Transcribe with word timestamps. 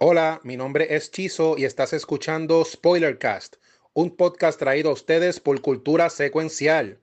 Hola, 0.00 0.40
mi 0.44 0.56
nombre 0.56 0.94
es 0.94 1.10
Chizo 1.10 1.58
y 1.58 1.64
estás 1.64 1.92
escuchando 1.92 2.64
Spoilercast, 2.64 3.56
un 3.94 4.14
podcast 4.14 4.56
traído 4.56 4.90
a 4.90 4.92
ustedes 4.92 5.40
por 5.40 5.60
Cultura 5.60 6.08
Secuencial. 6.08 7.00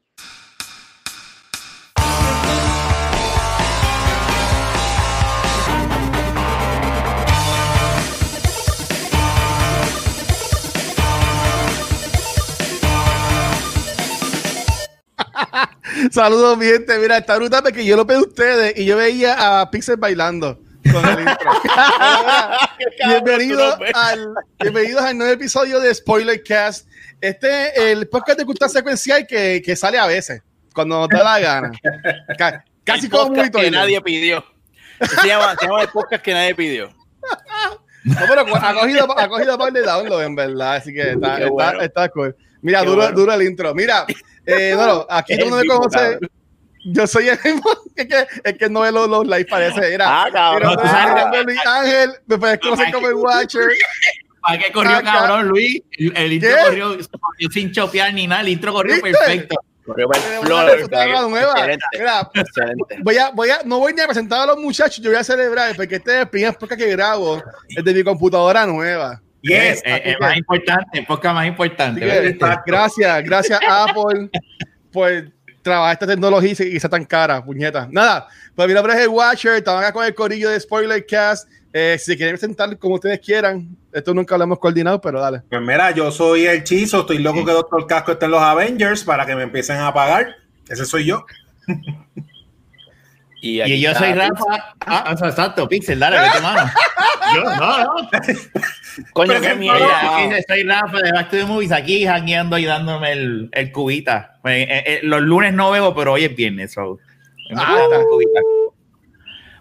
Saludos, 16.12 16.57
mi 16.57 16.64
gente. 16.68 16.98
Mira, 16.98 17.18
está 17.18 17.36
brutal 17.36 17.62
porque 17.62 17.84
yo 17.84 17.98
lo 17.98 18.07
pedí 18.07 18.20
a 18.20 18.21
ustedes 18.21 18.80
y 18.80 18.86
yo 18.86 18.96
veía 18.96 19.59
a 19.59 19.70
Pixel 19.70 19.98
bailando 19.98 20.64
con 20.92 21.06
el 21.06 21.20
intro. 21.20 21.52
Bienvenido 23.08 23.78
al, 23.94 24.34
bienvenidos 24.60 25.02
al 25.02 25.18
nuevo 25.18 25.34
episodio 25.34 25.80
de 25.80 25.93
Spoiler 25.93 26.43
Cast. 26.43 26.88
Este 27.21 27.92
el 27.92 28.07
podcast 28.07 28.39
de 28.39 28.46
cultura 28.46 28.70
secuencial 28.70 29.26
que, 29.26 29.62
que 29.64 29.76
sale 29.76 29.98
a 29.98 30.06
veces, 30.07 30.42
cuando 30.74 31.00
nos 31.00 31.10
da 31.10 31.24
la 31.24 31.40
gana. 31.40 31.71
Ca- 32.38 32.63
Casi 32.84 33.05
El 33.05 33.12
como 33.12 33.27
podcast 33.34 33.55
que 33.55 33.71
nadie 33.71 34.02
pidió. 34.02 34.43
Se 34.99 35.27
llama, 35.27 35.55
se 35.59 35.66
llama 35.66 35.81
el 35.81 35.90
podcast 35.90 36.23
que 36.23 36.34
nadie 36.34 36.55
pidió. 36.55 36.90
No, 38.04 38.15
pero 38.27 38.41
ha 38.55 38.73
cogido, 38.73 39.20
ha 39.20 39.27
cogido 39.27 39.57
par 39.57 39.73
de 39.73 39.81
download, 39.81 40.23
en 40.23 40.35
verdad. 40.35 40.76
Así 40.76 40.93
que 40.93 41.12
está, 41.12 41.38
está, 41.40 41.49
bueno. 41.49 41.81
está 41.81 42.09
cool. 42.09 42.35
Mira, 42.62 42.84
duro, 42.84 42.98
bueno. 42.98 43.12
duro 43.17 43.34
el 43.34 43.41
intro. 43.41 43.73
Mira, 43.73 44.05
eh, 44.45 44.73
bueno, 44.76 45.05
aquí 45.09 45.34
Es 45.34 45.40
todo 45.40 45.59
el 45.59 45.65
mundo 45.67 45.73
el 45.73 45.79
me 45.81 45.90
conoce. 45.90 46.20
Yo 46.85 47.07
soy 47.07 47.30
el 47.30 47.39
mismo. 47.44 47.63
Es 47.95 48.07
que, 48.07 48.27
es 48.44 48.57
que 48.57 48.70
no 48.70 48.81
ve 48.81 48.91
los, 48.91 49.07
los 49.07 49.26
live, 49.26 49.45
parece. 49.45 49.93
Era, 49.93 50.23
Ah, 50.23 50.27
cabrón. 50.31 50.76
Nombre 50.76 51.39
es 51.39 51.45
Luis 51.45 51.59
Ángel, 51.66 52.12
me 52.27 52.59
conocer 52.59 52.91
como 52.93 53.07
el 53.07 53.13
Watcher. 53.16 53.70
¿Para 54.41 54.57
qué 54.59 54.71
corrió 54.71 54.98
Acá. 54.98 55.12
cabrón, 55.13 55.48
Luis? 55.48 55.81
El, 55.98 56.16
el 56.17 56.34
intro 56.34 56.49
corrió, 56.66 56.90
corrió 57.20 57.49
sin 57.51 57.71
chopear 57.71 58.13
ni 58.13 58.27
nada. 58.27 58.41
El 58.41 58.49
intro 58.49 58.74
corrió 58.74 58.96
¿Viste? 58.96 59.12
perfecto. 59.12 59.55
Corrió. 59.85 60.09
Excelente. 60.13 61.84
Mira, 61.93 62.29
voy 63.04 63.18
a, 63.18 63.29
voy 63.31 63.49
a, 63.49 63.59
no 63.65 63.79
voy 63.79 63.93
ni 63.93 64.02
a 64.02 64.06
presentar 64.08 64.42
a 64.42 64.46
los 64.48 64.58
muchachos, 64.58 64.98
yo 65.04 65.09
voy 65.09 65.20
a 65.20 65.24
celebrar 65.24 65.76
porque 65.76 65.96
este 65.96 66.12
es 66.16 66.22
el 66.22 66.28
primer 66.30 66.54
podcast 66.56 66.81
que 66.81 66.90
grabo 66.92 67.42
desde 67.70 67.94
mi 67.94 68.04
computadora 68.04 68.66
nueva. 68.66 69.22
Yes, 69.42 69.81
es, 69.84 69.84
es 69.86 70.02
que- 70.02 70.18
más 70.20 70.38
importante, 70.38 71.00
el 71.00 71.06
podcast 71.06 71.36
más 71.36 71.48
importante. 71.48 72.38
gracias, 72.66 73.24
gracias 73.24 73.59
Apple 73.68 74.30
por 74.92 75.31
trabajar 75.66 75.94
esta 75.94 76.08
tecnología 76.08 76.52
y 76.52 76.56
que 76.56 76.80
sea 76.80 76.90
tan 76.90 77.04
cara, 77.04 77.44
puñeta. 77.44 77.88
Nada, 77.92 78.28
pues 78.54 78.68
mi 78.68 78.74
nombre 78.74 79.02
el 79.02 79.10
Watcher, 79.10 79.54
estamos 79.54 79.82
acá 79.82 79.92
con 79.92 80.06
el 80.06 80.14
corillo 80.14 80.50
de 80.50 80.60
Spoilercast. 80.60 81.50
Eh, 81.74 81.98
si 82.00 82.16
quieren 82.16 82.36
presentar 82.36 82.78
como 82.78 82.96
ustedes 82.96 83.20
quieran, 83.20 83.76
esto 83.92 84.14
nunca 84.14 84.38
lo 84.38 84.44
hemos 84.46 84.60
coordinado, 84.60 85.02
pero 85.02 85.20
dale. 85.20 85.42
Pues 85.50 85.62
mira, 85.62 85.92
yo 85.92 86.12
soy 86.12 86.46
el 86.46 86.64
Chizo, 86.64 87.02
estoy 87.02 87.18
loco 87.18 87.44
que 87.44 87.52
Doctor 87.52 87.86
Casco 87.88 88.14
esté 88.14 88.26
en 88.26 88.32
los 88.32 88.42
Avengers 88.42 89.04
para 89.04 89.26
que 89.26 89.36
me 89.36 89.44
empiecen 89.44 89.78
a 89.78 89.94
pagar. 89.94 90.36
Ese 90.70 90.86
soy 90.86 91.06
yo. 91.06 91.26
Y, 93.46 93.80
yo 93.80 93.94
soy. 93.94 94.14
Rafa. 94.14 94.74
Ah, 94.88 95.16
sea, 95.16 95.30
exacto, 95.30 95.68
Pixel, 95.70 96.00
dale, 96.00 96.20
vete 96.20 96.42
mano. 96.42 96.72
Yo, 97.36 97.44
no, 97.44 97.84
no. 97.84 98.10
Coño, 99.14 99.34
qué 99.34 99.50
que- 99.50 99.56
mierda. 99.56 100.42
Soy 100.48 100.64
Rafa 100.64 100.98
de 100.98 101.12
Back 101.12 101.30
to 101.30 101.38
the 101.38 101.46
Movies 101.46 101.72
aquí 101.72 102.06
hackeando 102.06 102.58
y 102.58 102.66
dándome 102.66 103.12
el, 103.12 103.50
el 103.52 103.72
cubita. 103.72 104.40
Eh, 104.46 104.84
eh, 104.86 105.00
los 105.04 105.22
lunes 105.22 105.54
no 105.54 105.70
bebo, 105.70 105.94
pero 105.94 106.14
hoy 106.14 106.24
es 106.24 106.36
viernes. 106.36 106.74
So. 106.74 106.98
Ah, 107.56 107.88
cubita. 108.10 108.40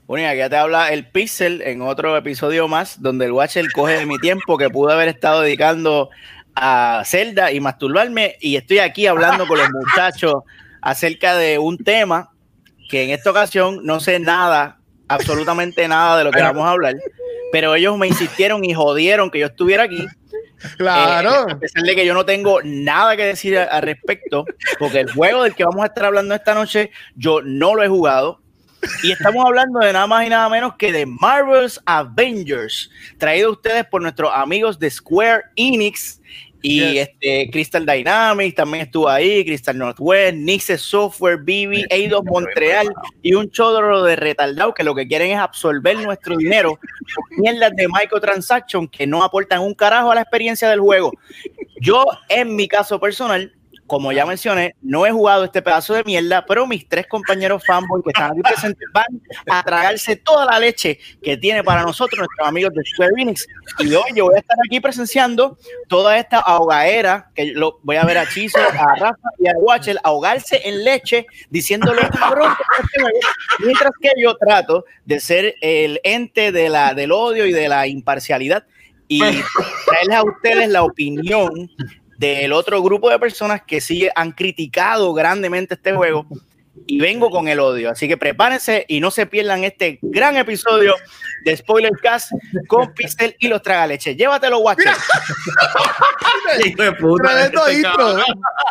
Bueno, 0.07 0.27
y 0.27 0.29
aquí 0.29 0.39
ya 0.39 0.49
te 0.49 0.57
habla 0.57 0.91
el 0.91 1.07
Pixel 1.07 1.61
en 1.63 1.83
otro 1.83 2.17
episodio 2.17 2.69
más, 2.69 3.03
donde 3.03 3.27
el 3.27 3.33
Watcher 3.33 3.71
coge 3.73 3.99
de 3.99 4.07
mi 4.07 4.19
tiempo 4.19 4.57
que 4.57 4.71
pude 4.71 4.95
haber 4.95 5.09
estado 5.09 5.43
dedicando 5.43 6.09
a 6.55 7.03
Zelda 7.05 7.53
y 7.53 7.61
masturbarme. 7.61 8.37
Y 8.41 8.57
estoy 8.57 8.79
aquí 8.79 9.07
hablando 9.07 9.47
con 9.47 9.59
los 9.59 9.69
muchachos 9.71 10.37
acerca 10.81 11.37
de 11.37 11.59
un 11.59 11.77
tema 11.79 12.34
que 12.95 13.03
en 13.03 13.11
esta 13.11 13.33
ocasión 13.33 13.81
no 13.83 13.99
sé 13.99 14.21
nada, 14.21 14.79
absolutamente 15.09 15.89
nada 15.89 16.17
de 16.17 16.23
lo 16.23 16.31
que 16.31 16.41
vamos 16.41 16.65
a 16.65 16.71
hablar. 16.71 16.95
Pero 17.51 17.75
ellos 17.75 17.99
me 17.99 18.07
insistieron 18.07 18.65
y 18.65 18.73
jodieron 18.73 19.33
que 19.33 19.41
yo 19.41 19.47
estuviera 19.47 19.83
aquí. 19.83 20.07
Claro. 20.77 21.49
Eh, 21.49 21.53
a 21.55 21.59
pesar 21.59 21.83
de 21.83 21.97
que 21.97 22.07
yo 22.07 22.15
no 22.15 22.25
tengo 22.25 22.61
nada 22.63 23.17
que 23.17 23.25
decir 23.25 23.59
al 23.59 23.83
respecto, 23.83 24.45
porque 24.79 25.01
el 25.01 25.11
juego 25.11 25.43
del 25.43 25.57
que 25.57 25.65
vamos 25.65 25.83
a 25.83 25.87
estar 25.87 26.05
hablando 26.05 26.37
esta 26.37 26.55
noche, 26.55 26.93
yo 27.17 27.43
no 27.43 27.75
lo 27.75 27.83
he 27.83 27.89
jugado. 27.89 28.41
Y 29.03 29.11
estamos 29.11 29.45
hablando 29.45 29.81
de 29.81 29.93
nada 29.93 30.07
más 30.07 30.25
y 30.25 30.29
nada 30.29 30.49
menos 30.49 30.77
que 30.77 30.93
de 30.93 31.05
Marvel's 31.05 31.81
Avengers, 31.87 32.93
traído 33.19 33.49
a 33.49 33.53
ustedes 33.53 33.87
por 33.87 34.03
nuestros 34.03 34.31
amigos 34.33 34.79
de 34.79 34.89
Square 34.89 35.43
Enix 35.57 36.21
y 36.67 36.97
este, 36.97 37.51
Crystal 37.51 37.85
Dynamics 37.85 38.55
también 38.55 38.85
estuvo 38.87 39.07
ahí, 39.07 39.45
Crystal 39.45 39.77
Northwest, 39.77 40.35
Nixe 40.35 40.79
Software, 40.79 41.37
BB, 41.37 41.85
Eidos 41.91 42.25
Montreal 42.25 42.89
y 43.23 43.35
un 43.35 43.51
chodoro 43.51 44.03
de 44.03 44.17
retardado 44.17 44.73
que 44.73 44.83
lo 44.83 44.95
que 44.95 45.07
quieren 45.07 45.33
es 45.33 45.39
absorber 45.39 45.99
nuestro 45.99 46.39
dinero 46.39 46.79
con 47.15 47.43
mierdas 47.43 47.77
de 47.77 47.87
microtransaction 47.87 48.89
que 48.89 49.07
no 49.07 49.23
aportan 49.23 49.61
un 49.61 49.75
carajo 49.75 50.11
a 50.11 50.15
la 50.15 50.23
experiencia 50.23 50.71
del 50.71 50.81
juego. 50.81 51.13
Yo, 51.83 52.07
en 52.31 52.57
mi 52.57 52.67
caso 52.67 52.99
personal, 52.99 53.53
como 53.95 54.11
ya 54.11 54.27
mencioné, 54.27 54.75
no 54.83 55.07
he 55.07 55.13
jugado 55.13 55.45
este 55.45 55.63
pedazo 55.63 55.95
de 55.95 56.03
mierda, 56.03 56.45
pero 56.45 56.67
mis 56.67 56.89
tres 56.89 57.07
compañeros 57.07 57.63
fanboy 57.65 58.03
que 58.03 58.11
están 58.11 58.33
aquí 58.33 58.41
presentes 58.41 58.89
van 58.93 59.07
a 59.49 59.63
tragarse 59.63 60.17
toda 60.17 60.47
la 60.47 60.59
leche 60.59 60.99
que 61.23 61.37
tiene 61.37 61.63
para 61.63 61.85
nosotros 61.85 62.19
nuestros 62.19 62.49
amigos 62.49 62.75
de 62.75 62.83
Square 62.85 63.13
Enix. 63.19 63.47
Y 63.79 63.95
hoy 63.95 64.11
yo 64.17 64.25
voy 64.25 64.35
a 64.35 64.39
estar 64.41 64.57
aquí 64.67 64.81
presenciando 64.81 65.57
toda 65.87 66.19
esta 66.19 66.41
ahogadera, 66.41 67.31
que 67.37 67.53
lo, 67.53 67.79
voy 67.85 67.95
a 67.95 68.05
ver 68.05 68.19
a 68.19 68.29
Chizo, 68.29 68.59
a 68.59 68.97
Rafa 68.97 69.29
y 69.39 69.47
a 69.47 69.53
Watcher 69.59 69.97
ahogarse 70.03 70.61
en 70.65 70.83
leche, 70.83 71.29
diciéndole 71.51 72.03
cabrón, 72.19 72.53
que 72.57 72.83
este 72.83 73.01
juego", 73.01 73.19
mientras 73.61 73.93
que 74.01 74.11
yo 74.21 74.37
trato 74.37 74.87
de 75.05 75.21
ser 75.21 75.55
el 75.61 76.01
ente 76.03 76.51
de 76.51 76.69
la, 76.69 76.95
del 76.95 77.13
odio 77.13 77.47
y 77.47 77.53
de 77.53 77.69
la 77.69 77.87
imparcialidad 77.87 78.67
y 79.07 79.21
traerles 79.21 80.17
a 80.17 80.25
ustedes 80.25 80.69
la 80.69 80.83
opinión 80.83 81.71
del 82.19 82.53
otro 82.53 82.83
grupo 82.83 83.11
de 83.11 83.19
personas 83.19 83.63
que 83.67 83.81
sí 83.81 84.09
han 84.15 84.33
criticado 84.33 85.13
grandemente 85.15 85.75
este 85.75 85.93
juego 85.93 86.27
y 86.87 87.01
vengo 87.01 87.31
con 87.31 87.49
el 87.49 87.61
odio. 87.61 87.91
Así 87.91 88.07
que 88.09 88.17
prepárense 88.17 88.85
y 88.89 89.01
no 89.01 89.11
se 89.11 89.27
pierdan 89.27 89.65
este 89.65 89.99
gran 90.03 90.37
episodio 90.37 90.95
de 91.45 91.57
Spoiler 91.57 91.93
Cast 92.03 92.31
con 92.69 92.93
Pixel 92.95 93.37
y 93.39 93.49
los 93.49 93.63
tragaleches. 93.63 94.17
Llévatelo, 94.17 94.59
Watcher. 94.59 94.93
Hijo 96.67 96.83
de 96.83 96.93
puta, 96.93 97.29
Tremendo 97.31 97.67
este 97.67 97.77
intro. 97.77 97.93
cabrón. 97.97 98.25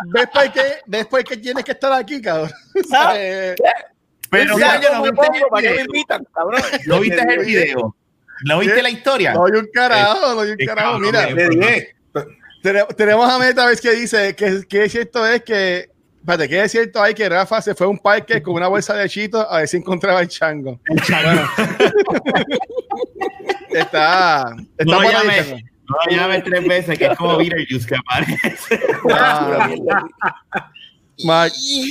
¿Ves 0.06 0.26
por 0.32 0.52
qué, 0.52 0.62
ves 0.86 1.06
por 1.06 1.24
qué 1.24 1.36
tienes 1.36 1.64
que 1.64 1.72
estar 1.72 1.92
aquí, 1.92 2.20
cabrón? 2.20 2.50
Ah, 2.92 3.14
Eh, 3.16 3.54
Pero, 4.30 4.58
Ya, 4.58 4.78
¿no 4.80 4.88
¿cómo 4.88 5.02
me 5.04 5.10
viste 5.10 5.26
pongo? 5.26 5.48
¿Para 5.48 5.62
qué 5.62 5.68
el 5.68 5.74
me 5.74 5.82
video? 5.82 5.86
invitan, 5.94 6.26
cabrón? 6.34 6.62
¿No 6.86 7.00
viste 7.00 7.22
el 7.34 7.44
video? 7.44 7.96
¿No 8.46 8.58
viste 8.58 8.74
¿Qué? 8.76 8.82
la 8.82 8.90
historia? 8.90 9.32
No 9.34 9.46
hay 9.46 9.52
un 9.52 9.68
carajo, 9.72 10.34
no 10.34 10.40
hay 10.40 10.50
un 10.50 10.60
Eh, 10.60 10.66
carajo. 10.66 10.98
Mira, 10.98 11.28
eh. 11.28 11.34
Le 11.34 11.48
dije. 11.48 11.94
Tene- 12.64 12.86
tenemos 12.96 13.30
a 13.30 13.38
Meta 13.38 13.66
vez 13.66 13.78
que 13.78 13.90
dice 13.92 14.34
que, 14.34 14.62
que 14.66 14.84
es 14.84 14.92
cierto 14.92 15.26
es 15.26 15.42
que 15.42 15.90
espérate, 16.20 16.48
que 16.48 16.62
es 16.62 16.72
cierto 16.72 17.02
hay 17.02 17.12
que 17.12 17.28
Rafa 17.28 17.60
se 17.60 17.74
fue 17.74 17.86
a 17.86 17.90
un 17.90 17.98
parque 17.98 18.42
con 18.42 18.54
una 18.54 18.68
bolsa 18.68 18.94
de 18.94 19.06
chitos 19.10 19.46
a 19.50 19.58
ver 19.58 19.68
si 19.68 19.76
encontraba 19.76 20.22
el 20.22 20.28
chango. 20.28 20.80
Bueno, 20.88 21.46
está, 23.70 24.54
está 24.78 24.84
No 24.84 24.92
lo 24.92 25.00
ahí, 25.00 25.12
llames. 25.12 25.46
chango. 25.48 25.58
No 25.86 25.96
la 26.10 26.16
llames 26.16 26.44
tres 26.44 26.66
veces, 26.66 26.98
que 26.98 27.04
es 27.04 27.18
como 27.18 27.36
Beetlejuice 27.36 27.86
que 27.86 27.96
aparece. 27.96 28.80
Ah, 29.12 29.68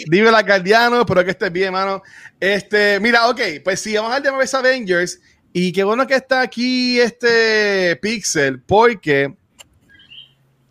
dime 0.08 0.32
la 0.32 0.42
Guardiano, 0.42 1.02
espero 1.02 1.24
que 1.24 1.32
estés 1.32 1.52
bien, 1.52 1.68
hermano. 1.68 2.02
Este, 2.40 3.00
mira, 3.00 3.28
ok, 3.30 3.40
pues 3.64 3.80
sí, 3.80 3.96
vamos 3.96 4.12
a 4.12 4.16
hablar 4.16 4.34
de 4.34 4.58
Avengers. 4.58 5.22
Y 5.54 5.72
qué 5.72 5.84
bueno 5.84 6.08
que 6.08 6.16
está 6.16 6.42
aquí 6.42 7.00
este 7.00 7.96
Pixel, 7.98 8.60
porque 8.64 9.36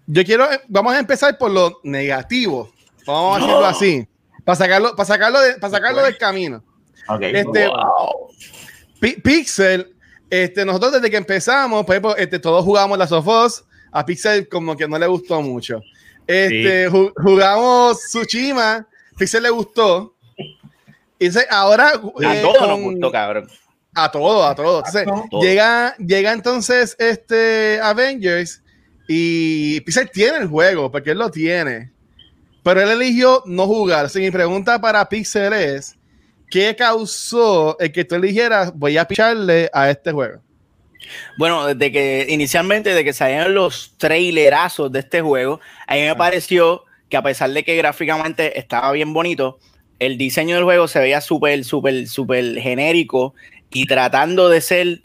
yo 0.07 0.25
quiero, 0.25 0.49
vamos 0.69 0.95
a 0.95 0.99
empezar 0.99 1.37
por 1.39 1.51
lo 1.51 1.81
negativo. 1.83 2.71
Vamos 3.07 3.37
a 3.37 3.41
decirlo 3.41 3.67
así. 3.67 4.07
Para 4.45 4.57
sacarlo, 4.57 4.97
para 4.97 5.07
sacarlo, 5.07 5.41
de- 5.41 5.55
para 5.55 5.71
sacarlo 5.71 6.03
del 6.03 6.19
camino. 6.19 6.63
Ok. 7.09 7.21
Este, 7.23 7.71
Pi- 9.01 9.21
Pixel, 9.21 9.95
este, 10.31 10.65
nosotros 10.65 10.93
desde 10.93 11.11
que 11.11 11.17
empezamos, 11.17 11.85
por 11.85 11.95
ejemplo, 11.95 12.17
este, 12.17 12.39
todos 12.39 12.65
jugamos 12.65 12.97
las 12.99 13.11
of 13.13 13.27
Us, 13.27 13.65
a 13.91 14.05
Pixel 14.05 14.49
como 14.49 14.77
que 14.77 14.87
no 14.89 14.99
le 14.99 15.07
gustó 15.07 15.43
mucho. 15.43 15.81
Este, 16.27 16.89
ju- 16.91 17.13
jugamos 17.17 17.99
Tsushima, 18.01 18.87
Pixel 19.19 19.43
le 19.43 19.51
gustó. 19.51 20.15
Y 21.19 21.27
entonces, 21.27 21.49
ahora 21.51 21.89
A 21.91 22.35
eh, 22.35 22.43
todos 22.43 22.69
nos 22.69 22.81
gustó, 22.81 23.11
cabrón. 23.13 23.49
a 23.95 24.11
todo, 24.11 24.45
a 24.45 24.55
todo. 24.55 24.79
Entonces, 24.79 25.05
todo. 25.31 25.41
llega, 25.43 25.95
llega 25.99 26.33
entonces 26.33 26.97
este 26.99 27.81
Avengers 27.81 28.62
y 29.15 29.81
Pixel 29.83 30.11
tiene 30.11 30.39
el 30.39 30.49
juego, 30.49 30.91
porque 30.91 31.11
él 31.11 31.19
lo 31.19 31.31
tiene. 31.31 31.91
Pero 32.63 32.81
él 32.81 32.91
eligió 32.91 33.43
no 33.45 33.67
jugar. 33.67 34.07
Así 34.07 34.21
que 34.21 34.27
mi 34.27 34.31
pregunta 34.31 34.81
para 34.81 35.09
Pixel 35.09 35.53
es: 35.53 35.99
¿qué 36.51 36.75
causó 36.77 37.79
el 37.79 37.93
que 37.93 38.05
tú 38.05 38.15
eligieras 38.15 38.73
voy 38.75 38.97
a 38.97 39.07
picharle 39.07 39.69
a 39.73 39.91
este 39.91 40.13
juego? 40.13 40.41
Bueno, 41.37 41.67
desde 41.67 41.93
que 41.93 42.27
inicialmente, 42.29 42.91
desde 42.91 43.05
que 43.05 43.13
salieron 43.13 43.55
los 43.55 43.95
trailerazos 43.99 44.91
de 44.93 45.01
este 45.01 45.21
juego, 45.21 45.61
a 45.87 45.95
mí 45.95 46.03
me 46.03 46.15
pareció 46.15 46.85
que 47.09 47.17
a 47.17 47.23
pesar 47.23 47.51
de 47.51 47.65
que 47.65 47.77
gráficamente 47.77 48.59
estaba 48.59 48.93
bien 48.93 49.13
bonito, 49.13 49.59
el 49.99 50.17
diseño 50.17 50.55
del 50.55 50.65
juego 50.65 50.89
se 50.89 51.01
veía 51.01 51.21
súper, 51.21 51.65
súper, 51.65 52.07
súper 52.09 52.59
genérico 52.59 53.35
y 53.71 53.87
tratando 53.87 54.49
de 54.49 54.61
ser 54.61 55.03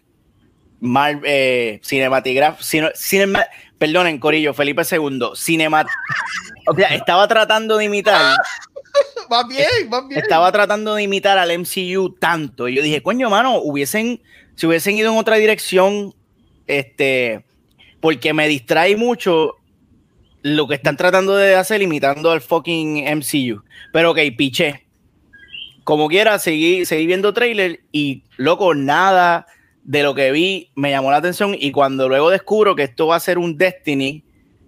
mal, 0.79 1.21
eh, 1.23 1.79
cinematográfico, 1.83 2.93
cinema, 2.95 3.45
perdonen, 3.77 4.19
Corillo, 4.19 4.53
Felipe 4.53 4.83
II, 4.89 5.29
cinema, 5.35 5.85
o 6.67 6.75
sea, 6.75 6.87
estaba 6.89 7.27
tratando 7.27 7.77
de 7.77 7.85
imitar. 7.85 8.35
Va 9.31 9.43
bien, 9.45 9.67
va 9.91 10.07
bien. 10.07 10.21
Estaba 10.21 10.49
tratando 10.53 10.95
de 10.95 11.03
imitar 11.03 11.37
al 11.37 11.51
MCU 11.59 12.15
tanto. 12.17 12.69
Y 12.69 12.75
yo 12.75 12.81
dije, 12.81 13.03
coño, 13.03 13.29
mano, 13.29 13.57
hubiesen, 13.57 14.21
si 14.55 14.65
hubiesen 14.65 14.95
ido 14.95 15.11
en 15.11 15.17
otra 15.17 15.35
dirección, 15.35 16.15
este, 16.65 17.43
porque 17.99 18.33
me 18.33 18.47
distrae 18.47 18.95
mucho 18.95 19.55
lo 20.43 20.65
que 20.65 20.75
están 20.75 20.95
tratando 20.95 21.35
de 21.35 21.55
hacer 21.55 21.81
imitando 21.81 22.31
al 22.31 22.39
fucking 22.39 23.03
MCU. 23.17 23.63
Pero 23.91 24.11
ok, 24.11 24.19
piché. 24.37 24.87
Como 25.83 26.07
quiera, 26.07 26.39
seguí, 26.39 26.85
seguí 26.85 27.05
viendo 27.05 27.33
trailer 27.33 27.81
y, 27.91 28.23
loco, 28.37 28.73
nada 28.75 29.45
de 29.87 30.03
lo 30.03 30.13
que 30.13 30.31
vi 30.31 30.69
me 30.75 30.91
llamó 30.91 31.11
la 31.11 31.17
atención 31.17 31.55
y 31.57 31.71
cuando 31.71 32.09
luego 32.09 32.29
descubro 32.29 32.75
que 32.75 32.83
esto 32.83 33.07
va 33.07 33.15
a 33.15 33.21
ser 33.21 33.37
un 33.37 33.57
Destiny, 33.57 34.23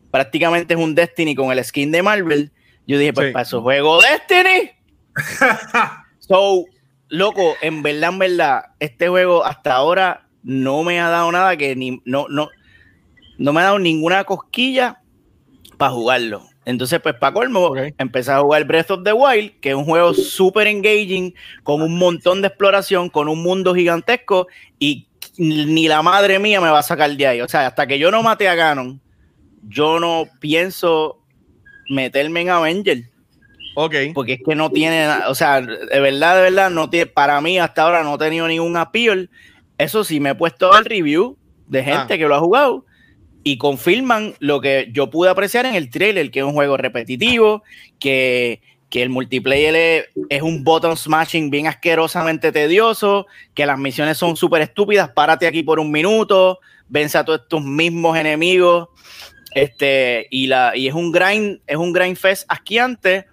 prácticamente 0.10 0.74
es 0.74 0.80
un 0.80 0.96
Destiny 0.96 1.36
con 1.36 1.52
el 1.52 1.64
skin 1.64 1.92
de 1.92 2.02
Marvel, 2.02 2.52
yo 2.88 2.98
dije, 2.98 3.14
pues 3.14 3.34
para 3.34 3.44
eso 3.44 3.62
juego 3.62 4.00
Destiny. 4.02 4.72
so, 6.20 6.66
loco, 7.10 7.56
en 7.62 7.84
verdad, 7.84 8.12
en 8.12 8.20
verdad, 8.20 8.62
este 8.80 9.10
juego 9.10 9.46
hasta 9.46 9.74
ahora 9.74 10.26
no 10.42 10.84
me 10.84 11.02
ha 11.02 11.10
dado 11.10 11.32
nada 11.34 11.58
que 11.58 11.76
ni, 11.76 12.02
no, 12.06 12.28
no, 12.30 12.48
no 13.38 13.54
me 13.54 13.60
ha 13.60 13.66
dado 13.66 13.80
ninguna 13.80 14.24
cosquilla 14.24 15.02
para 15.78 15.92
jugarlo. 15.92 16.46
Entonces, 16.64 17.02
pues 17.02 17.16
para 17.16 17.34
colmo, 17.34 17.74
empecé 17.98 18.32
a 18.32 18.40
jugar 18.40 18.64
Breath 18.64 18.92
of 18.92 19.04
the 19.04 19.12
Wild, 19.12 19.60
que 19.60 19.72
es 19.72 19.76
un 19.76 19.86
juego 19.86 20.14
súper 20.14 20.68
engaging, 20.68 21.34
con 21.64 21.82
un 21.82 21.98
montón 21.98 22.42
de 22.42 22.48
exploración, 22.48 23.10
con 23.10 23.28
un 23.28 23.44
mundo 23.44 23.74
gigantesco, 23.74 24.48
y 24.78 25.09
ni 25.40 25.88
la 25.88 26.02
madre 26.02 26.38
mía 26.38 26.60
me 26.60 26.70
va 26.70 26.80
a 26.80 26.84
sacar 26.84 27.10
de 27.16 27.26
ahí. 27.26 27.42
O 27.42 27.48
sea, 27.48 27.68
hasta 27.68 27.88
que 27.88 27.98
yo 27.98 28.12
no 28.12 28.22
mate 28.22 28.50
a 28.50 28.56
Ganon, 28.56 29.00
yo 29.68 30.00
no 30.00 30.26
pienso 30.40 31.24
meterme 31.90 32.42
en 32.42 32.50
Avenger. 32.50 33.04
Ok. 33.76 33.96
Porque 34.14 34.34
es 34.34 34.42
que 34.46 34.56
no 34.56 34.70
tiene, 34.70 35.08
o 35.28 35.36
sea, 35.36 35.62
de 35.62 36.00
verdad, 36.02 36.36
de 36.36 36.42
verdad, 36.42 36.70
no 36.70 36.90
tiene, 36.90 37.06
para 37.06 37.40
mí 37.40 37.58
hasta 37.58 37.84
ahora 37.84 38.04
no 38.04 38.16
he 38.16 38.18
tenido 38.18 38.50
ningún 38.50 38.76
appeal. 38.76 39.30
Eso 39.78 40.04
sí, 40.04 40.20
me 40.20 40.32
he 40.32 40.36
puesto 40.36 40.74
al 40.74 40.84
review 40.84 41.38
de 41.68 41.84
gente 41.86 42.14
ah. 42.16 42.18
que 42.18 42.28
lo 42.28 42.36
ha 42.36 42.40
jugado 42.40 42.86
y 43.44 43.58
confirman 43.58 44.34
lo 44.40 44.60
que 44.60 44.90
yo 44.92 45.10
pude 45.10 45.30
apreciar 45.30 45.66
en 45.66 45.76
el 45.76 45.90
trailer, 45.90 46.32
que 46.32 46.40
es 46.40 46.46
un 46.46 46.52
juego 46.52 46.76
repetitivo, 46.76 47.64
que 47.98 48.62
que 48.90 49.04
el 49.04 49.10
multiplayer 49.10 50.10
es, 50.30 50.42
un 50.42 50.64
button 50.64 50.98
smashing 50.98 51.50
bien 51.50 51.68
asquerosamente 51.68 52.52
tedioso, 52.52 53.28
que 53.54 53.66
las 53.66 53.78
misiones 53.78 54.18
son 54.18 54.36
súper 54.36 54.62
estúpidas, 54.64 55.10
párate 55.10 55.46
aquí 55.48 55.62
por 55.64 55.80
un 55.80 55.92
minuto, 55.92 56.60
vence 56.88 57.18
a 57.18 57.24
todos 57.24 57.48
tus 57.48 57.64
mismos 57.64 58.18
enemigos, 58.18 58.90
este, 59.54 60.28
y, 60.32 60.48
la, 60.48 60.76
y 60.76 60.88
es 60.88 60.94
un 60.94 61.12
grind, 61.12 61.60
es 61.68 61.78
un 61.78 61.94
grind 61.94 62.18
fest 62.18 62.46
asquiante, 62.48 63.28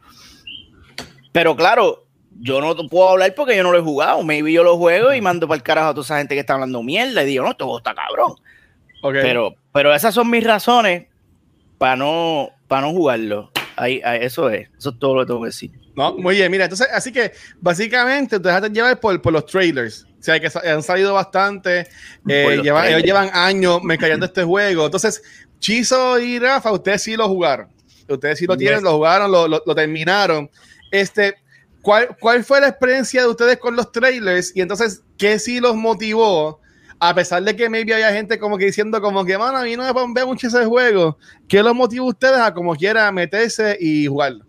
pero 1.33 1.57
claro, 1.57 2.05
yo 2.39 2.61
no 2.61 2.77
puedo 2.89 3.11
hablar 3.11 3.35
porque 3.35 3.57
yo 3.57 3.63
no 3.63 3.73
lo 3.73 3.79
he 3.79 3.83
jugado, 3.83 4.23
maybe 4.23 4.53
yo 4.53 4.63
lo 4.63 4.77
juego 4.77 5.15
y 5.15 5.21
mando 5.23 5.49
para 5.49 5.57
el 5.57 5.63
carajo 5.63 5.89
a 5.89 5.95
toda 5.95 6.05
esa 6.05 6.19
gente 6.19 6.35
que 6.35 6.41
está 6.41 6.55
hablando 6.55 6.83
mierda 6.83 7.23
y 7.23 7.27
digo, 7.27 7.45
no, 7.45 7.51
esto 7.53 7.79
está 7.79 7.95
cabrón. 7.95 8.35
Pero, 9.03 9.55
pero 9.73 9.95
esas 9.95 10.15
son 10.15 10.29
mis 10.29 10.43
razones 10.43 11.07
para 11.79 11.97
no, 11.97 12.51
para 12.67 12.83
no 12.83 12.93
jugarlo. 12.93 13.53
Ahí, 13.77 14.01
eso 14.05 14.49
es, 14.49 14.69
eso 14.79 14.91
es 14.91 14.99
todo 14.99 15.15
lo 15.15 15.21
que 15.21 15.27
tengo 15.27 15.41
que 15.43 15.47
decir. 15.47 15.71
No, 15.95 16.15
muy 16.17 16.37
bien, 16.37 16.51
mira, 16.51 16.65
entonces, 16.65 16.89
así 16.93 17.13
que 17.13 17.33
básicamente 17.61 18.39
te 18.39 18.49
dejaste 18.49 18.71
llevar 18.71 18.99
por, 19.01 19.21
por 19.21 19.33
los 19.33 19.47
trailers. 19.47 20.07
O 20.19 20.23
sea, 20.23 20.41
que 20.41 20.51
han 20.69 20.83
salido 20.83 21.15
bastante, 21.15 21.87
eh, 22.29 22.61
llevan, 22.63 22.87
ellos 22.87 23.03
llevan 23.03 23.31
años 23.33 23.83
mercadeando 23.83 24.27
este 24.27 24.43
juego. 24.43 24.87
Entonces, 24.87 25.23
Chizo 25.59 26.19
y 26.19 26.39
Rafa, 26.39 26.73
ustedes 26.73 27.03
sí 27.03 27.17
lo 27.17 27.29
jugaron. 27.29 27.69
Ustedes 28.09 28.39
sí 28.39 28.47
lo 28.47 28.57
tienen, 28.57 28.83
lo 28.83 28.93
jugaron, 28.95 29.31
lo, 29.31 29.49
lo, 29.49 29.75
terminaron. 29.75 30.51
Este, 30.91 31.37
¿cuál, 31.83 32.17
¿Cuál 32.21 32.45
fue 32.45 32.61
la 32.61 32.69
experiencia 32.69 33.23
de 33.23 33.29
ustedes 33.29 33.59
con 33.59 33.77
los 33.77 33.93
trailers? 33.93 34.55
Y 34.55 34.61
entonces, 34.61 35.03
¿qué 35.19 35.39
sí 35.39 35.61
los 35.61 35.77
motivó 35.77 36.61
a 36.99 37.15
pesar 37.15 37.43
de 37.43 37.55
que 37.55 37.69
maybe 37.69 37.95
había 37.95 38.13
gente 38.13 38.39
como 38.39 38.57
que 38.57 38.67
diciendo 38.67 39.01
como 39.01 39.25
que, 39.25 39.37
mano, 39.37 39.59
a 39.59 39.65
mí 39.65 39.77
no 39.77 39.85
me 39.85 39.93
bombea 39.93 40.25
mucho 40.25 40.47
ese 40.47 40.65
juego, 40.65 41.19
¿qué 41.49 41.63
los 41.63 41.75
motiva 41.75 42.05
a 42.05 42.09
ustedes 42.09 42.39
a 42.39 42.55
como 42.55 42.75
quiera 42.75 43.11
meterse 43.13 43.77
y 43.81 44.07
jugarlo? 44.07 44.45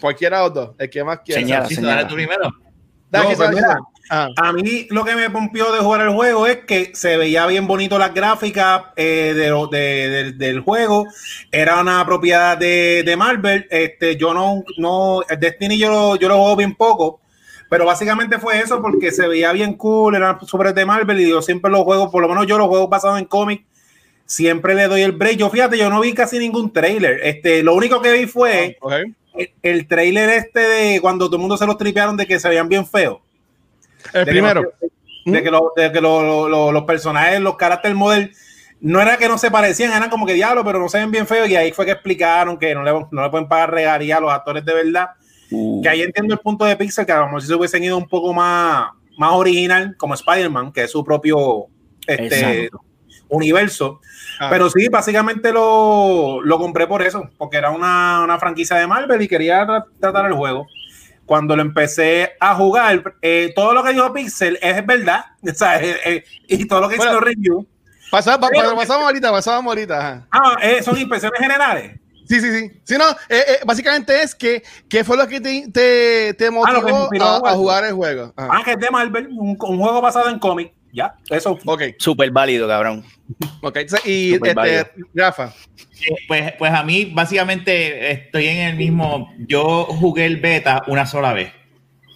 Cualquiera 0.00 0.38
de 0.38 0.44
los 0.44 0.54
dos, 0.54 0.70
el 0.78 0.90
que 0.90 1.04
más 1.04 1.20
quiera. 1.24 1.40
Señala, 1.40 1.66
señala. 1.66 2.08
tú 2.08 2.14
primero. 2.14 2.50
Pues 3.10 3.38
a 4.10 4.52
mí 4.52 4.86
lo 4.90 5.04
que 5.04 5.14
me 5.14 5.30
pompió 5.30 5.72
de 5.72 5.80
jugar 5.80 6.00
el 6.02 6.14
juego 6.14 6.46
es 6.46 6.64
que 6.64 6.92
se 6.94 7.16
veía 7.16 7.46
bien 7.46 7.66
bonito 7.66 7.98
las 7.98 8.12
gráficas 8.12 8.84
eh, 8.96 9.34
de, 9.34 10.32
del 10.32 10.60
juego. 10.60 11.06
Era 11.50 11.80
una 11.80 12.04
propiedad 12.04 12.56
de, 12.56 13.14
Marvel. 13.16 13.66
Este, 13.70 14.16
yo 14.16 14.34
no, 14.34 14.64
no, 14.78 15.20
Destiny 15.38 15.78
yo, 15.78 16.16
yo 16.16 16.28
lo 16.28 16.38
juego 16.38 16.56
bien 16.56 16.74
poco 16.74 17.21
pero 17.72 17.86
básicamente 17.86 18.38
fue 18.38 18.60
eso 18.60 18.82
porque 18.82 19.10
se 19.12 19.26
veía 19.26 19.50
bien 19.50 19.72
cool, 19.72 20.14
era 20.14 20.38
sobre 20.42 20.74
de 20.74 20.84
Marvel 20.84 21.18
y 21.18 21.30
yo 21.30 21.40
siempre 21.40 21.70
los 21.70 21.84
juegos, 21.84 22.10
por 22.10 22.20
lo 22.20 22.28
menos 22.28 22.46
yo 22.46 22.58
los 22.58 22.66
juegos 22.66 22.90
basados 22.90 23.18
en 23.18 23.24
cómics, 23.24 23.64
siempre 24.26 24.74
le 24.74 24.88
doy 24.88 25.00
el 25.00 25.12
break. 25.12 25.38
Yo 25.38 25.48
fíjate, 25.48 25.78
yo 25.78 25.88
no 25.88 26.02
vi 26.02 26.12
casi 26.12 26.38
ningún 26.38 26.70
trailer. 26.70 27.20
Este, 27.22 27.62
lo 27.62 27.74
único 27.74 28.02
que 28.02 28.12
vi 28.12 28.26
fue 28.26 28.76
ah, 28.82 28.98
el, 29.62 29.88
trailer 29.88 30.28
este 30.28 30.60
de 30.60 31.00
cuando 31.00 31.28
todo 31.28 31.36
el 31.36 31.40
mundo 31.40 31.56
se 31.56 31.66
los 31.66 31.78
tripearon 31.78 32.14
de 32.18 32.26
que 32.26 32.38
se 32.38 32.50
veían 32.50 32.68
bien 32.68 32.86
feos. 32.86 33.20
El 34.12 34.26
primero. 34.26 34.74
de 35.24 35.42
que, 35.42 35.50
los 35.50 36.84
personajes, 36.84 37.40
los 37.40 37.56
carácter 37.56 37.94
model, 37.94 38.34
no 38.82 39.00
era 39.00 39.16
que 39.16 39.28
no 39.28 39.38
se 39.38 39.50
parecían, 39.50 39.94
eran 39.94 40.10
como 40.10 40.26
que 40.26 40.34
diablo, 40.34 40.62
pero 40.62 40.78
no 40.78 40.90
se 40.90 40.98
ven 40.98 41.10
bien 41.10 41.26
feos. 41.26 41.48
Y 41.48 41.56
ahí 41.56 41.72
fue 41.72 41.86
que 41.86 41.92
explicaron 41.92 42.58
que 42.58 42.74
no 42.74 42.82
le, 42.82 42.92
no 43.10 43.22
le 43.22 43.30
pueden 43.30 43.48
pagar 43.48 43.70
regalía 43.70 44.18
a 44.18 44.20
los 44.20 44.30
actores 44.30 44.62
de 44.62 44.74
verdad. 44.74 45.08
Que 45.82 45.88
ahí 45.88 46.02
entiendo 46.02 46.34
el 46.34 46.40
punto 46.40 46.64
de 46.64 46.76
Pixar, 46.76 47.06
que 47.06 47.12
a 47.12 47.20
lo 47.20 47.26
mejor 47.26 47.42
si 47.42 47.48
se 47.48 47.54
hubiesen 47.54 47.84
ido 47.84 47.96
un 47.96 48.08
poco 48.08 48.32
más, 48.32 48.90
más 49.18 49.32
original, 49.32 49.96
como 49.96 50.14
Spider-Man, 50.14 50.72
que 50.72 50.84
es 50.84 50.90
su 50.90 51.04
propio 51.04 51.66
este, 52.06 52.70
universo. 53.28 54.00
Ah. 54.40 54.48
Pero 54.50 54.70
sí, 54.70 54.88
básicamente 54.88 55.52
lo, 55.52 56.40
lo, 56.42 56.58
compré 56.58 56.86
por 56.86 57.02
eso, 57.02 57.28
porque 57.38 57.56
era 57.56 57.70
una, 57.70 58.22
una, 58.24 58.38
franquicia 58.38 58.76
de 58.76 58.86
Marvel 58.86 59.22
y 59.22 59.28
quería 59.28 59.66
tratar 60.00 60.26
el 60.26 60.34
juego. 60.34 60.66
Cuando 61.26 61.54
lo 61.54 61.62
empecé 61.62 62.32
a 62.40 62.54
jugar, 62.54 63.14
eh, 63.22 63.52
todo 63.54 63.74
lo 63.74 63.82
que 63.82 63.92
dijo 63.92 64.12
Pixel 64.12 64.58
es 64.60 64.84
verdad, 64.84 65.24
o 65.42 65.54
sea, 65.54 65.82
eh, 65.82 65.96
eh, 66.04 66.24
y 66.48 66.66
todo 66.66 66.82
lo 66.82 66.88
que 66.88 66.96
hizo 66.96 67.20
review. 67.20 67.66
Pasamos, 68.10 68.50
pasamos 68.76 69.04
ahorita, 69.06 69.30
pasamos 69.30 69.70
ahorita. 69.70 70.26
Ah, 70.30 70.56
son 70.82 70.98
impresiones 70.98 71.40
generales. 71.40 72.01
Sí, 72.32 72.40
sí, 72.40 72.50
sí. 72.50 72.80
Sí, 72.84 72.94
no, 72.96 73.10
eh, 73.28 73.44
eh, 73.46 73.56
básicamente 73.66 74.22
es 74.22 74.34
que, 74.34 74.62
¿qué 74.88 75.04
fue 75.04 75.18
lo 75.18 75.28
que 75.28 75.38
te, 75.38 75.68
te, 75.70 76.32
te 76.32 76.46
ah, 76.46 76.50
motivó 76.50 77.46
a, 77.46 77.52
jugar 77.52 77.84
el 77.84 77.92
juego? 77.92 78.32
Ah, 78.38 78.62
que 78.64 78.70
es 78.70 78.78
de 78.78 78.90
Marvel, 78.90 79.28
un, 79.32 79.54
juego 79.58 80.00
basado 80.00 80.30
en 80.30 80.38
cómic. 80.38 80.72
Ya, 80.94 81.14
eso. 81.28 81.58
Ok. 81.66 81.82
Súper 81.98 82.30
válido, 82.30 82.66
cabrón. 82.66 83.04
Ok, 83.60 83.80
y 84.06 84.34
este, 84.34 84.54
Rafa. 85.14 85.52
Eh, 86.06 86.14
pues, 86.26 86.52
pues 86.58 86.72
a 86.72 86.82
mí, 86.82 87.12
básicamente, 87.12 88.10
estoy 88.10 88.46
en 88.46 88.68
el 88.68 88.76
mismo. 88.76 89.30
Yo 89.46 89.84
jugué 89.84 90.24
el 90.24 90.38
beta 90.38 90.84
una 90.86 91.04
sola 91.04 91.34
vez. 91.34 91.52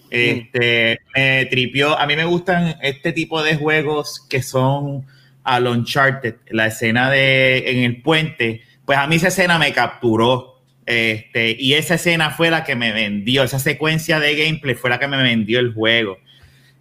Este, 0.08 0.98
me 1.14 1.44
tripió. 1.44 1.98
A 1.98 2.06
mí 2.06 2.16
me 2.16 2.24
gustan 2.24 2.78
este 2.80 3.12
tipo 3.12 3.42
de 3.42 3.56
juegos 3.56 4.26
que 4.30 4.42
son 4.42 5.04
al 5.44 5.66
Uncharted. 5.66 6.36
La 6.48 6.68
escena 6.68 7.10
de 7.10 7.70
en 7.70 7.84
el 7.84 8.00
puente 8.00 8.62
pues 8.86 8.98
a 8.98 9.06
mí 9.06 9.16
esa 9.16 9.28
escena 9.28 9.58
me 9.58 9.72
capturó. 9.72 10.54
Este, 10.86 11.56
y 11.58 11.74
esa 11.74 11.96
escena 11.96 12.30
fue 12.30 12.48
la 12.48 12.62
que 12.62 12.76
me 12.76 12.92
vendió, 12.92 13.42
esa 13.42 13.58
secuencia 13.58 14.20
de 14.20 14.36
gameplay 14.36 14.76
fue 14.76 14.88
la 14.88 15.00
que 15.00 15.08
me 15.08 15.20
vendió 15.20 15.58
el 15.58 15.74
juego. 15.74 16.18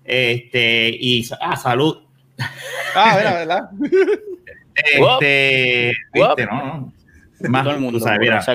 Este, 0.04 0.96
y 0.98 1.28
ah, 1.42 1.58
salud. 1.58 2.04
Ah, 2.94 3.16
verdad, 3.16 3.34
¿verdad? 3.34 3.70
este, 4.76 5.94
viste, 6.14 6.46
no, 6.46 6.94
Más, 7.50 7.64
Todo 7.64 7.74
el 7.74 7.82
mundo, 7.82 8.00
sabes, 8.00 8.20
mira. 8.20 8.46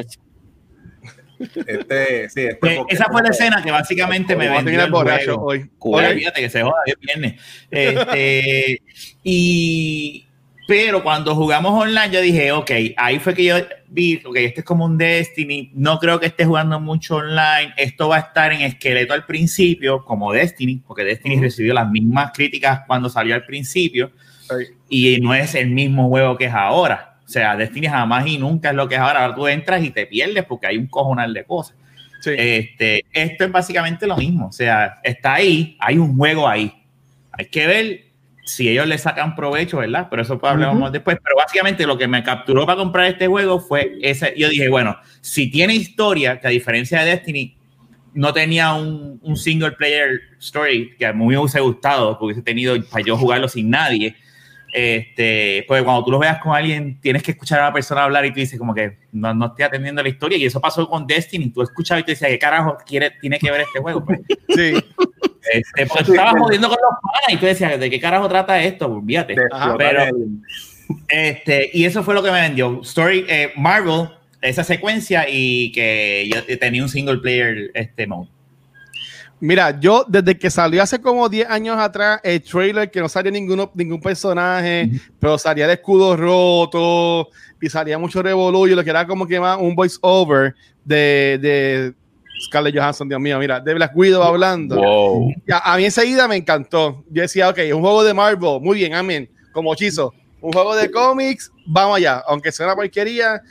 Este, 1.66 2.28
sí, 2.28 2.42
este 2.42 2.74
eh, 2.74 2.84
esa 2.90 3.06
fue 3.10 3.22
la 3.22 3.30
escena 3.30 3.62
que 3.62 3.70
básicamente 3.70 4.36
me 4.36 4.48
vendió 4.48 4.84
el 4.84 4.90
juego. 4.90 5.42
Hoy. 5.42 5.70
Fíjate 6.14 6.40
que 6.42 6.50
se 6.50 6.62
joda, 6.62 6.82
es 6.84 6.94
viernes. 7.00 7.40
Este, 7.70 8.82
y 9.24 10.26
Pero 10.70 11.02
cuando 11.02 11.34
jugamos 11.34 11.72
online, 11.72 12.10
yo 12.12 12.20
dije, 12.20 12.52
ok, 12.52 12.70
ahí 12.96 13.18
fue 13.18 13.34
que 13.34 13.42
yo 13.42 13.56
vi, 13.88 14.22
ok, 14.24 14.36
este 14.36 14.60
es 14.60 14.64
como 14.64 14.84
un 14.84 14.96
Destiny, 14.96 15.72
no 15.74 15.98
creo 15.98 16.20
que 16.20 16.26
esté 16.26 16.44
jugando 16.44 16.78
mucho 16.78 17.16
online, 17.16 17.74
esto 17.76 18.08
va 18.08 18.18
a 18.18 18.20
estar 18.20 18.52
en 18.52 18.60
esqueleto 18.60 19.12
al 19.12 19.26
principio, 19.26 20.04
como 20.04 20.32
Destiny, 20.32 20.76
porque 20.86 21.02
Destiny 21.02 21.40
recibió 21.40 21.74
las 21.74 21.90
mismas 21.90 22.30
críticas 22.32 22.82
cuando 22.86 23.10
salió 23.10 23.34
al 23.34 23.44
principio, 23.44 24.12
y 24.88 25.18
no 25.20 25.34
es 25.34 25.56
el 25.56 25.70
mismo 25.70 26.08
juego 26.08 26.38
que 26.38 26.44
es 26.44 26.54
ahora. 26.54 27.16
O 27.26 27.28
sea, 27.28 27.56
Destiny 27.56 27.88
jamás 27.88 28.28
y 28.28 28.38
nunca 28.38 28.70
es 28.70 28.76
lo 28.76 28.86
que 28.88 28.94
es 28.94 29.00
ahora. 29.00 29.24
Ahora 29.24 29.34
tú 29.34 29.48
entras 29.48 29.82
y 29.82 29.90
te 29.90 30.06
pierdes 30.06 30.44
porque 30.44 30.68
hay 30.68 30.76
un 30.76 30.86
cojonal 30.86 31.34
de 31.34 31.42
cosas. 31.42 31.76
Este, 32.24 33.04
esto 33.12 33.44
es 33.44 33.50
básicamente 33.50 34.06
lo 34.06 34.16
mismo. 34.16 34.46
O 34.46 34.52
sea, 34.52 35.00
está 35.02 35.34
ahí, 35.34 35.76
hay 35.80 35.98
un 35.98 36.16
juego 36.16 36.46
ahí. 36.46 36.72
Hay 37.32 37.46
que 37.46 37.66
ver 37.66 38.09
si 38.50 38.68
ellos 38.68 38.86
le 38.86 38.98
sacan 38.98 39.36
provecho, 39.36 39.78
¿verdad? 39.78 40.08
Pero 40.10 40.22
eso 40.22 40.38
hablaremos 40.42 40.90
después. 40.90 41.18
Pero 41.22 41.36
básicamente 41.36 41.86
lo 41.86 41.96
que 41.96 42.08
me 42.08 42.22
capturó 42.22 42.66
para 42.66 42.78
comprar 42.78 43.06
este 43.06 43.28
juego 43.28 43.60
fue 43.60 43.98
ese. 44.02 44.34
Yo 44.36 44.48
dije, 44.48 44.68
bueno, 44.68 44.96
si 45.20 45.50
tiene 45.50 45.74
historia, 45.74 46.40
que 46.40 46.48
a 46.48 46.50
diferencia 46.50 47.00
de 47.00 47.10
Destiny, 47.10 47.56
no 48.12 48.32
tenía 48.32 48.74
un, 48.74 49.20
un 49.22 49.36
single 49.36 49.72
player 49.72 50.20
story 50.40 50.96
que 50.98 51.06
a 51.06 51.12
mí 51.12 51.24
me 51.24 51.38
hubiese 51.38 51.60
gustado, 51.60 52.10
porque 52.10 52.24
hubiese 52.24 52.42
tenido 52.42 52.74
para 52.90 53.04
yo 53.04 53.16
jugarlo 53.16 53.48
sin 53.48 53.70
nadie. 53.70 54.16
Este, 54.72 55.64
pues 55.68 55.82
cuando 55.82 56.04
tú 56.04 56.10
lo 56.10 56.18
veas 56.18 56.40
con 56.40 56.54
alguien, 56.54 57.00
tienes 57.00 57.22
que 57.22 57.32
escuchar 57.32 57.60
a 57.60 57.64
la 57.66 57.72
persona 57.72 58.04
hablar 58.04 58.24
y 58.26 58.32
tú 58.32 58.40
dices 58.40 58.58
como 58.58 58.74
que 58.74 58.98
no, 59.12 59.32
no 59.32 59.46
estoy 59.46 59.64
atendiendo 59.64 60.02
la 60.02 60.08
historia. 60.08 60.38
Y 60.38 60.44
eso 60.44 60.60
pasó 60.60 60.88
con 60.88 61.06
Destiny. 61.06 61.50
Tú 61.50 61.62
escuchabas 61.62 62.02
y 62.02 62.04
te 62.04 62.12
decías, 62.12 62.30
¿qué 62.30 62.38
carajo 62.38 62.76
quiere, 62.84 63.12
tiene 63.20 63.38
que 63.38 63.50
ver 63.50 63.60
este 63.60 63.78
juego? 63.78 64.04
Pues, 64.04 64.20
Sí. 64.48 64.74
Este, 65.52 65.82
estabas 65.82 66.34
jodiendo 66.38 66.68
con 66.68 66.78
los 66.80 67.00
panas 67.00 67.32
y 67.32 67.36
tú 67.36 67.46
decías, 67.46 67.78
¿de 67.78 67.90
qué 67.90 68.00
carajo 68.00 68.28
trata 68.28 68.62
esto? 68.62 68.88
Pues, 68.88 68.98
Olvídate. 69.02 69.36
Pero, 69.78 70.04
este, 71.08 71.70
y 71.72 71.84
eso 71.84 72.02
fue 72.02 72.14
lo 72.14 72.22
que 72.22 72.30
me 72.30 72.40
vendió. 72.40 72.80
Story, 72.82 73.24
eh, 73.28 73.52
Marvel, 73.56 74.08
esa 74.40 74.64
secuencia 74.64 75.26
y 75.28 75.72
que 75.72 76.28
yo 76.32 76.58
tenía 76.58 76.82
un 76.82 76.88
single 76.88 77.18
player 77.18 77.70
este 77.74 78.06
mode. 78.06 78.28
Mira, 79.42 79.80
yo 79.80 80.04
desde 80.06 80.36
que 80.36 80.50
salió 80.50 80.82
hace 80.82 81.00
como 81.00 81.26
10 81.26 81.48
años 81.48 81.78
atrás 81.78 82.20
el 82.22 82.42
trailer 82.42 82.90
que 82.90 83.00
no 83.00 83.08
salía 83.08 83.32
ninguno, 83.32 83.70
ningún 83.74 84.00
personaje, 84.00 84.90
pero 85.18 85.38
salía 85.38 85.64
el 85.64 85.70
escudo 85.70 86.14
roto 86.14 87.30
y 87.58 87.70
salía 87.70 87.98
mucho 87.98 88.22
revolú 88.22 88.66
y 88.66 88.74
lo 88.74 88.84
que 88.84 88.90
era 88.90 89.06
como 89.06 89.26
que 89.26 89.40
más 89.40 89.56
un 89.58 89.74
voice 89.74 89.96
over 90.02 90.54
de, 90.84 91.38
de 91.40 91.94
Scarlett 92.40 92.74
Johansson, 92.74 93.08
Dios 93.08 93.20
mío, 93.20 93.38
mira, 93.38 93.60
de 93.60 93.74
Black 93.74 93.92
Widow 93.94 94.22
hablando. 94.22 94.76
Wow. 94.76 95.34
A, 95.52 95.74
a 95.74 95.76
mí 95.76 95.84
enseguida 95.84 96.26
me 96.26 96.36
encantó. 96.36 97.04
Yo 97.10 97.22
decía, 97.22 97.48
ok, 97.48 97.58
un 97.74 97.80
juego 97.80 98.02
de 98.02 98.14
Marvel, 98.14 98.60
muy 98.60 98.78
bien, 98.78 98.94
amén, 98.94 99.28
como 99.52 99.72
hechizo. 99.74 100.14
Un 100.40 100.52
juego 100.52 100.74
de 100.74 100.90
cómics, 100.90 101.52
vamos 101.66 101.98
allá, 101.98 102.22
aunque 102.26 102.50
sea 102.50 102.66
una 102.66 102.74
porquería, 102.74 103.42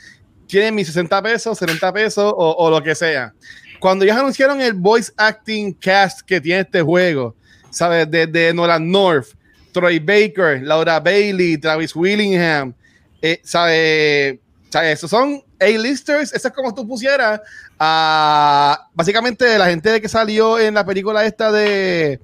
tienen 0.46 0.74
mis 0.74 0.88
60 0.88 1.22
pesos, 1.22 1.56
70 1.58 1.92
pesos 1.92 2.34
o, 2.36 2.56
o 2.58 2.70
lo 2.70 2.82
que 2.82 2.94
sea. 2.94 3.32
Cuando 3.78 4.04
ellos 4.04 4.16
anunciaron 4.16 4.60
el 4.60 4.74
voice 4.74 5.12
acting 5.16 5.72
cast 5.72 6.20
que 6.20 6.40
tiene 6.40 6.60
este 6.60 6.82
juego, 6.82 7.34
¿sabes? 7.70 8.10
Desde 8.10 8.52
Nolan 8.52 8.90
North, 8.90 9.28
Troy 9.72 9.98
Baker, 9.98 10.60
Laura 10.62 11.00
Bailey, 11.00 11.56
Travis 11.56 11.94
Willingham, 11.94 12.74
eh, 13.22 13.40
¿sabes? 13.42 14.38
¿sabes? 14.68 14.98
Esos 14.98 15.10
son 15.10 15.42
A-listers, 15.60 16.32
eso 16.32 16.48
es 16.48 16.54
como 16.54 16.74
tú 16.74 16.86
pusieras 16.86 17.40
a 17.82 18.88
básicamente 18.92 19.56
la 19.58 19.66
gente 19.66 20.00
que 20.02 20.08
salió 20.08 20.58
en 20.58 20.74
la 20.74 20.84
película 20.84 21.24
esta 21.24 21.50
de, 21.50 22.20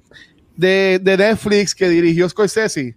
de, 0.55 0.99
de 1.01 1.17
Netflix 1.17 1.73
que 1.73 1.89
dirigió 1.89 2.29
Scorsese, 2.29 2.95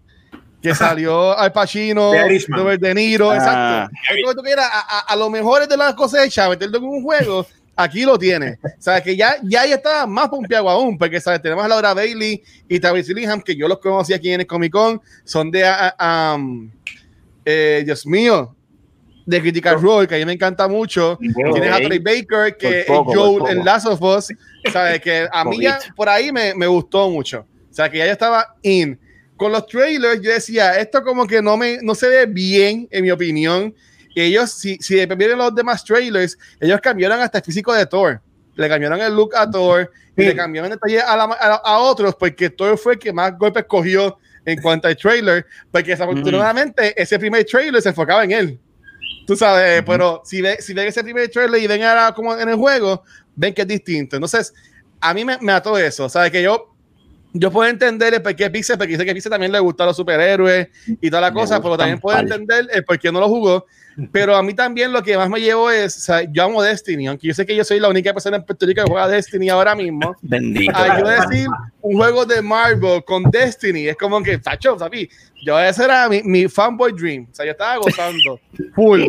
que 0.62 0.74
salió 0.74 1.36
Al 1.38 1.52
Pacino. 1.52 2.12
Robert 2.48 2.82
De 2.82 2.94
Niro, 2.94 3.30
Ah. 3.30 3.36
exacto. 3.36 4.42
A, 4.60 4.98
a, 4.98 5.00
a 5.00 5.16
lo 5.16 5.30
mejor 5.30 5.66
de 5.66 5.74
las 5.74 5.94
cosechas, 5.94 6.50
meterlo 6.50 6.76
en 6.76 6.84
un 6.84 7.02
juego, 7.02 7.46
aquí 7.74 8.02
lo 8.04 8.18
tienes. 8.18 8.58
O 8.62 8.68
sea, 8.82 9.02
que 9.02 9.16
ya, 9.16 9.36
ya 9.42 9.64
ya 9.64 9.76
está 9.76 10.06
más 10.06 10.28
pompeado 10.28 10.68
aún, 10.68 10.98
porque 10.98 11.18
¿sabes? 11.18 11.40
tenemos 11.40 11.64
a 11.64 11.68
Laura 11.68 11.94
Bailey 11.94 12.42
y 12.68 12.78
Travis 12.78 13.08
Willingham, 13.08 13.40
que 13.40 13.56
yo 13.56 13.68
los 13.68 13.78
conocí 13.78 14.12
aquí 14.12 14.30
en 14.32 14.40
el 14.40 14.46
Comic 14.46 14.70
Con, 14.70 15.00
son 15.24 15.50
de, 15.50 15.64
ah, 15.64 15.94
ah, 15.98 16.34
um, 16.36 16.70
eh, 17.42 17.80
Dios 17.86 18.04
mío, 18.06 18.54
de 19.26 19.40
Critical 19.40 19.80
Role, 19.80 20.06
que 20.08 20.14
a 20.16 20.18
mí 20.18 20.24
me 20.24 20.32
encanta 20.32 20.66
mucho. 20.68 21.18
Tienes 21.20 21.72
a 21.72 21.76
Troy 21.78 21.98
Baker, 21.98 22.56
que 22.56 22.84
poco, 22.86 23.12
es 23.12 23.18
Joel 23.18 23.58
en 23.58 23.64
Last 23.64 23.86
of 23.86 24.02
Us, 24.02 24.28
¿sabes? 24.72 25.00
Que 25.00 25.28
a 25.30 25.44
mí 25.44 25.60
ya 25.62 25.78
por 25.94 26.08
ahí 26.08 26.32
me, 26.32 26.54
me 26.54 26.66
gustó 26.66 27.08
mucho. 27.10 27.46
O 27.70 27.74
sea, 27.74 27.90
que 27.90 27.98
ya 27.98 28.06
yo 28.06 28.12
estaba 28.12 28.54
in. 28.62 28.98
Con 29.36 29.52
los 29.52 29.66
trailers, 29.66 30.20
yo 30.20 30.30
decía, 30.32 30.78
esto 30.78 31.02
como 31.02 31.26
que 31.26 31.40
no, 31.40 31.56
me, 31.56 31.78
no 31.82 31.94
se 31.94 32.08
ve 32.08 32.26
bien, 32.26 32.86
en 32.90 33.02
mi 33.02 33.10
opinión. 33.10 33.74
Y 34.14 34.22
ellos, 34.22 34.50
si, 34.50 34.76
si 34.78 34.94
vieron 35.06 35.38
los 35.38 35.54
demás 35.54 35.84
trailers, 35.84 36.36
ellos 36.60 36.80
cambiaron 36.80 37.20
hasta 37.20 37.38
el 37.38 37.44
físico 37.44 37.72
de 37.72 37.86
Thor. 37.86 38.20
Le 38.56 38.68
cambiaron 38.68 39.00
el 39.00 39.14
look 39.14 39.34
a 39.36 39.48
Thor 39.50 39.90
y 40.16 40.22
Sí. 40.22 40.26
le 40.28 40.36
cambiaron 40.36 40.70
detalle 40.70 41.00
a, 41.00 41.16
la- 41.16 41.24
a, 41.40 41.54
a 41.64 41.78
otros, 41.78 42.14
porque 42.16 42.50
Thor 42.50 42.76
fue 42.76 42.94
el 42.94 42.98
que 42.98 43.12
más 43.12 43.38
golpes 43.38 43.64
cogió 43.66 44.18
en 44.44 44.60
cuanto 44.60 44.88
al 44.88 44.96
trailer, 44.96 45.46
porque 45.70 45.92
desafortunadamente 45.92 47.00
ese 47.00 47.18
primer 47.18 47.44
trailer 47.44 47.80
se 47.80 47.90
enfocaba 47.90 48.24
en 48.24 48.32
él. 48.32 48.58
Tú 49.30 49.36
sabes, 49.36 49.84
pero 49.86 50.22
si, 50.24 50.42
ve, 50.42 50.60
si 50.60 50.74
ven 50.74 50.88
ese 50.88 51.04
primer 51.04 51.30
trailer 51.30 51.62
y 51.62 51.68
ven 51.68 51.84
ahora 51.84 52.12
como 52.12 52.36
en 52.36 52.48
el 52.48 52.56
juego, 52.56 53.04
ven 53.36 53.54
que 53.54 53.62
es 53.62 53.68
distinto. 53.68 54.16
Entonces, 54.16 54.52
a 55.00 55.14
mí 55.14 55.24
me, 55.24 55.38
me 55.38 55.52
ató 55.52 55.78
eso. 55.78 56.08
¿Sabes? 56.08 56.32
Que 56.32 56.42
yo, 56.42 56.69
yo 57.32 57.50
puedo 57.50 57.68
entender 57.68 58.14
el 58.14 58.22
por 58.22 58.34
qué 58.34 58.50
Pixel, 58.50 58.76
porque 58.76 58.92
dice 58.92 59.04
que 59.04 59.10
a 59.10 59.14
Pixel 59.14 59.30
también 59.30 59.52
le 59.52 59.60
gustan 59.60 59.86
los 59.86 59.96
superhéroes 59.96 60.68
y 61.00 61.10
toda 61.10 61.22
la 61.22 61.30
Me 61.30 61.40
cosa, 61.40 61.60
pero 61.62 61.76
también 61.76 62.00
puedo 62.00 62.16
pal. 62.16 62.24
entender 62.24 62.66
el 62.72 62.84
por 62.84 62.98
qué 62.98 63.12
no 63.12 63.20
lo 63.20 63.28
jugó. 63.28 63.66
Pero 64.12 64.34
a 64.34 64.42
mí 64.42 64.54
también 64.54 64.92
lo 64.92 65.02
que 65.02 65.16
más 65.16 65.28
me 65.28 65.40
llevo 65.40 65.70
es, 65.70 65.96
o 65.96 66.00
sea, 66.00 66.22
yo 66.32 66.44
amo 66.44 66.62
Destiny, 66.62 67.06
aunque 67.06 67.26
yo 67.26 67.34
sé 67.34 67.44
que 67.44 67.54
yo 67.54 67.64
soy 67.64 67.80
la 67.80 67.88
única 67.88 68.12
persona 68.12 68.36
en 68.38 68.44
Puerto 68.44 68.64
Rico 68.64 68.82
que 68.82 68.90
juega 68.90 69.08
Destiny 69.08 69.48
ahora 69.48 69.74
mismo. 69.74 70.16
Bendito. 70.22 70.72
Ah, 70.74 70.98
yo 71.00 71.06
decir 71.06 71.48
un 71.82 71.96
juego 71.96 72.24
de 72.24 72.40
Marvel 72.40 73.04
con 73.04 73.24
Destiny 73.24 73.88
es 73.88 73.96
como 73.96 74.22
que, 74.22 74.38
tacho, 74.38 74.78
¿sabes? 74.78 75.08
Yo 75.44 75.58
ese 75.58 75.84
era 75.84 76.08
mi, 76.08 76.22
mi 76.22 76.48
fanboy 76.48 76.92
dream. 76.92 77.26
O 77.30 77.34
sea, 77.34 77.44
yo 77.44 77.52
estaba 77.52 77.76
gozando 77.76 78.40
full. 78.74 79.04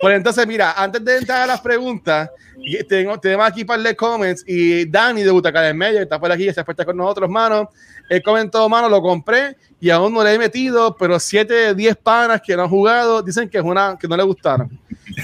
Pues 0.00 0.16
entonces, 0.16 0.46
mira, 0.46 0.72
antes 0.72 1.04
de 1.04 1.18
entrar 1.18 1.42
a 1.42 1.46
las 1.46 1.60
preguntas, 1.60 2.30
y 2.68 2.82
tengo, 2.84 3.18
tenemos 3.20 3.46
aquí 3.46 3.60
un 3.60 3.66
par 3.68 3.80
de 3.80 3.94
comments 3.94 4.42
y 4.46 4.84
Dani 4.86 5.22
de 5.22 5.30
Butaca 5.30 5.60
del 5.62 5.74
Medio 5.76 6.00
está 6.00 6.18
por 6.18 6.32
aquí, 6.32 6.52
se 6.52 6.64
fue 6.64 6.74
con 6.74 6.96
nosotros, 6.96 7.30
mano. 7.30 7.70
Él 8.10 8.20
comentó, 8.24 8.68
mano, 8.68 8.88
lo 8.88 9.00
compré 9.00 9.56
y 9.80 9.88
aún 9.90 10.12
no 10.12 10.24
le 10.24 10.34
he 10.34 10.38
metido, 10.38 10.96
pero 10.96 11.18
7 11.20 11.52
de 11.54 11.74
10 11.76 11.96
panas 11.96 12.40
que 12.44 12.56
no 12.56 12.64
han 12.64 12.68
jugado 12.68 13.22
dicen 13.22 13.48
que 13.48 13.58
es 13.58 13.64
una 13.64 13.96
que 14.00 14.08
no 14.08 14.16
le 14.16 14.24
gustaron. 14.24 14.68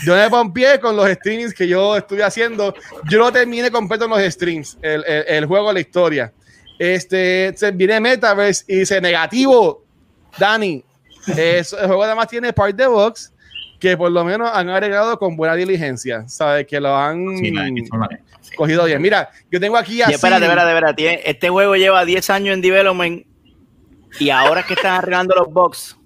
Yo 0.05 0.15
me 0.15 0.31
pompié 0.31 0.79
con 0.79 0.95
los 0.97 1.09
streams 1.11 1.53
que 1.53 1.67
yo 1.67 1.97
estuve 1.97 2.23
haciendo. 2.23 2.73
Yo 3.11 3.19
no 3.19 3.33
terminé 3.33 3.71
completo 3.73 4.05
en 4.05 4.11
los 4.13 4.21
streams, 4.33 4.79
el, 4.81 5.05
el, 5.05 5.25
el 5.27 5.47
juego, 5.47 5.73
la 5.73 5.81
historia. 5.81 6.33
Este, 6.79 7.53
se 7.57 7.71
viene 7.73 7.99
Metaverse 8.01 8.65
y 8.69 8.77
dice 8.81 9.01
negativo, 9.01 9.85
Dani. 10.39 10.85
es- 11.37 11.73
el 11.73 11.87
juego 11.87 12.05
además 12.05 12.29
tiene 12.29 12.53
part 12.53 12.75
de 12.77 12.87
box 12.87 13.32
que 13.83 13.97
por 13.97 14.13
lo 14.13 14.25
menos 14.25 14.49
han 14.55 14.71
agregado 14.71 15.19
con 15.19 15.35
buena 15.37 15.57
diligencia, 15.57 16.23
¿sabes? 16.29 16.69
Que 16.69 16.79
lo 16.79 16.97
han 16.97 17.37
Sí, 17.37 17.53
cogido 18.55 18.85
bien. 18.85 19.03
Mira, 19.03 19.29
yo 19.51 19.59
tengo 19.59 19.77
aquí 19.77 19.97
Y 19.99 20.03
así. 20.03 20.13
espérate, 20.15 20.45
espérate, 20.45 20.71
espérate. 20.71 21.29
Este 21.31 21.49
juego 21.49 21.75
lleva 21.75 22.05
10 22.05 22.31
años 22.31 22.55
en 22.55 22.61
development 22.63 23.27
y 24.21 24.31
ahora 24.31 24.61
es 24.61 24.67
que 24.67 24.75
están 24.75 24.95
arreglando 24.95 25.35
los 25.35 25.53
bugs. 25.53 25.97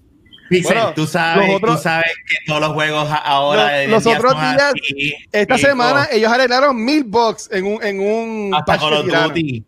Pixel, 0.49 0.75
Bueno, 0.77 0.93
tú, 0.95 1.07
sabes, 1.07 1.51
otros- 1.55 1.77
tú 1.77 1.83
sabes 1.83 2.13
que 2.27 2.37
todos 2.47 2.61
los 2.63 2.73
juegos 2.73 3.11
a- 3.11 3.17
ahora. 3.17 3.85
Los- 3.89 4.07
otros 4.07 4.33
días, 4.33 4.73
así, 4.73 5.15
Esta 5.33 5.59
semana 5.59 6.09
ellos 6.11 6.33
arreglaron 6.33 6.83
mil 6.83 7.05
bugs 7.05 7.51
en 7.53 7.67
un, 7.67 7.83
en 7.85 8.01
un 8.01 8.55
hasta 8.55 8.79
Call 8.79 8.93
of. 8.95 9.07
Duty. 9.07 9.65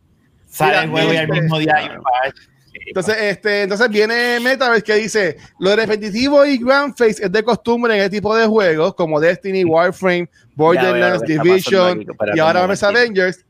Sale 0.47 0.79
el 0.85 0.91
juego 0.91 1.13
y 1.13 1.17
al 1.19 1.25
este- 1.25 1.41
mismo 1.43 1.59
día 1.59 1.75
hay 1.77 1.89
un 1.89 2.03
patch. 2.03 2.37
Entonces, 2.89 3.17
este, 3.21 3.63
entonces 3.63 3.89
viene 3.91 4.41
Metaverse 4.41 4.83
que 4.83 4.95
dice 4.95 5.37
lo 5.59 5.77
repetitivo 5.77 6.45
y 6.45 6.59
grand 6.59 6.97
face 6.97 7.25
es 7.25 7.31
de 7.31 7.43
costumbre 7.43 7.95
en 7.95 8.01
este 8.01 8.17
tipo 8.17 8.35
de 8.35 8.47
juegos 8.47 8.95
como 8.95 9.21
Destiny, 9.21 9.65
Warframe, 9.65 10.29
Borderlands, 10.55 11.23
Division 11.23 12.05
y 12.35 12.39
ahora 12.39 12.61
vamos 12.61 12.83
momentito. 12.83 12.87
Avengers. 12.87 13.45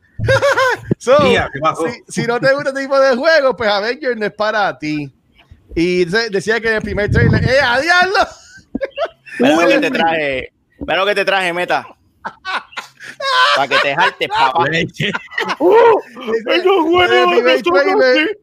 si, 0.97 2.21
si 2.21 2.27
no 2.27 2.39
te 2.39 2.53
gusta 2.53 2.69
este 2.69 2.81
tipo 2.81 2.99
de 2.99 3.15
juegos, 3.15 3.55
pues 3.57 3.69
Avengers 3.69 4.17
no 4.17 4.25
es 4.25 4.33
para 4.33 4.77
ti. 4.77 5.13
Y 5.75 6.05
decía 6.05 6.59
que 6.59 6.69
en 6.69 6.75
el 6.75 6.81
primer 6.81 7.09
trailer, 7.09 7.43
¡eh, 7.43 7.59
a! 7.61 7.79
Mira 9.39 9.55
lo 9.61 9.67
que 9.67 9.79
te 9.79 9.91
traje. 9.91 10.53
Mira 10.79 10.97
lo 10.97 11.05
que 11.05 11.15
te 11.15 11.25
traje, 11.25 11.53
meta. 11.53 11.87
Para 13.55 13.67
que 13.67 13.77
te 13.77 13.95
jaltes, 13.95 14.27
papá. 14.27 14.65
Primer 14.65 14.91
trailer 17.61 18.37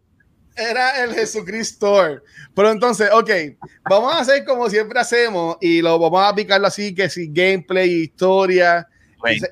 era 0.56 1.02
el 1.04 1.12
Jesucristo. 1.14 2.20
Pero 2.54 2.70
entonces, 2.70 3.08
ok, 3.12 3.30
vamos 3.88 4.14
a 4.14 4.20
hacer 4.20 4.44
como 4.44 4.68
siempre 4.70 4.98
hacemos 4.98 5.56
y 5.60 5.82
lo 5.82 5.98
vamos 5.98 6.20
a 6.20 6.28
aplicarlo 6.28 6.66
así, 6.66 6.94
que 6.94 7.08
si 7.10 7.28
gameplay, 7.30 8.02
historia, 8.02 8.86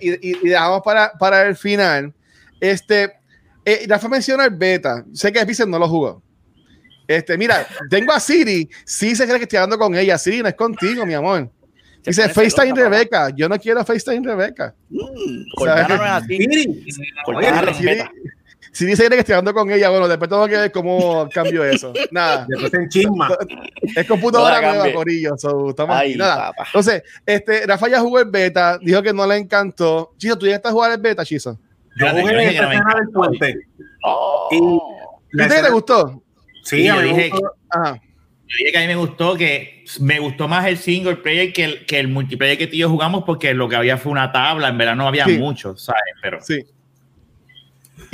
y, 0.00 0.10
y- 0.12 0.18
y 0.42 0.48
dejamos 0.48 0.82
para, 0.82 1.12
para 1.18 1.42
el 1.46 1.56
final. 1.56 2.12
Este, 2.60 3.12
eh, 3.64 3.84
Rafa 3.88 4.08
menciona 4.08 4.44
el 4.44 4.54
beta. 4.54 5.04
Sé 5.12 5.32
que 5.32 5.44
Pixel 5.44 5.68
no 5.70 5.78
lo 5.78 5.88
jugó. 5.88 6.22
Este, 7.06 7.36
mira, 7.36 7.66
tengo 7.90 8.12
a 8.12 8.20
Siri. 8.20 8.68
Sí 8.84 9.14
se 9.14 9.24
cree 9.26 9.38
que 9.38 9.44
estoy 9.44 9.58
hablando 9.58 9.78
con 9.78 9.94
ella. 9.94 10.16
Siri, 10.16 10.42
no 10.42 10.48
es 10.48 10.54
contigo, 10.54 11.04
mi 11.04 11.14
amor. 11.14 11.50
Dice 12.04 12.28
FaceTime 12.28 12.74
Rebeca. 12.74 13.30
Yo 13.30 13.48
no 13.48 13.58
quiero 13.58 13.82
FaceTime 13.84 14.26
Rebeca. 14.26 14.74
Mm. 14.90 15.44
Siri, 16.26 16.84
Siri, 17.74 18.02
si 18.74 18.86
dice 18.86 19.08
que 19.08 19.20
estoy 19.20 19.34
hablando 19.34 19.54
con 19.54 19.70
ella, 19.70 19.88
bueno, 19.88 20.08
después 20.08 20.28
tengo 20.28 20.46
que 20.48 20.56
ver 20.56 20.72
cómo 20.72 21.28
cambio 21.32 21.64
eso. 21.64 21.92
Nada. 22.10 22.44
Después 22.48 22.74
en 22.74 22.88
chisma. 22.88 23.28
Es 23.96 24.06
computadora 24.06 24.60
nueva, 24.60 24.92
Corillo. 24.92 25.36
So, 25.36 25.70
estamos 25.70 25.96
Ay, 25.96 26.16
Nada. 26.16 26.52
Entonces, 26.66 27.02
este, 27.24 27.66
Rafa 27.66 27.88
ya 27.88 28.00
jugó 28.00 28.18
el 28.18 28.28
beta, 28.28 28.78
dijo 28.78 29.00
que 29.02 29.12
no 29.12 29.26
le 29.26 29.36
encantó. 29.36 30.14
Chiso, 30.16 30.36
¿tú 30.36 30.46
ya 30.46 30.56
estás 30.56 30.72
jugando 30.72 30.96
el 30.96 31.00
beta, 31.00 31.24
Chiso? 31.24 31.56
Yo 32.00 32.08
jugué 32.08 32.32
en 32.32 32.40
esta 32.48 32.72
escena 32.72 32.94
del 32.96 33.08
puente. 33.10 33.58
Oh. 34.02 34.48
¿Y 35.32 35.42
¿Y 35.42 35.48
te 35.48 35.70
gustó? 35.70 36.22
Sí, 36.64 36.88
a 36.88 36.96
mí 36.96 37.12
me 37.12 37.28
gustó. 37.28 37.52
Ajá. 37.70 38.00
Yo 38.46 38.56
dije 38.58 38.72
que 38.72 38.78
a 38.78 38.80
mí 38.80 38.86
me 38.88 38.96
gustó 38.96 39.36
que 39.36 39.84
me 40.00 40.18
gustó 40.18 40.48
más 40.48 40.66
el 40.66 40.78
single 40.78 41.16
player 41.16 41.52
que 41.52 41.64
el, 41.64 41.86
que 41.86 41.98
el 41.98 42.08
multiplayer 42.08 42.58
que 42.58 42.66
tú 42.66 42.74
y 42.74 42.78
yo 42.78 42.90
jugamos 42.90 43.24
porque 43.24 43.54
lo 43.54 43.68
que 43.68 43.76
había 43.76 43.96
fue 43.96 44.12
una 44.12 44.32
tabla, 44.32 44.68
en 44.68 44.78
verdad 44.78 44.96
no 44.96 45.06
había 45.06 45.26
mucho, 45.26 45.76
¿sabes? 45.76 46.02
Pero 46.20 46.40
sí. 46.42 46.64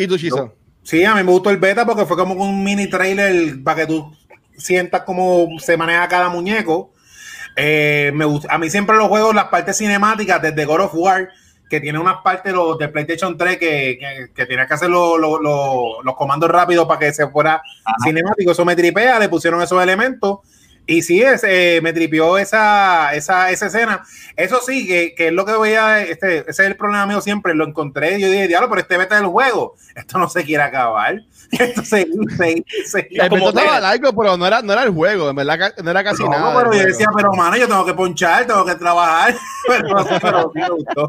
¿Y 0.01 0.07
tú, 0.07 0.17
Chiso? 0.17 0.55
Sí, 0.83 1.05
a 1.05 1.15
mí 1.15 1.23
me 1.23 1.31
gustó 1.31 1.51
el 1.51 1.59
beta 1.59 1.85
porque 1.85 2.07
fue 2.07 2.17
como 2.17 2.33
un 2.33 2.65
mini 2.65 2.87
trailer 2.87 3.63
para 3.63 3.83
que 3.83 3.87
tú 3.87 4.11
sientas 4.57 5.03
cómo 5.03 5.47
se 5.59 5.77
maneja 5.77 6.09
cada 6.09 6.31
muñeco. 6.31 6.95
Eh, 7.55 8.11
me 8.15 8.25
a 8.49 8.57
mí 8.57 8.71
siempre 8.71 8.97
los 8.97 9.09
juegos, 9.09 9.35
las 9.35 9.49
partes 9.49 9.77
cinemáticas, 9.77 10.41
desde 10.41 10.65
God 10.65 10.81
of 10.81 10.95
War, 10.95 11.29
que 11.69 11.81
tiene 11.81 11.99
unas 11.99 12.23
partes 12.25 12.51
los, 12.55 12.79
de 12.79 12.89
PlayStation 12.89 13.37
3 13.37 13.59
que, 13.59 13.99
que, 14.01 14.33
que 14.35 14.47
tienes 14.47 14.67
que 14.67 14.73
hacer 14.73 14.89
los, 14.89 15.21
los 15.21 16.15
comandos 16.17 16.49
rápidos 16.49 16.89
para 16.89 17.01
que 17.01 17.13
se 17.13 17.29
fuera 17.29 17.61
cinemático. 18.03 18.53
Eso 18.53 18.65
me 18.65 18.75
tripea, 18.75 19.19
le 19.19 19.29
pusieron 19.29 19.61
esos 19.61 19.83
elementos 19.83 20.39
y 20.91 21.03
sí, 21.03 21.23
ese, 21.23 21.79
me 21.83 21.93
tripió 21.93 22.37
esa, 22.37 23.15
esa, 23.15 23.53
esa 23.53 23.67
escena. 23.67 24.03
Eso 24.35 24.59
sí, 24.61 24.89
que, 24.89 25.15
que, 25.15 25.29
es 25.29 25.33
lo 25.33 25.47
que 25.47 25.53
voy 25.53 25.75
a. 25.75 26.03
Este, 26.03 26.39
ese 26.39 26.51
es 26.51 26.59
el 26.59 26.75
problema 26.75 27.07
mío 27.07 27.21
siempre. 27.21 27.55
Lo 27.55 27.65
encontré. 27.65 28.21
Yo 28.21 28.29
dije, 28.29 28.49
diablo, 28.49 28.69
pero 28.69 28.81
este 28.81 28.99
beta 28.99 29.15
del 29.15 29.27
juego. 29.27 29.77
Esto 29.95 30.19
no 30.19 30.29
se 30.29 30.43
quiere 30.43 30.65
acabar. 30.65 31.23
Esto 31.53 31.83
se. 31.85 32.09
se, 32.37 32.65
se 32.87 33.09
el 33.09 33.31
beta 33.31 33.49
estaba 33.51 33.79
largo, 33.79 34.13
pero 34.17 34.37
no 34.37 34.45
era, 34.45 34.63
no 34.63 34.73
era 34.73 34.83
el 34.83 34.91
juego. 34.91 35.31
En 35.31 35.37
verdad, 35.37 35.73
no 35.81 35.91
era 35.93 36.03
casi 36.03 36.29
nada. 36.29 36.59
Pero 36.59 36.75
yo 36.75 36.85
decía, 36.85 37.07
pero 37.15 37.35
mano, 37.35 37.57
yo 37.57 37.69
tengo 37.69 37.87
que 37.87 37.95
ponchar, 37.95 38.49
tengo 38.49 38.65
que 38.65 38.75
trabajar. 38.75 39.37
pero, 39.69 40.07
pero 40.21 40.53
me 40.53 40.69
gustó. 40.71 41.09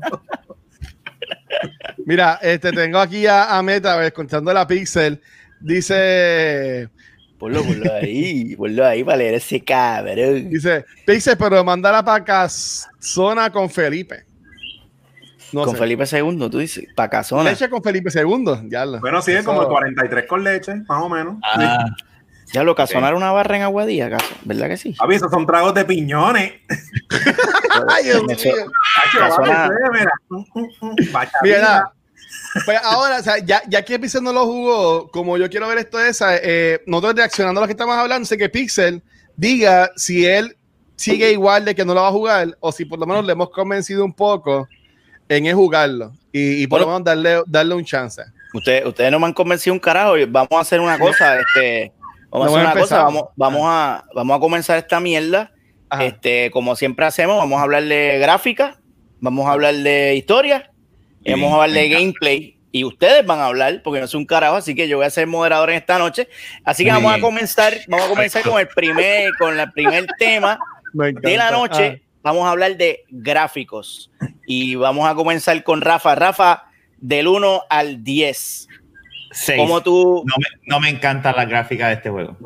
Mira, 2.06 2.38
este, 2.44 2.72
tengo 2.72 3.00
aquí 3.00 3.26
a, 3.26 3.58
a 3.58 3.64
Meta, 3.64 4.12
contando 4.12 4.54
la 4.54 4.68
Pixel. 4.68 5.20
Dice. 5.60 6.88
Ponlo, 7.42 7.64
ponlo 7.64 7.92
ahí, 7.92 8.56
ponlo 8.56 8.86
ahí 8.86 9.04
para 9.04 9.18
leer 9.18 9.34
ese 9.34 9.64
cabrón. 9.64 10.48
Dice, 10.48 10.86
dice, 11.08 11.36
pero 11.36 11.64
mandala 11.64 12.06
para 12.06 12.48
zona 12.48 13.52
con 13.52 13.68
Felipe. 13.68 14.26
con 15.52 15.76
Felipe 15.76 16.04
II, 16.04 16.50
tú 16.52 16.60
dices, 16.60 16.86
para 16.96 17.10
Casona. 17.10 17.50
Leche 17.50 17.68
con 17.68 17.82
Felipe 17.82 18.12
II, 18.14 18.70
ya 18.70 18.86
lo. 18.86 19.00
Bueno, 19.00 19.24
sí, 19.24 19.32
es 19.32 19.44
como 19.44 19.68
43 19.68 20.28
con 20.28 20.44
leche, 20.44 20.76
más 20.88 21.02
o 21.02 21.10
menos. 21.10 21.38
Ah. 21.42 21.88
Ya 22.54 22.64
lo 22.64 22.76
Casona 22.76 23.08
era 23.08 23.18
una 23.18 23.32
barra 23.32 23.58
en 23.58 23.64
Aguadilla, 23.64 24.20
¿verdad 24.46 24.68
que 24.68 24.78
sí? 24.78 24.96
A 25.00 25.12
esos 25.12 25.32
son 25.32 25.48
tragos 25.48 25.74
de 25.74 25.84
piñones. 25.84 26.54
Ay, 27.90 28.04
Dios 28.04 28.24
mío. 28.24 28.38
Mira, 31.42 31.92
pues 32.66 32.80
ahora, 32.84 33.20
o 33.20 33.24
sea, 33.24 33.38
ya, 33.40 33.62
ya 33.68 33.84
que 33.84 33.98
Pixel 33.98 34.24
no 34.24 34.34
lo 34.34 34.46
jugó, 34.46 35.10
como 35.10 35.38
yo 35.38 35.50
quiero 35.50 35.68
ver 35.68 35.78
esto 35.80 36.00
esa, 36.00 36.36
eh, 36.38 36.82
nosotros 36.86 37.16
reaccionando 37.16 37.60
a 37.60 37.64
lo 37.64 37.68
que 37.68 37.74
estamos 37.74 37.96
hablando, 37.96 38.26
sé 38.26 38.38
que 38.38 38.50
Pixel 38.50 39.02
diga 39.38 39.92
si 39.96 40.26
él 40.26 40.58
sigue 40.96 41.32
igual 41.32 41.66
de 41.66 41.74
que 41.74 41.86
no 41.86 41.94
lo 41.94 42.02
va 42.02 42.10
a 42.10 42.12
jugar 42.12 42.58
o 42.60 42.72
si 42.72 42.86
por 42.86 43.00
lo 43.00 43.06
menos 43.06 43.26
le 43.26 43.32
hemos 43.32 43.50
convencido 43.50 44.04
un 44.04 44.14
poco 44.14 44.68
en 45.30 45.46
el 45.46 45.56
jugarlo 45.56 46.12
y, 46.32 46.68
por 46.68 46.82
lo 46.82 46.88
menos 46.88 47.04
darle, 47.04 47.42
darle 47.48 47.76
un 47.76 47.86
chance. 47.86 48.22
Ustedes, 48.54 48.86
ustedes 48.86 49.12
no 49.12 49.20
me 49.20 49.28
han 49.28 49.34
convencido 49.34 49.74
un 49.74 49.80
carajo. 49.80 50.14
Vamos 50.28 50.52
a 50.52 50.60
hacer 50.60 50.80
una 50.80 51.00
cosa, 51.00 51.40
este, 51.40 51.94
vamos 52.30 52.48
a 52.48 52.52
hacer 52.52 52.66
una 52.66 52.82
cosa, 52.82 53.04
vamos, 53.04 53.24
vamos 53.36 53.62
a, 53.66 54.06
vamos 54.14 54.38
a 54.38 54.40
comenzar 54.40 54.78
esta 54.78 55.00
mierda. 55.00 55.52
Este, 56.00 56.52
como 56.52 56.76
siempre 56.76 57.06
hacemos, 57.06 57.38
vamos 57.38 57.60
a 57.60 57.64
hablar 57.64 57.84
de 57.84 58.18
gráfica, 58.20 58.80
vamos 59.20 59.48
a 59.48 59.52
hablar 59.52 59.76
de 59.76 60.16
historia 60.16 60.71
y 61.24 61.32
vamos 61.32 61.52
a 61.52 61.56
hablar 61.56 61.72
de 61.72 61.90
gameplay 61.90 62.58
y 62.72 62.84
ustedes 62.84 63.26
van 63.26 63.40
a 63.40 63.48
hablar 63.48 63.82
porque 63.84 64.00
no 64.00 64.06
es 64.06 64.14
un 64.14 64.26
carajo, 64.26 64.56
así 64.56 64.74
que 64.74 64.88
yo 64.88 64.98
voy 64.98 65.06
a 65.06 65.10
ser 65.10 65.28
moderador 65.28 65.70
en 65.72 65.78
esta 65.78 66.00
noche. 66.00 66.30
Así 66.64 66.86
que 66.86 66.92
vamos 66.92 67.14
a 67.14 67.20
comenzar, 67.20 67.74
vamos 67.88 68.06
a 68.06 68.10
comenzar 68.10 68.44
con 68.44 68.60
el 68.60 68.68
primer, 68.68 69.32
con 69.38 69.60
el 69.60 69.72
primer 69.72 70.08
tema 70.18 70.58
de 70.94 71.38
la 71.38 71.52
noche. 71.52 72.02
Ah. 72.02 72.08
Vamos 72.24 72.46
a 72.46 72.52
hablar 72.52 72.78
de 72.78 73.04
gráficos 73.10 74.12
y 74.46 74.76
vamos 74.76 75.10
a 75.10 75.16
comenzar 75.16 75.62
con 75.64 75.82
Rafa. 75.82 76.16
Rafa, 76.16 76.66
del 76.98 77.28
1 77.28 77.64
al 77.70 78.04
10. 78.04 78.68
¿Cómo 79.58 79.82
tú? 79.82 80.24
No 80.26 80.36
me, 80.38 80.68
no 80.68 80.80
me, 80.80 80.90
encanta 80.90 81.32
la 81.34 81.46
gráfica 81.46 81.88
de 81.88 81.96
este 81.96 82.10
juego. 82.10 82.38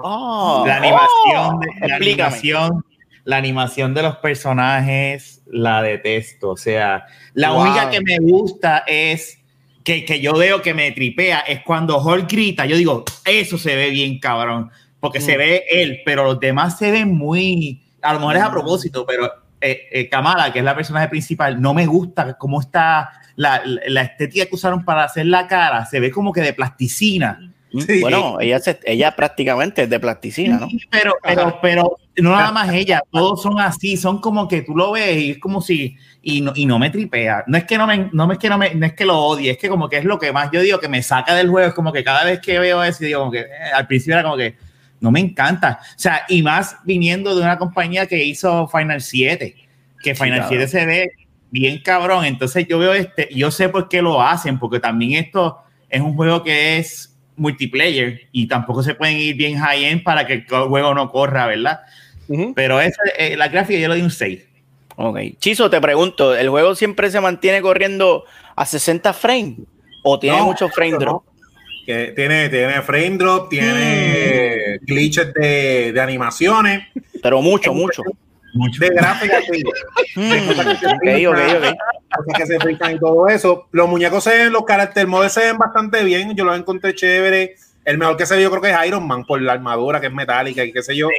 la 0.65 0.77
animación, 0.77 1.59
de, 1.59 1.87
la 1.87 1.95
animación, 1.95 2.85
la 3.25 3.37
animación 3.37 3.93
de 3.93 4.03
los 4.03 4.17
personajes 4.17 5.41
la 5.47 5.81
detesto. 5.81 6.51
O 6.51 6.57
sea, 6.57 7.05
la 7.33 7.53
única 7.53 7.89
que 7.89 7.99
me 8.01 8.17
gusta 8.19 8.83
es 8.87 9.39
que, 9.83 10.05
que, 10.05 10.21
yo 10.21 10.33
veo 10.33 10.61
que 10.61 10.73
me 10.73 10.91
tripea 10.91 11.39
es 11.39 11.61
cuando 11.63 11.99
Hulk 11.99 12.31
grita. 12.31 12.65
Yo 12.65 12.77
digo, 12.77 13.03
eso 13.25 13.57
se 13.57 13.75
ve 13.75 13.89
bien 13.89 14.19
cabrón, 14.19 14.71
porque 14.99 15.19
se 15.19 15.35
mm. 15.35 15.37
ve 15.37 15.63
él, 15.69 16.01
pero 16.05 16.23
los 16.23 16.39
demás 16.39 16.77
se 16.77 16.91
ven 16.91 17.13
muy. 17.13 17.83
A 18.01 18.13
lo 18.13 18.19
mejor 18.19 18.37
es 18.37 18.43
a 18.43 18.49
mm. 18.49 18.53
propósito, 18.53 19.05
pero 19.05 19.31
eh, 19.59 19.87
eh, 19.91 20.09
Kamala, 20.09 20.53
que 20.53 20.59
es 20.59 20.65
la 20.65 20.75
personaje 20.75 21.09
principal, 21.09 21.59
no 21.59 21.73
me 21.73 21.87
gusta 21.87 22.37
cómo 22.37 22.61
está 22.61 23.09
la, 23.35 23.61
la, 23.65 24.01
estética 24.03 24.45
que 24.45 24.55
usaron 24.55 24.85
para 24.85 25.03
hacer 25.03 25.25
la 25.25 25.47
cara. 25.47 25.85
Se 25.85 25.99
ve 25.99 26.11
como 26.11 26.31
que 26.31 26.41
de 26.41 26.53
plasticina. 26.53 27.54
Bueno, 28.01 28.39
ella, 28.39 28.59
ella 28.85 29.15
prácticamente 29.15 29.83
es 29.83 29.89
de 29.89 29.99
plasticina, 29.99 30.59
¿no? 30.59 30.67
pero, 30.89 31.15
pero, 31.21 31.59
pero 31.61 31.97
no 32.17 32.31
nada 32.31 32.51
más 32.51 32.73
ella, 32.73 33.01
todos 33.11 33.41
son 33.41 33.59
así, 33.59 33.97
son 33.97 34.21
como 34.21 34.47
que 34.47 34.61
tú 34.61 34.75
lo 34.75 34.91
ves 34.91 35.17
y 35.17 35.31
es 35.31 35.39
como 35.39 35.61
si, 35.61 35.97
y 36.21 36.41
no, 36.41 36.53
y 36.55 36.65
no 36.65 36.79
me 36.79 36.89
tripea. 36.89 37.43
No 37.47 37.57
es 37.57 37.65
que 37.65 37.77
no 37.77 37.85
me, 37.85 38.09
no 38.13 38.31
es 38.31 38.37
que 38.37 38.49
no 38.49 38.57
me, 38.57 38.73
no 38.75 38.85
es 38.85 38.93
que 38.93 39.05
lo 39.05 39.19
odie, 39.19 39.51
es 39.51 39.57
que 39.57 39.67
como 39.67 39.89
que 39.89 39.97
es 39.97 40.05
lo 40.05 40.17
que 40.17 40.31
más 40.31 40.49
yo 40.51 40.61
digo 40.61 40.79
que 40.79 40.87
me 40.87 41.03
saca 41.03 41.35
del 41.35 41.49
juego, 41.49 41.67
es 41.67 41.73
como 41.73 41.91
que 41.91 42.03
cada 42.03 42.23
vez 42.23 42.39
que 42.39 42.59
veo 42.59 42.83
eso, 42.83 43.03
digo 43.03 43.19
como 43.19 43.31
que 43.31 43.41
eh, 43.41 43.71
al 43.73 43.87
principio 43.87 44.15
era 44.15 44.23
como 44.23 44.37
que 44.37 44.55
no 45.01 45.11
me 45.11 45.19
encanta. 45.19 45.79
O 45.81 45.99
sea, 45.99 46.21
y 46.29 46.41
más 46.41 46.77
viniendo 46.85 47.35
de 47.35 47.41
una 47.41 47.57
compañía 47.57 48.07
que 48.07 48.23
hizo 48.23 48.67
Final 48.67 49.01
7, 49.01 49.55
que 50.01 50.15
Final 50.15 50.45
7 50.47 50.67
se 50.67 50.85
ve 50.85 51.11
bien 51.51 51.81
cabrón, 51.81 52.25
entonces 52.25 52.67
yo 52.67 52.79
veo 52.79 52.93
este, 52.93 53.29
yo 53.33 53.51
sé 53.51 53.69
por 53.69 53.89
qué 53.89 54.01
lo 54.01 54.21
hacen, 54.21 54.59
porque 54.59 54.79
también 54.79 55.23
esto 55.23 55.59
es 55.89 56.01
un 56.01 56.15
juego 56.15 56.43
que 56.43 56.77
es 56.77 57.14
multiplayer 57.37 58.21
y 58.31 58.47
tampoco 58.47 58.83
se 58.83 58.95
pueden 58.95 59.17
ir 59.17 59.35
bien 59.35 59.57
high-end 59.57 60.03
para 60.03 60.25
que 60.25 60.33
el 60.33 60.45
juego 60.47 60.93
no 60.93 61.11
corra, 61.11 61.47
¿verdad? 61.47 61.81
Pero 62.55 62.81
esa, 62.81 63.01
eh, 63.17 63.35
la 63.37 63.47
gráfica 63.49 63.79
yo 63.79 63.87
le 63.87 63.95
doy 63.95 64.03
un 64.03 64.11
6. 64.11 64.43
Ok. 64.97 65.19
Chizo, 65.39 65.69
te 65.69 65.79
pregunto, 65.81 66.35
¿el 66.35 66.49
juego 66.49 66.75
siempre 66.75 67.11
se 67.11 67.19
mantiene 67.19 67.61
corriendo 67.61 68.25
a 68.55 68.65
60 68.65 69.13
frames? 69.13 69.59
¿O 70.03 70.19
tiene 70.19 70.41
mucho 70.41 70.69
frame 70.69 70.97
drop? 70.97 71.23
Que 71.85 72.13
tiene, 72.15 72.49
tiene 72.49 72.81
frame 72.81 73.17
drop, 73.17 73.49
tiene 73.49 74.79
mm. 74.81 74.85
glitches 74.85 75.33
de, 75.33 75.91
de, 75.93 76.01
animaciones. 76.01 76.87
Pero 77.21 77.41
mucho, 77.41 77.73
mucho. 77.73 78.01
Mucho. 78.55 78.79
De 78.79 78.89
gráfica, 78.89 79.39
sí. 79.41 79.63
Mm. 80.15 80.49
ok, 80.49 81.27
ok, 81.27 81.39
ok. 81.57 82.37
que 82.37 82.45
se 82.45 82.59
frican 82.59 82.95
y 82.95 82.99
todo 82.99 83.27
eso. 83.27 83.67
Los 83.71 83.89
muñecos 83.89 84.23
se 84.23 84.29
ven, 84.31 84.53
los 84.53 84.63
caracteres 84.63 85.09
models 85.09 85.33
se 85.33 85.41
ven 85.41 85.57
bastante 85.57 86.03
bien. 86.03 86.35
Yo 86.35 86.45
los 86.45 86.57
encontré 86.57 86.95
chévere. 86.95 87.55
El 87.83 87.97
mejor 87.97 88.15
que 88.17 88.25
se 88.25 88.35
ve 88.35 88.43
yo 88.43 88.49
creo 88.49 88.61
que 88.61 88.71
es 88.71 88.87
Iron 88.87 89.05
Man 89.05 89.25
por 89.25 89.41
la 89.41 89.53
armadura 89.53 89.99
que 89.99 90.07
es 90.07 90.13
metálica 90.13 90.63
y 90.63 90.71
qué 90.71 90.81
sé 90.81 90.95
yo. 90.95 91.09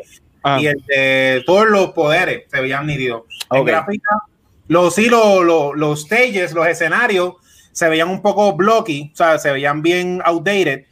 Ah. 0.43 0.59
Y 0.61 0.67
el 0.67 1.45
todos 1.45 1.69
los 1.69 1.91
poderes 1.91 2.45
se 2.51 2.61
veían 2.61 2.87
nítidos. 2.87 3.23
En 3.51 3.65
gráfica, 3.65 4.23
los, 4.69 4.95
sí, 4.95 5.09
los, 5.09 5.45
los, 5.77 6.03
stages, 6.03 6.53
los 6.53 6.67
escenarios 6.67 7.35
se 7.73 7.89
veían 7.89 8.09
un 8.09 8.23
poco 8.23 8.55
blocky, 8.55 9.11
o 9.13 9.17
sea, 9.17 9.39
se 9.39 9.53
veían 9.53 9.83
bien 9.83 10.21
outdated, 10.25 10.87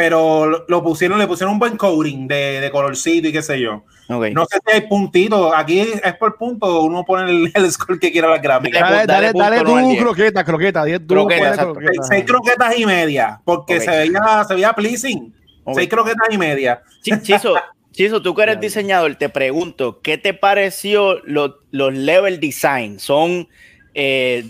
pero 0.00 0.64
lo, 0.66 0.82
pusieron, 0.82 1.18
le 1.18 1.26
pusieron 1.26 1.52
un 1.52 1.58
buen 1.58 1.76
coding 1.76 2.26
de, 2.26 2.58
de 2.58 2.70
colorcito 2.70 3.28
y 3.28 3.32
qué 3.32 3.42
sé 3.42 3.60
yo. 3.60 3.84
No 4.08 4.46
sé 4.46 4.58
si 4.64 4.72
hay 4.72 4.80
puntitos, 4.88 5.52
aquí 5.54 5.80
es 5.80 6.16
por 6.18 6.38
punto, 6.38 6.84
uno 6.84 7.04
pone 7.04 7.30
el, 7.30 7.52
el 7.54 7.70
score 7.70 8.00
que 8.00 8.10
quiera 8.10 8.30
la 8.30 8.38
gráfica. 8.38 8.80
Dale, 8.80 9.06
dale, 9.06 9.32
dale, 9.34 9.60
tú, 9.60 9.96
croqueta, 9.98 10.42
croqueta, 10.42 10.84
10 10.86 11.02
croquetas. 11.06 11.66
Seis 12.08 12.24
croquetas 12.24 12.78
y 12.78 12.86
media, 12.86 13.42
porque 13.44 13.78
se 13.78 13.90
veía, 13.90 14.42
se 14.48 14.54
veía 14.54 14.72
pleasing. 14.72 15.34
Seis 15.74 15.86
croquetas 15.90 16.28
y 16.30 16.38
media. 16.38 16.80
Chiso, 17.02 17.56
Chiso, 17.92 18.22
tú 18.22 18.34
que 18.34 18.42
eres 18.44 18.58
diseñador, 18.58 19.16
te 19.16 19.28
pregunto, 19.28 20.00
¿qué 20.00 20.16
te 20.16 20.32
pareció 20.32 21.20
los 21.26 21.52
level 21.70 22.40
design? 22.40 22.98
¿Son, 22.98 23.48
eh, 23.92 24.48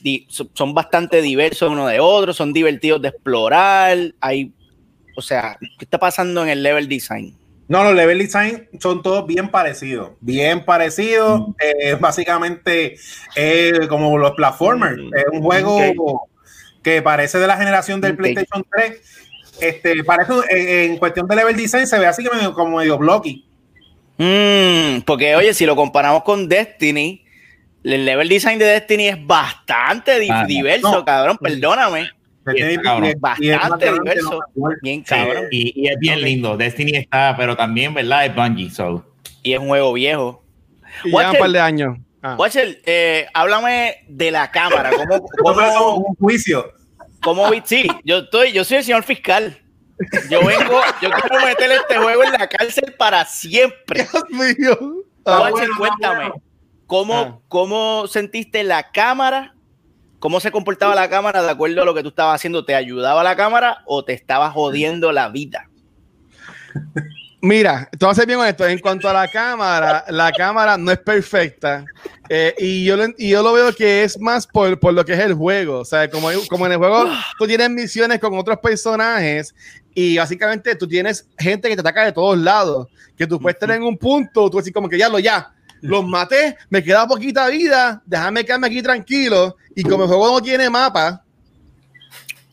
son 0.52 0.74
bastante 0.74 1.20
diversos 1.20 1.72
uno 1.72 1.88
de 1.88 1.98
otro? 1.98 2.32
¿Son 2.34 2.52
divertidos 2.52 3.02
de 3.02 3.08
explorar? 3.08 3.98
Hay, 4.20 4.52
o 5.20 5.22
sea, 5.22 5.56
¿qué 5.60 5.84
está 5.84 5.98
pasando 5.98 6.42
en 6.42 6.48
el 6.48 6.62
level 6.62 6.88
design? 6.88 7.36
No, 7.68 7.84
los 7.84 7.94
level 7.94 8.18
design 8.18 8.68
son 8.80 9.00
todos 9.02 9.26
bien 9.26 9.48
parecidos, 9.48 10.10
bien 10.20 10.64
parecidos. 10.64 11.40
Mm. 11.40 11.52
Eh, 11.60 11.94
básicamente 12.00 12.96
eh, 13.36 13.72
como 13.88 14.18
los 14.18 14.32
platformers. 14.32 14.96
Mm. 14.98 15.14
Es 15.14 15.24
un 15.30 15.42
juego 15.42 16.28
que 16.82 17.00
parece 17.02 17.38
de 17.38 17.46
la 17.46 17.56
generación 17.56 18.00
del. 18.00 18.16
PlayStation 18.16 18.64
3. 18.74 19.00
Este, 19.60 20.02
parece 20.04 20.32
en, 20.48 20.92
en 20.92 20.96
cuestión 20.98 21.28
de 21.28 21.36
level 21.36 21.54
design 21.54 21.86
se 21.86 21.98
ve 21.98 22.06
así 22.06 22.24
que 22.24 22.30
medio, 22.34 22.54
como 22.54 22.78
medio 22.78 22.96
blocky. 22.98 23.44
Mm, 24.16 25.02
porque, 25.02 25.36
oye, 25.36 25.54
si 25.54 25.64
lo 25.64 25.76
comparamos 25.76 26.24
con 26.24 26.48
Destiny, 26.48 27.24
el 27.84 28.04
level 28.04 28.28
design 28.28 28.58
de 28.58 28.64
Destiny 28.66 29.08
es 29.08 29.26
bastante 29.26 30.26
Ah, 30.30 30.44
diverso, 30.46 30.90
No. 30.90 31.04
cabrón. 31.04 31.38
Perdóname. 31.38 32.10
Bastante 32.44 33.92
diverso. 33.92 34.40
Bien 34.82 35.02
cabrón. 35.02 35.44
y, 35.50 35.88
es 35.88 35.98
bien 35.98 36.20
lindo. 36.22 36.56
Destiny 36.56 36.96
está, 36.96 37.34
pero 37.36 37.56
también, 37.56 37.94
¿verdad? 37.94 38.26
Es 38.26 38.34
Bungie, 38.34 38.70
so. 38.70 39.04
Y 39.42 39.52
es 39.52 39.58
un 39.58 39.68
juego 39.68 39.92
viejo. 39.92 40.42
Y 41.04 41.14
un 41.14 41.36
par 41.38 41.50
de 41.50 41.60
años. 41.60 41.98
Ah. 42.22 42.36
Watcher, 42.38 42.80
eh, 42.84 43.26
háblame 43.32 44.04
de 44.08 44.30
la 44.30 44.50
cámara. 44.50 44.90
¿Cómo, 45.42 45.54
cómo, 45.54 45.94
un 45.96 46.14
juicio. 46.16 46.72
cómo 47.22 47.48
Sí, 47.64 47.86
yo 48.04 48.18
estoy, 48.18 48.52
yo 48.52 48.64
soy 48.64 48.78
el 48.78 48.84
señor 48.84 49.02
fiscal. 49.04 49.58
Yo 50.30 50.40
vengo, 50.44 50.80
yo 51.02 51.10
quiero 51.10 51.44
meter 51.44 51.72
este 51.72 51.98
juego 51.98 52.24
en 52.24 52.32
la 52.32 52.46
cárcel 52.48 52.94
para 52.98 53.24
siempre. 53.24 54.06
Dios 54.12 54.24
mío. 54.58 55.04
Ah, 55.24 55.40
Watcher, 55.40 55.50
bueno, 55.50 55.62
está 55.62 55.76
cuéntame, 55.78 56.28
bueno. 56.28 56.42
¿cómo, 56.86 57.14
Ah. 57.14 57.38
¿cómo 57.48 58.06
sentiste 58.06 58.64
la 58.64 58.90
cámara? 58.90 59.54
¿Cómo 60.20 60.38
se 60.38 60.52
comportaba 60.52 60.94
la 60.94 61.08
cámara 61.08 61.42
de 61.42 61.50
acuerdo 61.50 61.80
a 61.80 61.84
lo 61.86 61.94
que 61.94 62.02
tú 62.02 62.10
estabas 62.10 62.36
haciendo? 62.36 62.64
¿Te 62.66 62.74
ayudaba 62.74 63.24
la 63.24 63.36
cámara 63.36 63.78
o 63.86 64.04
te 64.04 64.12
estaba 64.12 64.50
jodiendo 64.50 65.12
la 65.12 65.30
vida? 65.30 65.70
Mira, 67.42 67.88
te 67.90 68.04
voy 68.04 68.12
a 68.12 68.14
ser 68.14 68.26
bien 68.26 68.38
honesto. 68.38 68.66
En 68.66 68.78
cuanto 68.80 69.08
a 69.08 69.14
la 69.14 69.26
cámara, 69.26 70.04
la 70.10 70.30
cámara 70.30 70.76
no 70.76 70.92
es 70.92 70.98
perfecta. 70.98 71.86
eh, 72.28 72.54
y, 72.58 72.84
yo 72.84 72.98
lo, 72.98 73.06
y 73.16 73.30
yo 73.30 73.42
lo 73.42 73.54
veo 73.54 73.74
que 73.74 74.04
es 74.04 74.20
más 74.20 74.46
por, 74.46 74.78
por 74.78 74.92
lo 74.92 75.06
que 75.06 75.14
es 75.14 75.20
el 75.20 75.32
juego. 75.32 75.78
O 75.78 75.84
sea, 75.86 76.10
como, 76.10 76.28
como 76.50 76.66
en 76.66 76.72
el 76.72 76.78
juego 76.78 77.08
tú 77.38 77.46
tienes 77.46 77.70
misiones 77.70 78.20
con 78.20 78.36
otros 78.36 78.58
personajes 78.58 79.54
y 79.94 80.18
básicamente 80.18 80.74
tú 80.74 80.86
tienes 80.86 81.26
gente 81.38 81.70
que 81.70 81.76
te 81.76 81.80
ataca 81.80 82.04
de 82.04 82.12
todos 82.12 82.36
lados. 82.36 82.88
Que 83.16 83.26
tú 83.26 83.40
puedes 83.40 83.58
tener 83.58 83.76
en 83.76 83.84
un 83.84 83.96
punto, 83.96 84.50
tú 84.50 84.58
decís 84.58 84.74
como 84.74 84.90
que 84.90 84.98
ya 84.98 85.08
lo 85.08 85.18
ya. 85.18 85.50
Los 85.82 86.06
maté, 86.06 86.56
me 86.68 86.82
queda 86.82 87.06
poquita 87.06 87.48
vida, 87.48 88.02
déjame 88.06 88.44
quedarme 88.44 88.66
aquí 88.66 88.82
tranquilo. 88.82 89.56
Y 89.74 89.82
como 89.82 90.02
el 90.04 90.08
juego 90.08 90.30
no 90.32 90.42
tiene 90.42 90.68
mapa, 90.68 91.22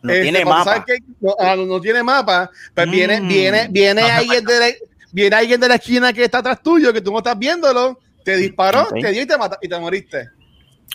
No 0.02 0.12
este, 0.14 0.24
tiene 0.24 0.46
mapa. 0.46 0.64
sabes 0.64 0.84
que 0.86 0.98
no, 1.20 1.36
ah, 1.40 1.56
no- 1.56 1.66
no 1.66 1.82
tiene 1.82 2.04
mapa, 2.04 2.50
pues 2.74 2.90
viene, 2.90 3.20
Mm. 3.20 3.28
viene, 3.28 3.68
viene 3.70 4.02
alguien 4.04 4.46
de 4.46 4.60
la, 4.60 4.68
viene 5.12 5.36
alguien 5.36 5.60
de 5.60 5.68
la 5.68 5.76
esquina 5.76 6.14
que 6.14 6.24
está 6.24 6.38
atrás 6.38 6.62
tuyo, 6.64 6.94
que 6.94 7.02
tú 7.02 7.12
no 7.12 7.18
estás 7.18 7.38
viéndolo, 7.38 8.00
te 8.24 8.38
disparó, 8.38 8.88
te 9.02 9.12
dio 9.12 9.22
y 9.24 9.26
te 9.26 9.38
mata, 9.38 9.58
y 9.62 9.68
te 9.68 9.80
moriste. 9.80 10.30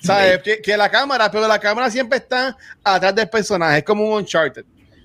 ¿Sabes? 0.03 0.43
Que, 0.43 0.61
que 0.61 0.77
la 0.77 0.91
cámara, 0.91 1.31
pero 1.31 1.47
la 1.47 1.59
cámara 1.59 1.91
siempre 1.91 2.19
está 2.19 2.57
atrás 2.83 3.15
del 3.15 3.29
personaje, 3.29 3.79
es 3.79 3.85
como 3.85 4.05
un 4.09 4.19
Uncharted. 4.19 4.65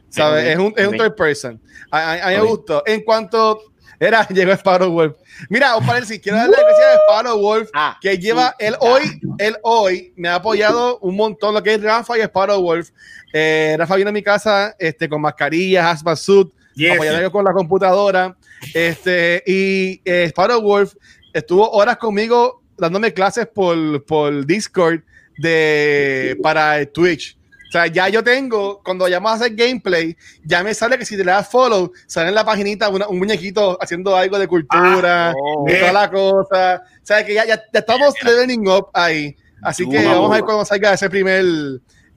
¿Sabes? 0.09 0.45
Es 0.45 0.57
un, 0.57 0.73
es 0.77 0.87
un 0.87 0.97
third 0.97 1.15
person. 1.15 1.61
A, 1.91 1.97
a- 1.99 2.27
a 2.27 2.29
mí 2.29 2.35
me 2.37 2.41
gustó. 2.43 2.81
En 2.85 3.01
cuanto. 3.03 3.59
Era, 3.99 4.27
llegó 4.29 4.51
Sparrow 4.53 4.91
Wolf. 4.91 5.15
Mira, 5.49 5.75
un 5.77 5.85
paréntesis, 5.85 6.19
quiero 6.21 6.37
darle 6.37 6.51
las 6.51 6.61
gracias 6.65 6.87
a 6.87 6.99
Sparrow 7.03 7.39
Wolf 7.39 7.69
Ah, 7.73 7.97
que 8.01 8.17
lleva 8.17 8.55
él 8.59 8.75
hoy, 8.79 9.19
él 9.39 9.57
hoy 9.63 10.13
me 10.15 10.29
ha 10.29 10.35
apoyado 10.35 10.99
un 10.99 11.15
montón 11.15 11.53
lo 11.53 11.63
que 11.63 11.73
es 11.73 11.81
Rafa 11.81 12.17
y 12.17 12.21
Sparrow 12.21 12.61
Wolf. 12.61 12.89
Eh, 13.33 13.75
Rafa 13.77 13.95
vino 13.95 14.09
a 14.09 14.13
mi 14.13 14.21
casa 14.23 14.75
este, 14.79 15.09
con 15.09 15.21
mascarillas, 15.21 15.85
hazmat 15.85 16.17
suit, 16.17 16.49
Yes. 16.75 16.93
apoyando 16.93 17.31
con 17.31 17.43
la 17.43 17.53
computadora. 17.53 18.35
Este, 18.73 19.43
y 19.47 19.99
eh, 20.05 20.25
Sparrow 20.29 20.61
Wolf 20.61 20.93
estuvo 21.33 21.69
horas 21.71 21.97
conmigo 21.97 22.61
dándome 22.77 23.13
clases 23.13 23.47
por, 23.47 24.03
por 24.05 24.45
Discord 24.45 25.01
de, 25.37 26.37
para 26.41 26.79
el 26.79 26.89
Twitch. 26.89 27.36
O 27.67 27.71
sea, 27.71 27.87
ya 27.87 28.07
yo 28.09 28.23
tengo, 28.23 28.81
cuando 28.83 29.03
vayamos 29.03 29.31
a 29.31 29.35
hacer 29.35 29.53
gameplay, 29.55 30.15
ya 30.43 30.63
me 30.63 30.73
sale 30.73 30.97
que 30.97 31.05
si 31.05 31.17
te 31.17 31.23
le 31.25 31.31
das 31.31 31.49
follow, 31.49 31.91
sale 32.05 32.29
en 32.29 32.35
la 32.35 32.45
paginita 32.45 32.87
una- 32.89 33.07
un 33.07 33.19
muñequito 33.19 33.77
haciendo 33.81 34.15
algo 34.15 34.39
de 34.39 34.47
cultura, 34.47 35.33
oh. 35.35 35.65
y 35.67 35.73
toda 35.79 35.91
la 35.93 36.09
cosa. 36.09 36.81
O 37.01 37.05
sea, 37.05 37.25
que 37.25 37.33
ya, 37.33 37.45
ya, 37.45 37.55
ya 37.73 37.79
estamos 37.79 38.13
leveling 38.23 38.67
up 38.69 38.87
ahí. 38.93 39.35
Así 39.61 39.87
que 39.89 40.05
vamos 40.05 40.31
a 40.31 40.35
ver 40.35 40.43
cuando 40.43 40.63
salga 40.65 40.93
ese 40.93 41.09
primer, 41.09 41.43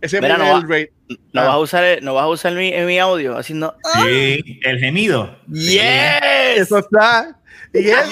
ese 0.01 0.21
Mira, 0.21 0.37
primer 0.37 0.53
no 0.53 0.61
va- 0.61 0.61
rate. 0.69 0.93
no 1.33 1.41
Ah. 1.41 1.45
vas 1.47 1.55
a 1.55 1.59
usar, 1.59 1.99
no 2.03 2.15
vas 2.15 2.25
a 2.25 2.29
usar 2.29 2.53
mi, 2.53 2.73
mi 2.73 2.99
audio 2.99 3.37
haciendo. 3.37 3.75
Sí, 3.95 4.61
el 4.63 4.79
gemido. 4.79 5.37
Yes. 5.51 6.59
Eso 6.59 6.79
está. 6.79 7.37
Y, 7.73 7.89
es- 7.91 8.09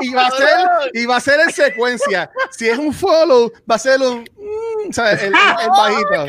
y- 0.00 0.06
y 0.08 0.14
va 0.14 0.26
a 0.26 0.30
ser, 0.30 0.48
y 0.94 1.06
va 1.06 1.16
a 1.16 1.20
ser 1.20 1.40
en 1.40 1.50
secuencia. 1.52 2.30
Si 2.50 2.68
es 2.68 2.78
un 2.78 2.92
follow, 2.94 3.52
va 3.70 3.74
a 3.74 3.78
ser 3.78 4.00
un 4.00 4.20
mm, 4.22 5.00
el, 5.00 5.18
el- 5.18 5.24
el 5.26 5.68
bajito. 5.68 6.26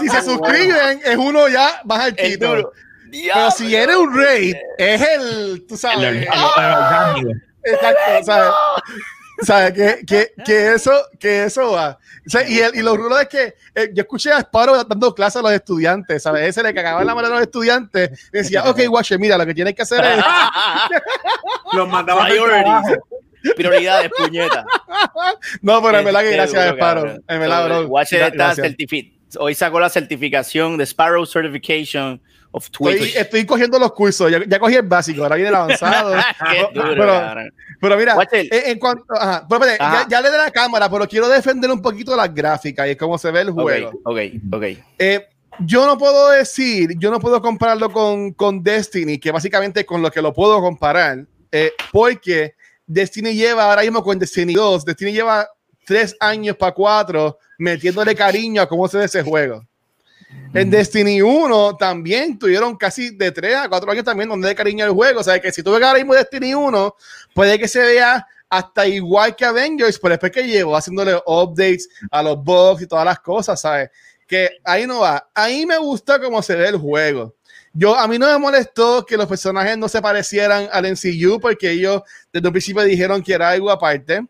Si 0.00 0.08
se 0.08 0.22
suscriben, 0.22 1.00
es 1.04 1.16
uno 1.16 1.48
ya 1.48 1.80
más 1.84 2.06
El 2.08 2.18
altito. 2.18 2.72
Pero 3.10 3.50
si 3.52 3.74
eres 3.74 3.96
un 3.96 4.14
raid, 4.16 4.54
es 4.78 5.00
el, 5.00 5.64
tú 5.68 5.74
El, 5.74 5.80
sabes. 5.80 5.98
el- 5.98 6.16
el- 6.16 6.22
el 6.24 6.44
orgánico. 6.44 7.30
Exacto, 7.62 8.24
¿sabes? 8.24 8.50
¿Sabes? 9.42 9.72
Que, 9.72 10.06
que, 10.06 10.32
que, 10.44 10.74
eso, 10.74 10.92
que 11.20 11.44
eso 11.44 11.72
va. 11.72 11.98
O 12.26 12.30
sea, 12.30 12.48
y, 12.48 12.58
el, 12.58 12.74
y 12.74 12.82
lo 12.82 12.96
rudo 12.96 13.20
es 13.20 13.28
que 13.28 13.54
eh, 13.74 13.90
yo 13.92 14.02
escuché 14.02 14.32
a 14.32 14.38
Sparrow 14.40 14.82
dando 14.84 15.14
clases 15.14 15.36
a 15.40 15.42
los 15.42 15.52
estudiantes, 15.52 16.22
¿sabes? 16.22 16.48
Ese 16.48 16.62
le 16.62 16.72
cagaba 16.72 17.00
en 17.02 17.06
la 17.06 17.14
mano 17.14 17.28
a 17.28 17.30
los 17.30 17.40
estudiantes 17.42 18.28
y 18.32 18.38
decía, 18.38 18.64
ok, 18.64 18.80
Watcher, 18.88 19.18
mira, 19.18 19.36
lo 19.36 19.44
que 19.46 19.54
tienes 19.54 19.74
que 19.74 19.82
hacer 19.82 20.04
es. 20.04 20.24
Los 21.72 21.88
mandaba 21.88 22.24
Priorities. 22.26 22.98
Prioridades, 23.56 24.10
puñeta. 24.16 24.64
No, 25.62 25.82
pero 25.82 25.98
en 25.98 26.04
verdad 26.04 26.20
que 26.22 26.30
Qué 26.30 26.34
gracias 26.36 26.62
a 26.62 26.64
duro, 26.66 26.76
Sparrow. 26.76 27.02
cabrón. 27.04 27.24
En 27.28 27.40
verdad, 27.40 27.66
bro. 27.66 27.86
Watcher 27.88 28.20
Gra- 28.20 28.26
está 28.28 28.36
gracias. 28.54 28.66
certifi- 28.68 29.12
Hoy 29.38 29.54
sacó 29.54 29.78
la 29.80 29.88
certificación 29.90 30.78
de 30.78 30.84
Sparrow 30.86 31.26
Certification 31.26 32.20
of. 32.56 32.66
Estoy, 32.66 33.12
estoy 33.14 33.46
cogiendo 33.46 33.78
los 33.78 33.92
cursos, 33.92 34.30
ya, 34.30 34.40
ya 34.46 34.58
cogí 34.58 34.74
el 34.74 34.82
básico, 34.82 35.22
ahora 35.22 35.36
viene 35.36 35.50
el 35.50 35.54
avanzado. 35.54 36.14
Duro, 36.74 36.94
pero, 36.96 37.50
pero 37.80 37.96
mira, 37.96 38.16
en, 38.32 38.48
en 38.50 38.78
cuanto. 38.78 39.04
Ajá, 39.14 39.46
pero 39.48 39.64
espérate, 39.64 39.82
Ajá. 39.82 40.02
ya, 40.02 40.08
ya 40.08 40.20
le 40.22 40.30
de 40.30 40.38
la 40.38 40.50
cámara, 40.50 40.90
pero 40.90 41.06
quiero 41.06 41.28
defender 41.28 41.70
un 41.70 41.82
poquito 41.82 42.16
las 42.16 42.34
gráficas 42.34 42.88
y 42.90 42.96
cómo 42.96 43.18
se 43.18 43.30
ve 43.30 43.42
el 43.42 43.50
juego. 43.50 43.90
Ok, 44.04 44.18
ok, 44.18 44.54
ok. 44.54 44.64
Eh, 44.98 45.26
yo 45.60 45.86
no 45.86 45.96
puedo 45.96 46.30
decir, 46.30 46.98
yo 46.98 47.10
no 47.10 47.18
puedo 47.18 47.40
compararlo 47.40 47.90
con, 47.90 48.32
con 48.32 48.62
Destiny, 48.62 49.18
que 49.18 49.30
básicamente 49.30 49.86
con 49.86 50.02
lo 50.02 50.10
que 50.10 50.20
lo 50.20 50.32
puedo 50.32 50.60
comparar, 50.60 51.24
eh, 51.50 51.72
porque 51.92 52.54
Destiny 52.86 53.34
lleva 53.34 53.70
ahora 53.70 53.82
mismo 53.82 54.02
con 54.02 54.18
Destiny 54.18 54.54
2, 54.54 54.84
Destiny 54.84 55.12
lleva 55.12 55.48
tres 55.86 56.16
años 56.20 56.56
para 56.56 56.72
cuatro 56.72 57.38
metiéndole 57.58 58.14
cariño 58.14 58.60
a 58.60 58.68
cómo 58.68 58.86
se 58.88 58.98
ve 58.98 59.04
ese 59.04 59.22
juego. 59.22 59.64
En 60.54 60.70
Destiny 60.70 61.22
1 61.22 61.76
también 61.76 62.38
tuvieron 62.38 62.76
casi 62.76 63.10
de 63.10 63.30
3 63.30 63.56
a 63.56 63.68
4 63.68 63.92
años 63.92 64.04
también 64.04 64.28
donde 64.28 64.48
de 64.48 64.54
cariño 64.54 64.84
al 64.84 64.92
juego. 64.92 65.20
O 65.20 65.22
sea, 65.22 65.38
que 65.40 65.52
si 65.52 65.62
tú 65.62 65.72
ves 65.72 65.82
ahora 65.82 65.98
mismo 65.98 66.14
Destiny 66.14 66.54
1, 66.54 66.96
puede 67.34 67.58
que 67.58 67.68
se 67.68 67.80
vea 67.80 68.26
hasta 68.48 68.86
igual 68.86 69.34
que 69.36 69.44
Avengers, 69.44 69.98
pero 69.98 70.12
después 70.12 70.32
que 70.32 70.46
llegó 70.46 70.76
haciéndole 70.76 71.16
updates 71.26 71.88
a 72.10 72.22
los 72.22 72.42
bugs 72.42 72.82
y 72.82 72.86
todas 72.86 73.04
las 73.04 73.20
cosas, 73.20 73.60
¿sabes? 73.60 73.90
Que 74.26 74.50
ahí 74.64 74.86
no 74.86 75.00
va. 75.00 75.28
Ahí 75.34 75.66
me 75.66 75.78
gusta 75.78 76.20
cómo 76.20 76.42
se 76.42 76.56
ve 76.56 76.68
el 76.68 76.76
juego. 76.76 77.34
Yo, 77.72 77.94
a 77.94 78.08
mí 78.08 78.18
no 78.18 78.26
me 78.26 78.38
molestó 78.38 79.04
que 79.04 79.18
los 79.18 79.26
personajes 79.26 79.76
no 79.76 79.88
se 79.88 80.00
parecieran 80.00 80.68
al 80.72 80.90
NCU 80.90 81.38
porque 81.40 81.72
ellos 81.72 82.02
desde 82.32 82.48
un 82.48 82.52
principio 82.52 82.82
dijeron 82.82 83.22
que 83.22 83.34
era 83.34 83.50
algo 83.50 83.70
aparte. 83.70 84.24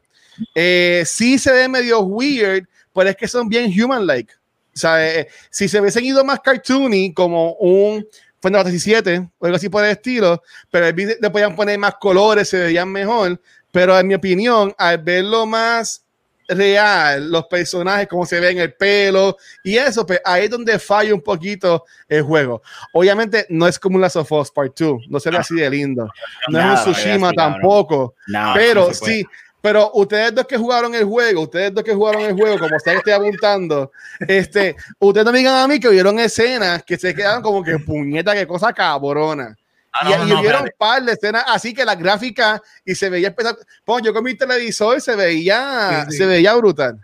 Eh, 0.54 1.04
sí 1.06 1.38
se 1.38 1.52
ve 1.52 1.68
medio 1.68 2.00
weird, 2.00 2.66
pero 2.92 3.10
es 3.10 3.16
que 3.16 3.28
son 3.28 3.48
bien 3.48 3.70
human-like. 3.70 4.34
O 4.76 4.78
sea, 4.78 5.20
eh, 5.20 5.28
si 5.48 5.68
se 5.68 5.80
hubiesen 5.80 6.04
ido 6.04 6.22
más 6.22 6.40
cartoony, 6.40 7.14
como 7.14 7.54
un 7.54 8.06
Final 8.42 8.62
Fantasy 8.62 8.94
VII 8.94 9.28
o 9.38 9.46
algo 9.46 9.56
así 9.56 9.70
por 9.70 9.82
el 9.82 9.92
estilo, 9.92 10.42
pero 10.70 10.94
le 10.94 11.30
podían 11.30 11.56
poner 11.56 11.78
más 11.78 11.94
colores, 11.94 12.50
se 12.50 12.58
veían 12.58 12.90
mejor. 12.92 13.40
Pero 13.72 13.98
en 13.98 14.06
mi 14.06 14.14
opinión, 14.14 14.74
al 14.76 14.98
verlo 14.98 15.46
más 15.46 16.02
real, 16.48 17.30
los 17.30 17.46
personajes, 17.46 18.06
cómo 18.06 18.24
se 18.24 18.38
ven 18.38 18.58
el 18.58 18.74
pelo 18.74 19.36
y 19.64 19.76
eso, 19.76 20.06
pues 20.06 20.20
ahí 20.24 20.44
es 20.44 20.50
donde 20.50 20.78
falla 20.78 21.14
un 21.14 21.22
poquito 21.22 21.84
el 22.08 22.22
juego. 22.22 22.62
Obviamente 22.92 23.46
no 23.48 23.66
es 23.66 23.78
como 23.78 23.96
un 23.96 24.02
Last 24.02 24.16
of 24.16 24.30
Us 24.30 24.50
Part 24.50 24.78
2, 24.78 25.08
no 25.08 25.18
se 25.18 25.30
ve 25.30 25.38
así 25.38 25.54
de 25.54 25.68
lindo. 25.68 26.08
No 26.48 26.58
Nada, 26.58 26.80
es 26.80 26.86
un 26.86 26.92
Tsushima 26.92 27.28
así, 27.28 27.36
tampoco. 27.36 28.14
No, 28.28 28.52
pero 28.54 28.88
no 28.88 28.94
sí, 28.94 29.26
pero 29.66 29.90
ustedes 29.94 30.32
dos 30.32 30.46
que 30.46 30.56
jugaron 30.56 30.94
el 30.94 31.02
juego, 31.02 31.40
ustedes 31.42 31.74
dos 31.74 31.82
que 31.82 31.92
jugaron 31.92 32.22
el 32.22 32.34
juego, 32.34 32.56
como 32.56 32.76
ustedes 32.76 32.98
estoy 32.98 33.14
apuntando, 33.14 33.90
este, 34.20 34.76
ustedes 35.00 35.26
no 35.26 35.32
me 35.32 35.38
digan 35.38 35.56
a 35.56 35.66
mí 35.66 35.80
que 35.80 35.88
vieron 35.88 36.20
escenas 36.20 36.84
que 36.84 36.96
se 36.96 37.12
quedaron 37.12 37.42
como 37.42 37.64
que 37.64 37.76
puñeta, 37.80 38.32
qué 38.32 38.46
cosa 38.46 38.72
cabrona. 38.72 39.56
Ah, 39.90 40.08
y, 40.08 40.10
no, 40.10 40.18
no, 40.18 40.26
y 40.26 40.30
no, 40.34 40.40
vieron 40.40 40.62
un 40.62 40.70
par 40.78 41.02
de 41.02 41.14
escenas 41.14 41.42
así 41.48 41.74
que 41.74 41.84
la 41.84 41.96
gráfica 41.96 42.62
y 42.84 42.94
se 42.94 43.10
veía 43.10 43.26
espectacular. 43.26 43.66
Pon, 43.84 44.04
yo 44.04 44.14
con 44.14 44.22
mi 44.22 44.34
televisor 44.34 45.00
se 45.00 45.16
veía, 45.16 46.04
Sí, 46.04 46.12
sí. 46.12 46.18
se 46.18 46.26
veía 46.26 46.54
brutal. 46.54 47.00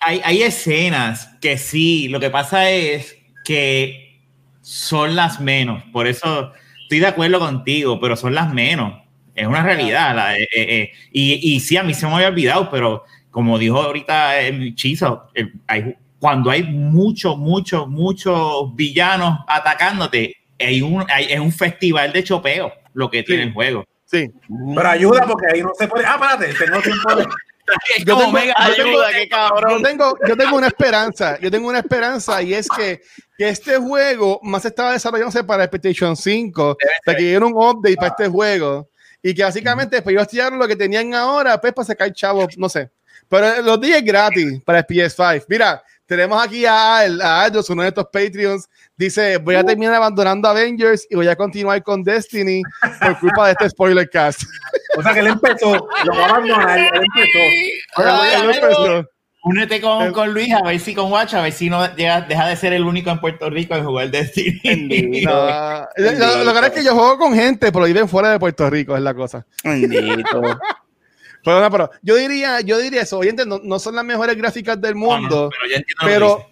Hay, 0.00 0.20
hay 0.24 0.42
escenas 0.42 1.28
que 1.40 1.58
sí, 1.58 2.08
lo 2.08 2.18
que 2.18 2.30
pasa 2.30 2.70
es 2.70 3.14
que 3.44 4.20
son 4.62 5.14
las 5.14 5.40
menos. 5.40 5.84
Por 5.92 6.08
eso, 6.08 6.54
estoy 6.82 6.98
de 6.98 7.06
acuerdo 7.06 7.38
contigo, 7.38 8.00
pero 8.00 8.16
son 8.16 8.34
las 8.34 8.52
menos. 8.52 9.00
Es 9.40 9.46
una 9.46 9.62
realidad. 9.62 10.14
la- 10.14 10.36
eh, 10.36 10.42
eh, 10.54 10.66
eh, 10.68 10.92
y, 11.12 11.54
y 11.56 11.60
sí, 11.60 11.76
a 11.76 11.82
mí 11.82 11.94
se 11.94 12.06
me 12.06 12.14
había 12.14 12.28
olvidado, 12.28 12.70
pero 12.70 13.04
como 13.30 13.58
dijo 13.58 13.80
ahorita 13.80 14.38
el 14.40 14.74
Chizo, 14.74 15.28
el- 15.34 15.52
hay- 15.66 15.96
cuando 16.18 16.50
hay 16.50 16.62
muchos, 16.62 17.38
muchos, 17.38 17.88
muchos 17.88 18.74
villanos 18.76 19.38
atacándote, 19.48 20.36
hay 20.58 20.82
un, 20.82 21.04
hay- 21.10 21.26
es 21.32 21.40
un 21.40 21.52
festival 21.52 22.12
de 22.12 22.22
chopeo 22.24 22.70
lo 22.92 23.10
que 23.10 23.22
tiene 23.22 23.44
el 23.44 23.52
juego. 23.54 23.84
Sí. 24.04 24.30
Pero 24.74 24.88
ayuda 24.88 25.22
porque 25.26 25.46
ahí 25.54 25.62
no 25.62 25.70
se 25.78 25.86
puede. 25.88 26.04
Ah, 26.04 26.18
espérate, 26.20 26.64
tengo 26.64 26.82
tiempo 26.82 27.14
de. 27.16 27.24
Yo 28.04 28.16
tengo- 28.18 28.32
mega 28.32 28.52
yo 28.76 28.82
tengo- 28.82 28.98
Yo 29.70 29.82
tengo, 29.82 30.16
yo 30.26 30.36
tengo 30.36 30.56
una 30.56 30.66
esperanza, 30.66 31.38
yo 31.40 31.50
tengo 31.52 31.68
una 31.68 31.78
esperanza 31.78 32.42
y 32.42 32.52
es 32.52 32.68
que, 32.68 33.00
que 33.38 33.48
este 33.48 33.76
juego 33.76 34.40
más 34.42 34.64
estaba 34.64 34.92
desarrollándose 34.92 35.44
para 35.44 35.62
el 35.64 35.70
PlayStation 35.70 36.16
5, 36.16 36.70
o 36.72 36.76
sea, 37.04 37.14
que 37.14 37.22
dieron 37.22 37.52
un 37.54 37.62
update 37.64 37.94
para 37.94 38.08
este 38.08 38.26
juego 38.26 38.88
y 39.22 39.34
que 39.34 39.42
básicamente 39.42 39.96
después 39.96 40.14
ellos 40.14 40.28
tiraron 40.28 40.58
lo 40.58 40.66
que 40.68 40.76
tenían 40.76 41.12
ahora, 41.14 41.60
pues 41.60 41.72
para 41.72 41.86
sacar 41.86 42.12
chavos, 42.12 42.56
no 42.56 42.68
sé. 42.68 42.90
Pero 43.28 43.62
los 43.62 43.80
días 43.80 44.02
gratis 44.02 44.60
para 44.64 44.78
el 44.80 44.86
PS5. 44.86 45.44
Mira, 45.48 45.82
tenemos 46.06 46.42
aquí 46.42 46.66
a, 46.66 46.98
Al- 46.98 47.20
a 47.22 47.42
Aldous, 47.42 47.70
uno 47.70 47.82
de 47.82 47.88
estos 47.88 48.06
Patreons, 48.06 48.68
dice, 48.96 49.36
voy 49.36 49.54
a 49.54 49.62
terminar 49.62 49.94
abandonando 49.94 50.48
Avengers 50.48 51.06
y 51.08 51.14
voy 51.14 51.28
a 51.28 51.36
continuar 51.36 51.80
con 51.84 52.02
Destiny 52.02 52.62
por 53.00 53.18
culpa 53.20 53.46
de 53.46 53.52
este 53.52 53.70
spoiler 53.70 54.10
cast. 54.10 54.42
O 54.96 55.02
sea 55.02 55.12
que 55.14 55.20
él 55.20 55.28
empezó, 55.28 55.86
lo 56.04 56.12
va 56.14 56.24
a 56.24 56.28
abandonar, 56.30 56.78
él 56.78 56.90
empezó. 56.94 57.38
Él 58.40 58.46
lo 58.46 58.52
empezó. 58.52 59.10
Únete 59.42 59.80
con, 59.80 60.12
con 60.12 60.34
Luis 60.34 60.52
a 60.52 60.62
ver 60.62 60.78
si 60.78 60.94
con 60.94 61.10
Watch, 61.10 61.32
a 61.34 61.40
ver 61.40 61.52
si 61.52 61.70
no 61.70 61.84
llega- 61.96 62.20
deja 62.22 62.46
de 62.46 62.56
ser 62.56 62.74
el 62.74 62.84
único 62.84 63.08
en 63.10 63.20
Puerto 63.20 63.48
Rico 63.48 63.74
en 63.74 63.84
jugar 63.84 64.10
Destiny. 64.10 64.60
Bendito. 64.62 65.30
No, 65.30 65.86
lo, 65.96 66.12
lo- 66.12 66.44
lo 66.44 66.52
que 66.60 66.66
es 66.66 66.72
que 66.72 66.84
yo 66.84 66.94
juego 66.94 67.16
con 67.18 67.34
gente, 67.34 67.72
pero 67.72 67.86
viven 67.86 68.06
fuera 68.08 68.30
de 68.32 68.38
Puerto 68.38 68.68
Rico, 68.68 68.94
es 68.96 69.02
la 69.02 69.14
cosa. 69.14 69.46
Bendito. 69.64 70.42
Pero, 71.42 71.58
no, 71.58 71.70
pero 71.70 71.90
yo 72.02 72.16
diría, 72.16 72.60
yo 72.60 72.76
diría 72.76 73.00
eso, 73.00 73.16
oye, 73.16 73.32
no, 73.32 73.58
no 73.64 73.78
son 73.78 73.96
las 73.96 74.04
mejores 74.04 74.36
gráficas 74.36 74.78
del 74.78 74.94
No, 74.94 75.00
no, 75.06 75.20
mundo, 75.22 75.50
pero 76.04 76.46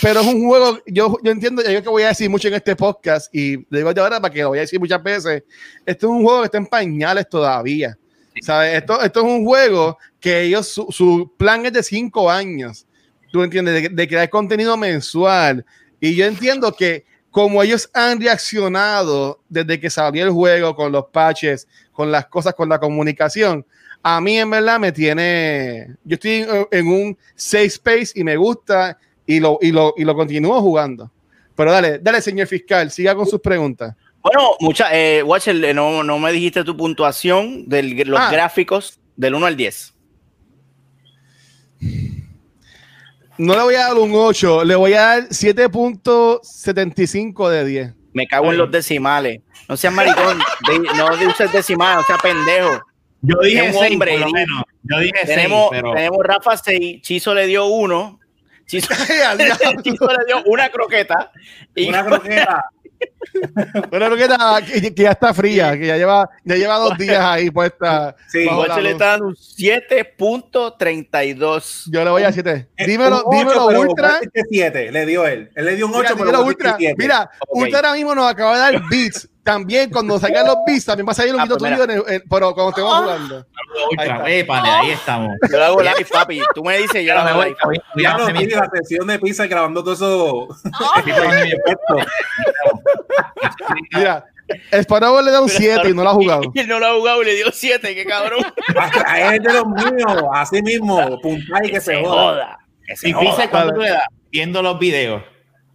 pero, 0.00 0.20
es 0.20 0.26
un 0.26 0.46
juego, 0.46 0.78
yo, 0.86 1.18
yo 1.22 1.30
entiendo, 1.30 1.62
yo 1.62 1.82
que 1.82 1.88
voy 1.90 2.04
a 2.04 2.08
decir 2.08 2.30
mucho 2.30 2.48
en 2.48 2.54
este 2.54 2.74
podcast 2.74 3.28
y 3.34 3.58
digo 3.68 3.92
de 3.92 4.00
ahora 4.00 4.18
para 4.18 4.32
que 4.32 4.40
lo 4.40 4.48
voy 4.48 4.56
a 4.56 4.60
decir 4.62 4.80
muchas 4.80 5.02
veces, 5.02 5.42
esto 5.84 6.06
es 6.06 6.10
un 6.10 6.22
juego 6.24 6.40
que 6.40 6.44
está 6.46 6.56
en 6.56 6.64
pañales 6.68 7.28
todavía. 7.28 7.98
¿Sabes? 8.40 8.78
Esto, 8.78 9.00
esto 9.02 9.20
es 9.20 9.26
un 9.26 9.44
juego 9.44 9.98
que 10.18 10.42
ellos, 10.42 10.68
su, 10.68 10.86
su 10.90 11.32
plan 11.36 11.64
es 11.66 11.72
de 11.72 11.82
cinco 11.82 12.30
años, 12.30 12.86
tú 13.32 13.42
entiendes, 13.42 13.94
de, 13.94 14.08
crear 14.08 14.28
contenido 14.28 14.76
mensual. 14.76 15.64
Y 16.00 16.14
yo 16.14 16.26
entiendo 16.26 16.72
que 16.72 17.04
como 17.30 17.62
ellos 17.62 17.88
han 17.92 18.20
reaccionado 18.20 19.40
desde 19.48 19.78
que 19.78 19.90
salió 19.90 20.24
el 20.24 20.30
juego 20.30 20.74
con 20.74 20.90
los 20.90 21.06
patches, 21.06 21.68
con 21.92 22.10
las 22.10 22.26
cosas, 22.26 22.54
con 22.54 22.68
la 22.68 22.80
comunicación, 22.80 23.64
a 24.02 24.20
mí 24.20 24.38
en 24.38 24.50
verdad 24.50 24.80
me 24.80 24.92
tiene, 24.92 25.94
yo 26.04 26.14
estoy 26.14 26.46
en 26.70 26.86
un 26.86 27.18
safe 27.34 27.66
space 27.66 28.12
y 28.14 28.24
me 28.24 28.36
gusta 28.36 28.98
y 29.26 29.40
lo, 29.40 29.58
y 29.60 29.70
lo, 29.70 29.94
y 29.96 30.04
lo 30.04 30.14
continúo 30.14 30.60
jugando. 30.60 31.10
Pero 31.54 31.72
dale, 31.72 31.98
dale, 31.98 32.22
señor 32.22 32.46
fiscal, 32.46 32.90
siga 32.90 33.14
con 33.14 33.26
sus 33.26 33.40
preguntas. 33.40 33.94
Bueno, 34.22 34.50
mucha, 34.60 34.94
eh, 34.94 35.22
Watcher, 35.22 35.62
eh, 35.64 35.72
no, 35.74 36.02
no 36.02 36.18
me 36.18 36.30
dijiste 36.32 36.62
tu 36.64 36.76
puntuación 36.76 37.66
de 37.68 37.82
los 38.04 38.20
Ah. 38.20 38.30
gráficos 38.30 39.00
del 39.16 39.34
1 39.34 39.46
al 39.46 39.56
10. 39.56 39.94
No 43.38 43.54
le 43.54 43.62
voy 43.62 43.74
a 43.76 43.86
dar 43.88 43.96
un 43.96 44.12
8, 44.14 44.64
le 44.64 44.74
voy 44.76 44.92
a 44.92 45.00
dar 45.00 45.22
7.75 45.30 47.48
de 47.48 47.64
10. 47.64 47.94
Me 48.12 48.26
cago 48.26 48.52
en 48.52 48.58
los 48.58 48.70
decimales. 48.70 49.40
No 49.68 49.76
seas 49.78 49.94
maricón, 49.94 50.38
de- 50.68 50.78
no 50.96 51.06
uses 51.26 51.50
decimales, 51.52 52.02
no 52.02 52.06
seas 52.06 52.20
pendejo. 52.20 52.82
Yo 53.22 53.38
dije 53.40 53.66
es 53.68 53.74
un 53.74 53.80
6, 53.80 53.92
hombre, 53.92 54.10
por 54.12 54.20
lo 54.20 54.30
menos. 54.30 54.62
Yo 54.82 54.98
dije 54.98 55.12
6, 55.24 55.36
Tenemos, 55.36 55.68
pero... 55.70 55.92
tenemos 55.94 56.18
Rafa 56.22 56.56
6, 56.56 57.02
Chizo 57.02 57.34
le 57.34 57.46
dio 57.46 57.66
1. 57.66 58.18
Chizo, 58.66 58.88
Chizo 59.82 60.06
le 60.08 60.24
dio 60.26 60.42
una 60.46 60.68
croqueta. 60.70 61.30
Y 61.74 61.88
Una 61.88 62.04
croqueta. 62.04 62.64
Una 63.92 64.06
croqueta 64.06 64.60
que, 64.66 64.94
que 64.94 65.02
ya 65.02 65.10
está 65.12 65.32
fría, 65.32 65.78
que 65.78 65.86
ya 65.86 65.96
lleva, 65.96 66.28
ya 66.44 66.56
lleva 66.56 66.76
dos 66.78 66.98
días 66.98 67.24
ahí 67.24 67.50
puesta. 67.50 68.14
Sí, 68.28 68.46
Watcher 68.46 68.82
le 68.82 68.90
está 68.92 69.06
dando 69.06 69.26
un 69.28 69.34
7.32. 69.34 71.84
Yo 71.90 72.04
le 72.04 72.10
voy 72.10 72.22
a 72.24 72.32
7. 72.32 72.68
Eh, 72.76 72.86
Dímelo, 72.86 73.24
un 73.24 73.36
ocho, 73.36 73.38
dímelo, 73.38 73.66
pero 73.68 73.80
Ultra. 73.82 74.20
7 74.48 74.92
le 74.92 75.06
dio 75.06 75.26
él. 75.26 75.50
Él 75.54 75.64
le 75.64 75.76
dio 75.76 75.86
un 75.86 75.94
8, 75.94 76.14
Mira, 76.16 76.26
pero 76.26 76.44
Ultra. 76.44 76.76
Mira, 76.96 77.30
Ok. 77.48 77.60
Ultra 77.62 77.78
ahora 77.78 77.94
mismo 77.94 78.14
nos 78.14 78.30
acaba 78.30 78.52
de 78.54 78.58
dar 78.60 78.82
beats. 78.90 79.26
También 79.42 79.90
cuando 79.90 80.18
salgan 80.18 80.46
los 80.46 80.56
beats, 80.66 80.84
también 80.84 81.06
va 81.08 81.12
a 81.12 81.14
salir 81.14 81.34
un 81.34 81.40
Ah, 81.40 81.44
video 81.44 81.56
pues 81.58 81.70
tuyo, 81.72 81.84
en 81.84 81.90
el- 81.90 82.04
en- 82.08 82.22
pero 82.28 82.52
cuando 82.54 82.70
estemos 82.70 82.92
Ah. 82.94 82.98
jugando. 83.02 83.46
Ultra, 83.90 84.24
Ahí 84.24 84.34
épale, 84.40 84.68
ahí 84.68 84.90
estamos. 84.90 85.30
Yo 85.50 85.58
lo 85.58 85.64
hago 85.64 85.80
live, 85.82 86.06
papi. 86.12 86.40
Tú 86.54 86.62
me 86.62 86.76
dices, 86.78 87.04
yo 87.06 87.14
lo 87.14 87.20
hago 87.20 87.42
live. 87.44 87.56
Ya 87.96 88.16
no 88.18 88.26
tiene 88.26 88.54
la 88.54 88.68
sesión 88.72 89.06
de 89.06 89.18
pizza 89.18 89.46
grabando 89.46 89.82
todo 89.82 89.94
eso. 89.94 90.48
Mira, 93.94 94.24
Sparrow 94.72 95.22
le 95.22 95.30
da 95.30 95.40
un 95.40 95.48
7 95.48 95.88
y 95.90 95.94
no 95.94 96.02
lo 96.02 96.10
ha 96.10 96.14
jugado. 96.14 96.42
Y 96.54 96.58
él 96.60 96.68
no 96.68 96.78
lo 96.78 96.86
ha 96.86 96.94
jugado 96.94 97.22
y 97.22 97.26
le 97.26 97.34
dio 97.34 97.46
7, 97.52 97.94
qué 97.94 98.04
cabrón. 98.04 98.44
A 99.06 99.34
él 99.34 99.42
de 99.42 99.52
los 99.52 99.66
míos, 99.66 100.22
así 100.34 100.62
mismo, 100.62 101.20
punta 101.20 101.58
y 101.64 101.70
que 101.70 101.80
se 101.80 102.02
joda. 102.04 102.58
Que 102.86 102.96
se 102.96 103.06
Difícil, 103.08 103.30
joda. 103.30 103.50
¿cuánto 103.50 103.74
tú 103.74 103.80
le 103.80 103.90
das? 103.90 104.02
Viendo 104.30 104.62
los 104.62 104.78
videos. 104.78 105.22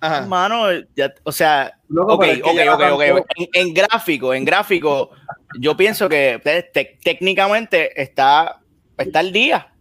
Ajá. 0.07 0.17
Hermano, 0.19 0.65
ya- 0.95 1.13
o 1.23 1.31
sea, 1.31 1.73
Loco, 1.89 2.13
ok, 2.15 2.21
pero 2.21 2.31
es 2.33 2.41
que 2.41 2.49
ok, 2.49 2.55
ya 2.57 2.73
ok, 2.73 2.81
ok. 2.93 2.99
tampoco- 3.05 3.25
En, 3.35 3.47
en 3.67 3.73
gráfico, 3.73 4.33
en 4.33 4.45
gráfico, 4.45 5.11
yo 5.59 5.75
pienso 5.77 6.09
que 6.09 6.39
te- 6.43 6.63
te- 6.63 6.97
técnicamente 7.03 8.01
está, 8.01 8.59
está 8.97 9.19
al 9.19 9.31
día. 9.31 9.71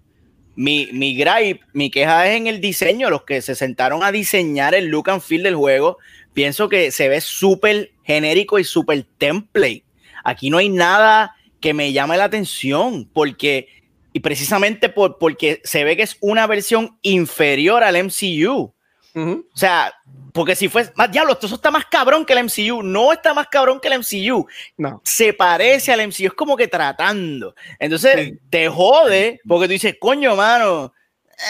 Mi, 0.56 0.88
mi 0.92 1.16
gripe, 1.16 1.60
mi 1.72 1.90
queja 1.90 2.28
es 2.28 2.36
en 2.36 2.46
el 2.46 2.60
diseño, 2.60 3.10
los 3.10 3.24
que 3.24 3.42
se 3.42 3.54
sentaron 3.56 4.04
a 4.04 4.12
diseñar 4.12 4.74
el 4.74 4.86
look 4.86 5.10
and 5.10 5.20
feel 5.20 5.42
del 5.42 5.56
juego, 5.56 5.98
pienso 6.32 6.68
que 6.68 6.90
se 6.92 7.08
ve 7.08 7.20
súper 7.20 7.90
genérico 8.04 8.58
y 8.58 8.64
súper 8.64 9.04
template. 9.18 9.84
Aquí 10.22 10.50
no 10.50 10.58
hay 10.58 10.68
nada 10.68 11.34
que 11.60 11.74
me 11.74 11.92
llame 11.92 12.16
la 12.16 12.24
atención, 12.24 13.08
porque, 13.12 13.68
y 14.12 14.20
precisamente 14.20 14.88
por, 14.90 15.18
porque 15.18 15.60
se 15.64 15.82
ve 15.82 15.96
que 15.96 16.02
es 16.02 16.16
una 16.20 16.46
versión 16.46 16.98
inferior 17.02 17.82
al 17.82 17.96
MCU. 17.96 18.73
O 19.14 19.56
sea, 19.56 19.92
porque 20.32 20.56
si 20.56 20.68
fuese 20.68 20.92
más 20.96 21.10
diablo, 21.12 21.32
esto 21.34 21.46
está 21.46 21.70
más 21.70 21.84
cabrón 21.86 22.24
que 22.24 22.32
el 22.32 22.40
MCU. 22.44 22.82
No 22.82 23.12
está 23.12 23.32
más 23.32 23.46
cabrón 23.48 23.78
que 23.80 23.88
el 23.88 24.00
MCU. 24.00 24.46
No. 24.76 25.00
Se 25.04 25.32
parece 25.32 25.92
al 25.92 26.00
MCU, 26.08 26.26
es 26.26 26.32
como 26.34 26.56
que 26.56 26.66
tratando. 26.68 27.54
Entonces 27.78 28.14
Sí. 28.16 28.38
te 28.50 28.68
jode 28.68 29.40
porque 29.46 29.66
tú 29.66 29.72
dices, 29.72 29.96
coño, 30.00 30.34
mano. 30.34 30.92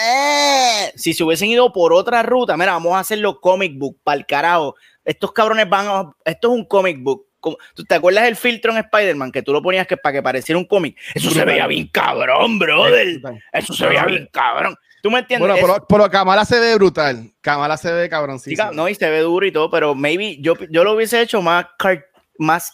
eh, 0.03 0.91
si 0.95 1.13
se 1.13 1.23
hubiesen 1.23 1.49
ido 1.49 1.71
por 1.71 1.93
otra 1.93 2.23
ruta, 2.23 2.57
mira, 2.57 2.73
vamos 2.73 2.93
a 2.95 2.99
hacer 2.99 3.19
los 3.19 3.39
comic 3.39 3.77
book 3.77 3.99
para 4.03 4.17
el 4.17 4.25
carajo. 4.25 4.75
Estos 5.03 5.31
cabrones 5.31 5.69
van 5.69 5.87
a. 5.87 6.11
Esto 6.25 6.51
es 6.51 6.59
un 6.59 6.65
comic 6.65 6.97
book. 7.01 7.27
¿Tú 7.75 7.83
te 7.83 7.93
acuerdas 7.93 8.23
del 8.23 8.35
filtro 8.35 8.71
en 8.71 8.79
Spider-Man 8.79 9.31
que 9.31 9.43
tú 9.43 9.53
lo 9.53 9.61
ponías 9.61 9.85
que 9.85 9.97
para 9.97 10.13
que 10.13 10.23
pareciera 10.23 10.57
un 10.57 10.65
cómic? 10.65 10.97
Eso 11.13 11.29
se 11.29 11.45
veía 11.45 11.67
bien 11.67 11.87
cabrón, 11.89 12.57
brother. 12.57 13.21
Eso 13.53 13.73
se 13.73 13.85
veía 13.85 14.05
bien 14.05 14.27
cabrón. 14.31 14.75
¿Tú 15.05 15.11
me 15.11 15.19
entiendes? 15.19 15.47
Bueno, 15.47 15.67
pero, 15.67 15.85
pero 15.87 16.09
Kamala 16.09 16.45
se 16.45 16.59
ve 16.59 16.73
brutal. 16.73 17.31
Kamala 17.41 17.77
se 17.77 17.91
ve 17.91 18.09
cabroncísimo. 18.09 18.69
Sí, 18.71 18.75
no, 18.75 18.89
y 18.89 18.95
se 18.95 19.07
ve 19.07 19.19
duro 19.19 19.45
y 19.45 19.51
todo, 19.51 19.69
pero 19.69 19.93
maybe 19.93 20.37
yo, 20.41 20.55
yo 20.71 20.83
lo 20.83 20.93
hubiese 20.93 21.21
hecho 21.21 21.43
más, 21.43 21.67
car- 21.77 22.07
más 22.39 22.73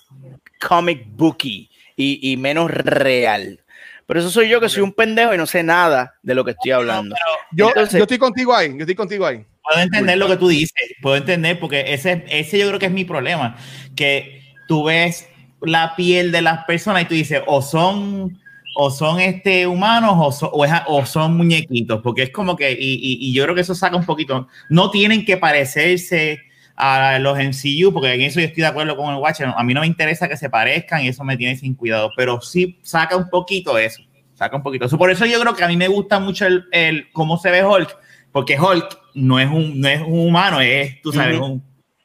comic 0.65 1.03
booky 1.07 1.69
y, 1.97 2.31
y 2.31 2.37
menos 2.37 2.71
real. 2.71 3.59
Pero 4.05 4.21
eso 4.21 4.29
soy 4.29 4.47
yo 4.47 4.61
que 4.61 4.69
soy 4.69 4.81
un 4.81 4.93
pendejo 4.93 5.33
y 5.33 5.37
no 5.37 5.45
sé 5.45 5.61
nada 5.61 6.13
de 6.23 6.33
lo 6.33 6.45
que 6.45 6.51
estoy 6.51 6.71
hablando. 6.71 7.17
yo, 7.51 7.67
entonces- 7.67 7.97
yo 7.97 8.03
estoy 8.03 8.17
contigo 8.17 8.55
ahí. 8.55 8.69
Yo 8.69 8.79
estoy 8.79 8.95
contigo 8.95 9.25
ahí. 9.25 9.45
Puedo 9.61 9.81
entender 9.81 10.17
lo 10.17 10.27
que 10.29 10.37
tú 10.37 10.47
dices, 10.47 10.73
puedo 11.01 11.17
entender, 11.17 11.59
porque 11.59 11.93
ese, 11.93 12.23
ese 12.29 12.57
yo 12.57 12.67
creo 12.69 12.79
que 12.79 12.85
es 12.85 12.93
mi 12.93 13.03
problema, 13.03 13.57
que 13.93 14.41
tú 14.69 14.85
ves 14.85 15.27
la 15.61 15.97
piel 15.97 16.31
de 16.31 16.41
las 16.41 16.63
personas 16.63 17.01
y 17.01 17.05
tú 17.07 17.13
dices, 17.13 17.41
o 17.45 17.61
son, 17.61 18.39
o 18.83 18.89
son 18.89 19.19
este, 19.19 19.67
humanos 19.67 20.15
o, 20.17 20.31
so- 20.31 20.49
o, 20.51 20.65
es- 20.65 20.71
o 20.87 21.05
son 21.05 21.37
muñequitos, 21.37 22.01
porque 22.01 22.23
es 22.23 22.29
como 22.31 22.55
que, 22.55 22.71
y, 22.71 22.75
y- 22.95 23.17
y 23.29 23.33
yo 23.33 23.43
creo 23.43 23.53
que 23.53 23.61
eso 23.61 23.75
saca 23.75 23.95
un 23.95 24.05
poquito, 24.05 24.47
no 24.69 24.89
tienen 24.89 25.23
que 25.23 25.37
parecerse 25.37 26.39
a 26.75 27.19
los 27.19 27.37
MCU, 27.37 27.93
porque 27.93 28.13
en 28.13 28.21
eso 28.21 28.39
yo 28.39 28.47
estoy 28.47 28.61
de 28.61 28.67
acuerdo 28.69 28.97
con 28.97 29.13
el 29.13 29.19
Watcher, 29.19 29.49
a 29.55 29.63
mí 29.63 29.73
no 29.75 29.81
me 29.81 29.87
interesa 29.87 30.27
que 30.27 30.35
se 30.35 30.49
parezcan 30.49 31.03
y 31.03 31.09
eso 31.09 31.23
me 31.23 31.37
tiene 31.37 31.55
sin 31.55 31.75
cuidado, 31.75 32.09
pero 32.17 32.41
sí 32.41 32.79
saca 32.81 33.15
un 33.15 33.29
poquito 33.29 33.77
eso, 33.77 34.01
saca 34.33 34.55
un 34.55 34.63
poquito 34.63 34.85
eso. 34.85 34.97
Por 34.97 35.11
eso 35.11 35.27
yo 35.27 35.39
creo 35.39 35.53
que 35.53 35.63
a 35.63 35.67
mí 35.67 35.77
me 35.77 35.87
gusta 35.87 36.19
mucho 36.19 36.47
el, 36.47 36.63
el 36.71 37.11
cómo 37.11 37.37
se 37.37 37.51
ve 37.51 37.63
Hulk, 37.63 37.95
porque 38.31 38.59
Hulk 38.59 38.97
no 39.13 39.39
es 39.39 39.47
un, 39.47 39.79
no 39.79 39.87
es 39.89 40.01
un 40.01 40.27
humano, 40.27 40.59
es, 40.59 40.99
tú 41.03 41.11
sabes, 41.13 41.39
un- 41.39 41.63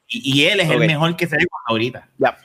y, 0.09 0.41
y 0.41 0.45
él 0.45 0.61
es 0.61 0.69
el 0.69 0.75
mejor 0.89 1.17
que 1.17 1.27
se 1.27 1.37
ve 1.37 1.47
ahorita. 1.69 2.07
Ya. 2.19 2.37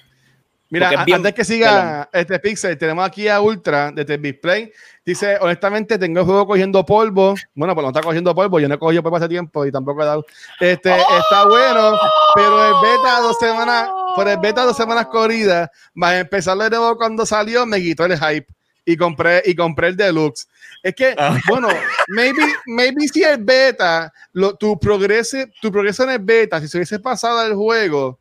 Mira, 0.72 1.04
bien 1.04 1.18
antes 1.18 1.34
que 1.34 1.44
siga 1.44 2.10
este 2.14 2.40
Pixel, 2.40 2.78
tenemos 2.78 3.06
aquí 3.06 3.28
a 3.28 3.42
Ultra 3.42 3.92
de 3.92 4.18
Display. 4.18 4.72
Dice, 5.06 5.38
honestamente, 5.42 6.00
tengo 6.00 6.22
el 6.22 6.26
juego 6.26 6.48
cogiendo 6.48 6.86
polvo. 6.86 7.36
Bueno, 7.54 7.76
pues 7.76 7.84
no 7.84 7.90
está 7.90 8.02
cogiendo 8.02 8.34
polvo. 8.34 8.58
Yo 8.58 8.70
no 8.70 8.76
he 8.76 8.80
cogido 8.80 9.04
polvo 9.04 9.18
hace 9.18 9.28
tiempo 9.28 9.66
y 9.66 9.72
tampoco 9.72 10.02
he 10.02 10.06
dado. 10.06 10.26
Este, 10.62 10.96
está 10.96 11.46
bueno, 11.46 12.00
pero 12.34 12.68
el 12.68 12.74
beta 12.82 13.20
dos 13.20 13.38
semanas, 13.38 13.90
por 14.16 14.30
el 14.30 14.38
beta 14.38 14.64
dos 14.64 14.78
semanas 14.78 15.08
corridas, 15.08 15.70
más 15.94 16.14
empezarlo 16.14 16.64
de 16.64 16.70
nuevo 16.70 16.96
cuando 16.96 17.26
salió, 17.26 17.66
me 17.66 17.82
quitó 17.82 18.06
el 18.06 18.18
hype 18.18 18.48
y 18.86 18.96
compré, 18.96 19.44
y 19.46 19.54
compré 19.54 19.90
el 19.90 19.98
deluxe. 19.98 20.48
Es 20.82 20.96
que, 20.96 21.14
Ah. 21.18 21.38
bueno, 21.50 21.68
maybe, 22.08 22.44
maybe 22.66 23.10
si 23.10 23.24
el 23.24 23.44
beta, 23.44 24.14
lo, 24.32 24.56
tu, 24.56 24.80
progreso, 24.80 25.38
tu 25.62 25.70
progreso 25.70 26.04
en 26.06 26.12
el 26.12 26.20
beta, 26.20 26.62
si 26.62 26.70
se 26.70 26.78
hubiese 26.78 27.00
pasado 27.00 27.40
al 27.40 27.56
juego, 27.56 28.21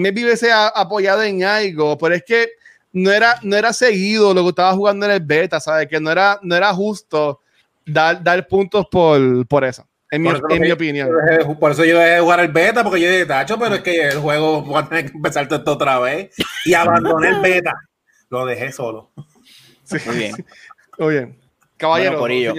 maybe 0.00 0.24
hubiese 0.24 0.50
apoyado 0.52 1.22
en 1.22 1.42
algo, 1.44 1.96
pero 1.98 2.14
es 2.14 2.22
que 2.24 2.50
no 2.92 3.10
era, 3.10 3.36
no 3.42 3.56
era 3.56 3.72
seguido 3.72 4.32
lo 4.32 4.42
que 4.42 4.48
estaba 4.50 4.72
jugando 4.72 5.06
en 5.06 5.12
el 5.12 5.20
beta, 5.20 5.60
¿sabes? 5.60 5.88
Que 5.88 6.00
no 6.00 6.10
era, 6.10 6.38
no 6.42 6.54
era 6.54 6.72
justo 6.72 7.40
dar, 7.84 8.22
dar 8.22 8.46
puntos 8.46 8.86
por, 8.90 9.46
por 9.46 9.64
eso, 9.64 9.86
en 10.10 10.22
mi, 10.22 10.28
Por 10.28 10.36
eso 10.36 10.46
en 10.50 10.62
mi 10.62 10.70
opinión. 10.70 11.08
Por 11.58 11.72
eso 11.72 11.84
yo 11.84 11.98
dejé 11.98 12.14
de 12.14 12.20
jugar 12.20 12.40
el 12.40 12.52
beta, 12.52 12.82
porque 12.84 13.00
yo 13.00 13.10
dije, 13.10 13.26
tacho, 13.26 13.58
pero 13.58 13.74
es 13.74 13.82
que 13.82 14.08
el 14.08 14.18
juego 14.18 14.62
voy 14.62 14.82
a 14.82 14.88
tener 14.88 15.10
que 15.10 15.16
empezar 15.16 15.48
todo 15.48 15.58
esto 15.58 15.72
otra 15.72 15.98
vez. 15.98 16.34
Y 16.64 16.74
abandoné 16.74 17.28
el 17.28 17.40
beta. 17.40 17.74
Lo 18.30 18.46
dejé 18.46 18.72
solo. 18.72 19.10
Sí. 19.84 19.96
Muy 20.06 20.16
bien. 20.16 20.46
Muy 20.98 21.14
bien. 21.14 21.38
Caballero, 21.76 22.18
Bueno, 22.18 22.20
Corillo. 22.20 22.54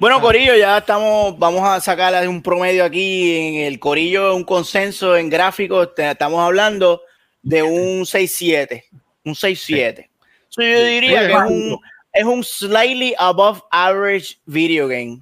Bueno, 0.00 0.16
Ah. 0.16 0.20
Corillo, 0.20 0.56
ya 0.56 0.78
estamos, 0.78 1.38
vamos 1.38 1.62
a 1.68 1.80
sacar 1.80 2.26
un 2.26 2.42
promedio 2.42 2.84
aquí 2.84 3.36
en 3.36 3.54
el 3.66 3.78
Corillo, 3.78 4.34
un 4.34 4.44
consenso 4.44 5.16
en 5.16 5.28
gráficos, 5.28 5.90
estamos 5.96 6.40
hablando 6.40 7.02
de 7.42 7.62
un 7.62 8.04
6-7, 8.06 8.84
un 9.24 9.34
6-7. 9.34 10.08
So, 10.48 10.62
yo 10.62 10.84
diría 10.84 11.26
que 11.26 11.32
es 11.32 11.38
un, 11.50 11.78
es 12.12 12.24
un 12.24 12.42
slightly 12.44 13.14
above 13.18 13.60
average 13.70 14.38
video 14.46 14.88
game. 14.88 15.20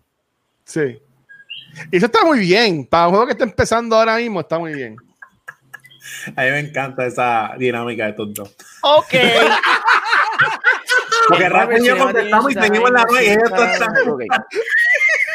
Sí. 0.65 0.99
Y 1.91 1.97
eso 1.97 2.07
está 2.07 2.25
muy 2.25 2.41
bien. 2.41 2.85
Para 2.85 3.07
un 3.07 3.11
juego 3.13 3.27
que 3.27 3.33
está 3.33 3.45
empezando 3.45 3.97
ahora 3.97 4.17
mismo, 4.17 4.41
está 4.41 4.59
muy 4.59 4.75
bien. 4.75 4.97
A 6.37 6.43
mí 6.43 6.51
me 6.51 6.59
encanta 6.61 7.07
esa 7.07 7.53
dinámica 7.59 8.05
de 8.05 8.11
estos 8.11 8.35
dos. 8.35 8.57
Ok. 8.83 9.15
Porque 11.31 11.49
Rafa 11.49 11.79
y 11.79 11.87
yo 11.87 11.99
contestamos 11.99 12.51
y 12.51 12.55
seguimos 12.55 12.91
la 12.91 13.05
red 13.11 13.23
y 13.23 13.29
ellos 13.31 13.51
todos 13.51 13.69
están- 13.69 14.09
Ok. 14.09 14.23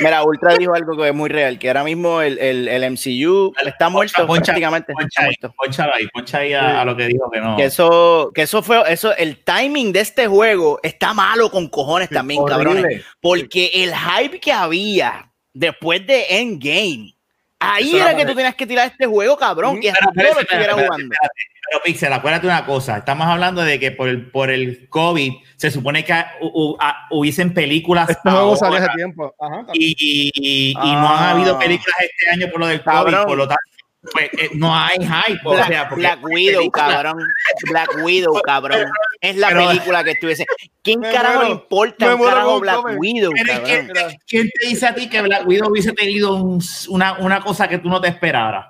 Mira, 0.02 0.24
Ultra 0.24 0.56
dijo 0.58 0.76
algo 0.76 0.98
que 0.98 1.08
es 1.08 1.14
muy 1.14 1.30
real, 1.30 1.58
que 1.58 1.70
ahora 1.70 1.84
mismo 1.86 2.22
el, 2.22 2.38
el, 2.38 2.68
el 2.68 2.84
MCU 2.92 3.54
está 3.66 3.88
muerto 3.88 4.28
poncha, 4.28 4.44
prácticamente. 4.44 4.92
Poncha 4.94 5.22
ahí, 5.22 5.26
muerto. 5.28 5.54
poncha 5.58 5.84
ahí, 5.96 6.08
poncha 6.14 6.38
ahí 6.40 6.54
a, 6.54 6.82
a 6.82 6.86
lo 6.86 6.98
que 6.98 7.08
dijo 7.08 7.32
que 7.32 7.40
no. 7.40 7.56
Que 7.56 7.66
eso, 7.66 8.32
que 8.36 8.42
eso 8.42 8.62
fue, 8.62 8.82
eso, 8.92 9.16
el 9.16 9.42
timing 9.44 9.94
de 9.94 10.02
este 10.02 10.28
juego 10.28 10.80
está 10.84 11.14
malo 11.14 11.50
con 11.50 11.70
cojones 11.70 12.10
también, 12.10 12.42
horrible. 12.42 12.66
cabrones. 12.66 13.06
Porque 13.22 13.72
el 13.74 13.94
hype 13.96 14.40
que 14.42 14.52
había 14.52 15.32
después 15.54 16.06
de 16.06 16.26
Endgame, 16.42 17.16
ahí 17.60 17.96
Eso 17.96 17.98
era 18.06 18.18
que 18.18 18.26
tú 18.26 18.36
tenías 18.36 18.56
que 18.56 18.68
tirar 18.68 18.88
este 18.88 19.06
juego, 19.06 19.38
cabrón, 19.38 19.80
y 19.82 19.86
yo 19.86 19.94
lo 19.94 20.10
espérate, 20.10 20.42
estuviera 20.42 20.72
espérate, 20.74 20.88
jugando. 20.88 21.16
Pero 21.68 21.82
Pixel, 21.84 22.14
acuérdate 22.14 22.46
una 22.48 22.66
cosa, 22.66 22.98
estamos 22.98 23.26
hablando 23.28 23.62
de 23.64 23.80
que 23.80 23.92
por 23.92 24.08
el, 24.08 24.30
por 24.30 24.52
el 24.52 24.88
COVID 24.90 25.34
se 25.56 25.72
supone 25.72 26.04
que 26.06 26.14
hu- 26.14 26.52
hu- 26.54 26.78
ah, 26.80 27.08
hubiesen 27.12 27.54
películas 27.54 28.10
Este 28.10 28.30
juego 28.30 28.56
salió 28.56 28.78
hace 28.80 28.90
tiempo. 28.96 29.34
Ajá, 29.40 29.66
y, 29.74 29.96
y- 29.98 30.32
y- 30.36 30.72
y 30.72 30.74
no 30.94 31.10
han 31.10 31.24
Ah. 31.24 31.32
habido 31.32 31.58
películas 31.58 31.96
este 32.02 32.32
año 32.32 32.52
por 32.52 32.60
lo 32.60 32.68
del 32.68 32.84
COVID, 32.84 32.94
Cabrón. 32.94 33.26
por 33.26 33.38
lo 33.38 33.48
tanto, 33.48 33.62
pues, 34.12 34.30
eh, 34.34 34.50
no 34.54 34.76
hay 34.76 34.98
hype. 35.00 35.40
o 35.44 35.54
Black, 35.54 35.68
sea, 35.68 35.90
porque 35.90 36.02
Black 36.02 36.20
Widow, 36.24 36.60
películas- 36.60 36.94
cabrón. 36.94 37.18
Black 37.72 37.90
Widow, 38.04 38.42
cabrón. 38.46 38.86
Es 39.22 39.36
la 39.38 39.48
Pero- 39.48 39.68
película 39.68 40.04
que 40.04 40.12
estuviese. 40.12 40.46
¿Quién 40.84 41.02
carajo 41.02 41.44
le 41.44 41.50
importa 41.50 42.16
un 42.16 42.24
carajo 42.24 42.60
Black 42.60 42.76
Comer. 42.76 42.98
Widow, 43.00 43.32
Pero 43.36 43.54
es 43.54 43.60
que- 43.62 43.88
cabrón? 43.88 44.14
¿Quién 44.28 44.50
te 44.52 44.68
dice 44.68 44.86
a 44.86 44.94
ti 44.94 45.10
que 45.10 45.22
Black 45.24 45.48
Widow 45.48 45.70
hubiese 45.72 45.94
tenido 45.94 46.36
un- 46.36 46.62
una, 46.90 47.14
una 47.14 47.42
cosa 47.42 47.68
que 47.68 47.80
tú 47.80 47.90
no 47.90 48.00
te 48.00 48.10
esperaras? 48.10 48.68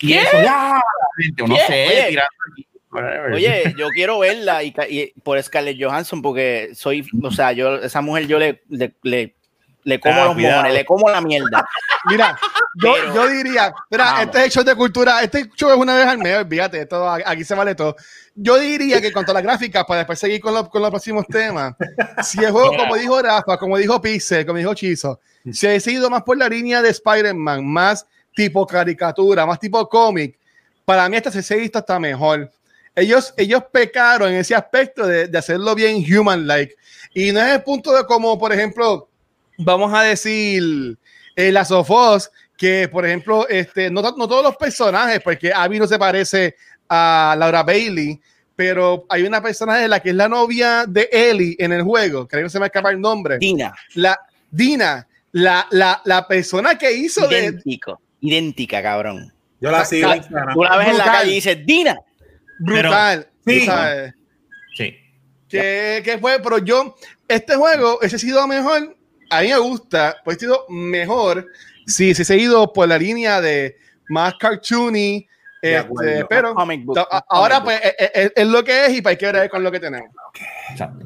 Y 0.00 0.08
¿Qué? 0.08 0.22
eso, 0.22 0.42
ya, 0.42 0.80
gente, 1.22 1.42
no 1.46 1.54
¿Qué? 1.54 1.60
sé, 1.66 1.86
Oye. 1.86 2.06
tirando 2.08 2.28
aquí. 2.52 2.66
Oye, 3.34 3.74
yo 3.76 3.88
quiero 3.90 4.18
verla 4.20 4.62
y, 4.62 4.74
y 4.88 5.12
por 5.20 5.42
Scarlett 5.42 5.76
Johansson 5.82 6.22
porque 6.22 6.70
soy, 6.74 7.06
o 7.22 7.30
sea, 7.30 7.52
yo 7.52 7.76
esa 7.76 8.00
mujer 8.00 8.26
yo 8.26 8.38
le, 8.38 8.62
le, 8.70 8.94
le, 9.02 9.34
le 9.84 10.00
como 10.00 10.14
Ah, 10.14 10.24
los 10.26 10.34
cuidado. 10.34 10.56
mojones, 10.62 10.74
le 10.74 10.84
como 10.86 11.10
la 11.10 11.20
mierda. 11.20 11.68
Mira, 12.08 12.38
yo, 12.82 12.94
Pero- 12.94 13.14
yo 13.14 13.28
diría, 13.28 13.74
mira, 13.90 14.04
Vamos. 14.04 14.34
este 14.36 14.50
show 14.50 14.64
de 14.64 14.74
cultura, 14.74 15.22
este 15.22 15.46
show 15.56 15.70
es 15.70 15.76
una 15.76 15.94
vez 15.94 16.06
al 16.06 16.18
mes, 16.18 16.38
fíjate, 16.48 16.80
esto, 16.82 17.10
aquí 17.10 17.44
se 17.44 17.54
vale 17.54 17.74
todo. 17.74 17.96
Yo 18.34 18.58
diría 18.58 18.98
que 19.00 19.08
en 19.08 19.12
cuanto 19.12 19.32
a 19.32 19.34
las 19.34 19.42
gráficas, 19.42 19.84
para 19.84 19.98
después 19.98 20.18
seguir 20.18 20.40
con, 20.40 20.54
los- 20.54 20.68
con 20.70 20.80
los 20.80 20.90
próximos 20.90 21.26
temas, 21.26 21.74
si 22.22 22.42
el 22.42 22.50
juego, 22.50 22.74
como 22.76 22.96
dijo 22.96 23.20
Rafa, 23.20 23.58
como 23.58 23.76
dijo 23.76 24.00
Pixel, 24.00 24.46
como 24.46 24.58
dijo 24.58 24.72
Chizo, 24.74 25.20
si 25.52 25.66
ha 25.66 25.78
seguido 25.80 26.08
más 26.08 26.22
por 26.22 26.38
la 26.38 26.48
línea 26.48 26.80
de 26.80 26.88
Spider-Man, 26.90 27.66
más 27.66 28.06
tipo 28.36 28.66
caricatura, 28.66 29.46
más 29.46 29.58
tipo 29.58 29.88
cómic, 29.88 30.38
para 30.84 31.08
mí 31.08 31.16
hasta 31.16 31.30
se 31.30 31.54
ha 31.54 31.56
visto 31.56 31.78
hasta 31.78 31.98
mejor. 31.98 32.52
Ellos, 32.94 33.32
ellos 33.36 33.62
pecaron 33.72 34.30
en 34.30 34.36
ese 34.36 34.54
aspecto 34.54 35.06
de, 35.06 35.26
de 35.26 35.38
hacerlo 35.38 35.74
bien 35.74 35.96
human-like. 35.96 36.76
Y 37.14 37.32
no 37.32 37.40
es 37.40 37.54
el 37.54 37.62
punto 37.62 37.96
de 37.96 38.04
como, 38.04 38.38
por 38.38 38.52
ejemplo, 38.52 39.08
vamos 39.56 39.92
a 39.94 40.02
decir, 40.02 40.98
eh, 41.34 41.50
las 41.50 41.68
Sofos, 41.68 42.30
que 42.58 42.88
por 42.88 43.06
ejemplo, 43.06 43.48
este, 43.48 43.90
no, 43.90 44.02
no 44.02 44.28
todos 44.28 44.42
los 44.42 44.56
personajes, 44.56 45.20
porque 45.22 45.50
Abby 45.52 45.78
no 45.78 45.86
se 45.86 45.98
parece 45.98 46.56
a 46.88 47.34
Laura 47.38 47.62
Bailey, 47.62 48.20
pero 48.54 49.06
hay 49.08 49.22
una 49.22 49.42
personaje 49.42 49.88
la 49.88 50.00
que 50.00 50.10
es 50.10 50.14
la 50.14 50.28
novia 50.28 50.84
de 50.86 51.08
Ellie 51.10 51.56
en 51.58 51.72
el 51.72 51.82
juego, 51.82 52.28
creo 52.28 52.40
que 52.40 52.44
no 52.44 52.50
se 52.50 52.60
me 52.60 52.66
escapa 52.66 52.90
el 52.90 53.00
nombre, 53.00 53.38
Dina, 53.38 53.74
la 53.94 54.18
Dina, 54.50 55.06
la, 55.32 55.66
la, 55.70 56.00
la 56.04 56.26
persona 56.26 56.76
que 56.78 56.92
hizo 56.92 57.26
de... 57.28 57.60
idéntica, 58.26 58.82
cabrón. 58.82 59.32
Yo 59.60 59.70
la 59.70 59.84
sigo 59.84 60.10
en 60.10 60.18
Instagram. 60.18 60.54
Tú 60.54 60.62
la 60.62 60.76
ves 60.76 60.88
en 60.88 60.98
la 60.98 61.04
calle 61.04 61.30
y 61.30 61.34
dices, 61.36 61.58
Dina. 61.64 61.96
Brutal. 62.58 63.28
sí. 63.46 63.60
tú 63.60 63.64
sabes. 63.66 64.14
Sí. 64.76 64.96
que, 65.48 66.02
que 66.04 66.18
fue, 66.18 66.38
pero 66.42 66.58
yo, 66.58 66.94
este 67.28 67.56
juego, 67.56 68.00
ese 68.02 68.16
ha 68.16 68.18
sido 68.18 68.46
mejor, 68.46 68.96
a 69.30 69.40
mí 69.40 69.48
me 69.48 69.58
gusta, 69.58 70.16
pues 70.24 70.36
ha 70.36 70.40
sido 70.40 70.66
mejor 70.68 71.46
si 71.86 72.14
se 72.14 72.22
ha 72.22 72.24
seguido 72.24 72.72
por 72.72 72.88
la 72.88 72.98
línea 72.98 73.40
de 73.40 73.76
más 74.08 74.34
cartoony, 74.34 75.26
este, 75.74 76.24
pero 76.28 76.54
ahora 77.28 77.60
comic 77.60 77.64
pues 77.64 77.94
es, 77.98 78.10
es- 78.14 78.32
es 78.36 78.46
lo 78.46 78.62
que 78.64 78.86
es 78.86 78.92
y 78.94 79.02
hay 79.06 79.16
que 79.16 79.32
ver 79.32 79.50
con 79.50 79.62
lo 79.62 79.70
que 79.72 79.80
tenemos. 79.80 80.10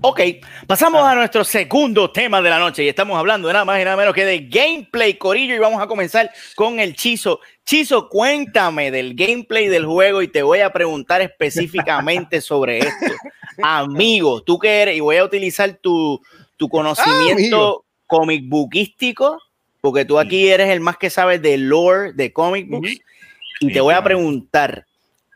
Ok, 0.03 0.21
pasamos 0.67 1.03
a 1.05 1.15
nuestro 1.15 1.45
segundo 1.45 2.11
tema 2.11 2.41
de 2.41 2.51
la 2.51 2.59
noche 2.59 2.83
y 2.85 2.89
estamos 2.89 3.19
hablando 3.19 3.49
de 3.49 3.55
nada 3.55 3.65
más 3.65 3.81
y 3.81 3.85
nada 3.85 3.97
menos 3.97 4.15
que 4.15 4.25
de 4.25 4.41
gameplay, 4.49 5.15
Corillo, 5.15 5.55
y 5.55 5.59
vamos 5.59 5.83
a 5.83 5.87
comenzar 5.87 6.31
con 6.57 6.81
el 6.81 6.95
Chizo. 6.97 7.41
Chizo, 7.65 8.09
cuéntame 8.09 8.91
del 8.91 9.15
gameplay 9.15 9.69
del 9.69 9.87
juego 9.87 10.23
y 10.23 10.29
te 10.29 10.43
voy 10.43 10.61
a 10.61 10.73
preguntar 10.73 11.21
específicamente 11.21 12.41
sobre 12.41 12.79
esto. 12.79 13.15
Amigo, 13.63 14.43
tú 14.43 14.59
que 14.59 14.83
eres, 14.83 14.97
y 14.97 15.01
voy 15.01 15.17
a 15.17 15.25
utilizar 15.25 15.73
tu, 15.75 16.21
tu 16.57 16.69
conocimiento 16.69 17.57
amigo. 17.57 17.85
comic 18.07 18.49
bookístico, 18.49 19.39
porque 19.81 20.05
tú 20.05 20.19
aquí 20.19 20.49
eres 20.49 20.69
el 20.71 20.81
más 20.81 20.97
que 20.97 21.11
sabes 21.11 21.41
de 21.43 21.57
lore 21.59 22.13
de 22.15 22.33
comic 22.33 22.69
books, 22.69 22.99
y 23.61 23.73
te 23.73 23.81
voy 23.81 23.95
a 23.95 24.03
preguntar, 24.03 24.87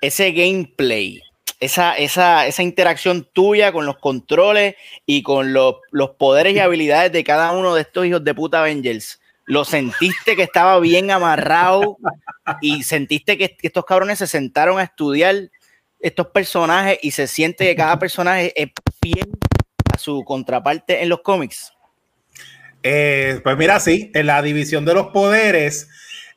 ese 0.00 0.32
gameplay, 0.32 1.22
esa, 1.60 1.96
esa, 1.96 2.46
esa 2.46 2.62
interacción 2.62 3.28
tuya 3.32 3.72
con 3.72 3.86
los 3.86 3.98
controles 3.98 4.76
y 5.06 5.22
con 5.22 5.52
los, 5.52 5.76
los 5.92 6.10
poderes 6.10 6.54
y 6.54 6.58
habilidades 6.58 7.12
de 7.12 7.22
cada 7.22 7.52
uno 7.52 7.74
de 7.74 7.82
estos 7.82 8.06
hijos 8.06 8.24
de 8.24 8.34
puta 8.34 8.60
Avengers, 8.60 9.20
¿lo 9.46 9.64
sentiste 9.64 10.36
que 10.36 10.42
estaba 10.42 10.80
bien 10.80 11.10
amarrado 11.10 11.98
y 12.60 12.82
sentiste 12.82 13.38
que 13.38 13.56
estos 13.62 13.84
cabrones 13.84 14.18
se 14.18 14.26
sentaron 14.26 14.78
a 14.78 14.84
estudiar 14.84 15.50
estos 16.00 16.26
personajes 16.28 16.98
y 17.02 17.10
se 17.10 17.26
siente 17.26 17.66
que 17.66 17.76
cada 17.76 17.98
personaje 17.98 18.52
es 18.60 18.70
fiel 19.02 19.30
a 19.94 19.98
su 19.98 20.22
contraparte 20.24 21.02
en 21.02 21.08
los 21.08 21.20
cómics? 21.20 21.72
Eh, 22.82 23.40
pues 23.42 23.56
mira, 23.56 23.80
sí, 23.80 24.10
en 24.12 24.26
la 24.26 24.42
división 24.42 24.84
de 24.84 24.92
los 24.92 25.06
poderes 25.08 25.88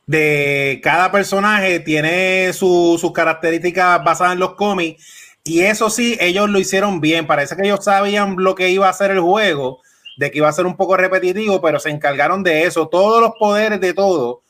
de 0.08 0.80
cada 0.84 1.12
personaje 1.12 1.80
tiene 1.82 2.52
su- 2.54 2.98
sus 3.00 3.12
características 3.12 4.04
basadas 4.04 4.34
en 4.34 4.39
los 4.39 4.56
cómics. 4.56 5.04
Y 5.43 5.62
eso 5.62 5.89
sí, 5.89 6.17
ellos 6.20 6.50
lo 6.50 6.60
hicieron 6.60 7.00
bien. 7.00 7.28
Parece 7.28 7.56
que 7.56 7.63
ellos 7.63 7.84
sabían 7.86 8.36
lo 8.38 8.56
que 8.56 8.70
iba 8.70 8.89
a 8.89 8.93
ser 8.93 9.12
el 9.12 9.20
juego, 9.22 9.82
de 10.17 10.32
que 10.32 10.39
iba 10.39 10.50
a 10.50 10.54
ser 10.54 10.65
un 10.65 10.76
poco 10.76 10.98
repetitivo, 10.98 11.62
pero 11.62 11.80
se 11.80 11.89
encargaron 11.89 12.41
de 12.43 12.63
eso. 12.63 12.88
Todos 12.88 13.22
los 13.22 13.32
poderes 13.39 13.80
de 13.80 13.93
todo, 13.93 14.41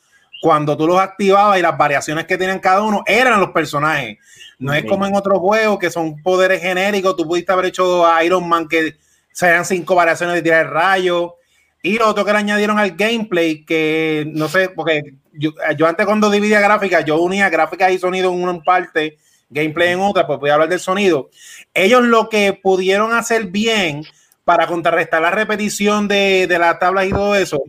cuando 0.42 0.78
tú 0.78 0.88
los 0.88 1.00
activabas 1.00 1.60
y 1.60 1.62
las 1.62 1.78
variaciones 1.78 2.26
que 2.26 2.38
tienen 2.38 2.60
cada 2.60 2.82
uno, 2.82 3.04
eran 3.06 3.40
los 3.40 3.52
personajes. 3.52 4.18
No 4.60 4.74
es 4.74 4.86
como 4.86 5.06
en 5.06 5.16
otros 5.16 5.40
juegos 5.40 5.78
que 5.78 5.92
son 5.92 6.22
poderes 6.24 6.62
genéricos. 6.62 7.16
Tú 7.16 7.28
pudiste 7.28 7.52
haber 7.52 7.66
hecho 7.66 8.06
a 8.08 8.24
Iron 8.24 8.48
Man 8.48 8.68
que 8.68 8.96
sean 9.32 9.66
cinco 9.66 9.94
variaciones 9.94 10.36
de 10.36 10.42
tirar 10.42 10.72
rayo. 10.72 11.36
Y 11.82 11.98
lo 11.98 12.10
otro 12.10 12.26
que 12.26 12.32
le 12.34 12.40
añadieron 12.40 12.80
al 12.80 12.92
gameplay, 12.92 13.64
que 13.64 14.26
no 14.34 14.48
sé, 14.48 14.70
porque 14.70 15.16
yo, 15.34 15.52
yo 15.78 15.88
antes 15.88 16.06
cuando 16.06 16.30
dividía 16.30 16.60
gráficas, 16.60 17.06
yo 17.06 17.22
unía 17.22 17.50
gráficas 17.50 17.92
y 17.92 18.00
sonido 18.00 18.32
en 18.34 18.42
una 18.44 18.60
parte, 18.62 19.18
gameplay 19.50 19.94
en 19.94 20.00
otra, 20.02 20.26
pues 20.28 20.40
voy 20.40 20.50
a 20.50 20.56
hablar 20.56 20.70
del 20.70 20.80
sonido. 20.80 21.30
Ellos 21.74 22.04
lo 22.04 22.30
que 22.30 22.54
pudieron 22.62 23.14
hacer 23.14 23.46
bien 23.46 24.04
para 24.44 24.66
contrarrestar 24.68 25.22
la 25.22 25.32
repetición 25.32 26.08
de, 26.08 26.48
de 26.48 26.60
las 26.60 26.80
tablas 26.80 27.06
y 27.06 27.10
todo 27.12 27.36
eso, 27.36 27.62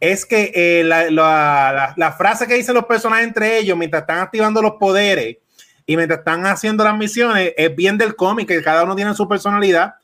es 0.00 0.24
que 0.26 0.52
eh, 0.54 0.84
la, 0.84 1.04
la- 1.10 1.72
la- 1.72 1.94
la 1.96 2.12
frase 2.12 2.46
que 2.46 2.54
dicen 2.54 2.74
los 2.74 2.84
personajes 2.84 3.26
entre 3.26 3.58
ellos 3.58 3.76
mientras 3.76 4.02
están 4.02 4.18
activando 4.18 4.62
los 4.62 4.72
poderes 4.78 5.38
y 5.86 5.96
mientras 5.96 6.20
están 6.20 6.46
haciendo 6.46 6.84
las 6.84 6.96
misiones, 6.96 7.52
es 7.56 7.74
bien 7.74 7.96
del 7.98 8.14
cómic, 8.14 8.46
que 8.46 8.62
cada 8.62 8.84
uno 8.84 8.94
tiene 8.94 9.14
su 9.14 9.26
personalidad. 9.26 9.94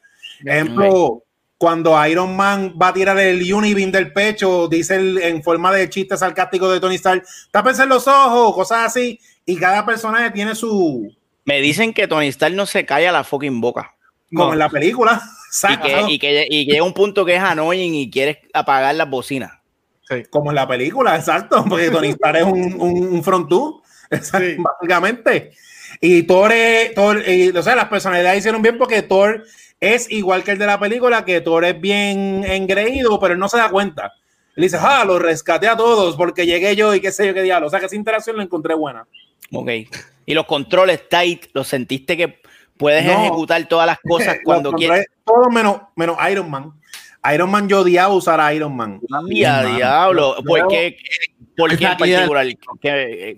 Ejemplo, 0.44 1.22
cuando 1.58 2.06
Iron 2.06 2.36
Man 2.36 2.74
va 2.80 2.88
a 2.88 2.92
tirar 2.92 3.18
el 3.18 3.52
Unibeam 3.52 3.90
del 3.90 4.12
pecho, 4.12 4.68
dice 4.68 4.96
en 4.96 5.42
forma 5.42 5.72
de 5.72 5.88
chiste 5.88 6.16
sarcástico 6.16 6.70
de 6.70 6.80
Tony 6.80 6.96
Stark, 6.96 7.24
tápense 7.50 7.86
los 7.86 8.06
ojos, 8.08 8.54
cosas 8.54 8.86
así, 8.86 9.20
y 9.46 9.56
cada 9.56 9.86
personaje 9.86 10.30
tiene 10.30 10.54
su... 10.54 11.14
Me 11.44 11.60
dicen 11.60 11.92
que 11.92 12.08
Tony 12.08 12.28
Stark 12.28 12.54
no 12.54 12.66
se 12.66 12.84
calla 12.84 13.12
la 13.12 13.24
fucking 13.24 13.60
boca. 13.60 13.94
Como 14.32 14.52
en 14.52 14.58
la 14.58 14.68
película. 14.68 15.22
Y 15.68 15.76
que, 15.76 16.04
y, 16.08 16.18
que, 16.18 16.46
y 16.50 16.64
llega 16.64 16.82
un 16.82 16.94
punto 16.94 17.24
que 17.24 17.36
es 17.36 17.40
annoying 17.40 17.94
y 17.94 18.10
quieres 18.10 18.38
apagar 18.52 18.94
las 18.94 19.08
bocinas. 19.08 19.52
Sí. 20.08 20.24
Como 20.28 20.50
en 20.50 20.56
la 20.56 20.66
película, 20.66 21.16
exacto, 21.16 21.64
porque 21.68 21.90
Tony 21.90 22.08
Stark 22.08 22.38
es 22.38 22.44
un, 22.44 22.74
un, 22.80 23.22
front 23.22 23.50
básicamente. 24.58 25.52
Y 26.00 26.24
Thor, 26.24 26.52
Thor 26.94 27.22
y, 27.28 27.50
o 27.50 27.62
sea, 27.62 27.76
las 27.76 27.88
personalidades 27.88 28.40
hicieron 28.40 28.62
bien 28.62 28.76
porque 28.76 29.02
Thor 29.02 29.44
es 29.92 30.10
igual 30.10 30.44
que 30.44 30.52
el 30.52 30.58
de 30.58 30.66
la 30.66 30.78
película, 30.78 31.24
que 31.24 31.40
Thor 31.40 31.64
es 31.64 31.80
bien 31.80 32.44
engreído, 32.44 33.18
pero 33.18 33.34
él 33.34 33.40
no 33.40 33.48
se 33.48 33.58
da 33.58 33.68
cuenta. 33.68 34.12
Él 34.56 34.62
dice, 34.62 34.78
ah, 34.80 35.04
lo 35.04 35.18
rescaté 35.18 35.68
a 35.68 35.76
todos 35.76 36.16
porque 36.16 36.46
llegué 36.46 36.76
yo 36.76 36.94
y 36.94 37.00
qué 37.00 37.10
sé 37.10 37.26
yo 37.26 37.34
qué 37.34 37.42
diablo. 37.42 37.66
O 37.66 37.70
sea 37.70 37.80
que 37.80 37.86
esa 37.86 37.96
interacción 37.96 38.36
la 38.36 38.44
encontré 38.44 38.74
buena. 38.74 39.06
Ok. 39.52 39.70
Y 40.26 40.34
los 40.34 40.46
controles 40.46 41.08
tight, 41.08 41.46
¿los 41.52 41.68
sentiste 41.68 42.16
que 42.16 42.40
puedes 42.76 43.04
ejecutar 43.04 43.66
todas 43.68 43.86
las 43.86 43.98
cosas 44.00 44.36
cuando 44.44 44.72
quieres? 44.72 45.06
Todo 45.24 45.50
menos, 45.50 45.80
menos 45.96 46.16
Iron 46.30 46.50
Man. 46.50 46.72
Iron 47.32 47.50
Man 47.50 47.68
yo 47.68 47.80
odiaba 47.80 48.12
usar 48.14 48.40
a 48.40 48.52
Iron 48.54 48.76
Man. 48.76 49.00
diablo. 49.28 50.36
¿Por 50.46 50.68
qué, 50.68 50.96
¿Por 51.56 51.76
qué 51.76 51.84
en 51.84 51.96
particular? 51.96 52.46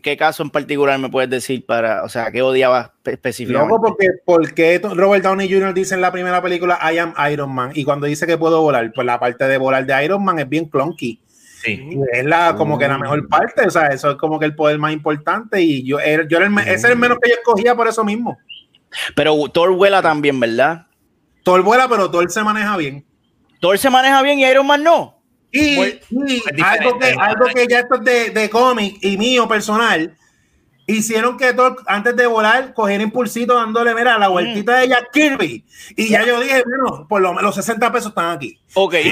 ¿Qué, 0.03 0.17
caso 0.19 0.43
en 0.43 0.51
particular 0.51 0.99
me 0.99 1.11
puedes 1.11 1.29
decir 1.29 1.67
para, 1.67 2.03
o 2.03 2.09
sea, 2.09 2.31
qué 2.31 2.41
odiabas 2.43 2.91
específicamente? 3.05 3.77
porque, 3.79 4.09
porque 4.25 4.81
Robert 4.83 5.23
Downey 5.23 5.53
Jr. 5.53 5.75
dice 5.75 5.95
en 5.95 6.01
la 6.01 6.13
primera 6.13 6.41
película 6.41 6.79
I 6.83 6.99
am 6.99 7.15
Iron 7.31 7.55
Man 7.55 7.73
y 7.75 7.85
cuando 7.85 8.07
dice 8.07 8.27
que 8.27 8.39
puedo 8.39 8.63
volar, 8.63 8.91
pues 8.95 9.07
la 9.07 9.21
parte 9.21 9.47
de 9.47 9.59
volar 9.59 9.85
de 9.85 10.05
Iron 10.05 10.25
Man 10.25 10.39
es 10.39 10.49
bien 10.49 10.67
clunky. 10.67 11.21
Sí. 11.63 11.99
Es 12.13 12.25
la, 12.25 12.55
como 12.55 12.79
que 12.79 12.87
la 12.87 12.97
mejor 12.97 13.29
parte, 13.29 13.67
o 13.67 13.71
sea, 13.71 13.89
eso 13.89 14.13
es 14.13 14.17
como 14.17 14.39
que 14.39 14.47
el 14.47 14.55
poder 14.55 14.79
más 14.79 14.93
importante 14.93 15.61
y 15.61 15.85
yo, 15.85 15.99
yo 16.29 16.39
era 16.39 16.47
el, 16.47 16.59
ese 16.59 16.75
es 16.75 16.85
el 16.85 16.97
menos 16.97 17.19
que 17.21 17.31
yo 17.31 17.37
escogía 17.37 17.75
por 17.75 17.89
eso 17.89 18.05
mismo. 18.05 18.39
Pero 19.15 19.37
Thor 19.53 19.73
vuela 19.73 20.01
también, 20.01 20.39
¿verdad? 20.41 20.87
Thor 21.43 21.63
vuela, 21.63 21.89
pero 21.89 22.11
Thor 22.11 22.31
se 22.31 22.43
maneja 22.43 22.77
bien. 22.77 23.05
Thor 23.61 23.79
se 23.79 23.91
maneja 23.91 24.23
bien 24.23 24.39
y 24.39 24.47
Iron 24.47 24.67
Man 24.67 24.83
no. 24.83 25.16
Y, 25.57 26.01
algo, 26.63 26.99
que, 26.99 27.17
algo 27.19 27.47
que 27.55 27.67
ya 27.67 27.81
esto 27.81 27.97
es 27.97 28.05
de, 28.05 28.31
de 28.31 28.51
cómic 28.51 28.99
y 29.01 29.17
mío 29.17 29.49
personal, 29.49 30.17
hicieron 30.87 31.37
que 31.37 31.53
todo, 31.53 31.77
antes 31.87 32.17
de 32.17 32.27
volar, 32.27 32.75
coger 32.75 33.01
impulsito 33.01 33.55
dándole, 33.55 33.95
mira, 33.95 34.19
la 34.19 34.29
vueltita 34.29 34.79
de 34.79 34.89
Jack 34.89 35.11
Kirby. 35.13 35.65
Y 35.97 36.09
ya 36.09 36.25
yo 36.25 36.41
dije, 36.41 36.63
bueno, 36.65 37.07
por 37.09 37.21
lo 37.21 37.31
menos 37.31 37.45
los 37.45 37.55
60 37.57 37.93
pesos 37.93 38.09
están 38.09 38.37
aquí. 38.37 38.59
Ok. 38.75 38.95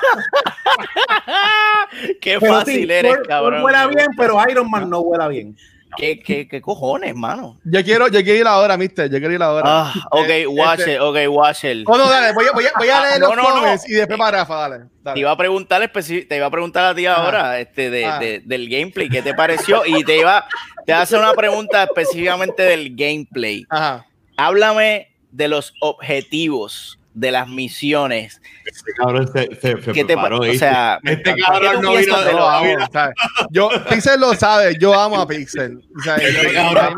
Qué 2.20 2.40
fácil 2.40 2.90
eres, 2.90 3.18
cabrón. 3.26 3.62
vuela 3.62 3.86
bien, 3.86 4.08
pero 4.16 4.38
Iron 4.48 4.70
Man 4.70 4.88
no 4.88 5.02
vuela 5.02 5.28
bien. 5.28 5.56
¿Qué, 5.96 6.20
qué, 6.20 6.46
qué 6.48 6.60
cojones, 6.60 7.14
mano? 7.14 7.58
Yo 7.64 7.82
quiero, 7.82 8.08
yo 8.08 8.22
quiero 8.22 8.38
ir 8.38 8.46
ahora, 8.46 8.76
mister. 8.76 9.10
Yo 9.10 9.18
quiero 9.18 9.34
ir 9.34 9.42
ahora. 9.42 9.64
Ah, 9.66 9.94
ok, 10.10 10.28
eh, 10.28 10.46
watch 10.46 10.80
este, 10.80 10.94
it, 10.94 11.00
ok, 11.00 11.16
watch 11.28 11.64
it. 11.64 11.84
Oh, 11.86 11.96
no, 11.96 12.08
dale, 12.08 12.32
voy 12.32 12.46
a, 12.46 12.52
voy 12.52 12.66
a, 12.66 12.72
voy 12.76 12.88
a 12.88 13.02
leer 13.02 13.20
los 13.20 13.36
no, 13.36 13.74
y 13.86 13.92
después 13.94 14.18
para 14.18 14.38
Rafa, 14.38 14.68
dale, 14.68 14.84
Te 15.14 15.20
iba 15.20 15.30
a 15.30 15.36
preguntar, 15.36 15.90
te 15.90 16.36
iba 16.36 16.46
a 16.46 16.50
preguntar 16.50 16.84
a 16.84 16.94
ti 16.94 17.06
ahora 17.06 17.58
este, 17.58 17.90
de, 17.90 18.00
de, 18.20 18.42
del 18.44 18.68
gameplay, 18.68 19.08
¿qué 19.08 19.22
te 19.22 19.34
pareció? 19.34 19.84
Y 19.84 20.04
te 20.04 20.18
iba, 20.18 20.46
te 20.86 20.92
a 20.92 21.02
hacer 21.02 21.18
una 21.18 21.32
pregunta 21.32 21.82
específicamente 21.82 22.62
del 22.62 22.94
gameplay. 22.94 23.64
Ajá. 23.68 24.06
Háblame 24.36 25.08
de 25.32 25.48
los 25.48 25.74
objetivos 25.80 26.99
de 27.14 27.30
las 27.30 27.48
misiones. 27.48 28.40
Este 28.64 28.92
cabrón 28.96 29.28
se, 29.32 29.46
se, 29.56 29.82
se 29.82 30.04
preparó, 30.04 30.40
te, 30.40 30.50
O 30.50 30.54
sea, 30.54 30.98
este 31.04 31.34
cabrón 31.36 31.82
no 31.82 31.96
vino 31.96 32.20
de 32.22 32.32
lo 32.32 32.48
amo, 32.48 32.68
Yo, 33.50 33.70
Pixel 33.88 34.20
lo 34.20 34.34
sabe, 34.34 34.76
yo 34.78 34.98
amo 34.98 35.20
a 35.20 35.26
Pixel. 35.26 35.82
O 35.98 36.02
sea, 36.02 36.16
este 36.16 36.52
cabrón, 36.52 36.94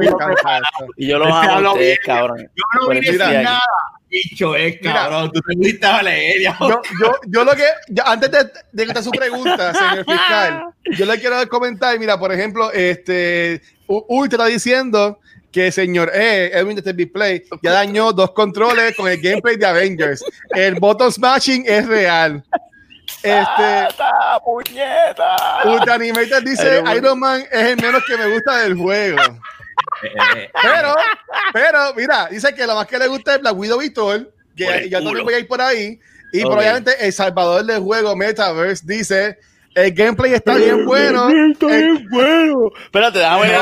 y 0.96 1.06
yo 1.08 1.18
lo 1.18 1.24
este 1.26 1.48
amo 1.48 1.68
a 1.68 1.72
ustedes, 1.72 1.98
cabrón. 2.04 2.38
Yo 2.38 2.64
no 2.80 2.88
vine 2.88 3.06
sin 3.06 3.18
nada. 3.18 3.62
Bicho, 4.08 4.54
es 4.54 4.78
cabrón, 4.80 5.32
tú 5.32 5.40
te 5.40 5.56
fuiste 5.56 5.86
a 5.86 6.02
leer. 6.02 6.42
Yo, 6.42 6.82
yo, 7.00 7.14
yo 7.28 7.44
lo 7.44 7.52
que, 7.52 7.64
antes 8.04 8.30
de, 8.30 8.38
de 8.70 8.86
que 8.86 8.92
te 8.92 9.02
su 9.02 9.10
pregunta, 9.10 9.72
señor 9.72 10.04
fiscal, 10.04 10.64
yo 10.90 11.06
le 11.06 11.18
quiero 11.18 11.48
comentar, 11.48 11.98
mira, 11.98 12.18
por 12.18 12.30
ejemplo, 12.30 12.70
este, 12.72 13.62
Uy 13.86 14.28
te 14.28 14.36
está 14.36 14.46
diciendo 14.46 15.18
que 15.52 15.70
señor 15.70 16.10
E, 16.14 16.50
Edwin 16.52 16.76
de 16.76 16.82
TV 16.82 17.06
Play, 17.06 17.44
ya 17.62 17.72
dañó 17.72 18.12
dos 18.12 18.32
controles 18.32 18.96
con 18.96 19.08
el 19.08 19.20
gameplay 19.20 19.56
de 19.56 19.66
Avengers. 19.66 20.24
El 20.50 20.76
button 20.76 21.12
smashing 21.12 21.64
es 21.66 21.86
real. 21.86 22.42
Este, 23.22 23.88
puñeta. 24.44 25.36
Ultimate 25.64 26.40
dice 26.44 26.82
Iron 26.96 27.20
Man 27.20 27.44
es 27.50 27.62
el 27.68 27.76
menos 27.76 28.02
que 28.06 28.16
me 28.16 28.32
gusta 28.32 28.58
del 28.58 28.76
juego. 28.76 29.18
pero, 30.62 30.94
pero, 31.52 31.94
mira, 31.94 32.28
dice 32.30 32.54
que 32.54 32.66
lo 32.66 32.74
más 32.74 32.86
que 32.86 32.98
le 32.98 33.06
gusta 33.06 33.34
es 33.34 33.40
Black 33.40 33.56
Widow 33.56 33.78
Victor, 33.78 34.32
que 34.56 34.88
ya 34.88 35.02
también 35.02 35.24
voy 35.24 35.34
a 35.34 35.38
ir 35.38 35.46
por 35.46 35.60
ahí. 35.60 36.00
Y 36.32 36.40
probablemente 36.40 36.94
el 37.04 37.12
salvador 37.12 37.64
del 37.64 37.80
juego 37.80 38.16
Metaverse 38.16 38.84
dice 38.86 39.38
el 39.74 39.92
gameplay 39.92 40.34
está 40.34 40.56
bien 40.56 40.84
bueno. 40.84 41.28
El 41.28 41.34
gameplay 41.34 41.52
está 41.52 41.66
bien 41.66 42.08
bueno. 42.10 42.70
Espérate, 42.84 43.18
déjame 43.18 43.48
ver. 43.48 43.58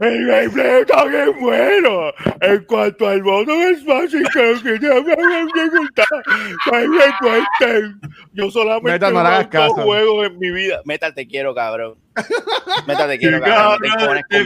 El 0.00 0.26
gameplay 0.26 0.80
está 0.80 1.04
bien 1.04 1.40
bueno. 1.40 2.12
En 2.40 2.64
cuanto 2.64 3.08
al 3.08 3.22
botón 3.22 3.76
Smash, 3.76 4.14
creo 4.32 4.62
que 4.62 4.78
ya 4.80 4.94
me 4.94 6.88
me 6.88 7.04
cuenten. 7.20 8.00
Yo 8.32 8.50
solamente 8.50 9.06
he 9.06 9.10
dos 9.10 9.72
juegos 9.72 10.26
en 10.26 10.38
mi 10.38 10.50
vida. 10.50 10.80
Metal, 10.84 11.14
te 11.14 11.26
quiero, 11.26 11.54
cabrón. 11.54 12.03
Metal, 12.86 13.08
te 13.08 13.18
quiero, 13.18 13.40
cabrón. 13.40 14.18
Este 14.18 14.44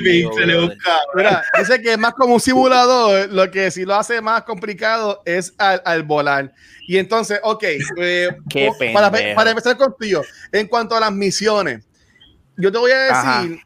Mira, 1.15 1.45
dice 1.59 1.83
que 1.83 1.93
es 1.93 1.99
más 1.99 2.15
como 2.15 2.35
un 2.35 2.41
simulador. 2.41 3.31
Lo 3.31 3.51
que 3.51 3.71
sí 3.71 3.85
lo 3.85 3.95
hace 3.95 4.21
más 4.21 4.43
complicado 4.43 5.23
es 5.25 5.55
al, 5.59 5.83
al 5.85 6.03
volar. 6.03 6.53
Y 6.87 6.97
entonces, 6.97 7.39
ok, 7.43 7.65
eh, 7.99 8.31
para, 8.95 9.11
para, 9.11 9.51
empezar 9.51 9.77
contigo, 9.77 10.23
en 10.53 10.67
cuanto 10.67 10.97
a 10.97 11.01
las 11.01 11.13
misiones, 11.13 11.85
yo 12.57 12.73
te 12.73 12.79
voy 12.79 12.93
a 12.93 12.99
decir, 12.99 13.61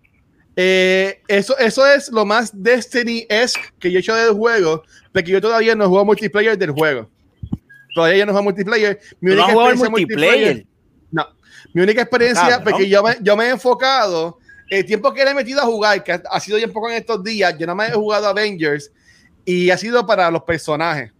eh, 0.57 1.23
eso, 1.29 1.57
eso 1.59 1.87
es 1.87 2.11
lo 2.11 2.27
más 2.27 2.51
Destiny-esque 2.53 3.73
que 3.79 3.91
yo 3.91 3.99
he 3.99 4.01
hecho 4.01 4.15
del 4.15 4.33
juego, 4.33 4.83
porque 5.13 5.31
yo 5.31 5.41
todavía 5.41 5.75
no 5.75 5.89
juego 5.89 6.05
multiplayer 6.05 6.59
del 6.59 6.73
juego. 6.73 7.09
Todavía 7.95 8.19
yo 8.19 8.27
no 8.27 8.33
juego 8.33 8.45
multiplayer. 8.45 8.99
Mi 9.21 9.33
única 9.33 9.53
no 9.53 9.71
experiencia 9.71 9.91
multiplayer? 9.91 10.57
No, 10.57 10.72
mi 11.73 11.83
única 11.83 12.03
experiencia, 12.03 12.63
porque 12.63 12.89
yo 12.89 13.03
me, 13.03 13.17
yo 13.21 13.37
me 13.37 13.47
he 13.47 13.51
enfocado, 13.51 14.39
el 14.69 14.87
tiempo 14.87 15.13
que 15.13 15.25
le 15.25 15.33
he 15.33 15.35
metido 15.35 15.61
a 15.61 15.65
jugar, 15.65 16.03
que 16.03 16.13
ha 16.13 16.41
sido 16.41 16.57
bien 16.57 16.73
poco 16.73 16.89
en 16.89 16.97
estos 16.97 17.23
días, 17.23 17.57
yo 17.59 17.67
no 17.67 17.75
me 17.75 17.87
he 17.87 17.93
jugado 17.93 18.27
Avengers 18.27 18.91
y 19.45 19.71
ha 19.71 19.77
sido 19.77 20.07
para 20.07 20.31
los 20.31 20.43
personajes. 20.43 21.13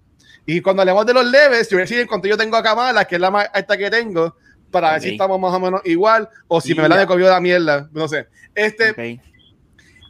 Y 0.47 0.61
cuando 0.61 0.83
hablemos 0.83 1.07
de 1.07 1.15
los 1.15 1.27
leves, 1.27 1.69
yo 1.69 1.77
voy 1.77 1.83
a 1.83 1.85
decir 1.85 2.07
cuánto 2.07 2.29
yo 2.29 2.37
tengo 2.37 2.57
a 2.57 2.63
Kamala, 2.63 3.05
que 3.05 3.17
es 3.17 3.21
la 3.21 3.31
más 3.31 3.49
alta 3.53 3.77
que 3.77 3.91
tengo, 3.91 4.35
para 4.71 4.93
ver 4.93 5.03
si 5.03 5.11
estamos 5.11 5.39
más 5.39 5.53
o 5.53 5.61
menos 5.61 5.81
igual 5.85 6.29
o 6.49 6.61
si 6.61 6.75
me 6.75 6.89
la 6.89 7.03
he 7.03 7.07
comido 7.07 7.31
la 7.31 7.41
mierda. 7.41 7.89
No 7.93 8.09
sé. 8.09 8.27
Este. 8.55 9.21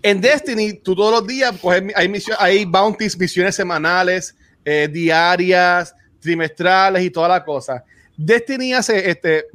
En 0.05 0.20
Destiny, 0.20 0.74
tú 0.74 0.97
todos 0.97 1.12
los 1.12 1.26
días 1.26 1.55
coges, 1.61 1.83
hay, 1.95 2.09
misión, 2.09 2.37
hay 2.41 2.64
bounties, 2.64 3.16
misiones 3.16 3.55
semanales, 3.55 4.37
eh, 4.64 4.89
diarias, 4.91 5.95
trimestrales 6.18 7.05
y 7.05 7.11
toda 7.11 7.28
la 7.28 7.45
cosa. 7.45 7.85
Destiny 8.16 8.72
hace 8.72 9.11
este. 9.11 9.47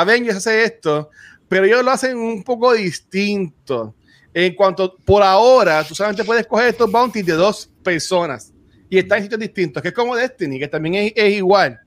Avengers 0.00 0.36
hace 0.38 0.64
esto, 0.64 1.10
pero 1.48 1.64
ellos 1.64 1.84
lo 1.84 1.90
hacen 1.90 2.16
un 2.16 2.42
poco 2.42 2.72
distinto. 2.72 3.94
En 4.32 4.54
cuanto, 4.54 4.96
por 4.96 5.22
ahora, 5.22 5.82
tú 5.84 5.94
solamente 5.94 6.24
puedes 6.24 6.46
coger 6.46 6.68
estos 6.68 6.90
bounties 6.90 7.24
de 7.24 7.32
dos 7.32 7.70
personas 7.82 8.52
y 8.88 8.98
está 8.98 9.16
en 9.16 9.24
sitios 9.24 9.40
distintos, 9.40 9.82
que 9.82 9.88
es 9.88 9.94
como 9.94 10.14
Destiny, 10.14 10.58
que 10.58 10.68
también 10.68 10.94
es, 10.94 11.12
es, 11.16 11.34
igual. 11.34 11.80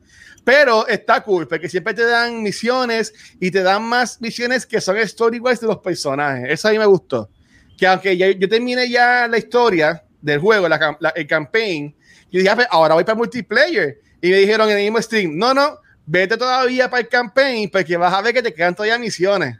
Pero 0.43 0.87
está 0.87 1.21
cool, 1.21 1.47
porque 1.47 1.69
siempre 1.69 1.93
te 1.93 2.05
dan 2.05 2.41
misiones 2.41 3.13
y 3.39 3.51
te 3.51 3.61
dan 3.61 3.83
más 3.83 4.19
misiones 4.19 4.65
que 4.65 4.81
son 4.81 4.97
story-wise 4.97 5.61
de 5.61 5.67
los 5.67 5.77
personajes. 5.77 6.45
Eso 6.49 6.67
a 6.67 6.71
mí 6.71 6.79
me 6.79 6.85
gustó. 6.85 7.29
Que 7.77 7.87
aunque 7.87 8.17
ya, 8.17 8.31
yo 8.31 8.49
termine 8.49 8.89
ya 8.89 9.27
la 9.27 9.37
historia 9.37 10.03
del 10.21 10.39
juego, 10.39 10.67
la, 10.67 10.97
el 11.15 11.27
campaign, 11.27 11.95
yo 12.31 12.39
dije, 12.39 12.49
ah, 12.49 12.55
pues, 12.55 12.67
ahora 12.71 12.95
voy 12.95 13.03
para 13.03 13.15
multiplayer. 13.15 13.99
Y 14.21 14.29
me 14.29 14.37
dijeron 14.37 14.69
en 14.69 14.77
el 14.77 14.83
mismo 14.83 15.01
stream, 15.01 15.37
no, 15.37 15.53
no, 15.53 15.77
vete 16.09 16.37
todavía 16.37 16.89
para 16.89 17.01
el 17.01 17.07
campaign, 17.07 17.69
porque 17.69 17.95
vas 17.95 18.11
a 18.11 18.21
ver 18.21 18.33
que 18.33 18.41
te 18.41 18.53
quedan 18.53 18.73
todavía 18.73 18.97
misiones. 18.97 19.57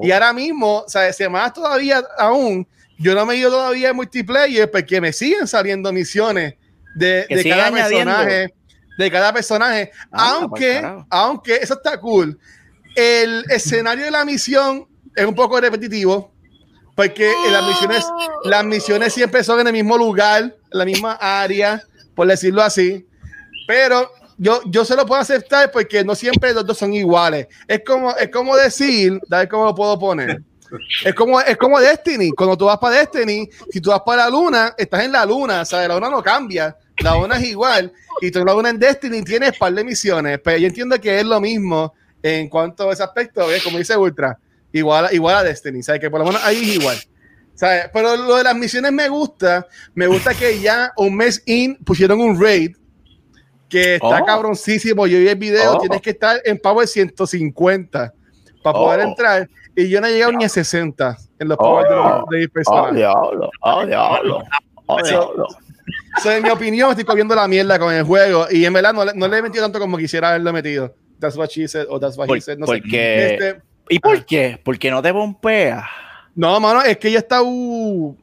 Y 0.00 0.10
oh. 0.10 0.14
ahora 0.14 0.32
mismo, 0.32 0.78
o 0.78 0.88
sea, 0.88 1.12
se 1.12 1.28
más 1.28 1.52
todavía 1.52 2.02
aún, 2.16 2.66
yo 2.96 3.14
no 3.14 3.26
me 3.26 3.34
he 3.34 3.38
ido 3.38 3.50
todavía 3.50 3.90
en 3.90 3.96
multiplayer 3.96 4.70
porque 4.70 5.00
me 5.00 5.12
siguen 5.12 5.48
saliendo 5.48 5.92
misiones 5.92 6.54
de, 6.94 7.26
de 7.28 7.48
cada 7.48 7.72
personaje. 7.72 8.54
De 8.96 9.10
cada 9.10 9.32
personaje. 9.32 9.90
Ah, 10.12 10.38
aunque, 10.38 10.80
aunque 11.10 11.56
eso 11.56 11.74
está 11.74 11.98
cool. 11.98 12.38
El 12.94 13.44
escenario 13.50 14.04
de 14.04 14.12
la 14.12 14.24
misión 14.24 14.86
es 15.16 15.26
un 15.26 15.34
poco 15.34 15.60
repetitivo. 15.60 16.32
Porque 16.94 17.32
las 17.50 17.66
misiones, 17.66 18.04
las 18.44 18.64
misiones 18.64 19.12
siempre 19.12 19.42
son 19.42 19.58
en 19.58 19.66
el 19.66 19.72
mismo 19.72 19.98
lugar, 19.98 20.42
en 20.44 20.54
la 20.70 20.84
misma 20.84 21.18
área, 21.20 21.82
por 22.14 22.28
decirlo 22.28 22.62
así. 22.62 23.04
Pero 23.66 24.08
yo, 24.36 24.60
yo 24.66 24.84
se 24.84 24.96
lo 24.96 25.06
puedo 25.06 25.20
aceptar 25.20 25.70
porque 25.70 26.04
no 26.04 26.14
siempre 26.14 26.52
los 26.52 26.66
dos 26.66 26.78
son 26.78 26.92
iguales. 26.92 27.46
Es 27.68 27.82
como, 27.84 28.14
es 28.16 28.28
como 28.30 28.56
decir, 28.56 29.20
ver 29.28 29.48
cómo 29.48 29.66
lo 29.66 29.74
puedo 29.74 29.98
poner. 29.98 30.42
Es 31.04 31.14
como, 31.14 31.40
es 31.40 31.56
como 31.56 31.78
Destiny. 31.78 32.30
Cuando 32.30 32.56
tú 32.56 32.64
vas 32.64 32.78
para 32.78 32.96
Destiny, 32.96 33.48
si 33.70 33.80
tú 33.80 33.90
vas 33.90 34.02
para 34.04 34.24
la 34.24 34.30
luna, 34.30 34.74
estás 34.76 35.04
en 35.04 35.12
la 35.12 35.24
luna, 35.24 35.64
sea, 35.64 35.86
la 35.86 35.94
luna 35.94 36.10
no 36.10 36.22
cambia, 36.22 36.76
la 36.98 37.14
luna 37.14 37.36
es 37.36 37.44
igual. 37.44 37.92
Y 38.20 38.30
tú 38.30 38.44
la 38.44 38.54
luna 38.54 38.70
en 38.70 38.78
Destiny 38.78 39.22
tienes 39.22 39.56
par 39.56 39.72
de 39.72 39.84
misiones, 39.84 40.40
pero 40.42 40.58
yo 40.58 40.66
entiendo 40.66 41.00
que 41.00 41.20
es 41.20 41.24
lo 41.24 41.40
mismo 41.40 41.94
en 42.22 42.48
cuanto 42.48 42.88
a 42.88 42.92
ese 42.92 43.02
aspecto, 43.02 43.46
como 43.62 43.78
dice 43.78 43.96
Ultra, 43.96 44.38
igual, 44.72 45.08
igual 45.12 45.36
a 45.36 45.42
Destiny, 45.42 45.82
¿sabes? 45.82 46.00
Que 46.00 46.10
por 46.10 46.20
lo 46.20 46.26
menos 46.26 46.42
ahí 46.42 46.56
es 46.56 46.76
igual. 46.76 46.96
¿sabes? 47.54 47.84
Pero 47.92 48.16
lo 48.16 48.36
de 48.36 48.44
las 48.44 48.56
misiones 48.56 48.92
me 48.92 49.08
gusta, 49.08 49.66
me 49.94 50.06
gusta 50.06 50.34
que 50.34 50.60
ya 50.60 50.92
un 50.96 51.16
mes 51.16 51.42
in 51.46 51.76
pusieron 51.84 52.20
un 52.20 52.40
raid 52.40 52.76
que 53.74 53.94
está 53.96 54.22
oh. 54.22 54.24
cabroncísimo. 54.24 55.06
Yo 55.06 55.18
vi 55.18 55.28
el 55.28 55.36
video, 55.36 55.72
oh. 55.72 55.78
tienes 55.78 56.00
que 56.00 56.10
estar 56.10 56.40
en 56.44 56.58
Power 56.58 56.86
150 56.86 58.14
para 58.62 58.78
poder 58.78 59.00
oh. 59.00 59.08
entrar. 59.08 59.48
Y 59.74 59.88
yo 59.88 60.00
no 60.00 60.06
he 60.06 60.12
llegado 60.12 60.32
ni 60.32 60.44
a 60.44 60.48
60 60.48 61.16
en 61.40 61.48
los 61.48 61.58
Power 61.58 61.88
de, 61.88 61.96
los, 61.96 62.28
de 62.30 62.48
personas. 62.48 62.92
Oh, 62.92 62.94
diablo, 62.94 63.50
oh, 63.62 63.86
diablo. 63.86 64.44
Oh, 64.86 65.02
diablo. 65.02 65.46
So, 66.22 66.30
en 66.30 66.44
mi 66.44 66.50
opinión, 66.50 66.90
estoy 66.90 67.04
comiendo 67.04 67.34
la 67.34 67.48
mierda 67.48 67.78
con 67.78 67.92
el 67.92 68.04
juego 68.04 68.46
y 68.48 68.64
en 68.64 68.72
verdad 68.72 68.94
no, 68.94 69.04
no 69.04 69.28
le 69.28 69.38
he 69.38 69.42
metido 69.42 69.64
tanto 69.64 69.80
como 69.80 69.98
quisiera 69.98 70.28
haberlo 70.28 70.52
metido. 70.52 70.94
That's 71.18 71.36
what 71.36 71.48
she 71.48 71.66
said 71.66 71.86
o 71.88 71.98
that's 71.98 72.16
what 72.16 72.28
he 72.30 72.40
said. 72.40 72.58
No 72.58 72.66
porque, 72.66 73.34
este, 73.34 73.60
¿Y 73.88 73.98
por 73.98 74.18
ah. 74.18 74.24
qué? 74.26 74.60
Porque 74.62 74.90
no 74.90 75.02
te 75.02 75.12
pompea. 75.12 75.84
No, 76.36 76.58
mano, 76.60 76.82
es 76.82 76.96
que 76.98 77.10
ya 77.10 77.18
está. 77.18 77.42
Uh, 77.42 78.16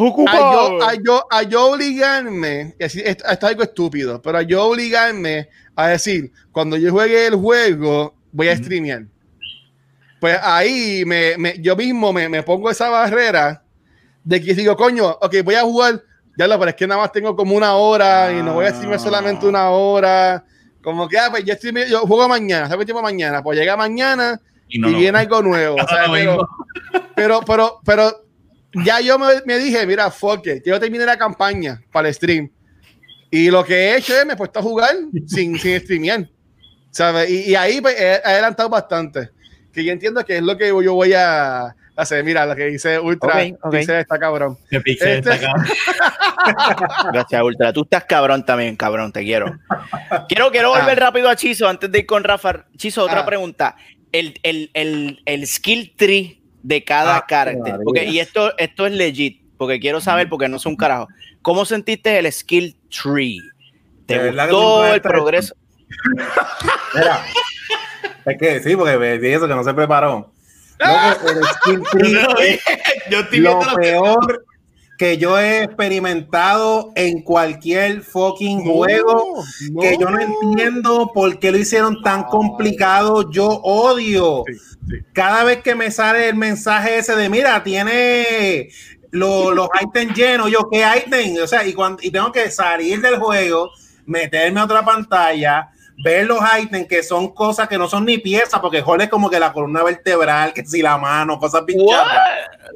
ocupado. 0.00 0.82
A 0.82 0.94
yo, 0.94 1.26
a, 1.30 1.42
yo, 1.42 1.72
obligarme, 1.72 2.74
esto 2.78 3.24
es 3.28 3.44
algo 3.44 3.62
estúpido, 3.62 4.20
pero 4.20 4.38
a 4.38 4.42
yo 4.42 4.64
obligarme 4.64 5.48
a 5.76 5.88
decir, 5.88 6.32
cuando 6.52 6.76
yo 6.76 6.92
juegue 6.92 7.26
el 7.26 7.34
juego, 7.36 8.14
voy 8.32 8.48
a 8.48 8.56
streamear. 8.56 9.04
Pues 10.20 10.38
ahí 10.42 11.04
me, 11.04 11.36
me, 11.36 11.58
yo 11.60 11.76
mismo 11.76 12.12
me, 12.12 12.28
me, 12.28 12.42
pongo 12.42 12.70
esa 12.70 12.88
barrera 12.88 13.62
de 14.24 14.40
que 14.42 14.54
digo, 14.54 14.76
coño, 14.76 15.06
ok, 15.20 15.36
voy 15.44 15.54
a 15.54 15.62
jugar, 15.62 16.02
ya 16.36 16.46
lo, 16.46 16.58
pero 16.58 16.70
es 16.70 16.76
que 16.76 16.86
nada 16.86 17.00
más 17.00 17.12
tengo 17.12 17.36
como 17.36 17.54
una 17.54 17.74
hora 17.74 18.32
y 18.32 18.42
no 18.42 18.54
voy 18.54 18.66
a 18.66 18.70
streamear 18.70 19.00
solamente 19.00 19.46
una 19.46 19.70
hora. 19.70 20.44
Como 20.82 21.08
que, 21.08 21.18
ah, 21.18 21.28
pues 21.30 21.44
yo, 21.44 21.54
yo 21.88 22.00
juego 22.00 22.28
mañana, 22.28 22.68
¿sabes 22.68 22.86
tiempo 22.86 23.02
mañana? 23.02 23.42
Pues 23.42 23.58
llega 23.58 23.76
mañana 23.76 24.40
y, 24.68 24.80
viene 24.80 25.18
algo 25.18 25.42
nuevo. 25.42 25.76
pero, 27.14 27.40
pero, 27.46 27.80
pero 27.84 28.23
ya 28.84 29.00
yo 29.00 29.18
me, 29.18 29.58
dije, 29.58 29.86
mira, 29.86 30.10
fuck 30.10 30.46
it, 30.46 30.64
yo 30.64 30.78
terminé 30.80 31.04
la 31.04 31.16
campaña 31.16 31.82
para 31.92 32.08
el 32.08 32.14
stream. 32.14 32.50
Y 33.30 33.50
lo 33.50 33.64
que 33.64 33.74
he 33.74 33.96
hecho 33.96 34.14
es 34.16 34.24
me 34.26 34.34
he 34.34 34.36
puesto 34.36 34.60
a 34.60 34.62
jugar 34.62 34.94
sin, 35.26 35.58
sin 35.60 35.80
streamear. 35.80 36.28
¿Sabes? 36.90 37.28
Y, 37.28 37.54
ahí 37.56 37.80
pues, 37.80 38.00
he, 38.00 38.20
adelantado 38.24 38.68
bastante. 38.68 39.30
Que 39.72 39.84
yo 39.84 39.92
entiendo 39.92 40.24
que 40.24 40.36
es 40.36 40.42
lo 40.42 40.56
que 40.56 40.68
yo 40.68 40.94
voy 40.94 41.12
a 41.12 41.74
hacer. 41.96 42.22
Mira, 42.22 42.46
lo 42.46 42.54
que 42.54 42.66
dice 42.66 43.00
Ultra, 43.00 43.42
dice 43.72 44.00
está 44.00 44.18
cabrón. 44.18 44.56
Este... 44.70 45.20
Gracias, 47.12 47.42
Ultra. 47.42 47.72
Tú 47.72 47.82
estás 47.82 48.04
cabrón 48.04 48.44
también, 48.44 48.76
cabrón, 48.76 49.10
te 49.10 49.24
quiero. 49.24 49.58
Quiero, 50.28 50.52
quiero 50.52 50.68
volver 50.68 51.02
ah. 51.02 51.06
rápido 51.06 51.28
a 51.28 51.34
Chizo 51.34 51.68
antes 51.68 51.90
de 51.90 51.98
ir 51.98 52.06
con 52.06 52.22
Rafa. 52.22 52.66
Chizo, 52.76 53.02
otra 53.02 53.20
ah. 53.20 53.26
pregunta. 53.26 53.74
El, 54.12 54.38
el, 54.44 54.70
el, 54.74 55.20
el 55.24 55.46
skill 55.48 55.94
tree 55.96 56.43
de 56.64 56.82
cada 56.82 57.18
ah, 57.18 57.26
carácter. 57.28 57.78
y 58.08 58.18
esto, 58.18 58.56
esto 58.56 58.86
es 58.86 58.92
legit, 58.92 59.42
porque 59.58 59.78
quiero 59.78 60.00
saber, 60.00 60.30
porque 60.30 60.48
no 60.48 60.56
es 60.56 60.64
un 60.64 60.76
carajo. 60.76 61.08
¿Cómo 61.42 61.66
sentiste 61.66 62.18
el 62.18 62.32
skill 62.32 62.74
tree? 62.88 63.38
¿Te 64.06 64.30
gustó 64.30 64.86
el 64.86 65.00
progreso? 65.02 65.54
Mira, 66.94 67.24
es 68.24 68.38
que 68.38 68.60
sí, 68.60 68.74
porque 68.76 68.96
me 68.96 69.14
eso 69.14 69.46
que 69.46 69.54
no 69.54 69.62
se 69.62 69.74
preparó. 69.74 70.32
el 70.80 71.44
skill 71.44 71.82
tree 71.92 72.60
yo 73.10 73.20
estoy 73.20 73.38
lo 73.40 73.60
peor 73.76 74.46
que 74.50 74.53
yo 74.98 75.38
he 75.38 75.64
experimentado 75.64 76.92
en 76.94 77.22
cualquier 77.22 78.02
fucking 78.02 78.64
juego 78.64 79.44
que 79.80 79.96
yo 79.98 80.10
no 80.10 80.20
entiendo 80.20 81.10
por 81.12 81.38
qué 81.38 81.50
lo 81.50 81.58
hicieron 81.58 82.02
tan 82.02 82.24
complicado. 82.24 83.30
Yo 83.30 83.46
odio. 83.46 84.44
Cada 85.12 85.44
vez 85.44 85.62
que 85.62 85.74
me 85.74 85.90
sale 85.90 86.28
el 86.28 86.36
mensaje 86.36 86.98
ese 86.98 87.16
de 87.16 87.28
mira, 87.28 87.62
tiene 87.62 88.68
los, 89.10 89.54
los 89.54 89.68
ítems 89.80 90.14
llenos, 90.14 90.50
yo 90.50 90.68
qué 90.70 90.84
ítem, 91.06 91.42
o 91.42 91.46
sea, 91.46 91.66
y, 91.66 91.72
cuando, 91.72 92.02
y 92.02 92.10
tengo 92.10 92.30
que 92.30 92.50
salir 92.50 93.00
del 93.00 93.18
juego, 93.18 93.70
meterme 94.06 94.60
a 94.60 94.64
otra 94.64 94.84
pantalla, 94.84 95.70
ver 96.02 96.26
los 96.26 96.38
ítems 96.60 96.88
que 96.88 97.02
son 97.02 97.34
cosas 97.34 97.68
que 97.68 97.78
no 97.78 97.88
son 97.88 98.04
ni 98.04 98.18
piezas, 98.18 98.60
porque 98.60 98.82
joder 98.82 99.02
es 99.02 99.08
como 99.08 99.30
que 99.30 99.38
la 99.38 99.52
columna 99.52 99.82
vertebral, 99.82 100.52
que 100.52 100.64
si 100.64 100.82
la 100.82 100.98
mano, 100.98 101.38
cosas 101.38 101.62
pinchadas. 101.62 102.18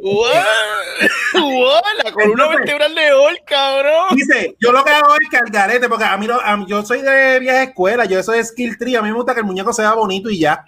La 2.05 2.12
columna 2.12 2.49
vertebral 2.49 2.95
de 2.95 3.12
Hall, 3.12 3.41
cabrón. 3.45 4.16
Dice, 4.16 4.57
yo 4.61 4.73
lo 4.73 4.85
que 4.85 4.91
hago 4.91 5.14
es 5.21 5.29
que 5.31 5.37
al 5.37 5.51
garete, 5.51 5.89
porque 5.89 6.05
a 6.05 6.16
mí, 6.16 6.27
yo 6.66 6.85
soy 6.85 7.03
de 7.03 7.39
vieja 7.41 7.64
escuela, 7.64 8.05
yo 8.05 8.19
eso 8.19 8.33
es 8.33 8.49
skill 8.49 8.79
tree, 8.79 8.97
a 8.97 9.03
mí 9.03 9.09
me 9.09 9.14
gusta 9.14 9.35
que 9.35 9.41
el 9.41 9.47
muñeco 9.47 9.73
sea 9.73 9.95
bonito 9.95 10.31
y 10.31 10.41
ya. 10.41 10.64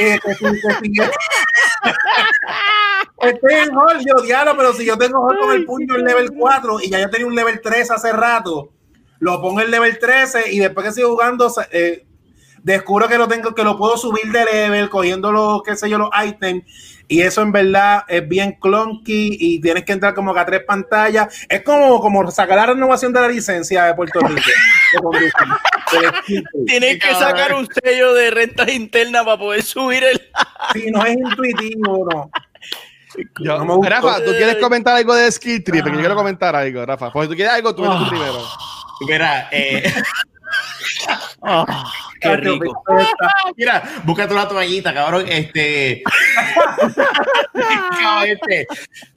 Eh, 0.00 0.18
Estoy 3.22 3.54
en 3.54 3.76
Hall, 3.76 4.04
yo 4.04 4.14
diablo, 4.24 4.56
pero 4.56 4.72
si 4.72 4.84
yo 4.84 4.98
tengo 4.98 5.26
Hall 5.26 5.38
con 5.38 5.52
el 5.52 5.64
puño 5.64 5.96
en 5.96 6.04
level 6.04 6.30
4 6.36 6.80
y 6.82 6.90
ya 6.90 7.00
yo 7.00 7.10
tenía 7.10 7.26
un 7.26 7.34
level 7.34 7.60
3 7.60 7.90
hace 7.90 8.12
rato 8.12 8.72
lo 9.20 9.40
pongo 9.40 9.60
en 9.60 9.70
level 9.70 9.98
13 9.98 10.52
y 10.52 10.58
después 10.58 10.86
que 10.86 10.92
sigo 10.92 11.10
jugando, 11.10 11.52
eh, 11.70 12.04
descubro 12.62 13.08
que 13.08 13.18
lo 13.18 13.28
tengo, 13.28 13.54
que 13.54 13.64
lo 13.64 13.78
puedo 13.78 13.96
subir 13.96 14.32
de 14.32 14.44
level, 14.44 14.90
cogiendo 14.90 15.30
los, 15.30 15.62
qué 15.62 15.76
sé 15.76 15.88
yo, 15.88 15.98
los 15.98 16.10
ítems. 16.26 16.64
Y 17.06 17.22
eso 17.22 17.42
en 17.42 17.50
verdad 17.50 18.04
es 18.06 18.26
bien 18.28 18.52
clunky 18.60 19.36
y 19.40 19.60
tienes 19.60 19.84
que 19.84 19.92
entrar 19.92 20.14
como 20.14 20.32
que 20.32 20.40
a 20.40 20.46
tres 20.46 20.62
pantallas. 20.64 21.44
Es 21.48 21.62
como, 21.62 22.00
como 22.00 22.30
sacar 22.30 22.56
la 22.56 22.66
renovación 22.66 23.12
de 23.12 23.20
la 23.20 23.28
licencia 23.28 23.84
de 23.84 23.94
Puerto 23.94 24.20
Rico. 24.20 24.40
tienes 26.66 26.98
que 27.00 27.14
sacar 27.14 27.54
un 27.54 27.66
sello 27.82 28.14
de 28.14 28.30
rentas 28.30 28.72
internas 28.72 29.24
para 29.24 29.38
poder 29.38 29.62
subir 29.62 30.04
el. 30.04 30.20
sí, 30.72 30.90
no 30.92 31.04
es 31.04 31.16
intuitivo, 31.16 32.06
no. 32.12 32.30
Rafa, 33.82 34.24
¿tú 34.24 34.30
quieres 34.30 34.56
comentar 34.58 34.96
algo 34.96 35.14
de 35.14 35.32
Skill 35.32 35.64
Tree? 35.64 35.82
Porque 35.82 35.96
yo 35.96 36.00
quiero 36.00 36.14
comentar 36.14 36.54
algo, 36.54 36.86
Rafa. 36.86 37.10
Porque 37.10 37.28
tú 37.28 37.34
quieres 37.34 37.52
algo, 37.52 37.74
tú, 37.74 37.82
tú 37.82 38.08
primero. 38.08 38.38
Mira, 39.06 39.48
eh. 39.50 39.92
Ah, 41.42 41.90
qué 42.20 42.36
rico. 42.36 42.82
Mira, 43.56 43.82
búscate 44.04 44.34
una 44.34 44.48
toallita, 44.48 44.92
cabrón. 44.92 45.24
Este. 45.28 46.02
este 48.26 48.66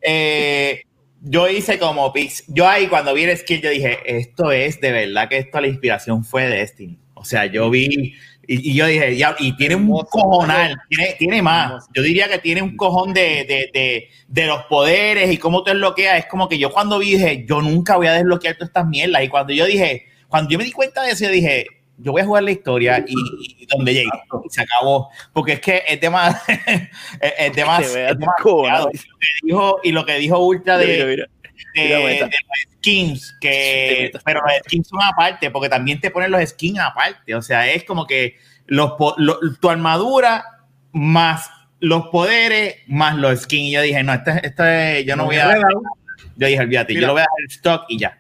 eh, 0.01 0.84
yo 1.21 1.49
hice 1.49 1.79
como 1.79 2.13
Pix. 2.13 2.43
Yo 2.47 2.67
ahí 2.67 2.88
cuando 2.88 3.13
vi 3.13 3.23
el 3.23 3.38
skill, 3.38 3.61
yo 3.61 3.69
dije, 3.69 3.99
esto 4.05 4.51
es 4.51 4.79
de 4.79 4.91
verdad 4.91 5.27
que 5.27 5.39
esto 5.39 5.59
la 5.59 5.67
inspiración 5.67 6.23
fue 6.23 6.47
de 6.47 6.57
Destiny. 6.57 6.99
O 7.13 7.25
sea, 7.25 7.45
yo 7.45 7.69
vi. 7.69 8.15
Y, 8.45 8.73
yo 8.73 8.87
dije, 8.87 9.15
ya, 9.15 9.35
y 9.39 9.55
tiene 9.55 9.75
un 9.75 9.87
cojonal, 10.09 10.75
tiene, 10.89 11.15
tiene 11.17 11.41
más. 11.41 11.87
Yo 11.93 12.01
diría 12.01 12.27
que 12.27 12.39
tiene 12.39 12.61
un 12.61 12.75
cojón 12.75 13.13
de, 13.13 13.45
de, 13.45 13.69
de, 13.73 14.09
de 14.27 14.47
los 14.47 14.63
poderes 14.65 15.31
y 15.31 15.37
cómo 15.37 15.63
te 15.63 15.71
desbloquea. 15.71 16.17
Es 16.17 16.25
como 16.25 16.49
que 16.49 16.57
yo 16.57 16.71
cuando 16.71 16.99
vi 16.99 17.13
dije, 17.13 17.45
yo 17.47 17.61
nunca 17.61 17.95
voy 17.95 18.07
a 18.07 18.13
desbloquear 18.13 18.55
todas 18.55 18.69
estas 18.69 18.87
mierdas. 18.87 19.23
Y 19.23 19.29
cuando 19.29 19.53
yo 19.53 19.65
dije, 19.65 20.07
cuando 20.27 20.49
yo 20.49 20.57
me 20.57 20.65
di 20.65 20.71
cuenta 20.71 21.03
de 21.03 21.11
eso, 21.11 21.25
yo 21.25 21.31
dije, 21.31 21.67
yo 21.97 22.11
voy 22.11 22.21
a 22.21 22.25
jugar 22.25 22.43
la 22.43 22.51
historia 22.51 23.05
y, 23.07 23.65
donde 23.67 23.93
llegue, 23.93 24.09
y 24.45 24.49
se 24.49 24.61
acabó. 24.61 25.09
Porque 25.31 25.53
es 25.53 25.61
que 25.61 25.83
es 25.87 25.99
tema, 25.99 26.41
es 27.21 27.51
tema, 27.53 27.79
que 27.79 28.15
dijo, 29.43 29.79
y 29.83 29.91
lo 29.91 30.05
que 30.05 30.15
dijo 30.15 30.39
Ultra 30.39 30.77
de, 30.77 31.27
de, 31.76 32.20
los 32.20 32.30
skins, 32.78 33.36
que, 33.39 34.12
pero 34.26 34.41
los 34.41 34.54
skins 34.66 34.88
son 34.88 35.01
aparte, 35.01 35.51
porque 35.51 35.70
también 35.70 35.99
te 35.99 36.12
ponen 36.12 36.32
los 36.32 36.47
skins 36.49 36.80
aparte. 36.80 37.36
O 37.36 37.41
sea, 37.41 37.70
es 37.72 37.84
como 37.84 38.06
que 38.06 38.38
los, 38.66 38.93
tu 39.60 39.70
armadura 39.70 40.45
más 40.91 41.49
los 41.80 42.08
poderes 42.08 42.78
más 42.88 43.16
los 43.18 43.41
skins. 43.41 43.70
Y 43.70 43.72
yo 43.72 43.82
dije, 43.82 44.04
no, 44.04 44.14
este, 44.14 44.47
este 44.47 45.06
yo 45.06 45.16
no 45.16 45.26
voy 45.26 45.38
a. 45.38 45.60
Yo 46.36 46.47
dije, 46.47 46.60
olvídate, 46.60 46.93
yo 46.93 47.01
lo 47.08 47.14
voy 47.14 47.22
a 47.22 47.26
dar 47.26 47.45
stock 47.49 47.86
y 47.89 47.99
ya 47.99 48.20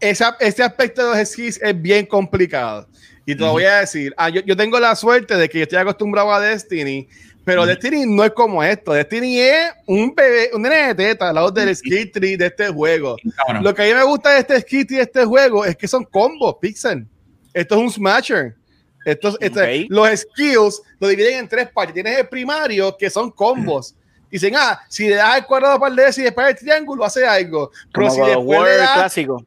esa, 0.00 0.36
este 0.40 0.62
aspecto 0.62 1.10
de 1.10 1.18
los 1.18 1.28
skis 1.28 1.60
es 1.62 1.80
bien 1.80 2.06
complicado. 2.06 2.88
Y 3.24 3.34
te 3.34 3.40
lo 3.40 3.52
voy 3.52 3.64
a 3.64 3.80
decir. 3.80 4.14
Ah, 4.16 4.28
yo, 4.28 4.40
yo, 4.42 4.56
tengo 4.56 4.78
la 4.78 4.94
suerte 4.94 5.36
de 5.36 5.48
que 5.48 5.58
yo 5.58 5.62
estoy 5.64 5.78
acostumbrado 5.78 6.32
a 6.32 6.40
Destiny, 6.40 7.08
pero 7.46 7.64
Destiny 7.64 8.06
no 8.06 8.24
es 8.24 8.32
como 8.32 8.60
esto. 8.60 8.92
Destiny 8.92 9.38
es 9.38 9.72
un 9.86 10.12
bebé, 10.12 10.50
un 10.52 10.62
nene 10.62 10.88
de 10.88 10.94
teta 10.96 11.28
al 11.28 11.36
lado 11.36 11.52
del 11.52 11.76
skill 11.76 12.10
tree 12.10 12.36
de 12.36 12.46
este 12.46 12.68
juego. 12.70 13.16
Lo 13.62 13.72
que 13.72 13.82
a 13.82 13.86
mí 13.86 13.94
me 13.94 14.02
gusta 14.02 14.32
de 14.32 14.40
este 14.40 14.60
skill 14.62 14.84
tree 14.84 14.96
de 14.96 15.04
este 15.04 15.24
juego 15.24 15.64
es 15.64 15.76
que 15.76 15.86
son 15.86 16.02
combos, 16.02 16.56
Pixel. 16.60 17.06
Esto 17.54 17.76
es 17.76 17.80
un 17.80 17.90
smasher. 17.92 18.56
Estos, 19.04 19.36
este, 19.40 19.86
Los 19.88 20.08
skills 20.08 20.82
lo 20.98 21.06
dividen 21.06 21.38
en 21.38 21.48
tres 21.48 21.68
partes. 21.70 21.94
Tienes 21.94 22.18
el 22.18 22.26
primario, 22.26 22.96
que 22.96 23.08
son 23.08 23.30
combos 23.30 23.94
Dicen, 24.28 24.54
ah, 24.56 24.80
si 24.88 25.08
le 25.08 25.14
das 25.14 25.38
el 25.38 25.46
cuadrado 25.46 25.78
para 25.78 25.94
el 25.94 25.96
DS 25.96 26.18
y 26.18 26.22
después 26.22 26.48
el 26.48 26.56
triángulo, 26.56 27.04
hace 27.04 27.24
algo. 27.24 27.70
Pero 27.92 28.08
Como 28.08 28.24
si 28.24 28.30
después 28.30 28.60
le 28.60 28.76
das 28.76 28.92
clásico. 28.92 29.46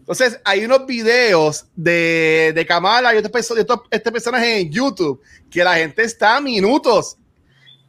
entonces, 0.00 0.38
hay 0.44 0.66
unos 0.66 0.84
videos 0.86 1.66
de, 1.74 2.52
de 2.54 2.66
Kamala 2.66 3.14
y 3.14 3.18
otros 3.18 3.54
este 3.90 4.12
personaje 4.12 4.60
en 4.60 4.70
YouTube 4.70 5.22
que 5.50 5.64
la 5.64 5.76
gente 5.76 6.02
está 6.02 6.36
a 6.36 6.40
minutos 6.42 7.16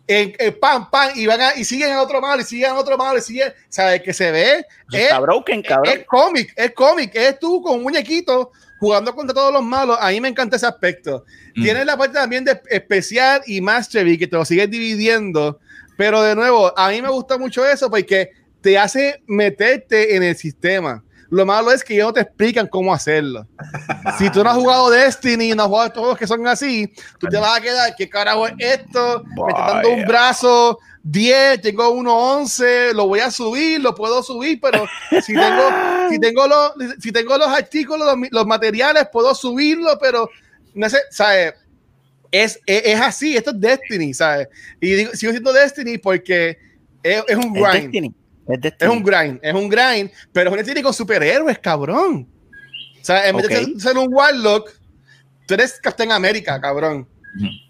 en, 0.10 0.34
en 0.40 0.60
pam, 0.60 0.90
pam, 0.90 1.12
y 1.14 1.28
van 1.28 1.40
a, 1.40 1.56
y 1.56 1.64
siguen 1.64 1.92
a 1.92 2.02
otro 2.02 2.20
malo, 2.20 2.42
y 2.42 2.44
siguen 2.44 2.72
a 2.72 2.74
otro 2.74 2.98
malo, 2.98 3.20
y 3.20 3.22
siguen, 3.22 3.54
¿sabes? 3.70 4.02
Que 4.02 4.12
se 4.12 4.32
ve, 4.32 4.66
es, 4.92 5.20
broken, 5.22 5.62
cabrón. 5.62 5.94
es 5.96 6.06
cómic, 6.06 6.52
es 6.56 6.72
cómic, 6.72 7.12
es 7.14 7.38
tú 7.38 7.62
con 7.62 7.78
un 7.78 7.84
muñequito 7.84 8.52
jugando 8.80 9.14
contra 9.14 9.36
todos 9.36 9.54
los 9.54 9.62
malos. 9.62 10.00
A 10.02 10.10
mí 10.10 10.20
me 10.20 10.30
encanta 10.30 10.56
ese 10.56 10.66
aspecto. 10.66 11.26
Mm. 11.56 11.62
Tienes 11.62 11.86
la 11.86 11.96
parte 11.96 12.16
también 12.16 12.44
de 12.44 12.60
especial 12.72 13.44
y 13.46 13.62
mastery 13.62 14.18
que 14.18 14.26
te 14.26 14.36
lo 14.36 14.46
sigues 14.46 14.68
dividiendo, 14.72 15.60
pero 15.96 16.24
de 16.24 16.36
nuevo, 16.36 16.74
a 16.76 16.90
mí 16.90 17.04
me 17.04 17.10
gusta 17.10 17.38
mucho 17.38 17.64
eso 17.64 17.88
porque 17.92 18.32
te 18.62 18.80
hace 18.80 19.22
meterte 19.28 20.16
en 20.16 20.24
el 20.24 20.36
sistema. 20.36 21.04
Lo 21.30 21.46
malo 21.46 21.72
es 21.72 21.84
que 21.84 21.94
ellos 21.94 22.08
no 22.08 22.14
te 22.14 22.22
explican 22.22 22.68
cómo 22.68 22.94
hacerlo. 22.94 23.48
Si 24.18 24.30
tú 24.32 24.44
no 24.44 24.50
has 24.50 24.58
jugado 24.58 24.90
Destiny 24.90 25.52
y 25.52 25.56
no 25.56 25.64
has 25.64 25.70
jugado 25.70 25.88
estos 25.88 26.00
juegos 26.02 26.18
que 26.18 26.28
son 26.28 26.48
así, 26.48 26.92
tú 27.20 27.28
te 27.28 27.38
vas 27.38 27.58
a 27.58 27.62
quedar, 27.62 27.96
¿qué 27.96 28.10
carajo 28.10 28.48
es 28.48 28.54
esto? 28.58 29.24
Me 29.24 29.52
está 29.52 29.74
dando 29.74 29.90
un 29.90 29.96
Vaya. 29.98 30.08
brazo 30.08 30.80
10, 31.04 31.62
tengo 31.62 31.90
uno 31.92 32.16
11, 32.38 32.94
lo 32.94 33.08
voy 33.08 33.20
a 33.20 33.32
subir, 33.32 33.80
lo 33.80 33.94
puedo 33.96 34.24
subir, 34.24 34.60
pero 34.60 34.86
si 35.24 35.34
tengo, 35.34 35.64
si 36.10 36.20
tengo, 36.20 36.48
los, 36.48 36.74
si 37.00 37.12
tengo 37.12 37.38
los 37.38 37.48
artículos, 37.48 38.08
los, 38.08 38.28
los 38.32 38.46
materiales, 38.48 39.08
puedo 39.12 39.34
subirlo, 39.36 39.98
pero 40.00 40.30
no 40.74 40.90
sé, 40.90 40.98
¿sabes? 41.12 41.54
Es, 42.32 42.60
es, 42.66 42.82
es 42.86 43.02
así, 43.02 43.38
esto 43.38 43.52
es 43.52 43.60
Destiny, 43.60 44.14
¿sabes? 44.14 44.48
Y 44.80 44.94
digo, 44.94 45.12
sigo 45.14 45.32
siendo 45.32 45.54
Destiny 45.54 45.98
porque 45.98 46.58
es, 47.04 47.24
es 47.28 47.38
un 47.38 47.56
Es 47.56 47.92
grind. 47.92 48.14
Es 48.50 48.90
un 48.90 49.04
grind, 49.04 49.40
es 49.44 49.54
un 49.54 49.70
grind, 49.70 50.12
pero 50.34 50.50
es 50.50 50.52
un 50.52 50.58
Destiny 50.58 50.82
con 50.82 50.94
superhéroes, 50.94 51.60
cabrón. 51.60 52.28
O 53.00 53.06
sea, 53.06 53.28
en 53.30 53.38
vez 53.38 53.48
de 53.48 53.80
ser, 53.80 53.98
un 53.98 54.12
Warlock, 54.12 54.72
tú 55.48 55.54
eres 55.54 55.80
Captain 55.82 56.12
América, 56.12 56.60
cabrón. 56.60 57.08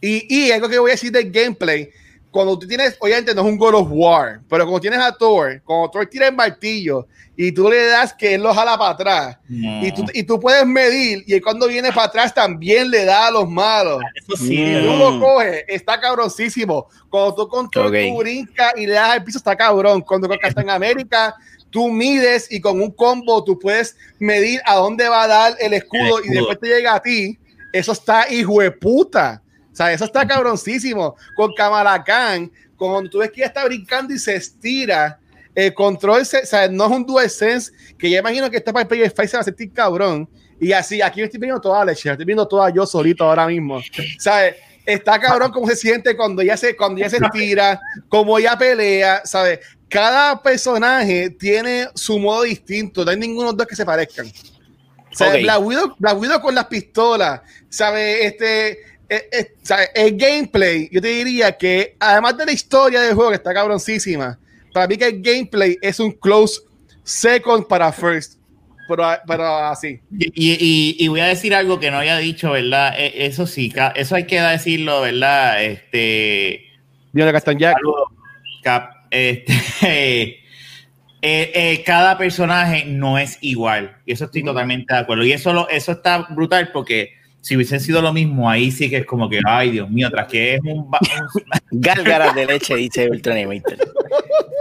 Y, 0.02 0.34
y 0.34 0.52
algo 0.52 0.70
que 0.70 0.80
voy 0.80 0.92
a 0.92 0.94
decir 0.94 1.12
del 1.12 1.30
gameplay, 1.32 1.90
cuando 2.32 2.58
tú 2.60 2.68
tienes, 2.68 2.96
obviamente 3.00 3.34
no 3.34 3.42
es 3.42 3.48
un 3.48 3.58
God 3.58 3.74
of 3.76 3.88
War, 3.92 4.40
pero 4.50 4.64
cuando 4.66 4.80
tienes 4.82 5.00
a 5.00 5.12
Thor, 5.12 5.62
cuando 5.64 5.90
Thor 5.90 6.06
tira 6.06 6.28
el 6.28 6.36
martillo 6.36 7.08
y 7.36 7.52
tú 7.52 7.70
le 7.70 7.86
das 7.88 8.14
que 8.14 8.36
él 8.36 8.44
lo 8.44 8.54
jala 8.54 8.78
para 8.78 8.92
atrás, 8.92 9.38
y, 9.50 9.92
tú, 9.92 10.06
y 10.14 10.24
tú 10.24 10.40
puedes 10.40 10.66
medir, 10.66 11.24
y 11.26 11.40
cuando 11.42 11.68
viene 11.68 11.90
para 11.92 12.08
atrás 12.08 12.34
también 12.34 12.92
le 12.92 13.06
da 13.06 13.28
a 13.28 13.32
los 13.32 13.50
malos. 13.50 14.02
Eso 14.16 14.38
sí. 14.46 14.62
Y 14.62 14.74
tú 14.82 14.94
lo 14.98 15.20
coges, 15.20 15.64
está 15.68 16.00
cabroncísimo. 16.00 16.88
Cuando 17.10 17.34
tú 17.36 17.48
con 17.48 17.70
Thor 17.70 17.88
Ok. 17.88 17.94
tú 18.10 18.18
brincas 18.20 18.74
y 18.76 18.86
le 18.86 18.94
das 18.94 19.10
al 19.12 19.24
piso, 19.24 19.38
está 19.40 19.56
cabrón. 19.56 20.02
Cuando 20.02 20.28
con 20.28 20.38
Captain 20.38 20.70
América, 20.70 21.34
tú 21.72 21.88
mides 21.90 22.52
y 22.52 22.60
con 22.60 22.80
un 22.82 22.92
combo 22.92 23.44
tú 23.44 23.58
puedes 23.58 23.96
medir 24.20 24.60
a 24.66 24.76
dónde 24.76 25.08
va 25.08 25.24
a 25.24 25.28
dar 25.28 25.56
el 25.60 25.74
escudo, 25.74 26.20
El 26.20 26.26
y 26.26 26.28
escudo. 26.28 26.34
después 26.48 26.60
te 26.60 26.68
llega 26.68 26.94
a 26.96 27.02
ti. 27.02 27.40
Eso 27.74 27.94
está 27.94 28.32
hijo 28.32 28.60
de 28.62 28.72
puta. 28.72 29.42
O 29.80 29.82
sea, 29.82 29.94
eso 29.94 30.04
está 30.04 30.28
cabroncísimo. 30.28 31.16
Con 31.38 31.54
Kamala 31.54 32.04
Khan, 32.04 32.52
cuando 32.76 33.10
tú 33.10 33.20
ves 33.20 33.32
que 33.32 33.40
ella 33.40 33.48
está 33.48 33.64
brincando 33.64 34.14
y 34.14 34.20
se 34.20 34.36
estira, 34.36 35.18
el 35.56 35.74
control, 35.74 36.26
se, 36.26 36.40
o 36.40 36.46
sea, 36.46 36.68
no 36.68 36.86
es 36.86 36.92
un 36.92 37.06
DualSense, 37.06 37.72
que 37.98 38.10
ya 38.10 38.20
imagino 38.20 38.50
que 38.50 38.58
este 38.58 38.74
para 38.74 38.84
el 38.84 38.90
PS5 38.90 39.28
se 39.28 39.38
va 39.38 39.42
a 39.42 39.44
sentir 39.46 39.72
cabrón. 39.72 40.28
Y 40.60 40.74
así, 40.74 41.02
aquí 41.02 41.22
me 41.22 41.28
estoy 41.28 41.40
viendo 41.40 41.62
toda 41.62 41.80
la 41.80 41.94
leche, 41.94 42.12
estoy 42.12 42.26
viendo 42.26 42.46
toda 42.46 42.70
yo 42.72 42.86
solito 42.86 43.24
ahora 43.24 43.48
mismo. 43.48 43.82
¿Sabes? 44.18 44.56
Está 44.86 45.18
cabrón 45.18 45.50
cómo 45.50 45.66
se 45.68 45.78
siente 45.78 46.18
cuando 46.18 46.42
ella 46.42 46.58
se, 46.58 46.76
cuando 46.76 47.00
ella 47.00 47.10
se 47.10 47.24
estira, 47.24 47.80
cómo 48.10 48.38
ella 48.38 48.58
pelea, 48.58 49.22
¿sabes? 49.24 49.60
Cada 49.88 50.42
personaje 50.42 51.30
tiene 51.30 51.88
su 51.96 52.20
modo 52.20 52.42
distinto, 52.42 53.06
no 53.06 53.12
hay 53.12 53.18
ninguno 53.18 53.48
de 53.48 53.52
los 53.54 53.58
dos 53.60 53.68
que 53.68 53.78
se 53.78 53.86
parezcan. 53.86 54.30
¿Sabes? 55.12 55.36
Ok. 55.36 55.42
Black, 55.44 55.62
Widow, 55.62 55.96
Black 55.98 56.20
Widow 56.20 56.42
con 56.42 56.54
las 56.54 56.66
pistolas, 56.66 57.42
¿sabes? 57.70 58.26
Este, 58.26 58.89
eh, 59.10 59.30
eh, 59.32 59.52
¿sabes? 59.64 59.90
El 59.96 60.18
gameplay, 60.18 60.88
yo 60.92 61.02
te 61.02 61.08
diría 61.10 61.58
que 61.58 61.96
además 62.00 62.38
de 62.38 62.46
la 62.46 62.52
historia 62.52 63.02
del 63.02 63.16
juego 63.16 63.32
que 63.32 63.38
está 63.38 63.54
cabroncísima, 63.54 64.38
para 64.74 64.88
mí 64.88 64.98
que 64.98 65.08
el 65.08 65.22
gameplay 65.22 65.78
es 65.82 66.00
un 66.00 66.12
close 66.12 66.62
second 67.04 67.66
para 67.68 67.92
first, 67.92 68.40
pero, 68.88 69.04
pero 69.28 69.46
así. 69.46 70.00
Y, 70.18 70.32
y- 70.36 70.96
y 71.00 71.08
voy 71.08 71.20
a 71.22 71.26
decir 71.26 71.54
algo 71.56 71.80
que 71.80 71.90
no 71.92 71.98
había 71.98 72.18
dicho, 72.18 72.52
¿verdad? 72.52 72.94
E- 73.00 73.26
Eso 73.26 73.46
sí, 73.48 73.74
eso 73.96 74.16
hay 74.16 74.26
que 74.26 74.40
decirlo, 74.42 75.02
¿verdad? 75.02 75.64
Este. 75.64 76.66
Dios. 77.12 77.74
Saludos, 77.76 78.10
Cap. 78.64 78.92
Este, 79.12 79.54
eh, 79.82 80.42
eh, 81.22 81.84
cada 81.86 82.18
personaje 82.18 82.86
no 82.86 83.18
es 83.18 83.38
igual. 83.42 83.98
Y 84.06 84.14
eso 84.14 84.26
estoy 84.26 84.44
totalmente 84.44 84.94
de 84.94 85.00
acuerdo. 85.00 85.24
Y 85.26 85.32
eso, 85.34 85.52
lo- 85.54 85.68
eso 85.70 85.92
está 85.94 86.28
brutal 86.30 86.72
porque 86.72 87.14
si 87.42 87.56
hubiesen 87.56 87.80
sido 87.80 88.02
lo 88.02 88.12
mismo, 88.14 88.50
ahí 88.50 88.72
sí 88.72 88.90
que 88.90 88.98
es 88.98 89.06
como 89.06 89.30
que, 89.30 89.40
ay, 89.46 89.72
Dios 89.72 89.90
mío, 89.90 90.10
tras 90.10 90.28
que 90.28 90.56
es 90.56 90.62
un. 90.64 90.90
Gárgaras 91.72 92.36
de 92.36 92.46
leche, 92.46 92.76
dice 92.76 93.10
Ultra 93.10 93.34
Animator. 93.34 93.78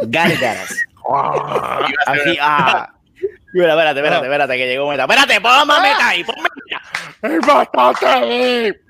Gárgaras. 0.07 0.85
Así, 2.07 2.37
ah. 2.41 2.93
Mira, 3.53 3.71
espérate, 3.71 4.01
espérate, 4.01 4.27
espérate, 4.27 4.57
que 4.57 4.67
llegó 4.67 4.89
meta. 4.89 5.05
Espérate, 5.05 5.41
ponme 5.41 5.81
meta 5.81 6.09
ahí, 6.09 6.23
ponme 6.23 6.43
meta. 6.43 6.83
Es 7.23 7.47
bastante. 7.47 8.81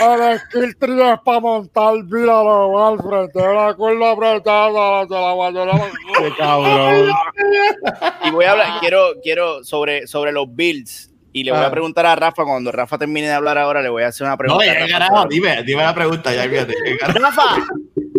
El 0.00 0.38
skill 0.38 0.76
tree 0.76 1.12
es 1.12 1.20
para 1.24 1.40
montar, 1.40 1.94
míralo 2.04 2.86
al 2.86 2.98
frente 2.98 3.40
de 3.40 3.54
la 3.54 3.74
cuerda 3.74 4.12
apretada, 4.12 5.06
de 5.06 5.14
la 5.14 5.32
guayana. 5.32 5.72
Qué 6.18 6.32
cabrón. 6.36 7.10
Y 8.24 8.30
voy 8.30 8.44
a 8.44 8.52
hablar, 8.52 8.80
quiero, 8.80 9.14
quiero 9.22 9.64
sobre, 9.64 10.06
sobre 10.06 10.32
los 10.32 10.46
builds. 10.54 11.10
Y 11.36 11.44
le 11.44 11.50
voy 11.52 11.60
Ah. 11.60 11.66
a 11.66 11.70
preguntar 11.70 12.06
a 12.06 12.16
Rafa, 12.16 12.44
cuando 12.44 12.72
Rafa 12.72 12.96
termine 12.96 13.26
de 13.26 13.34
hablar 13.34 13.58
ahora, 13.58 13.82
le 13.82 13.90
voy 13.90 14.02
a 14.04 14.06
hacer 14.06 14.24
una 14.24 14.30
No, 14.32 14.38
pregunta. 14.38 14.64
ya 14.64 14.70
a 14.72 14.74
Rafa. 14.74 14.88
carajo, 14.90 15.26
dime, 15.28 15.62
dime 15.64 15.82
la 15.82 15.94
pregunta, 15.94 16.34
ya. 16.34 16.46
Rafa, 17.12 17.42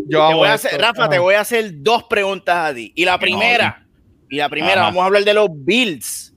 Yo 0.09 0.27
te 0.29 0.33
voy 0.35 0.47
a 0.47 0.53
hacer, 0.53 0.79
Rafa, 0.79 1.01
Ajá. 1.05 1.09
te 1.09 1.17
voy 1.19 1.33
a 1.33 1.39
hacer 1.41 1.71
dos 1.81 2.03
preguntas 2.03 2.55
a 2.71 2.75
ti. 2.75 2.91
Y 2.95 3.05
la 3.05 3.17
primera, 3.17 3.87
y 4.29 4.35
la 4.37 4.49
primera, 4.49 4.73
Ajá. 4.75 4.81
vamos 4.83 5.01
a 5.01 5.05
hablar 5.07 5.23
de 5.23 5.33
los 5.33 5.47
builds. 5.51 6.35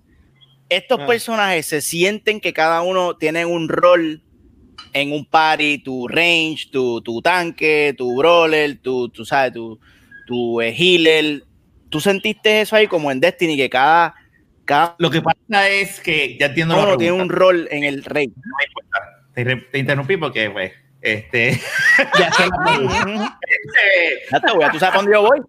Estos 0.70 1.00
Ah. 1.02 1.06
personajes 1.06 1.66
se 1.66 1.82
sienten 1.82 2.40
que 2.40 2.54
cada 2.54 2.80
uno 2.80 3.14
tiene 3.16 3.44
un 3.44 3.68
rol 3.68 4.22
en 4.94 5.12
un 5.12 5.26
party, 5.26 5.82
tu 5.84 6.08
range, 6.08 6.70
tu, 6.72 7.02
tu 7.02 7.20
tanque, 7.20 7.94
tu 7.98 8.16
brawler, 8.16 8.78
tu, 8.80 9.10
tu 9.10 9.26
sabes, 9.26 9.52
tu, 9.52 9.78
tu 10.26 10.62
eh, 10.62 10.74
healer. 10.76 11.44
¿Tú 11.90 12.00
sentiste 12.00 12.62
eso 12.62 12.74
ahí 12.74 12.86
como 12.86 13.10
en 13.12 13.20
Destiny, 13.20 13.56
que 13.58 13.68
cada, 13.68 14.14
cada 14.70 14.94
Lo 14.98 15.10
que 15.10 15.20
pasa 15.20 15.68
es 15.68 15.98
que 16.00 16.36
ya 16.38 16.46
entiendo 16.46 16.76
la 16.76 16.84
uno 16.84 16.96
tiene 16.96 17.20
un 17.20 17.28
rol 17.28 17.66
en 17.72 17.82
el 17.82 18.04
rey? 18.04 18.28
No 18.28 18.56
me 18.56 19.42
importa. 19.42 19.68
Te, 19.72 19.78
interrumpí 19.78 20.16
porque, 20.16 20.48
pues, 20.48 20.72
este. 21.00 21.60
ya 22.18 22.32
sé 22.32 22.46
la 22.46 22.64
pregunta. 22.64 23.38
Ya 24.30 24.40
te 24.40 24.52
voy, 24.52 24.64
tú 24.70 24.78
sabes 24.78 24.94
dónde 24.94 25.12
yo 25.12 25.22
voy. 25.22 25.40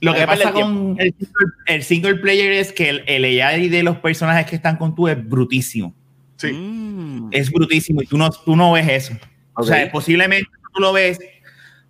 Lo 0.00 0.14
que 0.14 0.26
pasa 0.26 0.52
con 0.52 0.96
el 0.98 1.14
single, 1.14 1.46
el 1.66 1.82
single 1.84 2.14
player 2.16 2.52
es 2.52 2.72
que 2.72 2.88
el, 2.88 3.04
el 3.06 3.40
AI 3.40 3.68
de 3.68 3.84
los 3.84 3.98
personajes 3.98 4.46
que 4.46 4.56
están 4.56 4.76
con 4.76 4.96
tú 4.96 5.06
es 5.06 5.28
brutísimo. 5.28 5.94
Sí. 6.36 6.52
Mm. 6.52 7.28
Es 7.30 7.50
brutísimo 7.52 8.02
y 8.02 8.06
tú 8.06 8.18
no, 8.18 8.30
tú 8.30 8.56
no 8.56 8.72
ves 8.72 8.88
eso. 8.88 9.14
O 9.54 9.62
sea, 9.62 9.90
posiblemente 9.90 10.48
tú 10.74 10.80
lo 10.80 10.92
ves, 10.92 11.18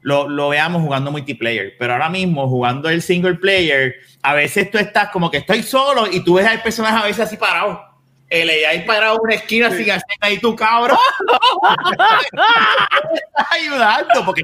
lo, 0.03 0.28
lo 0.28 0.49
veamos 0.51 0.82
jugando 0.82 1.11
multiplayer, 1.11 1.74
pero 1.78 1.92
ahora 1.94 2.09
mismo 2.09 2.49
jugando 2.49 2.88
el 2.88 3.03
single 3.03 3.34
player, 3.34 3.94
a 4.22 4.34
veces 4.34 4.70
tú 4.70 4.78
estás 4.78 5.09
como 5.11 5.30
que 5.30 5.38
estoy 5.38 5.62
solo 5.62 6.07
y 6.11 6.20
tú 6.24 6.34
ves 6.34 6.46
al 6.46 6.62
personaje 6.62 6.96
a 6.96 7.05
veces 7.05 7.26
así 7.26 7.36
parado. 7.36 7.84
El 8.30 8.49
AI 8.51 8.84
parado 8.84 9.14
en 9.16 9.20
una 9.22 9.34
esquina 9.36 9.70
sin 9.70 9.90
hacer 9.90 10.03
ahí 10.20 10.38
tu 10.38 10.55
cabrón. 10.55 10.99
estás 13.12 13.46
ayudando 13.53 14.24
porque 14.24 14.42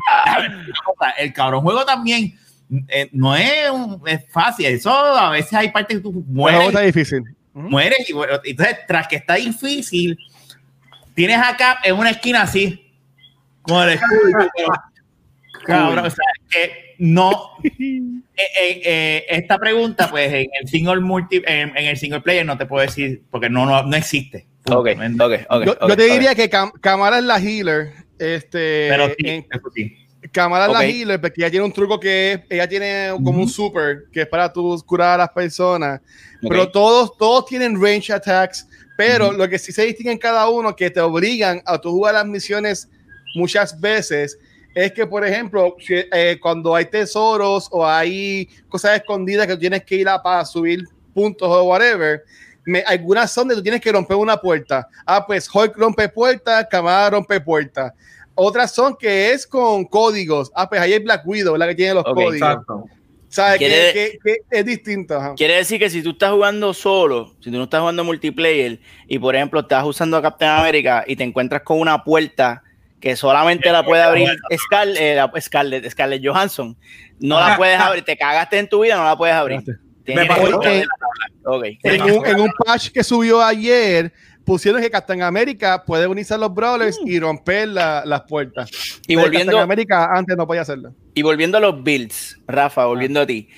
el 1.19 1.33
cabrón 1.33 1.63
juego 1.63 1.85
también 1.85 2.39
eh, 2.89 3.09
no 3.13 3.37
es, 3.37 3.71
un- 3.71 4.01
es 4.07 4.21
fácil. 4.31 4.67
Eso 4.67 4.91
a 4.91 5.31
veces 5.31 5.53
hay 5.53 5.71
partes 5.71 5.99
que 5.99 6.03
tú 6.03 6.25
mueres 6.27 6.69
está 6.69 6.81
difícil. 6.81 7.23
mueres 7.53 8.09
y 8.09 8.13
bueno, 8.13 8.41
entonces 8.43 8.79
tras 8.87 9.07
que 9.07 9.17
está 9.17 9.35
difícil 9.35 10.19
tienes 11.15 11.39
acá 11.39 11.79
en 11.85 11.97
una 11.97 12.11
esquina 12.11 12.43
así 12.43 12.91
con 13.63 13.83
el 13.83 13.91
escudo 13.95 14.49
cabrón, 15.65 16.07
o 16.07 16.11
sea, 16.11 16.25
que 16.51 16.95
no 16.99 17.51
eh, 17.65 17.71
eh, 18.37 18.83
eh, 18.85 19.25
esta 19.29 19.59
pregunta 19.59 20.09
pues 20.11 20.33
en 20.33 20.47
el 20.61 20.69
single 20.69 21.01
multi 21.01 21.43
en, 21.47 21.77
en 21.77 21.87
el 21.87 21.97
single 21.97 22.21
player 22.21 22.45
no 22.47 22.57
te 22.57 22.67
puedo 22.67 22.87
decir 22.87 23.23
porque 23.31 23.49
no 23.51 23.67
no, 23.67 23.83
no 23.83 23.97
existe 23.97 24.47
Ok, 24.67 24.89
ok, 25.21 25.33
ok. 25.51 25.65
Yo, 25.67 25.89
yo 25.89 25.97
te 25.97 26.05
diría 26.05 26.35
que 26.35 26.49
Cam- 26.49 26.73
Kamala 26.81 27.19
es 27.19 27.25
la 27.25 27.39
healer. 27.39 27.93
Este, 28.19 28.87
pero 28.89 29.09
sí, 29.09 29.15
en- 29.29 29.47
eso 29.51 29.71
sí. 29.75 29.95
Kamala 30.33 30.65
es 30.67 30.73
la 30.73 30.79
healer 30.91 31.21
porque 31.21 31.35
ella 31.43 31.51
tiene 31.51 31.67
un 31.67 31.73
truco 31.73 32.01
que 32.01 32.33
es, 32.33 32.41
ella 32.49 32.67
tiene 32.67 33.09
como 33.23 33.43
un 33.43 33.49
super 33.49 34.05
que 34.11 34.23
es 34.23 34.27
para 34.27 34.51
tú 34.51 34.83
curar 34.87 35.15
a 35.15 35.25
las 35.25 35.29
personas. 35.31 36.01
Pero 36.41 36.71
todos, 36.71 37.15
todos 37.19 37.45
tienen 37.45 37.79
range 37.79 38.11
attacks. 38.11 38.67
Pero 38.97 39.33
lo 39.33 39.47
que 39.51 39.59
sí 39.59 39.71
se 39.71 39.85
distingue 39.85 40.13
en 40.13 40.19
cada 40.19 40.49
uno 40.49 40.75
que 40.75 40.89
te 40.89 41.01
obligan 41.01 41.61
a 41.67 41.77
tú 41.79 41.91
jugar 41.91 42.15
las 42.15 42.25
misiones 42.27 42.89
muchas 43.35 43.79
veces 43.79 44.39
es 44.75 44.93
que, 44.93 45.07
por 45.07 45.25
ejemplo, 45.25 45.77
si, 45.79 45.95
eh, 45.95 46.39
cuando 46.41 46.75
hay 46.75 46.87
tesoros 46.87 47.69
o 47.71 47.87
hay 47.87 48.49
cosas 48.69 48.97
escondidas 48.97 49.47
que 49.47 49.57
tienes 49.57 49.85
que 49.85 49.95
ir 49.97 50.09
a 50.09 50.21
para 50.23 50.45
subir 50.45 50.85
puntos 51.13 51.49
o 51.49 51.63
whatever, 51.65 52.25
me, 52.67 52.81
algunas 52.81 53.31
son 53.31 53.47
de 53.49 53.55
tú 53.55 53.63
tienes 53.63 53.81
que 53.81 53.93
romper 53.93 54.17
una 54.17 54.37
puerta. 54.37 54.89
Ah, 55.07 55.25
pues 55.27 55.49
Hulk 55.55 55.77
rompe 55.77 56.09
puerta, 56.09 56.67
Kamala 56.69 57.11
rompe 57.11 57.41
puerta. 57.41 57.95
Otras 58.35 58.75
son 58.75 58.97
que 58.97 59.31
es 59.31 59.47
con 59.47 59.85
códigos. 59.85 60.51
Ah, 60.57 60.69
pues 60.69 60.81
ahí 60.81 60.93
hay 60.93 60.99
Black 60.99 61.23
Widow, 61.25 61.57
la 61.57 61.69
que 61.69 61.75
tiene 61.77 61.95
los 61.95 62.05
Ok, 62.05 62.15
códigos. 62.15 62.35
Exacto. 62.35 62.85
¿Sabes? 63.29 63.59
Que, 63.61 63.69
que- 63.93 64.19
que 64.25 64.39
es 64.51 64.65
distinto. 64.65 65.17
ajá. 65.17 65.35
Quiere 65.37 65.55
decir 65.55 65.79
que 65.79 65.89
si 65.91 66.03
tú 66.03 66.11
estás 66.11 66.33
jugando 66.33 66.75
solo, 66.75 67.35
si 67.41 67.51
tú 67.51 67.59
no 67.59 67.65
estás 67.65 67.79
jugando 67.81 68.03
multiplayer 68.03 68.81
y 69.07 69.19
por 69.21 69.37
ejemplo 69.37 69.61
estás 69.61 69.85
usando 69.85 70.17
a 70.17 70.23
Captain 70.23 70.51
America 70.51 71.05
y 71.07 71.15
te 71.15 71.23
encuentras 71.23 71.63
con 71.63 71.79
una 71.79 72.03
puerta 72.03 72.63
que 73.05 73.17
solamente 73.17 73.71
la 73.71 73.85
puede 73.85 74.03
abrir 74.03 74.31
Scar- 74.57 74.89
eh, 74.97 75.15
la- 75.15 75.31
Scarlett, 75.39 75.91
Scarlett 75.91 76.23
Johansson, 76.27 76.75
no 77.21 77.39
la 77.39 77.55
puedes 77.59 77.79
abrir, 77.79 78.03
te 78.03 78.17
cagaste 78.17 78.59
en 78.59 78.67
tu 78.67 78.83
vida, 78.83 78.97
no 78.97 79.05
la 79.05 79.15
puedes 79.15 79.35
abrir. 79.37 79.61
Me 80.07 80.25
pasó-. 80.25 80.63
En 81.83 82.03
un, 82.03 82.27
en 82.27 82.41
un 82.41 82.51
patch 82.65 82.89
que 82.91 83.05
subió 83.05 83.43
ayer, 83.43 84.11
pusieron 84.45 84.81
que 84.81 84.91
Captain 84.91 85.21
America 85.23 85.83
puede 85.85 86.07
unirse 86.07 86.33
a 86.33 86.39
los 86.39 86.55
Brawlers 86.55 86.99
y 87.05 87.19
romper 87.21 87.69
la- 87.69 88.03
las 88.07 88.23
puertas. 88.23 88.71
Y 89.07 89.15
Pero 89.17 89.21
volviendo, 89.23 89.53
Captain 89.53 89.63
America 89.63 90.09
antes 90.15 90.35
no 90.37 90.47
podía 90.47 90.63
hacerlo. 90.63 90.95
y 91.15 91.21
volviendo 91.23 91.59
a 91.59 91.61
los 91.61 91.83
builds, 91.83 92.39
Rafa, 92.49 92.87
volviendo 92.87 93.21
a 93.21 93.27
ti, 93.27 93.49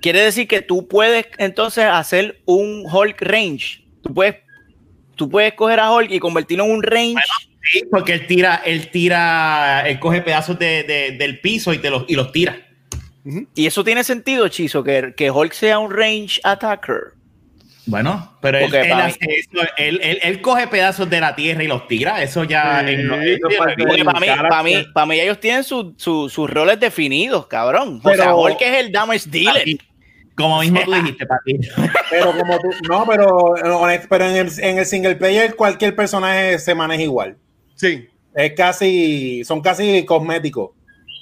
quiere 0.00 0.20
decir 0.22 0.48
que 0.48 0.62
tú 0.62 0.88
puedes 0.88 1.26
entonces 1.36 1.84
hacer 1.84 2.40
un 2.46 2.84
Hulk 2.90 3.20
range. 3.20 3.84
Tú 4.02 4.14
puedes, 4.14 4.36
tú 5.14 5.28
puedes 5.28 5.52
coger 5.52 5.80
a 5.80 5.92
Hulk 5.92 6.10
y 6.10 6.18
convertirlo 6.18 6.64
en 6.64 6.70
un 6.70 6.82
range. 6.82 7.22
Sí, 7.70 7.82
porque 7.90 8.12
él 8.14 8.26
tira, 8.26 8.62
él 8.64 8.90
tira, 8.90 9.82
él 9.88 9.98
coge 9.98 10.20
pedazos 10.22 10.58
de, 10.58 10.82
de- 10.84 11.12
del 11.18 11.40
piso 11.40 11.72
y 11.72 11.78
te 11.78 11.90
los, 11.90 12.04
y 12.08 12.14
los 12.14 12.30
tira. 12.32 12.58
Y 13.54 13.66
eso 13.66 13.82
tiene 13.84 14.04
sentido, 14.04 14.46
Chizo, 14.48 14.84
que, 14.84 15.14
que 15.16 15.30
Hulk 15.30 15.52
sea 15.54 15.78
un 15.78 15.90
range 15.90 16.40
attacker. 16.44 17.14
Bueno, 17.86 18.36
pero 18.40 18.58
él, 18.58 18.74
él 18.74 18.88
para 18.90 19.06
hace 19.06 19.18
eso, 19.28 19.66
él, 19.76 20.00
él- 20.02 20.18
él 20.22 20.40
coge 20.40 20.66
pedazos 20.68 21.08
de 21.10 21.20
la 21.20 21.34
tierra 21.34 21.62
y 21.62 21.66
los 21.66 21.86
tira. 21.86 22.22
Eso 22.22 22.44
ya. 22.44 22.82
Sí, 22.86 22.94
eso 22.94 23.48
para 23.58 23.74
mí, 23.76 24.04
para 24.48 24.62
mí, 24.62 24.74
para 24.94 25.06
mí 25.06 25.20
ellos 25.20 25.38
tienen 25.40 25.64
su- 25.64 25.94
su- 25.98 26.28
sus 26.30 26.48
roles 26.50 26.80
definidos, 26.80 27.46
cabrón. 27.46 28.00
o 28.02 28.02
Pero- 28.02 28.22
sea, 28.22 28.34
Hulk 28.34 28.60
es 28.60 28.78
el 28.84 28.92
damage 28.92 29.28
dealer. 29.28 29.64
Como 30.34 30.60
mismo 30.60 30.80
tú 30.84 30.92
dijiste, 30.94 31.26
Pati. 31.26 31.58
Pero 32.10 32.32
como 32.36 32.58
tú, 32.58 32.68
no, 32.88 33.06
pero, 33.06 33.28
honest- 33.80 34.06
pero 34.08 34.26
en, 34.26 34.36
el, 34.36 34.50
en 34.60 34.78
el 34.78 34.86
single 34.86 35.14
player 35.16 35.54
cualquier 35.54 35.94
personaje 35.94 36.58
se 36.58 36.74
maneja 36.74 37.02
igual. 37.02 37.36
Sí. 37.74 38.08
Es 38.34 38.52
casi, 38.52 39.44
son 39.44 39.60
casi 39.60 40.04
cosméticos. 40.04 40.70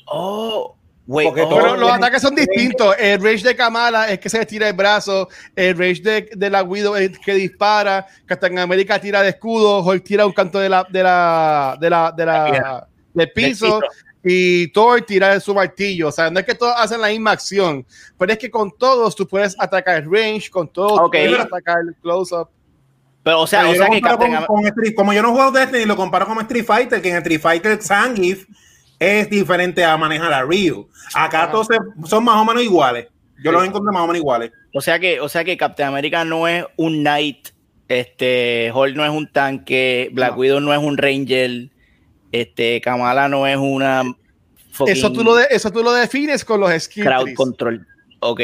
Oh, 0.06 0.74
wait, 1.06 1.28
Porque 1.28 1.42
oh, 1.42 1.48
Pero 1.48 1.76
los 1.76 1.90
ataques 1.90 2.22
son 2.22 2.34
distintos. 2.34 2.94
El 2.98 3.22
rage 3.22 3.42
de 3.42 3.54
Kamala 3.54 4.10
es 4.10 4.18
que 4.18 4.30
se 4.30 4.44
tira 4.46 4.68
el 4.68 4.74
brazo. 4.74 5.28
El 5.54 5.76
rage 5.76 6.00
de, 6.02 6.30
de 6.34 6.50
la 6.50 6.62
Widow 6.62 6.96
es 6.96 7.18
que 7.18 7.34
dispara. 7.34 8.06
Captain 8.26 8.58
América 8.58 8.98
tira 8.98 9.22
de 9.22 9.30
escudo. 9.30 9.80
Hulk 9.82 10.04
tira 10.04 10.26
un 10.26 10.32
canto 10.32 10.58
de 10.58 10.68
la, 10.68 10.86
de 10.88 11.02
la, 11.02 11.76
de 11.80 11.90
la, 11.90 12.12
de 12.12 12.26
la, 12.26 12.88
del 13.12 13.32
piso. 13.32 13.80
Y 14.24 14.68
Thor 14.68 15.02
tira 15.02 15.34
de 15.34 15.40
su 15.40 15.54
martillo. 15.54 16.08
O 16.08 16.12
sea, 16.12 16.30
no 16.30 16.38
es 16.40 16.46
que 16.46 16.54
todos 16.54 16.74
hacen 16.78 17.00
la 17.00 17.08
misma 17.08 17.32
acción. 17.32 17.84
Pero 18.16 18.32
es 18.32 18.38
que 18.38 18.50
con 18.50 18.70
todos 18.70 19.16
tú 19.16 19.26
puedes 19.26 19.54
atacar 19.58 20.02
el 20.02 20.10
range. 20.10 20.48
Con 20.48 20.68
todos 20.68 20.92
Ok. 20.92 21.04
tú 21.04 21.10
puedes 21.10 21.40
atacar 21.40 21.80
el 21.80 21.94
close-up. 21.96 22.48
Pero 23.22 23.40
o 23.40 23.46
sea, 23.46 23.60
Pero 23.60 23.70
o 23.70 23.74
yo 23.74 23.78
sea 23.78 23.86
lo 23.88 23.92
que 23.94 24.00
comparo 24.00 24.18
Captain 24.18 24.32
con- 24.32 24.42
Am- 24.42 24.46
con 24.46 24.66
Street- 24.66 24.94
como 24.94 25.12
yo 25.12 25.22
no 25.22 25.32
juego 25.32 25.50
Destiny, 25.52 25.84
lo 25.84 25.96
comparo 25.96 26.26
con 26.26 26.38
Street 26.40 26.64
Fighter, 26.64 27.00
que 27.02 27.10
en 27.10 27.16
Street 27.16 27.40
Fighter 27.40 27.82
Zangief 27.82 28.46
es 28.98 29.28
diferente 29.30 29.84
a 29.84 29.96
manejar 29.96 30.32
a 30.32 30.42
Ryu. 30.42 30.88
Acá 31.14 31.50
todos 31.50 31.66
son 32.06 32.24
más 32.24 32.36
o 32.36 32.44
menos 32.44 32.62
iguales. 32.62 33.08
Yo 33.44 33.50
los 33.52 33.64
encontré 33.64 33.92
más 33.92 34.02
o 34.02 34.06
menos 34.06 34.18
iguales. 34.18 34.52
o 34.74 34.80
sea 34.80 34.98
que, 35.00 35.20
o 35.20 35.28
sea 35.28 35.42
que 35.44 35.56
Captain 35.56 35.88
America 35.88 36.24
no 36.24 36.46
es 36.48 36.64
un 36.76 37.00
knight, 37.02 37.48
este, 37.88 38.70
Hulk 38.74 38.94
no 38.96 39.04
es 39.04 39.10
un 39.10 39.30
tanque, 39.30 40.08
Black 40.12 40.32
No. 40.32 40.36
Widow 40.38 40.60
no 40.60 40.72
es 40.72 40.78
un 40.78 40.96
ranger, 40.96 41.68
este, 42.30 42.80
Kamala 42.80 43.28
no 43.28 43.46
es 43.46 43.56
una 43.56 44.02
Eso 44.86 45.12
tú, 45.12 45.22
lo 45.24 45.34
de- 45.34 45.48
eso 45.50 45.70
tú 45.70 45.82
lo 45.82 45.92
defines 45.92 46.44
con 46.44 46.60
los 46.60 46.70
skill 46.82 47.04
crowd 47.04 47.22
trees. 47.24 47.36
control. 47.36 47.86
Ok. 48.20 48.40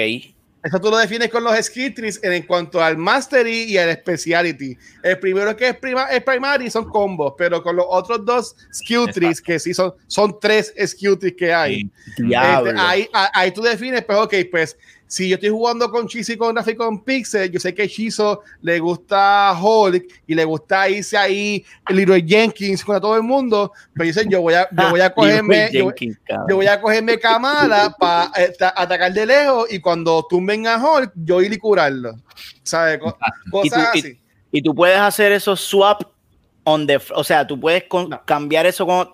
Eso 0.68 0.78
tú 0.78 0.90
lo 0.90 0.98
defines 0.98 1.30
con 1.30 1.42
los 1.42 1.56
skill 1.64 1.94
trees 1.94 2.20
en, 2.22 2.42
cuanto 2.42 2.82
al 2.82 2.98
mastery 2.98 3.62
y 3.62 3.78
al 3.78 3.90
speciality. 3.96 4.76
El 5.02 5.18
primero 5.18 5.56
que 5.56 5.68
es, 5.68 5.76
prima, 5.76 6.04
es 6.04 6.22
primary 6.22 6.70
son 6.70 6.90
combos, 6.90 7.32
pero 7.38 7.62
con 7.62 7.74
los 7.76 7.86
otros 7.88 8.22
dos 8.22 8.54
skill 8.74 9.06
trees, 9.10 9.40
que 9.40 9.58
sí 9.58 9.72
son, 9.72 9.94
son 10.06 10.38
tres 10.38 10.74
skill 10.86 11.18
trees 11.18 11.34
que 11.38 11.54
hay. 11.54 11.90
Este, 12.18 12.34
ahí, 12.76 13.08
ahí 13.32 13.50
tú 13.50 13.62
defines, 13.62 14.04
pues, 14.04 14.18
ok, 14.18 14.34
pues, 14.50 14.76
si 15.08 15.28
yo 15.28 15.34
estoy 15.34 15.48
jugando 15.48 15.90
con 15.90 16.06
Chizo 16.06 16.32
y 16.32 16.36
con 16.36 16.54
Rafa 16.54 16.70
y 16.70 16.76
con 16.76 17.02
Pixel, 17.02 17.50
yo 17.50 17.58
sé 17.58 17.74
que 17.74 17.88
Chizo 17.88 18.42
le 18.60 18.78
gusta 18.78 19.52
Hulk 19.60 20.04
y 20.26 20.34
le 20.34 20.44
gusta 20.44 20.88
irse 20.88 21.16
ahí, 21.16 21.64
Leroy 21.88 22.24
Jenkins 22.28 22.84
con 22.84 23.00
todo 23.00 23.16
el 23.16 23.22
mundo, 23.22 23.72
pero 23.94 24.04
dicen, 24.06 24.28
yo 24.30 24.42
voy 24.42 24.54
a, 24.54 24.68
yo 24.70 24.90
voy 24.90 25.00
a 25.00 25.10
cogerme, 25.14 25.70
yo, 25.72 25.86
Jenkins, 25.86 26.18
cabrón. 26.24 26.46
yo 26.50 26.56
voy 26.56 26.66
a 26.66 26.80
cogerme 26.80 27.18
Kamala 27.18 27.94
para 27.98 28.30
atacar 28.76 29.12
de 29.12 29.26
lejos 29.26 29.72
y 29.72 29.80
cuando 29.80 30.24
tumben 30.28 30.66
a 30.66 30.76
Hulk, 30.76 31.12
yo 31.16 31.40
ir 31.42 31.52
y 31.52 31.58
curarlo. 31.58 32.14
¿Sabes? 32.62 32.98
Co- 32.98 33.16
y, 33.64 33.70
tú, 33.70 33.76
así. 33.76 34.18
y- 34.52 34.58
y 34.58 34.62
tú 34.62 34.74
puedes 34.74 34.98
hacer 34.98 35.32
esos 35.32 35.58
swap 35.60 36.02
on 36.64 36.86
the, 36.86 36.98
o 37.14 37.24
sea, 37.24 37.46
tú 37.46 37.58
puedes 37.58 37.84
No. 37.90 38.22
cambiar 38.26 38.66
eso 38.66 38.84
con, 38.86 39.08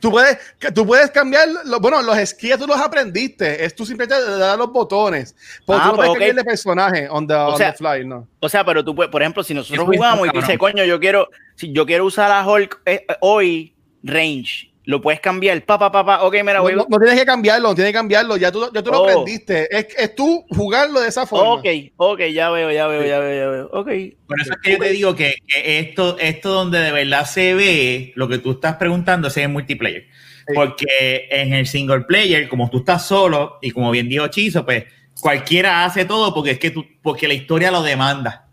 Tú 0.00 0.10
puedes, 0.10 0.38
que 0.58 0.70
tú 0.70 0.86
puedes 0.86 1.10
cambiar, 1.10 1.48
lo- 1.64 1.80
bueno, 1.80 2.02
los 2.02 2.16
skills 2.28 2.58
tú 2.58 2.66
los 2.66 2.78
aprendiste, 2.80 3.64
es 3.64 3.74
tú 3.74 3.84
simplemente 3.86 4.24
le 4.24 4.36
das 4.38 4.56
los 4.58 4.70
botones, 4.72 5.34
porque 5.66 5.80
Ah, 5.82 5.84
tú 5.86 5.90
no 5.90 5.96
pues, 5.96 6.08
puedes 6.08 6.12
cambiar 6.12 6.34
de 6.36 6.44
personaje 6.44 7.08
on 7.10 7.26
the, 7.26 7.34
on 7.34 7.56
sea, 7.56 7.72
the 7.72 7.78
fly, 7.78 8.04
¿no? 8.04 8.28
o 8.40 8.48
sea, 8.48 8.64
pero 8.64 8.84
tú 8.84 8.94
puedes, 8.94 9.10
por 9.10 9.22
ejemplo, 9.22 9.42
si 9.42 9.54
nosotros 9.54 9.86
jugamos 9.86 10.26
y 10.28 10.30
tú 10.30 10.38
dices, 10.40 10.58
coño, 10.58 10.84
yo 10.84 10.98
quiero, 11.00 11.28
si 11.56 11.72
yo 11.72 11.84
quiero 11.86 12.04
usar 12.04 12.30
a 12.30 12.46
Hulk 12.46 12.80
eh, 12.86 13.04
eh, 13.08 13.16
hoy, 13.20 13.74
range, 14.02 14.71
lo 14.84 15.00
puedes 15.00 15.20
cambiar, 15.20 15.64
pa, 15.64 15.78
pa, 15.78 15.92
pa, 15.92 16.04
pa, 16.04 16.22
ok, 16.24 16.34
mira, 16.40 16.54
No, 16.54 16.62
voy, 16.62 16.74
no- 16.74 16.86
no 16.88 16.98
tienes 16.98 17.18
que 17.20 17.24
cambiarlo, 17.26 17.68
no 17.68 17.74
tienes 17.74 17.92
que 17.92 17.98
cambiarlo, 17.98 18.36
ya 18.36 18.50
tú, 18.50 18.68
ya 18.74 18.82
tú 18.82 18.90
lo 18.90 19.02
Oh. 19.02 19.08
aprendiste, 19.08 19.68
es, 19.76 19.86
es 19.96 20.14
tú 20.16 20.44
jugarlo 20.50 21.00
de 21.00 21.08
esa 21.08 21.24
forma. 21.24 21.52
ok, 21.54 21.66
ok, 21.96 22.20
ya 22.32 22.50
veo, 22.50 22.70
ya 22.72 22.86
veo, 22.88 23.04
ya 23.06 23.18
veo, 23.20 23.36
ya 23.44 23.48
veo, 23.48 23.66
ok. 23.72 23.86
Por 24.26 24.40
eso 24.40 24.52
es 24.52 24.58
que 24.62 24.72
yo 24.72 24.78
te 24.78 24.88
digo 24.90 25.14
que, 25.14 25.36
que 25.46 25.78
esto, 25.78 26.18
esto 26.18 26.48
donde 26.50 26.80
de 26.80 26.90
verdad 26.90 27.24
se 27.26 27.54
ve 27.54 28.12
lo 28.16 28.28
que 28.28 28.38
tú 28.38 28.52
estás 28.52 28.74
preguntando 28.76 29.28
es 29.28 29.36
en 29.36 29.52
multiplayer. 29.52 30.06
Sí. 30.48 30.54
Porque 30.56 31.28
en 31.30 31.52
el 31.54 31.68
single 31.68 32.00
player, 32.00 32.48
como 32.48 32.68
tú 32.68 32.78
estás 32.78 33.06
solo, 33.06 33.58
y 33.62 33.70
como 33.70 33.92
bien 33.92 34.08
dijo 34.08 34.26
Chizo, 34.26 34.64
pues 34.64 34.84
cualquiera 35.20 35.84
hace 35.84 36.04
todo 36.06 36.34
porque 36.34 36.50
es 36.52 36.58
que 36.58 36.72
tú, 36.72 36.84
porque 37.00 37.28
la 37.28 37.34
historia 37.34 37.70
lo 37.70 37.82
demanda. 37.84 38.48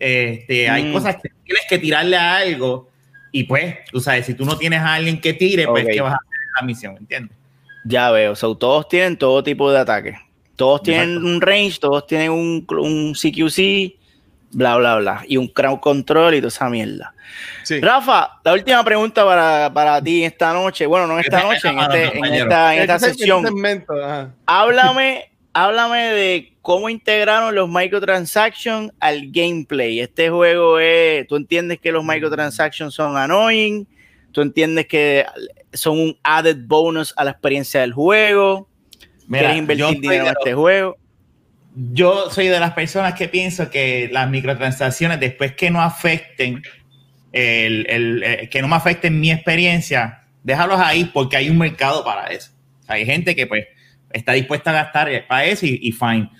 Este, 0.00 0.68
Hay 0.70 0.84
Mm. 0.84 0.92
cosas 0.92 1.16
que 1.16 1.28
tienes 1.44 1.64
que 1.68 1.78
tirarle 1.78 2.16
a 2.16 2.36
algo, 2.36 2.88
y 3.40 3.44
pues, 3.44 3.76
tú 3.90 4.00
sabes, 4.00 4.26
si 4.26 4.34
tú 4.34 4.44
no 4.44 4.56
tienes 4.58 4.80
a 4.80 4.94
alguien 4.94 5.20
que 5.20 5.32
tire, 5.32 5.66
pues, 5.66 5.84
Ok. 5.84 5.90
¿qué 5.92 6.00
vas 6.00 6.12
a 6.14 6.16
hacer 6.16 6.28
en 6.32 6.52
la 6.60 6.62
misión? 6.66 6.96
¿Entiendes? 6.96 7.36
Ya 7.84 8.10
veo, 8.10 8.34
so, 8.34 8.56
todos 8.56 8.88
tienen 8.88 9.16
todo 9.16 9.42
tipo 9.42 9.70
de 9.70 9.78
ataques. 9.78 10.16
Todos 10.56 10.82
tienen 10.82 11.10
Exacto. 11.10 11.28
un 11.28 11.40
range, 11.40 11.78
todos 11.80 12.06
tienen 12.06 12.30
un, 12.32 12.66
un 12.68 13.12
CQC, 13.14 13.94
bla, 14.50 14.76
bla, 14.76 14.96
bla. 14.96 15.24
Y 15.28 15.36
un 15.36 15.46
crowd 15.46 15.78
control 15.78 16.34
y 16.34 16.38
toda 16.38 16.48
esa 16.48 16.68
mierda. 16.68 17.14
Sí. 17.62 17.80
Rafa, 17.80 18.40
la 18.44 18.54
última 18.54 18.82
pregunta 18.82 19.24
para, 19.24 19.72
para 19.72 20.02
ti 20.02 20.24
esta 20.24 20.52
noche. 20.52 20.86
Bueno, 20.86 21.06
no 21.06 21.18
esta 21.20 21.42
noche, 21.44 21.68
en, 21.68 21.78
este- 21.78 22.18
en 22.18 22.24
esta, 22.34 22.74
en 22.74 22.80
esta 22.82 22.98
sesión. 22.98 23.44
segmento, 23.44 23.92
ajá. 24.04 24.34
Háblame, 24.46 25.30
háblame 25.64 25.98
de 26.12 26.52
cómo 26.62 26.88
integraron 26.88 27.54
los 27.54 27.68
microtransactions 27.68 28.92
al 29.00 29.30
gameplay. 29.30 30.00
Este 30.00 30.30
juego 30.30 30.78
es, 30.78 31.26
tú 31.26 31.36
entiendes 31.36 31.78
que 31.80 31.90
los 31.90 32.04
microtransactions 32.04 32.94
son 32.94 33.16
annoying, 33.16 33.86
tú 34.32 34.42
entiendes 34.42 34.86
que 34.86 35.24
son 35.72 35.98
un 35.98 36.18
added 36.22 36.58
bonus 36.66 37.12
a 37.16 37.24
la 37.24 37.32
experiencia 37.32 37.80
del 37.80 37.92
juego, 37.92 38.68
Mira, 39.26 39.40
quieres 39.52 39.58
invertir 39.58 40.00
dinero 40.00 40.26
en 40.26 40.34
este 40.38 40.54
juego. 40.54 40.96
yo 41.92 42.30
soy 42.30 42.46
de 42.48 42.60
las 42.60 42.72
personas 42.74 43.14
que 43.14 43.28
pienso 43.28 43.68
que 43.70 44.08
las 44.12 44.28
microtransacciones, 44.30 45.18
después 45.20 45.54
que 45.54 45.70
no 45.70 45.80
afecten, 45.82 46.62
el, 47.32 47.86
el- 47.88 48.22
eh, 48.22 48.48
que 48.50 48.62
no 48.62 48.68
me 48.68 48.76
afecten 48.76 49.18
mi 49.20 49.30
experiencia, 49.30 50.22
déjalos 50.44 50.78
ahí 50.80 51.04
porque 51.12 51.36
hay 51.36 51.50
un 51.50 51.58
mercado 51.58 52.04
para 52.04 52.28
eso. 52.28 52.52
Hay 52.86 53.04
gente 53.04 53.34
que 53.36 53.46
pues 53.46 53.66
está 54.12 54.32
dispuesta 54.32 54.70
a 54.70 54.74
gastar 54.74 55.08
para 55.28 55.44
eso 55.44 55.66
y, 55.66 55.78
y 55.82 55.92
fine. 55.92 56.30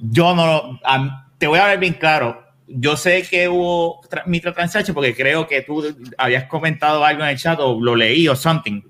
Yo 0.00 0.34
no, 0.34 0.78
am- 0.84 1.24
te 1.38 1.46
voy 1.46 1.58
a 1.58 1.66
ver 1.66 1.78
bien 1.78 1.94
claro. 1.94 2.44
Yo 2.68 2.96
sé 2.96 3.22
que 3.22 3.48
hubo 3.48 4.00
tra- 4.10 4.24
microtransactions 4.26 4.94
porque 4.94 5.14
creo 5.14 5.46
que 5.46 5.62
tú 5.62 5.84
habías 6.18 6.44
comentado 6.44 7.04
algo 7.04 7.22
en 7.22 7.28
el 7.30 7.38
chat 7.38 7.58
o 7.60 7.80
lo 7.80 7.94
leí 7.94 8.26
o 8.28 8.34
something, 8.34 8.82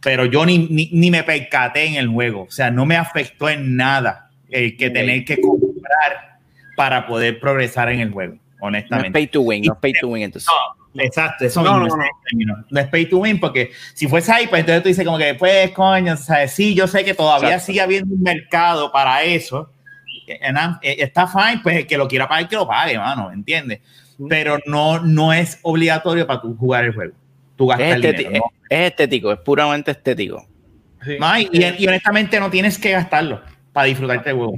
pero 0.00 0.24
yo 0.26 0.44
ni, 0.44 0.58
ni, 0.58 0.90
ni 0.92 1.10
me 1.10 1.22
percaté 1.22 1.84
en 1.86 1.94
el 1.94 2.08
juego. 2.08 2.42
O 2.42 2.50
sea, 2.50 2.70
no 2.70 2.84
me 2.84 2.96
afectó 2.96 3.48
en 3.48 3.76
nada 3.76 4.30
el 4.50 4.76
que 4.76 4.90
tener 4.90 5.24
que 5.24 5.40
comprar 5.40 6.38
para 6.76 7.06
poder 7.06 7.38
progresar 7.38 7.90
en 7.90 8.00
el 8.00 8.10
juego, 8.10 8.34
No 8.34 8.38
es 8.38 8.58
honestamente. 8.60 9.12
pay 9.12 9.26
to 9.28 9.40
win, 9.42 9.62
no 9.64 9.72
es 9.74 9.78
pay 9.78 9.92
to 10.00 10.08
win 10.08 10.22
entonces. 10.24 10.50
Exacto, 10.94 11.44
eso 11.46 11.62
No, 11.62 11.80
mismo. 11.80 11.96
no. 11.96 12.64
No 12.70 12.80
es 12.80 12.86
pay 12.88 13.06
to 13.06 13.18
win, 13.18 13.40
porque 13.40 13.70
si 13.94 14.06
fuese 14.08 14.30
ahí, 14.32 14.46
pues 14.46 14.60
entonces 14.60 14.82
tú 14.82 14.88
dices 14.88 15.04
como 15.04 15.18
que, 15.18 15.34
pues, 15.34 15.70
coño, 15.72 16.16
¿sabes? 16.16 16.52
sí, 16.52 16.74
yo 16.74 16.86
sé 16.86 17.04
que 17.04 17.14
todavía 17.14 17.48
Exacto. 17.50 17.66
sigue 17.66 17.80
habiendo 17.80 18.14
un 18.14 18.22
mercado 18.22 18.92
para 18.92 19.22
eso. 19.22 19.70
Eh, 20.26 20.38
Está 20.82 21.26
fine, 21.26 21.60
pues 21.62 21.76
el 21.76 21.86
que 21.86 21.96
lo 21.96 22.08
quiera 22.08 22.28
pagar, 22.28 22.48
que 22.48 22.56
lo 22.56 22.66
pague, 22.66 22.98
mano, 22.98 23.30
¿entiendes? 23.32 23.80
Pero 24.28 24.58
no, 24.66 25.00
no 25.00 25.32
es 25.32 25.58
obligatorio 25.62 26.26
para 26.26 26.40
tú 26.40 26.56
jugar 26.56 26.84
el 26.84 26.94
juego. 26.94 27.14
Tú 27.56 27.66
gastas 27.66 27.88
Es, 27.88 27.94
el 27.96 28.02
dinero, 28.16 28.30
¿no? 28.44 28.52
es 28.68 28.90
estético, 28.90 29.32
es 29.32 29.38
puramente 29.40 29.90
estético. 29.90 30.46
Sí. 31.04 31.16
No, 31.18 31.38
y, 31.38 31.48
y- 31.52 31.74
y 31.84 31.86
honestamente 31.88 32.38
no 32.38 32.50
tienes 32.50 32.78
que 32.78 32.92
gastarlo 32.92 33.40
para 33.72 33.86
disfrutarte 33.86 34.30
el 34.30 34.36
juego. 34.36 34.54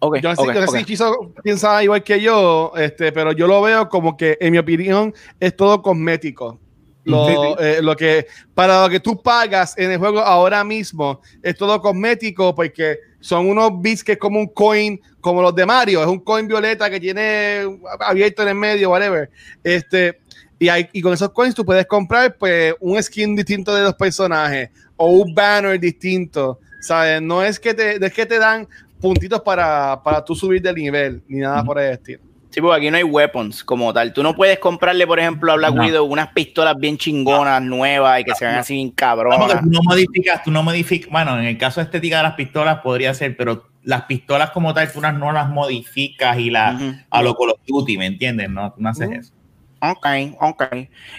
Ok, 0.00 0.18
Yo 0.20 0.28
no 0.30 0.36
sé, 0.36 0.42
ok, 0.42 0.48
yo 0.54 0.60
no 0.60 0.66
sé 0.66 0.72
ok. 0.72 0.78
si 0.78 0.84
Chizo 0.84 1.32
piensa 1.42 1.82
igual 1.82 2.02
que 2.02 2.20
yo, 2.20 2.72
este, 2.76 3.12
pero 3.12 3.32
yo 3.32 3.46
lo 3.46 3.62
veo 3.62 3.88
como 3.88 4.16
que, 4.16 4.36
en 4.40 4.52
mi 4.52 4.58
opinión, 4.58 5.14
es 5.40 5.56
todo 5.56 5.80
cosmético. 5.82 6.58
Lo, 7.04 7.24
Sí, 7.28 7.34
sí. 7.34 7.54
eh, 7.60 7.78
lo 7.82 7.94
que 7.94 8.26
para 8.52 8.82
lo 8.82 8.88
que 8.88 8.98
tú 8.98 9.22
pagas 9.22 9.78
en 9.78 9.92
el 9.92 9.98
juego 9.98 10.18
ahora 10.18 10.64
mismo 10.64 11.20
es 11.40 11.54
todo 11.56 11.80
cosmético 11.80 12.52
porque 12.52 12.98
son 13.20 13.48
unos 13.48 13.80
bits 13.80 14.02
que 14.02 14.12
es 14.12 14.18
como 14.18 14.40
un 14.40 14.48
coin 14.48 15.00
como 15.20 15.40
los 15.40 15.54
de 15.54 15.64
Mario 15.64 16.00
es 16.02 16.08
un 16.08 16.18
coin 16.18 16.48
violeta 16.48 16.90
que 16.90 16.98
tiene 16.98 17.78
abierto 18.00 18.42
en 18.42 18.48
el 18.48 18.54
medio 18.56 18.90
whatever 18.90 19.30
este 19.62 20.18
y, 20.58 20.68
hay, 20.68 20.88
y 20.92 21.00
con 21.00 21.12
esos 21.12 21.30
coins 21.30 21.54
tú 21.54 21.64
puedes 21.64 21.86
comprar 21.86 22.36
pues 22.36 22.74
un 22.80 23.00
skin 23.00 23.36
distinto 23.36 23.72
de 23.72 23.82
los 23.82 23.94
personajes 23.94 24.70
o 24.96 25.06
un 25.06 25.32
banner 25.32 25.78
distinto 25.78 26.58
sabes 26.80 27.22
no 27.22 27.40
es 27.40 27.60
que 27.60 27.72
te 27.72 28.00
no 28.00 28.06
es 28.06 28.12
que 28.12 28.26
te 28.26 28.40
dan 28.40 28.66
puntitos 29.00 29.40
para, 29.42 30.00
para 30.02 30.24
tú 30.24 30.34
subir 30.34 30.62
de 30.62 30.72
nivel 30.72 31.22
ni 31.28 31.40
nada 31.40 31.62
por 31.64 31.78
el 31.78 31.92
estilo 31.92 32.20
Sí, 32.56 32.62
porque 32.62 32.78
aquí 32.78 32.90
no 32.90 32.96
hay 32.96 33.02
weapons 33.02 33.62
como 33.62 33.92
tal. 33.92 34.14
Tú 34.14 34.22
no 34.22 34.34
puedes 34.34 34.58
comprarle, 34.58 35.06
por 35.06 35.20
ejemplo, 35.20 35.52
a 35.52 35.56
Black 35.56 35.74
No. 35.74 35.82
Widow 35.82 36.06
unas 36.06 36.28
pistolas 36.32 36.74
bien 36.78 36.96
chingonas, 36.96 37.60
nuevas 37.60 38.20
y 38.20 38.24
que 38.24 38.34
se 38.34 38.46
vean 38.46 38.56
así 38.56 38.76
bien 38.76 38.92
cabronas. 38.92 39.60
tú 39.60 39.68
no 39.68 39.80
modificas, 39.82 40.42
tú 40.42 40.50
no 40.50 40.62
modificas, 40.62 41.10
bueno, 41.10 41.38
en 41.38 41.44
el 41.44 41.58
caso 41.58 41.82
estética 41.82 42.16
de 42.16 42.22
las 42.22 42.32
pistolas 42.32 42.78
podría 42.80 43.12
ser, 43.12 43.36
pero 43.36 43.68
las 43.82 44.04
pistolas 44.04 44.52
como 44.52 44.72
tal 44.72 44.90
tú 44.90 45.02
no 45.02 45.32
las 45.32 45.50
modificas 45.50 46.38
y 46.38 46.48
las 46.48 46.80
Ujú. 46.80 46.94
a 47.10 47.22
lo 47.22 47.34
Call 47.34 47.50
of 47.50 47.60
Duty, 47.66 47.98
¿me 47.98 48.06
entiendes? 48.06 48.48
No, 48.48 48.72
tú 48.72 48.80
no 48.80 48.88
haces 48.88 49.08
Ujú. 49.08 49.20
eso. 49.20 49.32
Ok, 49.80 50.06
ok. 50.40 50.64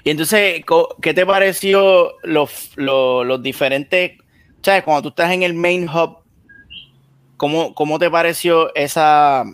Y 0.04 0.10
entonces, 0.10 0.66
¿qué 1.02 1.14
te 1.14 1.24
pareció 1.24 2.14
los, 2.24 2.72
los, 2.78 3.28
los 3.28 3.44
diferentes, 3.44 4.14
sabes, 4.64 4.84
cuando 4.84 5.04
tú 5.04 5.10
estás 5.10 5.32
en 5.32 5.44
el 5.44 5.54
main 5.54 5.88
hub, 5.88 6.27
¿cómo, 7.38 7.74
cómo 7.74 8.00
te 8.00 8.10
pareció 8.10 8.74
esa, 8.76 9.46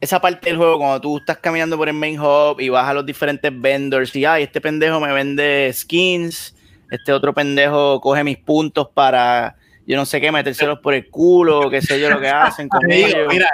esa 0.00 0.20
parte 0.20 0.50
del 0.50 0.58
juego 0.58 0.78
cuando 0.78 1.00
tú 1.00 1.18
estás 1.18 1.38
caminando 1.38 1.76
por 1.76 1.88
el 1.88 1.94
main 1.94 2.20
hub 2.20 2.60
y 2.60 2.68
vas 2.68 2.86
a 2.86 2.94
los 2.94 3.04
diferentes 3.04 3.52
vendors 3.60 4.14
y, 4.14 4.24
ay, 4.24 4.44
este 4.44 4.60
pendejo 4.60 5.00
me 5.00 5.12
vende 5.12 5.70
skins, 5.72 6.54
este 6.90 7.12
otro 7.12 7.32
pendejo 7.32 8.00
coge 8.00 8.22
mis 8.22 8.38
puntos 8.38 8.88
para, 8.92 9.56
yo 9.86 9.96
no 9.96 10.04
sé 10.04 10.20
qué, 10.20 10.30
metérselos 10.30 10.78
por 10.80 10.94
el 10.94 11.08
culo, 11.08 11.70
qué 11.70 11.80
sé 11.80 12.00
yo 12.00 12.10
lo 12.10 12.20
que 12.20 12.28
hacen 12.28 12.68
con 12.68 12.80
Te 12.80 12.94
digo, 12.94 13.08
ellos. 13.08 13.28
mira, 13.32 13.48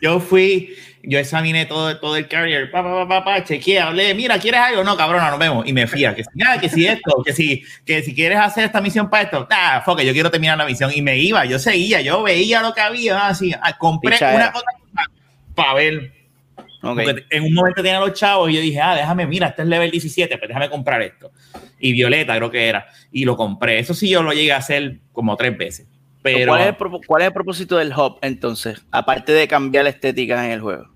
yo 0.00 0.20
fui, 0.20 0.74
yo 1.06 1.18
examiné 1.18 1.66
todo, 1.66 1.98
todo 1.98 2.16
el 2.16 2.28
carrier, 2.28 2.70
pa, 2.70 2.82
pa, 2.82 2.90
pa, 2.90 3.08
pa, 3.08 3.24
pa, 3.24 3.44
chequeé, 3.44 3.80
hablé, 3.80 4.14
mira, 4.14 4.38
¿quieres 4.38 4.60
algo? 4.60 4.84
No, 4.84 4.96
cabrona, 4.96 5.30
nos 5.30 5.38
vemos. 5.38 5.66
Y 5.66 5.72
me 5.72 5.86
fía, 5.86 6.14
que 6.14 6.24
si, 6.24 6.30
ah, 6.46 6.58
que 6.60 6.68
si 6.68 6.86
esto, 6.86 7.22
que 7.24 7.32
si, 7.32 7.64
que 7.84 8.02
si 8.02 8.14
quieres 8.14 8.38
hacer 8.38 8.64
esta 8.64 8.80
misión 8.80 9.10
para 9.10 9.24
esto, 9.24 9.46
ah, 9.50 9.82
fuck, 9.84 10.00
it, 10.00 10.06
yo 10.06 10.12
quiero 10.12 10.30
terminar 10.30 10.58
la 10.58 10.64
misión. 10.64 10.90
Y 10.94 11.02
me 11.02 11.18
iba, 11.18 11.44
yo 11.44 11.58
seguía, 11.58 12.00
yo 12.00 12.22
veía 12.22 12.62
lo 12.62 12.72
que 12.72 12.80
había, 12.80 13.26
así, 13.26 13.52
ah, 13.60 13.76
compré 13.76 14.12
Pichadera. 14.12 14.44
una 14.44 14.52
cosa 14.52 14.66
para 15.54 15.74
ver. 15.74 16.12
En 17.30 17.44
un 17.44 17.54
momento 17.54 17.82
tenía 17.82 17.98
los 17.98 18.12
chavos 18.12 18.50
y 18.50 18.54
yo 18.54 18.60
dije, 18.60 18.80
ah, 18.80 18.94
déjame, 18.94 19.26
mira, 19.26 19.48
este 19.48 19.62
es 19.62 19.68
level 19.68 19.90
17, 19.90 20.36
pues 20.36 20.48
déjame 20.48 20.68
comprar 20.68 21.00
esto. 21.00 21.30
Y 21.78 21.92
Violeta 21.92 22.36
creo 22.36 22.50
que 22.50 22.68
era. 22.68 22.86
Y 23.10 23.24
lo 23.24 23.36
compré. 23.36 23.78
Eso 23.78 23.94
sí 23.94 24.08
yo 24.08 24.22
lo 24.22 24.32
llegué 24.32 24.52
a 24.52 24.58
hacer 24.58 24.98
como 25.12 25.34
tres 25.36 25.56
veces. 25.56 25.86
Pero 26.22 26.52
¿Cuál, 26.52 26.60
es 26.62 26.66
el, 26.68 27.06
cuál 27.06 27.22
es 27.22 27.26
el 27.28 27.32
propósito 27.34 27.76
del 27.76 27.92
hub 27.92 28.18
entonces? 28.22 28.84
Aparte 28.90 29.32
de 29.32 29.48
cambiar 29.48 29.84
la 29.84 29.90
estética 29.90 30.44
en 30.44 30.52
el 30.52 30.60
juego. 30.60 30.93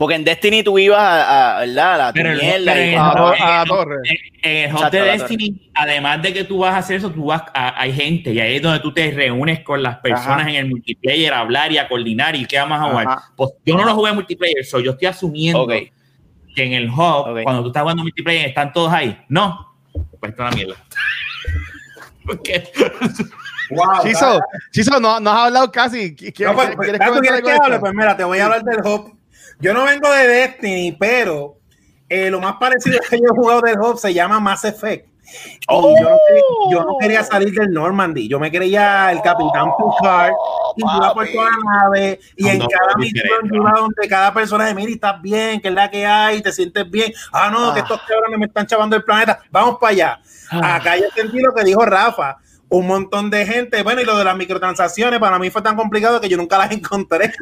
Porque 0.00 0.14
en 0.14 0.24
Destiny 0.24 0.62
tú 0.62 0.78
ibas 0.78 0.98
a, 0.98 1.58
a, 1.58 1.60
¿verdad? 1.60 1.94
a 1.94 1.98
la 1.98 2.12
Pero 2.14 2.30
mierda 2.30 2.80
y 2.86 2.94
a, 2.94 3.10
a 3.10 3.58
la 3.58 3.64
torre 3.66 3.96
en, 3.96 4.16
en 4.50 4.56
el 4.70 4.70
Exacto, 4.74 4.96
de 4.96 5.04
la 5.04 5.12
Destiny, 5.12 5.70
además 5.74 6.22
de 6.22 6.32
que 6.32 6.44
tú 6.44 6.60
vas 6.60 6.72
a 6.74 6.78
hacer 6.78 6.96
eso, 6.96 7.10
tú 7.10 7.26
vas 7.26 7.42
a- 7.52 7.78
hay 7.78 7.92
gente 7.92 8.32
y 8.32 8.40
ahí 8.40 8.56
es 8.56 8.62
donde 8.62 8.80
tú 8.80 8.94
te 8.94 9.10
reúnes 9.10 9.60
con 9.60 9.82
las 9.82 9.98
personas 9.98 10.40
Ajá. 10.40 10.48
en 10.48 10.56
el 10.56 10.70
multiplayer 10.70 11.34
a 11.34 11.40
hablar 11.40 11.70
y 11.70 11.76
a 11.76 11.86
coordinar 11.86 12.34
y 12.34 12.46
qué 12.46 12.56
vamos 12.56 12.80
a 12.80 12.84
jugar. 12.90 13.08
Ajá. 13.08 13.32
Pues 13.36 13.50
yo 13.66 13.76
no 13.76 13.84
lo 13.84 13.94
jugué 13.94 14.08
en 14.08 14.14
multiplayer, 14.14 14.64
so 14.64 14.80
yo 14.80 14.92
estoy 14.92 15.08
asumiendo 15.08 15.66
que 15.66 15.92
en 16.56 16.72
el 16.72 16.88
hub, 16.88 17.42
cuando 17.42 17.60
tú 17.60 17.68
estás 17.68 17.82
jugando 17.82 18.02
multiplayer, 18.02 18.46
están 18.48 18.72
todos 18.72 18.90
ahí. 18.90 19.18
No, 19.28 19.76
pues 20.18 20.32
esto 20.32 20.44
es 20.44 20.48
una 20.48 20.50
mierda. 20.56 20.74
Porque 22.24 22.64
Wow, 23.70 24.02
Chizo, 24.02 24.40
Chizo, 24.72 24.98
no, 24.98 25.20
no 25.20 25.30
has 25.30 25.38
hablado 25.46 25.70
casi. 25.70 26.16
¿Qui- 26.16 26.42
No, 26.44 26.54
pues, 26.54 26.70
¿Quieres, 26.70 26.76
pues, 26.76 26.88
quieres 26.88 27.00
ah, 27.02 27.04
¿tú 27.06 27.10
comentar 27.12 27.20
quieres 27.20 27.32
algo 27.34 27.44
que 27.44 27.52
hable? 27.66 27.78
Pues 27.80 27.94
mira, 27.94 28.16
te 28.16 28.24
voy 28.24 28.38
a 28.38 28.44
hablar 28.46 28.62
del 28.64 28.78
Hub. 28.82 29.19
Yo 29.60 29.74
no 29.74 29.84
vengo 29.84 30.10
de 30.10 30.26
Destiny, 30.26 30.92
pero 30.98 31.56
eh, 32.08 32.30
lo 32.30 32.40
más 32.40 32.56
parecido 32.56 32.98
que 33.08 33.18
yo 33.18 33.24
he 33.24 33.36
jugado 33.36 33.60
del 33.60 33.78
Hub 33.78 33.98
se 33.98 34.12
llama 34.14 34.40
Mass 34.40 34.64
Effect. 34.64 35.06
Y 35.06 35.64
Oh. 35.68 35.94
yo, 36.00 36.08
no 36.10 36.16
quería, 36.26 36.42
yo 36.72 36.84
no 36.84 36.98
quería 36.98 37.22
salir 37.22 37.54
del 37.54 37.70
Normandy. 37.70 38.26
Yo 38.28 38.40
me 38.40 38.50
creía 38.50 39.12
el 39.12 39.22
Capitán 39.22 39.68
Picard 39.78 40.32
y 40.76 40.82
iba 40.82 41.14
por 41.14 41.28
toda 41.28 41.50
la 41.50 41.80
nave. 41.82 42.18
Y 42.36 42.48
en 42.48 42.58
cada 42.66 42.96
misión 42.96 43.26
iba 43.52 43.70
donde 43.78 44.08
cada 44.08 44.34
persona 44.34 44.66
de 44.66 44.74
mira, 44.74 44.90
estás 44.90 45.22
bien, 45.22 45.60
que 45.60 45.68
es 45.68 45.74
la 45.74 45.88
que 45.88 46.04
hay, 46.04 46.42
te 46.42 46.50
sientes 46.50 46.90
bien. 46.90 47.12
Ah, 47.32 47.48
no, 47.48 47.72
que 47.72 47.78
Ah. 47.80 47.82
estos 47.84 48.00
cabrones 48.08 48.38
me 48.40 48.46
están 48.46 48.66
chavando 48.66 48.96
el 48.96 49.04
planeta. 49.04 49.40
Vamos 49.52 49.76
para 49.80 49.92
allá. 49.92 50.20
Ah. 50.50 50.76
Acá 50.76 50.96
yo 50.96 51.04
sentí 51.14 51.38
lo 51.38 51.54
que 51.54 51.62
dijo 51.62 51.84
Rafa. 51.84 52.38
Un 52.70 52.86
montón 52.86 53.30
de 53.30 53.44
gente. 53.44 53.82
Bueno, 53.82 54.00
y 54.00 54.04
lo 54.04 54.16
de 54.16 54.22
las 54.22 54.36
microtransacciones 54.36 55.18
para 55.18 55.40
mí 55.40 55.50
fue 55.50 55.60
tan 55.60 55.74
complicado 55.74 56.20
que 56.20 56.28
yo 56.28 56.36
nunca 56.36 56.56
las 56.56 56.70
encontré. 56.72 57.32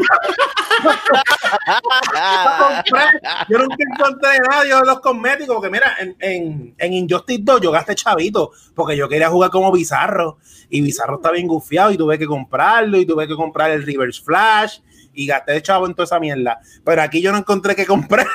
Yo 3.48 3.58
nunca 3.58 3.76
encontré 3.78 4.38
nada 4.48 4.66
yo 4.66 4.80
los 4.84 5.00
cosméticos. 5.00 5.56
Porque 5.56 5.70
mira, 5.70 5.96
en, 6.00 6.16
en, 6.18 6.74
en 6.78 6.92
Injustice 6.94 7.42
2 7.42 7.60
yo 7.60 7.70
gasté 7.70 7.94
chavito 7.94 8.52
porque 8.74 8.96
yo 8.96 9.06
quería 9.06 9.28
jugar 9.28 9.50
como 9.50 9.70
Bizarro. 9.70 10.38
Y 10.70 10.80
Bizarro 10.80 11.16
estaba 11.16 11.34
bien 11.34 11.46
gufiado 11.46 11.90
y 11.90 11.98
tuve 11.98 12.18
que 12.18 12.26
comprarlo. 12.26 12.96
Y 12.96 13.04
tuve 13.04 13.28
que 13.28 13.36
comprar 13.36 13.70
el 13.70 13.84
Reverse 13.84 14.22
Flash. 14.22 14.78
Y 15.12 15.26
gasté 15.26 15.60
chavo 15.60 15.86
en 15.86 15.92
toda 15.92 16.04
esa 16.04 16.18
mierda. 16.18 16.58
Pero 16.82 17.02
aquí 17.02 17.20
yo 17.20 17.32
no 17.32 17.38
encontré 17.38 17.76
que 17.76 17.84
comprar. 17.84 18.26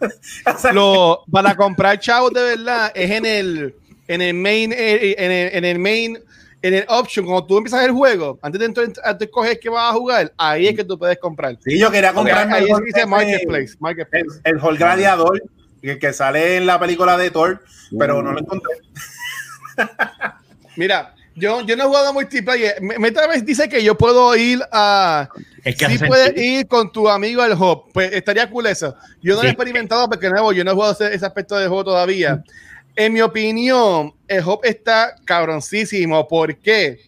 Lo, 0.74 1.24
para 1.32 1.56
comprar 1.56 1.98
chavos 1.98 2.30
de 2.34 2.42
verdad 2.42 2.92
es 2.94 3.10
en 3.10 3.24
el 3.24 3.74
en 4.08 4.22
el 4.22 4.34
main 4.34 4.72
eh, 4.72 5.14
en 5.18 5.30
el, 5.30 5.54
en 5.54 5.64
el 5.64 5.78
main 5.78 6.18
en 6.62 6.74
el 6.74 6.84
option 6.88 7.24
cuando 7.26 7.46
tú 7.46 7.58
empiezas 7.58 7.84
el 7.84 7.92
juego 7.92 8.38
antes 8.42 8.58
de, 8.60 8.66
entrar- 8.66 8.92
antes 9.04 9.18
de 9.18 9.24
escoger 9.26 9.58
qué 9.60 9.68
vas 9.68 9.90
a 9.90 9.94
jugar 9.94 10.32
ahí 10.38 10.66
es 10.68 10.74
que 10.74 10.84
tú 10.84 10.98
puedes 10.98 11.18
comprar 11.18 11.56
sí, 11.64 11.78
yo 11.78 11.90
quería 11.90 12.12
comprar 12.12 12.50
ahí 12.52 12.64
es 12.68 12.76
que 12.78 12.84
dice 12.84 13.06
marketplace 13.06 13.72
el, 13.72 13.76
marketplace 13.80 14.40
el 14.44 14.58
Hall 14.60 14.76
Gladiador. 14.78 15.42
Que, 15.82 15.98
que 16.00 16.12
sale 16.12 16.56
en 16.56 16.66
la 16.66 16.80
película 16.80 17.16
de 17.16 17.30
Thor. 17.30 17.62
Pero 17.96 18.20
no 18.20 18.32
lo 18.32 18.40
encontré. 18.40 18.72
mira 20.76 21.14
yo, 21.34 21.60
yo 21.66 21.76
no 21.76 21.84
he 21.84 21.86
jugado 21.86 22.12
multiplayer 22.14 22.80
Me- 22.80 22.98
Meta 22.98 23.26
vez 23.26 23.44
dice 23.44 23.68
que 23.68 23.82
yo 23.84 23.96
puedo 23.96 24.34
ir 24.36 24.60
a 24.72 25.28
es 25.62 25.76
que 25.76 25.86
si 25.86 25.94
hace 25.96 26.06
puedes 26.06 26.26
sentido. 26.28 26.60
ir 26.60 26.66
con 26.66 26.90
tu 26.92 27.08
amigo 27.08 27.42
al 27.42 27.52
hub 27.52 27.92
pues 27.92 28.12
estaría 28.12 28.48
cool 28.50 28.66
eso 28.66 28.96
yo 29.22 29.34
no 29.34 29.42
lo 29.42 29.48
he 29.48 29.50
Sí. 29.50 29.54
experimentado 29.54 30.08
porque 30.08 30.28
nuevo 30.30 30.52
yo 30.52 30.64
no 30.64 30.70
he 30.70 30.74
jugado 30.74 30.92
ese, 30.92 31.14
ese 31.14 31.26
aspecto 31.26 31.56
del 31.56 31.68
juego 31.68 31.84
todavía 31.84 32.42
en 32.96 33.12
mi 33.12 33.20
opinión 33.20 34.14
el 34.26 34.44
hub 34.44 34.60
está 34.64 35.14
cabroncísimo 35.24 36.26
¿por 36.28 36.56
qué? 36.56 36.98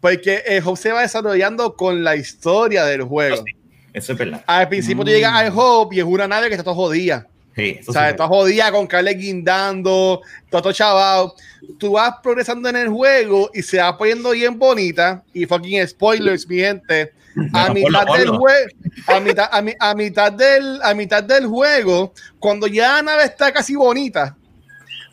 porque 0.00 0.42
el 0.46 0.64
hub 0.66 0.76
se 0.76 0.92
va 0.92 1.02
desarrollando 1.02 1.74
con 1.74 2.04
la 2.04 2.14
historia 2.16 2.84
del 2.84 3.02
juego 3.02 3.36
Sí, 3.44 3.52
Eso 3.92 4.12
es 4.12 4.18
verdad. 4.18 4.44
al 4.46 4.68
principio 4.68 5.04
tú 5.04 5.10
llegas 5.10 5.32
al 5.34 5.52
hub 5.52 5.92
y 5.92 5.98
es 5.98 6.04
una 6.04 6.28
nave 6.28 6.48
que 6.48 6.54
está 6.54 6.64
toda 6.64 6.76
jodida 6.76 7.26
Sí, 7.56 7.80
o 7.88 7.92
sea, 7.92 8.04
sí. 8.04 8.10
está 8.10 8.28
jodida 8.28 8.70
con 8.70 8.86
Carles 8.86 9.18
guindando, 9.18 10.20
todo, 10.48 10.70
chaval. 10.72 11.32
Tú 11.76 11.90
vas 11.90 12.14
progresando 12.22 12.68
en 12.68 12.76
el 12.76 12.88
juego 12.88 13.50
y 13.52 13.62
se 13.62 13.78
va 13.78 13.98
poniendo 13.98 14.30
bien 14.30 14.56
bonita. 14.56 15.24
Y 15.34 15.44
fucking 15.44 15.84
spoilers, 15.88 16.46
mi 16.46 16.58
gente. 16.58 17.12
A 17.52 17.72
mitad 17.74 18.06
del 18.16 18.28
juego, 18.28 18.68
a 19.08 19.18
mitad, 19.18 19.48
a, 19.50 19.60
mi- 19.60 19.74
a 19.80 19.92
mitad 19.96 20.30
del, 20.30 20.80
a 20.84 20.94
mitad 20.94 21.20
del 21.24 21.46
juego, 21.48 22.14
cuando 22.38 22.68
ya 22.68 22.92
la 22.92 23.02
nave 23.02 23.24
está 23.24 23.50
casi 23.52 23.74
bonita, 23.74 24.36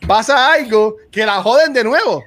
pasa 0.06 0.52
algo 0.52 0.96
que 1.10 1.24
la 1.24 1.42
joden 1.42 1.72
de 1.72 1.84
nuevo. 1.84 2.24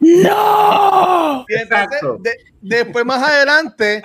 ¡No! 0.00 1.44
Y 1.48 1.54
entonces, 1.54 1.86
Exacto. 1.92 2.16
de- 2.20 2.38
después 2.60 3.04
más 3.04 3.22
adelante 3.22 4.02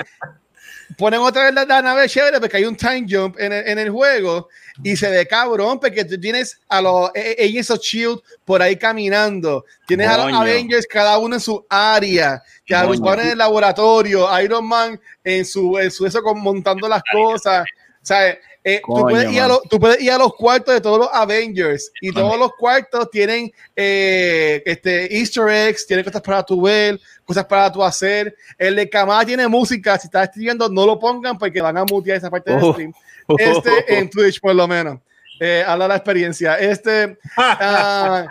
ponen 0.97 1.19
otra 1.19 1.45
vez 1.45 1.53
la, 1.53 1.65
la 1.65 1.81
nave 1.81 2.07
chévere 2.07 2.39
porque 2.39 2.57
hay 2.57 2.65
un 2.65 2.75
time 2.75 3.05
jump 3.09 3.37
en 3.39 3.51
el, 3.51 3.67
en 3.67 3.79
el 3.79 3.89
juego 3.89 4.47
y 4.83 4.95
se 4.95 5.09
ve 5.09 5.27
cabrón 5.27 5.79
porque 5.79 6.05
tú 6.05 6.19
tienes 6.19 6.59
a 6.69 6.81
los 6.81 7.09
Agents 7.09 7.71
of 7.71 7.79
Shield 7.81 8.19
por 8.45 8.61
ahí 8.61 8.75
caminando, 8.77 9.65
tienes 9.87 10.07
a 10.09 10.17
los. 10.17 10.33
Avengers 10.39 10.85
cada 10.87 11.17
uno 11.17 11.35
en 11.35 11.41
su 11.41 11.65
área, 11.69 12.41
que 12.65 12.75
ponen 13.01 13.25
en 13.25 13.31
el 13.33 13.37
laboratorio, 13.37 14.27
Iron 14.41 14.65
Man 14.67 14.99
en 15.23 15.43
su, 15.45 15.77
en 15.79 15.89
su 15.91 16.05
eso 16.05 16.21
con- 16.21 16.39
montando 16.41 16.87
las 16.87 17.01
cosas, 17.11 17.65
o 18.01 18.05
sea, 18.05 18.37
Eh, 18.67 18.81
tú, 18.83 18.93
Coño, 18.93 19.09
puedes 19.09 19.31
ir 19.31 19.41
a 19.41 19.47
los, 19.47 19.61
tú 19.69 19.79
puedes 19.79 20.01
ir 20.01 20.11
a 20.11 20.17
los 20.17 20.33
cuartos 20.33 20.73
de 20.73 20.81
todos 20.81 20.97
los 20.97 21.09
Avengers 21.13 21.91
y 22.01 22.11
todos 22.11 22.35
los 22.39 22.51
cuartos 22.55 23.11
tienen 23.11 23.53
eh, 23.75 24.63
este, 24.65 25.15
Easter 25.15 25.47
eggs, 25.47 25.85
tienen 25.85 26.03
cosas 26.03 26.23
para 26.23 26.41
tu 26.41 26.59
ver, 26.63 26.99
cosas 27.23 27.45
para 27.45 27.71
tu 27.71 27.83
hacer. 27.83 28.35
El 28.57 28.75
de 28.75 28.89
Kamala 28.89 29.23
tiene 29.23 29.47
música, 29.47 29.99
si 29.99 30.07
estás 30.07 30.29
escribiendo 30.29 30.67
no 30.67 30.83
lo 30.87 30.97
pongan 30.97 31.37
porque 31.37 31.61
van 31.61 31.77
a 31.77 31.85
mutear 31.85 32.17
esa 32.17 32.31
parte 32.31 32.51
del 32.51 32.63
Oh. 32.63 32.73
stream. 32.73 32.91
Este 33.37 33.69
en 33.99 34.09
Twitch 34.09 34.41
por 34.41 34.55
lo 34.55 34.67
menos. 34.67 34.99
Eh, 35.39 35.63
habla 35.67 35.87
la 35.87 35.97
experiencia. 35.97 36.55
Este, 36.55 37.19
ah, 37.37 38.25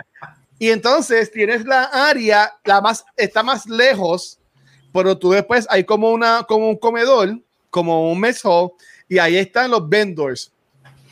y 0.59 0.69
entonces 0.69 1.31
tienes 1.31 1.63
la 1.63 1.83
área, 1.83 2.53
la 2.65 2.81
más, 2.81 3.05
está 3.15 3.41
más 3.41 3.67
lejos, 3.67 4.37
pero 4.91 5.17
tú 5.17 5.31
después 5.31 5.65
hay 5.69 5.85
como, 5.85 6.11
una, 6.11 6.43
como 6.45 6.69
un 6.69 6.77
comedor, 6.77 7.39
como 7.69 8.11
un 8.11 8.19
mess 8.19 8.43
hall, 8.43 8.71
y 9.07 9.17
ahí 9.17 9.37
están 9.37 9.71
los 9.71 9.87
vendors, 9.87 10.51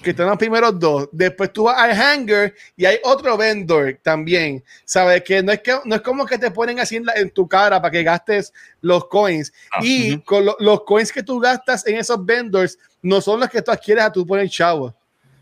que 0.02 0.10
están 0.10 0.28
los 0.28 0.38
primeros 0.38 0.78
dos. 0.80 1.08
Después 1.12 1.54
tú 1.54 1.64
vas 1.64 1.78
al 1.78 1.91
hangar 1.91 2.54
y 2.76 2.86
hay 2.86 2.98
otro 3.04 3.38
vendor 3.38 3.98
también. 4.02 4.62
Sabes 4.84 5.24
que 5.24 5.41
no 5.41 5.52
es, 5.52 5.62
que, 5.62 5.78
no 5.86 5.96
es 5.96 6.02
como 6.02 6.26
que 6.26 6.38
te 6.38 6.52
ponen 6.52 6.80
así 6.80 6.98
en, 6.98 7.06
la- 7.06 7.14
en 7.14 7.30
tu 7.30 7.48
cara 7.48 7.82
para 7.82 7.91
que 7.91 8.04
gastes 8.04 8.52
los 8.82 9.08
coins. 9.08 9.54
y 9.86 10.18
con 10.24 10.44
lo- 10.46 10.58
los 10.60 10.84
coins 10.84 11.12
que 11.12 11.24
tú 11.24 11.39
gastas 11.39 11.88
en 11.88 11.96
esos 11.98 12.24
vendors 12.26 12.78
no 13.02 13.22
son 13.22 13.39
los 13.39 13.50
que 13.50 13.62
tú 13.62 13.72
adquieres 13.72 14.04
a 14.04 14.12
tu 14.12 14.26
poner 14.26 14.50
chavo. 14.50 14.94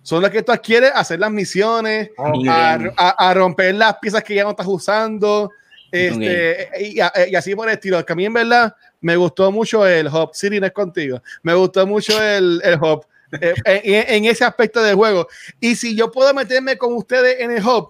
Son 0.04 0.22
los 0.22 0.32
que 0.32 0.42
tú 0.42 0.52
adquieres 0.52 0.92
a 0.92 1.00
hacer 1.00 1.20
las 1.20 1.32
misiones, 1.32 2.10
a, 2.50 2.78
a- 2.98 3.30
a 3.30 3.34
romper 3.34 3.74
las 3.76 3.98
piezas 3.98 4.24
que 4.24 4.36
ya 4.36 4.44
no 4.44 4.50
estás 4.52 4.68
usando. 4.68 5.52
Este, 5.92 6.70
y, 6.80 7.00
así 7.36 7.56
por 7.56 7.68
el 7.68 7.76
estilo. 7.76 8.04
Que 8.06 8.14
a 8.14 8.16
mí, 8.16 8.26
en 8.26 8.34
verdad, 8.34 8.76
me 9.02 9.16
gustó 9.16 9.52
mucho 9.52 9.86
el 9.86 10.08
hub. 10.08 10.32
Siri 10.34 10.60
no 10.60 10.68
es 10.68 10.74
contigo. 10.74 11.22
Me 11.44 11.54
gustó 11.54 11.86
mucho 11.86 12.22
el, 12.22 12.62
el 12.64 12.76
hub 12.76 13.06
eh, 13.40 13.54
en, 13.66 14.16
en 14.16 14.26
ese 14.26 14.46
aspecto 14.46 14.82
del 14.82 14.96
juego. 14.96 15.28
Y 15.60 15.76
si 15.76 15.96
yo 15.96 16.12
puedo 16.12 16.34
meterme 16.34 16.78
con 16.78 16.94
ustedes 16.94 17.40
en 17.40 17.52
el 17.52 17.66
hub, 17.66 17.90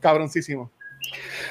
cabroncísimo. 0.00 0.70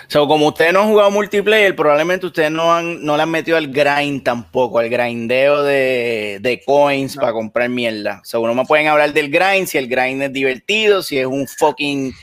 So, 0.08 0.28
como 0.28 0.48
ustedes 0.48 0.74
no 0.74 0.82
han 0.82 0.90
jugado 0.90 1.12
multiplayer, 1.12 1.76
probablemente 1.76 2.26
ustedes 2.26 2.52
no, 2.52 2.74
han, 2.74 3.04
no 3.04 3.16
le 3.16 3.24
han 3.24 3.30
metido 3.30 3.58
al 3.58 3.68
grind 3.68 4.24
tampoco, 4.24 4.80
al 4.80 4.90
grindeo 4.90 5.64
de, 5.64 6.40
de 6.42 6.62
coins 6.66 7.16
para 7.16 7.34
comprar 7.34 7.70
mierda. 7.70 8.22
So, 8.24 8.46
no 8.46 8.56
me 8.56 8.66
pueden 8.66 8.88
hablar 8.88 9.14
del 9.14 9.30
grind, 9.30 9.68
si 9.68 9.78
el 9.78 9.88
grind 9.88 10.22
es 10.24 10.34
divertido, 10.34 11.04
si 11.04 11.20
es 11.20 11.26
un 11.26 11.48
fucking 11.48 12.14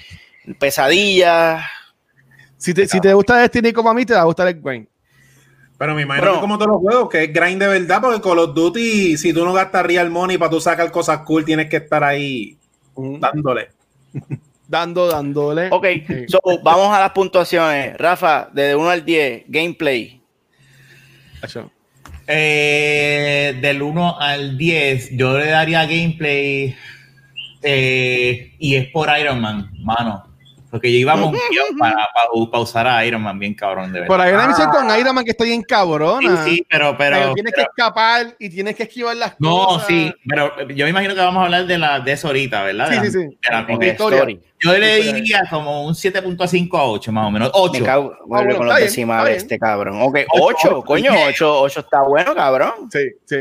pesadilla. 0.59 1.65
Si 2.59 2.73
te, 2.73 2.87
si 2.87 3.01
te 3.01 3.13
gusta 3.13 3.37
Destiny 3.37 3.73
como 3.73 3.91
a 3.91 3.95
mí, 3.95 4.05
te 4.05 4.15
va 4.15 4.21
a 4.21 4.25
gustar 4.25 4.49
el 4.49 4.61
Grind. 4.61 4.87
Pero 5.79 5.95
me 5.95 6.03
imagino 6.03 6.25
Bro. 6.25 6.35
que 6.35 6.41
como 6.41 6.59
todos 6.59 6.71
los 6.73 6.81
juegos, 6.81 7.11
que 7.11 7.25
es 7.25 7.33
grind 7.33 7.61
de 7.61 7.69
verdad, 7.69 8.01
porque 8.01 8.21
Call 8.21 8.39
of 8.39 8.55
Duty, 8.55 9.19
si 9.19 9.33
tú 9.33 9.45
no 9.45 9.53
gastas 9.53 9.85
real 9.85 10.09
money 10.09 10.39
para 10.39 10.51
tú 10.51 10.61
sacar 10.61 10.91
cosas 10.91 11.19
cool, 11.19 11.45
tienes 11.45 11.69
que 11.69 11.77
estar 11.77 12.03
ahí 12.03 12.57
dándole. 12.97 13.69
Dando, 14.69 15.07
dándole. 15.07 15.69
Ok, 15.71 15.87
so, 16.27 16.41
vamos 16.65 16.93
a 16.93 16.99
las 16.99 17.13
puntuaciones. 17.13 17.97
Rafa, 17.99 18.49
desde 18.53 18.75
1 18.75 18.91
al 18.91 19.05
10, 19.05 19.45
gameplay. 19.47 20.21
Eh, 22.27 23.57
del 23.61 23.83
1 23.83 24.21
al 24.21 24.59
10, 24.59 25.11
yo 25.13 25.39
le 25.39 25.47
daría 25.47 25.87
gameplay 25.87 26.75
eh, 27.63 28.55
y 28.59 28.75
es 28.75 28.89
por 28.89 29.09
Iron 29.17 29.41
Man, 29.41 29.71
mano. 29.85 30.27
Porque 30.71 30.93
yo 30.93 30.99
iba 30.99 31.13
a 31.13 31.17
para, 31.17 31.33
para, 31.79 32.51
para 32.51 32.63
usar 32.63 32.87
a 32.87 33.05
Iron 33.07 33.23
Man 33.23 33.39
bien 33.39 33.55
cabrón, 33.55 33.93
de 33.93 34.01
verdad. 34.01 34.07
Por 34.09 34.21
ahí 34.21 34.33
una 34.35 34.47
misión 34.49 34.71
con 34.71 34.99
Iron 34.99 35.15
Man 35.15 35.25
que 35.25 35.31
está 35.31 35.45
bien 35.45 35.61
Sí, 35.61 35.67
cabrona. 35.67 36.45
sí, 36.45 36.67
pero, 36.69 36.97
pero, 36.99 37.17
pero 37.17 37.35
tienes 37.35 37.55
que 37.55 37.61
escapar 37.63 38.35
y 38.39 38.51
tienes 38.51 38.75
que 38.77 38.83
esquivar 38.85 39.17
las 39.17 39.35
no, 39.41 39.67
cosas. 39.67 39.87
sí, 39.87 40.13
pero 40.29 40.69
yo 40.71 40.85
me 40.87 40.91
imagino 40.91 41.15
que 41.15 41.21
vamos 41.21 41.43
a 41.43 41.47
habber 41.47 41.67
de 41.67 41.79
la 41.79 42.01
de 42.01 42.13
eso 42.13 42.27
ahorita, 42.29 42.63
¿verdad? 42.65 42.87
Sí, 42.89 42.91
De 42.95 42.97
la- 42.99 43.05
sí, 43.05 43.11
sí. 43.11 43.19
de 43.19 43.37
la- 43.51 43.67
En 43.69 43.83
historia. 43.83 44.17
story. 44.19 44.41
Yo 44.59 44.77
le 44.79 45.03
diría 45.13 45.43
como 45.51 45.85
un 45.87 45.95
7.5 45.95 46.79
a 46.79 46.85
8, 46.85 47.13
más 47.13 47.27
o 47.27 47.31
menos. 47.31 47.51
8. 47.53 47.81
Me 47.81 47.87
cago, 47.87 48.17
vuelve 48.27 48.45
bueno, 48.47 48.57
con 48.59 48.67
los 48.67 48.77
bien, 48.77 48.89
decimales 48.89 49.27
bien. 49.29 49.37
este 49.39 49.59
cabrón. 49.59 49.99
Ok, 50.03 50.19
Ocho, 50.31 50.45
8, 50.45 50.57
ocho, 50.79 50.83
coño, 50.85 51.13
bien. 51.13 51.29
8, 51.29 51.61
8 51.63 51.81
está 51.81 52.03
bueno, 52.03 52.35
cabrón. 52.35 52.73
Sí, 52.91 52.99
sí. 53.25 53.37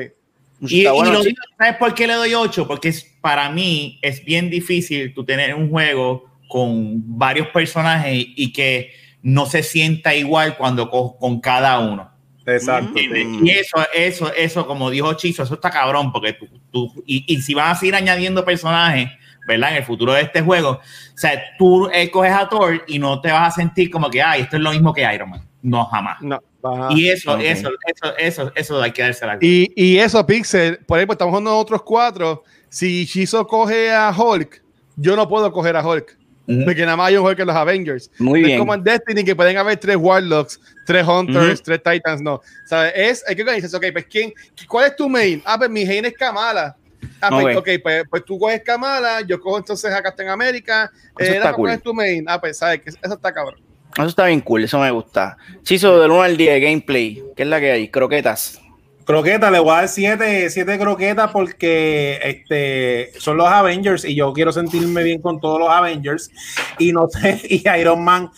Y, 0.62 0.84
lo 0.84 1.22
sí. 1.22 1.30
digo, 1.30 1.42
¿sabes 1.58 1.76
por 1.78 1.94
qué 1.94 2.08
le 2.08 2.14
doy 2.14 2.34
8? 2.34 2.68
Porque 2.68 2.90
es, 2.90 3.04
para 3.22 3.50
mí 3.50 4.00
es 4.02 4.24
bien 4.24 4.50
difícil 4.50 5.14
tú 5.14 5.24
tener 5.26 5.54
un 5.56 5.70
juego 5.70 6.26
con 6.56 7.18
varios 7.18 7.48
personajes 7.50 8.28
y 8.34 8.54
que 8.54 8.94
no 9.22 9.46
se 9.46 9.62
sienta 9.62 10.16
igual 10.16 10.56
cuando 10.56 10.90
co- 10.90 11.18
con 11.18 11.42
cada 11.42 11.80
uno. 11.80 12.10
Exacto. 12.46 12.98
Y 12.98 13.50
eso, 13.50 13.76
eso, 13.94 14.32
eso, 14.34 14.66
como 14.66 14.90
dijo 14.90 15.12
Chizo, 15.16 15.44
eso 15.44 15.56
está 15.56 15.70
cabrón, 15.70 16.14
porque 16.14 16.32
tú, 16.32 16.48
tú- 16.72 17.04
y, 17.06 17.26
y 17.28 17.42
si 17.42 17.54
vas 17.54 17.76
a 17.76 17.80
seguir 17.82 17.96
añadiendo 17.96 18.46
personajes, 18.46 19.10
¿verdad? 19.46 19.72
En 19.72 19.76
el 19.80 19.84
futuro 19.84 20.14
de 20.14 20.22
este 20.22 20.42
juego, 20.42 20.70
o 20.80 21.18
sea, 21.18 21.44
tú 21.58 21.90
escoges 21.90 22.32
a 22.32 22.48
Thor 22.48 22.86
y 22.88 23.00
no 23.00 23.20
te 23.20 23.34
vas 23.34 23.52
a 23.52 23.56
sentir 23.60 23.90
como 23.92 24.10
que, 24.10 24.22
ay, 24.22 24.44
esto 24.44 24.56
es 24.56 24.62
lo 24.62 24.72
mismo 24.72 24.94
que 24.94 25.02
Iron 25.14 25.32
Man. 25.32 25.42
No, 25.62 25.84
jamás. 25.88 26.22
No. 26.22 26.40
ajá. 26.64 26.88
Y 26.92 27.10
eso, 27.10 27.38
eso, 27.38 27.70
eso, 27.86 28.16
eso, 28.18 28.52
eso 28.56 28.82
hay 28.82 28.92
que 28.94 29.02
dársela. 29.02 29.38
Y, 29.42 29.74
y 29.76 29.98
eso, 29.98 30.26
Pixel, 30.26 30.78
por 30.86 31.00
ejemplo, 31.00 31.16
estamos 31.16 31.32
jugando 31.32 31.58
otros 31.58 31.82
cuatro. 31.84 32.44
Si 32.70 33.04
Shizo 33.04 33.46
coge 33.46 33.92
a 33.92 34.10
Hulk, 34.18 34.64
yo 34.96 35.18
no 35.18 35.28
puedo 35.28 35.52
coger 35.52 35.76
a 35.76 35.86
Hulk. 35.86 36.18
Ujú. 36.48 36.64
Porque 36.66 36.82
nada 36.86 36.96
más 36.96 37.08
hay 37.08 37.18
un 37.18 37.26
Hulk 37.26 37.40
en 37.40 37.48
los 37.48 37.56
Avengers. 37.56 38.12
Muy 38.20 38.42
No 38.42 38.46
bien. 38.48 38.58
Es 38.58 38.60
como 38.60 38.74
en 38.76 38.84
Destiny 38.84 39.24
que 39.24 39.36
pueden 39.36 39.58
haber 39.58 39.78
tres 39.78 39.96
Warlocks, 39.98 40.60
tres 40.86 41.06
Hunters, 41.08 41.56
Ujú. 41.56 41.64
tres 41.64 41.82
Titans, 41.84 42.22
no. 42.22 42.40
¿Sabes? 42.66 42.94
Es, 42.96 43.24
hay 43.28 43.36
que 43.36 43.42
organizarse, 43.42 43.76
ok, 43.78 43.86
pues 43.92 44.06
¿quién, 44.10 44.32
¿cuál 44.68 44.86
es 44.88 44.96
tu 44.96 45.10
main? 45.10 45.42
Ah, 45.46 45.58
pues 45.58 45.70
mi 45.70 45.86
main 45.86 46.06
es 46.06 46.14
Kamala. 46.14 46.76
Ah, 47.22 47.30
pues, 47.30 47.56
Ok. 47.58 47.62
ok, 47.62 47.70
pues, 47.82 48.04
pues 48.10 48.26
tú 48.26 48.38
coges 48.40 48.62
Kamala, 48.64 49.22
yo 49.22 49.40
cojo 49.40 49.58
entonces 49.58 49.92
a 49.94 50.02
Captain 50.04 50.30
America. 50.30 50.92
Eso 51.18 51.32
Eh, 51.32 51.36
está 51.36 51.46
Rafa, 51.46 51.56
¿Cuál 51.56 51.70
cool. 51.72 51.78
es 51.78 51.84
tu 51.84 51.94
main? 51.94 52.26
Ah, 52.28 52.40
pues 52.40 52.58
sabes 52.58 52.82
que 52.82 52.90
eso 52.90 53.00
está 53.14 53.34
cabrón. 53.34 53.60
Eso 53.98 54.08
está 54.08 54.26
bien 54.26 54.42
cool, 54.42 54.64
eso 54.66 54.78
me 54.80 54.92
gusta. 54.92 55.38
Chizo, 55.64 56.00
del 56.02 56.12
1 56.12 56.22
al 56.22 56.36
10, 56.38 56.62
gameplay. 56.62 57.24
¿Qué 57.36 57.44
es 57.44 57.50
la 57.50 57.60
que 57.60 57.72
hay? 57.72 57.88
Croquetas. 57.90 58.60
Croqueta, 59.06 59.52
le 59.52 59.60
voy 59.60 59.72
a 59.72 59.76
dar 59.76 59.88
7 59.88 60.50
siete 60.50 60.80
croquetas 60.80 61.30
porque 61.32 62.20
este, 62.24 63.12
son 63.20 63.38
los 63.38 63.48
Avengers 63.48 64.04
y 64.04 64.16
yo 64.16 64.34
quiero 64.34 64.52
sentirme 64.52 65.04
bien 65.04 65.22
con 65.22 65.40
todos 65.40 65.60
los 65.60 65.70
Avengers. 65.70 66.32
Y 66.80 66.92
no 66.92 67.08
sé, 67.08 67.40
y 67.50 67.64
Iron 67.80 68.04
Man 68.04 68.32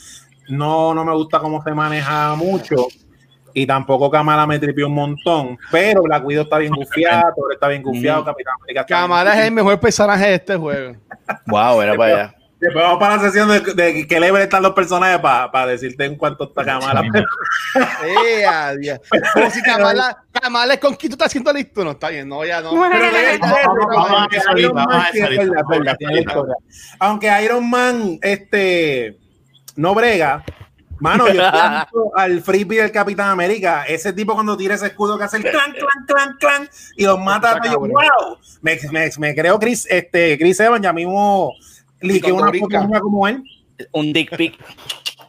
no, 0.49 0.93
no 0.93 1.05
me 1.05 1.13
gusta 1.13 1.39
cómo 1.39 1.63
se 1.63 1.71
maneja 1.71 2.35
mucho. 2.35 2.87
Y 3.53 3.65
tampoco 3.65 4.11
Kamala 4.11 4.45
me 4.45 4.59
tripió 4.59 4.87
un 4.87 4.93
montón. 4.93 5.57
Pero 5.71 6.03
Black 6.03 6.25
Widow 6.25 6.43
está 6.43 6.57
bien 6.57 6.73
gufiado, 6.73 7.33
está 7.51 7.67
bien 7.69 7.81
gufiado, 7.81 8.21
Mm. 8.21 8.25
Capitán 8.25 8.53
América 8.61 8.85
Kamala 8.85 9.39
es 9.39 9.45
el 9.47 9.51
mejor 9.51 9.79
personaje 9.79 10.27
de 10.27 10.35
este 10.35 10.55
juego. 10.57 10.95
Wow, 11.47 11.81
era 11.81 11.95
para 11.95 12.13
allá. 12.13 12.36
Después 12.59 12.83
vamos 12.83 12.99
para 12.99 13.17
la 13.17 13.21
sesión 13.21 13.49
de, 13.49 13.59
de 13.59 14.07
qué 14.07 14.19
level 14.19 14.41
están 14.41 14.63
los 14.63 14.73
personajes 14.73 15.19
para 15.19 15.67
decirte 15.67 16.05
en 16.05 16.15
cuánto 16.15 16.45
está 16.45 16.65
Kamala. 16.65 17.03
Eh, 18.03 18.45
adiós. 18.45 18.99
Como 19.33 19.51
si 19.51 19.61
Kamala, 19.61 20.23
Kamala 20.31 20.73
es 20.73 20.79
con 20.79 20.95
quién 20.95 21.11
tú 21.11 21.15
estás 21.15 21.27
haciendo 21.27 21.53
listo. 21.53 21.83
No, 21.83 21.91
está 21.91 22.09
bien, 22.09 22.27
no, 22.27 22.43
ya 22.43 22.61
no. 22.61 22.71
Aunque 26.99 27.43
Iron 27.43 27.69
Man 27.69 28.17
este, 28.23 29.19
no 29.75 29.93
brega, 29.93 30.43
mano, 30.99 31.27
yo 31.31 31.43
al 32.15 32.41
freebie 32.41 32.81
del 32.81 32.91
Capitán 32.91 33.29
América, 33.29 33.83
ese 33.87 34.13
tipo 34.13 34.33
cuando 34.33 34.57
tira 34.57 34.73
ese 34.73 34.87
escudo 34.87 35.15
que 35.15 35.25
hace 35.25 35.37
el 35.37 35.43
clan, 35.43 35.73
clan, 35.73 36.05
clan, 36.07 36.37
clan, 36.39 36.69
y 36.95 37.05
los 37.05 37.19
mata, 37.19 37.61
yo, 37.63 37.79
wow, 37.79 38.37
me, 38.61 38.79
me, 38.91 39.11
me 39.19 39.35
creo 39.35 39.59
Chris, 39.59 39.85
este, 39.87 40.39
Chris 40.39 40.59
Evans, 40.59 40.83
ya 40.83 40.91
mismo 40.91 41.53
cuando 41.99 42.35
una 42.35 42.59
foto 42.59 43.01
como 43.01 43.27
él, 43.27 43.43
Un 43.91 44.13
dick 44.13 44.35
pic. 44.35 44.57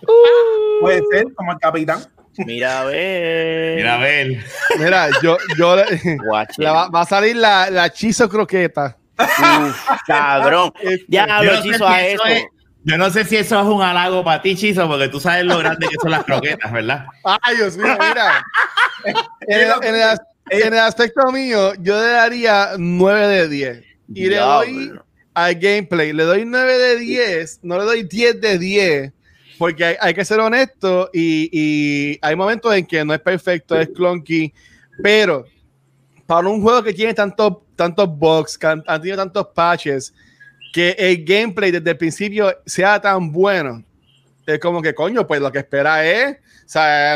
puede 0.81 1.03
ser, 1.11 1.27
como 1.35 1.53
el 1.53 1.59
Capitán. 1.59 2.01
Mira 2.39 2.81
a 2.83 2.85
ver. 2.85 3.77
Mira, 3.77 3.95
a 3.95 3.99
ver. 3.99 4.45
Mira, 4.79 5.09
yo, 5.23 5.37
yo 5.59 5.75
le- 5.77 6.17
Guache. 6.25 6.63
la 6.63 6.73
va, 6.73 6.89
va 6.89 7.01
a 7.01 7.05
salir 7.05 7.35
la, 7.37 7.69
la 7.69 7.91
chizo 7.91 8.29
croqueta. 8.29 8.97
Uf, 9.19 9.87
cabrón. 10.07 10.73
Este, 10.81 11.05
Ya 11.09 11.25
hablo 11.25 11.55
no, 11.55 11.63
Chizo 11.63 11.87
a 11.87 12.01
eso 12.03 12.25
eso. 12.25 12.35
es, 12.37 12.45
yo 12.85 12.97
no 12.97 13.11
sé 13.11 13.25
si 13.25 13.37
eso 13.37 13.61
es 13.61 13.67
un 13.67 13.83
halago 13.83 14.23
para 14.23 14.41
ti, 14.41 14.55
Chizo, 14.55 14.87
porque 14.87 15.09
tú 15.09 15.19
sabes 15.19 15.45
lo 15.45 15.59
grande 15.59 15.89
que 15.89 15.97
son 16.01 16.13
las 16.13 16.23
croquetas, 16.25 16.71
¿verdad? 16.73 17.07
Ay, 17.43 17.57
Dios 17.57 17.77
mío, 17.77 17.97
mira. 17.99 18.45
en, 19.41 19.61
el, 19.61 19.73
en 19.83 19.95
el 19.97 20.19
en 20.51 20.73
el 20.73 20.79
aspecto 20.79 21.31
mío, 21.33 21.75
yo 21.81 22.01
le 22.01 22.09
daría 22.09 22.71
9 22.79 23.27
de 23.27 23.49
10. 23.49 23.85
Y 24.15 24.27
le 24.29 24.37
doy. 24.37 24.93
Al 25.45 25.55
gameplay, 25.55 26.13
le 26.13 26.25
doy 26.25 26.45
9 26.45 26.79
de 26.79 26.99
10, 26.99 27.61
no 27.63 27.79
le 27.79 27.85
doy 27.85 28.03
10 28.03 28.41
de 28.41 28.59
10, 28.59 29.13
porque 29.59 29.97
hay, 30.01 30.15
que 30.15 30.25
ser 30.25 30.41
honesto 30.41 31.11
y, 31.13 31.49
y 31.53 32.19
hay 32.23 32.37
momentos 32.37 32.75
en 32.75 32.87
que 32.87 33.05
no 33.05 33.15
es 33.15 33.21
perfecto, 33.21 33.79
es 33.79 33.89
clunky, 33.89 34.53
pero 35.03 35.45
para 36.27 36.49
un 36.49 36.61
juego 36.61 36.83
que 36.83 36.93
tiene 36.93 37.15
tantos 37.15 37.59
tantos 37.79 38.09
bugs, 38.09 38.59
que 38.59 38.67
han, 38.67 38.83
tenido 38.83 39.17
tantos 39.17 39.47
patches, 39.55 40.13
que 40.73 40.91
el 40.99 41.25
gameplay 41.25 41.71
desde 41.71 41.91
el 41.91 41.97
principio 41.97 42.55
sea 42.67 43.01
tan 43.01 43.33
bueno, 43.33 43.83
es 44.45 44.59
como 44.59 44.83
que 44.83 44.95
coño, 44.95 45.27
pues 45.27 45.41
lo 45.41 45.51
que 45.53 45.61
espera 45.61 46.05
es, 46.05 46.37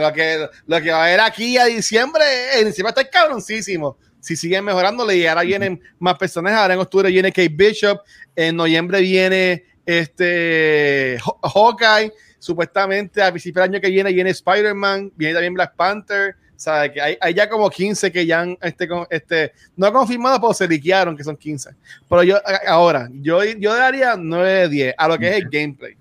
lo 0.01 0.13
que, 0.13 0.49
lo 0.67 0.81
que 0.81 0.91
va 0.93 1.03
a 1.03 1.05
haber 1.07 1.21
aquí 1.21 1.59
a 1.59 1.65
diciembre, 1.65 2.25
encima 2.61 2.91
está 2.91 3.05
cabroncísimo. 3.09 3.99
Si 4.23 4.37
siguen 4.37 4.65
mejorándole 4.65 5.17
y 5.17 5.27
ahora 5.27 5.43
vienen 5.43 5.83
más 5.99 6.17
personajes, 6.17 6.57
ahora 6.59 6.75
en 6.75 6.81
octubre 6.81 7.11
viene 7.11 7.33
Kate 7.33 7.49
Bishop, 7.49 8.01
en 8.37 8.55
noviembre 8.55 9.01
viene 9.01 9.65
este 9.85 11.19
Hawkeye, 11.43 12.13
supuestamente 12.39 13.21
a 13.21 13.31
principios 13.31 13.65
del 13.65 13.75
año 13.75 13.81
que 13.81 13.91
viene 13.91 14.13
viene 14.13 14.31
Spider-Man, 14.31 15.13
viene 15.17 15.35
también 15.35 15.55
Black 15.55 15.75
Panther, 15.75 16.37
o 16.55 16.93
que 16.93 17.01
hay, 17.01 17.19
hay, 17.21 17.35
ya 17.35 17.49
como 17.49 17.69
15 17.69 18.13
que 18.13 18.25
ya 18.25 18.43
han, 18.43 18.57
este, 18.63 18.89
este, 19.11 19.53
no 19.75 19.93
confirmado, 19.93 20.41
pero 20.41 20.55
se 20.55 20.69
liquearon 20.69 21.17
que 21.17 21.25
son 21.25 21.37
15. 21.37 21.71
Pero 22.09 22.23
yo, 22.23 22.39
ahora, 22.69 23.09
yo, 23.13 23.43
yo 23.43 23.75
daría 23.75 24.15
9 24.17 24.53
de 24.53 24.69
10 24.69 24.95
a 24.97 25.09
lo 25.09 25.19
que 25.19 25.31
es 25.31 25.37
el 25.39 25.49
gameplay. 25.51 25.97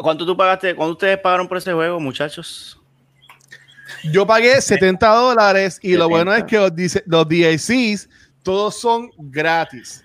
¿Cuánto 0.00 0.24
tú 0.24 0.34
pagaste? 0.34 0.74
¿Cuánto 0.74 0.92
ustedes 0.92 1.18
pagaron 1.18 1.46
por 1.46 1.58
ese 1.58 1.74
juego, 1.74 2.00
muchachos? 2.00 2.80
Yo 4.12 4.26
pagué 4.26 4.60
70 4.60 5.08
dólares 5.08 5.78
y 5.82 5.94
lo 5.94 6.08
bueno 6.08 6.34
es 6.34 6.44
que 6.44 6.56
los, 6.56 6.72
los 7.06 7.28
DLCs 7.28 8.08
todos 8.42 8.78
son 8.78 9.10
gratis. 9.18 10.04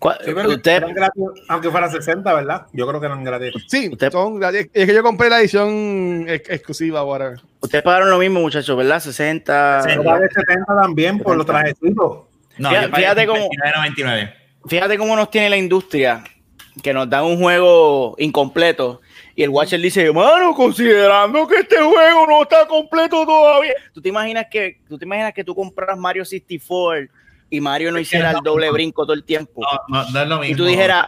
usted, 0.00 0.82
gratis, 0.94 1.22
aunque 1.48 1.70
fuera 1.70 1.90
60, 1.90 2.32
¿verdad? 2.32 2.66
Yo 2.72 2.86
creo 2.86 3.00
que 3.00 3.06
eran 3.06 3.22
gratis. 3.22 3.52
Sí, 3.68 3.90
son 4.10 4.40
gratis. 4.40 4.68
Es 4.72 4.86
que 4.86 4.94
yo 4.94 5.02
compré 5.02 5.28
la 5.28 5.40
edición 5.40 6.24
exclusiva, 6.28 7.04
whatever. 7.04 7.38
Ustedes 7.60 7.84
pagaron 7.84 8.10
lo 8.10 8.18
mismo, 8.18 8.40
muchachos, 8.40 8.76
¿verdad? 8.76 9.00
60. 9.00 9.82
60 9.82 10.64
también 10.80 11.18
por 11.18 11.36
los 11.36 11.46
trajecitos. 11.46 12.30
No, 12.58 12.70
fíjate, 12.70 13.26
cómo, 13.26 13.48
fíjate 14.66 14.98
cómo 14.98 15.16
nos 15.16 15.30
tiene 15.30 15.48
la 15.48 15.56
industria, 15.56 16.24
que 16.82 16.92
nos 16.92 17.08
dan 17.08 17.24
un 17.24 17.38
juego 17.38 18.14
incompleto 18.18 19.00
y 19.40 19.42
el 19.42 19.48
Watcher 19.48 19.80
dice, 19.80 20.12
mano, 20.12 20.54
considerando 20.54 21.48
que 21.48 21.60
este 21.60 21.76
juego 21.76 22.26
no 22.26 22.42
está 22.42 22.66
completo 22.66 23.24
todavía. 23.24 23.72
¿Tú 23.94 24.02
te 24.02 24.10
imaginas 24.10 24.48
que 24.50 24.80
tú, 24.86 24.98
te 24.98 25.06
imaginas 25.06 25.32
que 25.32 25.42
tú 25.42 25.54
compras 25.54 25.96
Mario 25.96 26.26
64 26.26 27.06
y 27.48 27.58
Mario 27.58 27.90
no 27.90 27.98
hiciera 27.98 28.32
el 28.32 28.40
doble 28.44 28.70
brinco 28.70 29.04
todo 29.04 29.14
el 29.14 29.24
tiempo? 29.24 29.62
No, 29.88 30.10
no, 30.10 30.20
es 30.20 30.28
lo 30.28 30.40
mismo. 30.40 30.52
Y 30.52 30.54
tú 30.54 30.66
dijeras, 30.66 31.06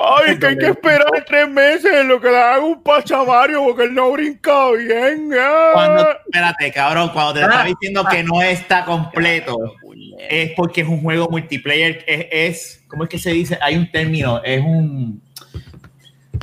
Ay, 0.00 0.38
que 0.38 0.46
hay 0.46 0.56
que 0.56 0.68
esperar 0.68 1.24
tres 1.26 1.46
meses 1.50 1.92
en 1.92 2.08
lo 2.08 2.18
que 2.18 2.30
le 2.30 2.38
haga 2.38 2.64
un 2.64 2.82
pacha 2.82 3.22
Mario 3.22 3.62
porque 3.64 3.82
él 3.84 3.94
no 3.94 4.12
brinca 4.12 4.70
bien. 4.70 5.30
Cuando, 5.74 6.08
espérate, 6.24 6.72
cabrón, 6.72 7.10
cuando 7.10 7.34
te 7.34 7.40
está 7.42 7.64
diciendo 7.64 8.02
que 8.10 8.22
no 8.22 8.40
está 8.40 8.86
completo, 8.86 9.74
es 10.18 10.52
porque 10.56 10.80
es 10.80 10.88
un 10.88 11.02
juego 11.02 11.28
multiplayer. 11.28 12.02
Es, 12.06 12.26
es 12.30 12.84
¿cómo 12.88 13.04
es 13.04 13.10
que 13.10 13.18
se 13.18 13.30
dice? 13.30 13.58
Hay 13.60 13.76
un 13.76 13.90
término, 13.90 14.42
es 14.42 14.62
un 14.62 15.27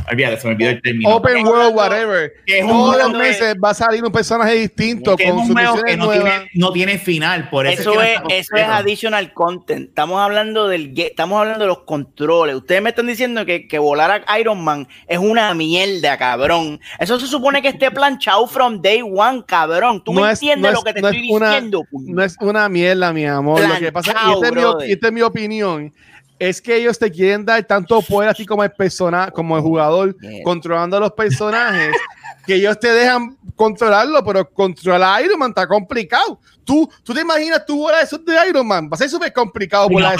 Olvídate, 0.10 0.39
se 0.39 0.47
me 0.47 0.53
olvidó 0.53 0.70
el 0.72 0.82
término. 0.82 1.16
Open 1.16 1.45
World, 1.45 1.76
whatever. 1.76 2.34
Todos 2.68 2.97
los 2.97 3.14
meses 3.14 3.56
va 3.64 3.72
a 3.72 3.74
salir 3.74 4.03
un 4.03 4.12
personaje 4.12 4.53
distinto 4.53 5.18
con 5.18 5.38
un 5.38 5.53
juego 5.53 5.82
que 5.84 5.97
no 5.97 6.12
tiene, 6.12 6.49
no 6.53 6.72
tiene, 6.72 6.97
final. 6.97 7.49
Por 7.49 7.68
eso, 7.68 7.91
eso 7.91 8.01
es, 8.01 8.20
eso 8.30 8.56
es 8.56 8.64
additional 8.64 9.34
content. 9.34 9.89
Estamos 9.89 10.20
hablando 10.20 10.68
del 10.68 10.97
estamos 10.99 11.39
hablando 11.39 11.64
de 11.64 11.68
los 11.68 11.80
controles. 11.80 12.56
Ustedes 12.56 12.82
me 12.82 12.89
están 12.89 13.08
diciendo 13.08 13.45
que, 13.45 13.68
que 13.68 13.80
volar 13.80 14.24
a 14.26 14.39
Iron 14.39 14.64
Man 14.64 14.88
es 15.08 15.18
una 15.18 15.53
mierda, 15.53 16.18
cabrón. 16.18 16.80
Eso 16.99 17.20
se 17.20 17.28
supone 17.28 17.62
que 17.62 17.70
esté 17.70 17.91
planchado 17.91 18.45
from 18.47 18.82
day 18.82 19.01
one, 19.01 19.43
cabrón. 19.45 20.03
Tú 20.03 20.14
no 20.14 20.22
me 20.22 20.32
entiendes 20.32 20.74
lo 20.74 20.82
que 20.84 20.93
te 20.93 20.99
estoy 20.99 21.22
diciendo. 21.22 21.84
No 21.91 22.24
es 22.24 22.38
una 22.39 22.70
mierda, 22.70 23.12
mi 23.12 23.26
amor. 23.26 23.62
lo 23.62 23.80
que 23.80 23.91
pasa, 23.91 24.14
y 24.28 24.34
esta, 24.34 24.47
es 24.47 24.53
mi, 24.53 24.91
esta 24.91 25.08
es 25.08 25.14
mi 25.14 25.22
opinión 25.22 25.93
es 26.39 26.61
que 26.61 26.75
ellos 26.75 26.99
te 26.99 27.11
quieren 27.11 27.45
dar 27.45 27.63
tanto 27.63 28.01
poder 28.01 28.29
así 28.29 28.45
como 28.45 28.63
el 28.63 28.71
persona, 28.71 29.31
como 29.31 29.55
el 29.55 29.63
jugador, 29.63 30.15
controlando 30.43 30.97
a 30.97 30.99
los 30.99 31.11
personajes, 31.11 31.95
que 32.45 32.55
ellos 32.55 32.79
te 32.79 32.91
dejan 32.91 33.38
controlarlo, 33.55 34.23
pero 34.23 34.49
controlar 34.49 35.21
a 35.21 35.25
Iron 35.25 35.39
Man 35.39 35.49
está 35.49 35.67
complicado. 35.67 36.39
Tú, 36.63 36.89
tú 37.03 37.13
te 37.13 37.21
imaginas 37.21 37.65
tú 37.65 37.77
volar 37.77 38.03
eso 38.03 38.17
de 38.17 38.36
Iron 38.49 38.67
Man, 38.67 38.88
va 38.88 38.95
a 38.95 38.97
ser 38.97 39.09
súper 39.09 39.31
complicado 39.31 39.88
por 39.88 40.01
la 40.01 40.15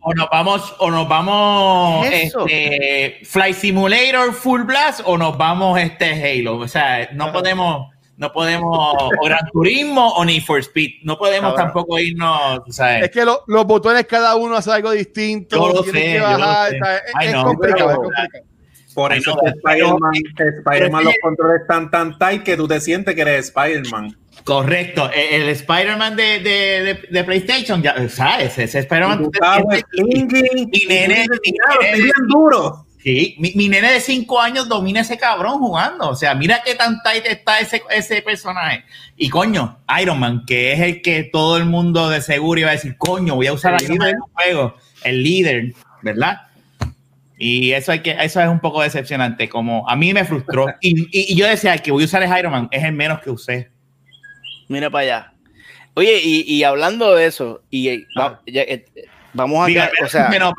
o 0.00 0.14
nos 0.14 0.28
vamos, 0.30 0.74
o 0.78 0.90
nos 0.90 1.08
vamos 1.08 2.06
este, 2.10 3.20
Flight 3.24 3.56
Simulator 3.56 4.32
Full 4.32 4.62
Blast, 4.62 5.00
o 5.04 5.16
nos 5.16 5.38
vamos 5.38 5.78
este 5.78 6.12
Halo. 6.12 6.58
O 6.58 6.68
sea, 6.68 7.08
no 7.12 7.32
podemos 7.32 7.88
no 8.20 8.30
podemos, 8.30 8.94
o 9.18 9.24
Gran 9.24 9.48
Turismo 9.50 10.08
o 10.12 10.22
Need 10.26 10.42
for 10.42 10.58
Speed, 10.58 11.04
no 11.04 11.16
podemos 11.16 11.54
tampoco 11.54 11.98
irnos, 11.98 12.60
¿sabes? 12.68 13.04
Es 13.04 13.10
que 13.10 13.24
los 13.24 13.66
botones 13.66 14.04
cada 14.04 14.36
uno 14.36 14.56
hace 14.56 14.70
algo 14.70 14.90
distinto, 14.90 15.56
yo 15.56 15.72
lo 15.72 15.82
sé, 15.82 15.92
que 15.92 16.20
bajar, 16.20 16.74
es, 16.74 17.34
complicado, 17.34 17.90
es 17.90 17.96
complicado. 17.96 18.44
Por 18.94 19.12
eso 19.14 19.40
Spider-Man 19.42 21.04
los 21.04 21.14
controles 21.22 21.62
están 21.62 21.90
tan 21.90 22.18
tight 22.18 22.42
que 22.42 22.58
tú 22.58 22.68
te 22.68 22.78
sientes 22.82 23.14
que 23.14 23.22
eres 23.22 23.46
Spider-Man. 23.46 24.14
Correcto, 24.44 25.10
e, 25.14 25.36
el, 25.36 25.48
Spider-Man 25.48 26.14
de, 26.14 26.40
de, 26.40 27.08
de, 27.10 27.24
PlayStation, 27.24 27.82
ya 27.82 28.06
sabes, 28.10 28.58
ese 28.58 28.80
Spider-Man. 28.80 29.30
Y 29.94 30.86
nene, 30.86 31.26
bien 31.94 32.12
duro. 32.28 32.84
Sí, 33.02 33.34
mi, 33.38 33.68
nene 33.68 33.92
de 33.92 34.00
5 34.00 34.40
años 34.40 34.68
domina 34.68 35.00
ese 35.00 35.16
cabrón 35.16 35.58
jugando. 35.58 36.10
O 36.10 36.14
sea, 36.14 36.34
mira 36.34 36.60
qué 36.64 36.74
tan 36.74 37.02
tight 37.02 37.24
está 37.24 37.58
ese, 37.58 37.82
ese 37.90 38.20
personaje. 38.20 38.84
Y 39.16 39.30
coño, 39.30 39.78
Iron 40.00 40.18
Man, 40.18 40.44
que 40.46 40.72
es 40.72 40.80
el 40.80 41.00
que 41.00 41.24
todo 41.24 41.56
el 41.56 41.64
mundo 41.64 42.10
de 42.10 42.20
seguro 42.20 42.60
iba 42.60 42.70
a 42.70 42.72
decir, 42.72 42.96
coño, 42.98 43.36
voy 43.36 43.46
a 43.46 43.54
usar 43.54 43.74
a 43.74 43.82
Iron 43.82 43.96
Man 43.96 44.08
en 44.08 44.16
el 44.16 44.22
juego. 44.34 44.76
El 45.02 45.22
líder, 45.22 45.74
¿verdad? 46.02 46.42
Y 47.38 47.72
eso, 47.72 47.92
hay 47.92 48.00
que, 48.00 48.10
eso 48.20 48.42
es 48.42 48.48
un 48.48 48.60
poco 48.60 48.82
decepcionante. 48.82 49.48
Como 49.48 49.88
a 49.88 49.96
mí 49.96 50.12
me 50.12 50.24
frustró. 50.24 50.66
Y, 50.82 51.08
y, 51.10 51.34
yo 51.36 51.46
decía, 51.46 51.72
el 51.72 51.80
que 51.80 51.92
voy 51.92 52.02
a 52.02 52.06
usar 52.06 52.22
es 52.22 52.38
Iron 52.38 52.52
Man, 52.52 52.68
es 52.70 52.84
el 52.84 52.92
menos 52.92 53.20
que 53.20 53.30
usé. 53.30 53.70
Mira 54.68 54.90
para 54.90 55.02
allá. 55.04 55.32
Oye, 55.94 56.20
y, 56.22 56.42
y 56.42 56.64
hablando 56.64 57.14
de 57.14 57.26
eso, 57.26 57.62
y 57.70 58.04
ah. 58.16 58.40
eh, 58.46 58.84
Vamos 59.32 59.68
a 59.68 59.90
o 60.04 60.08
sea, 60.08 60.28
menos, 60.28 60.52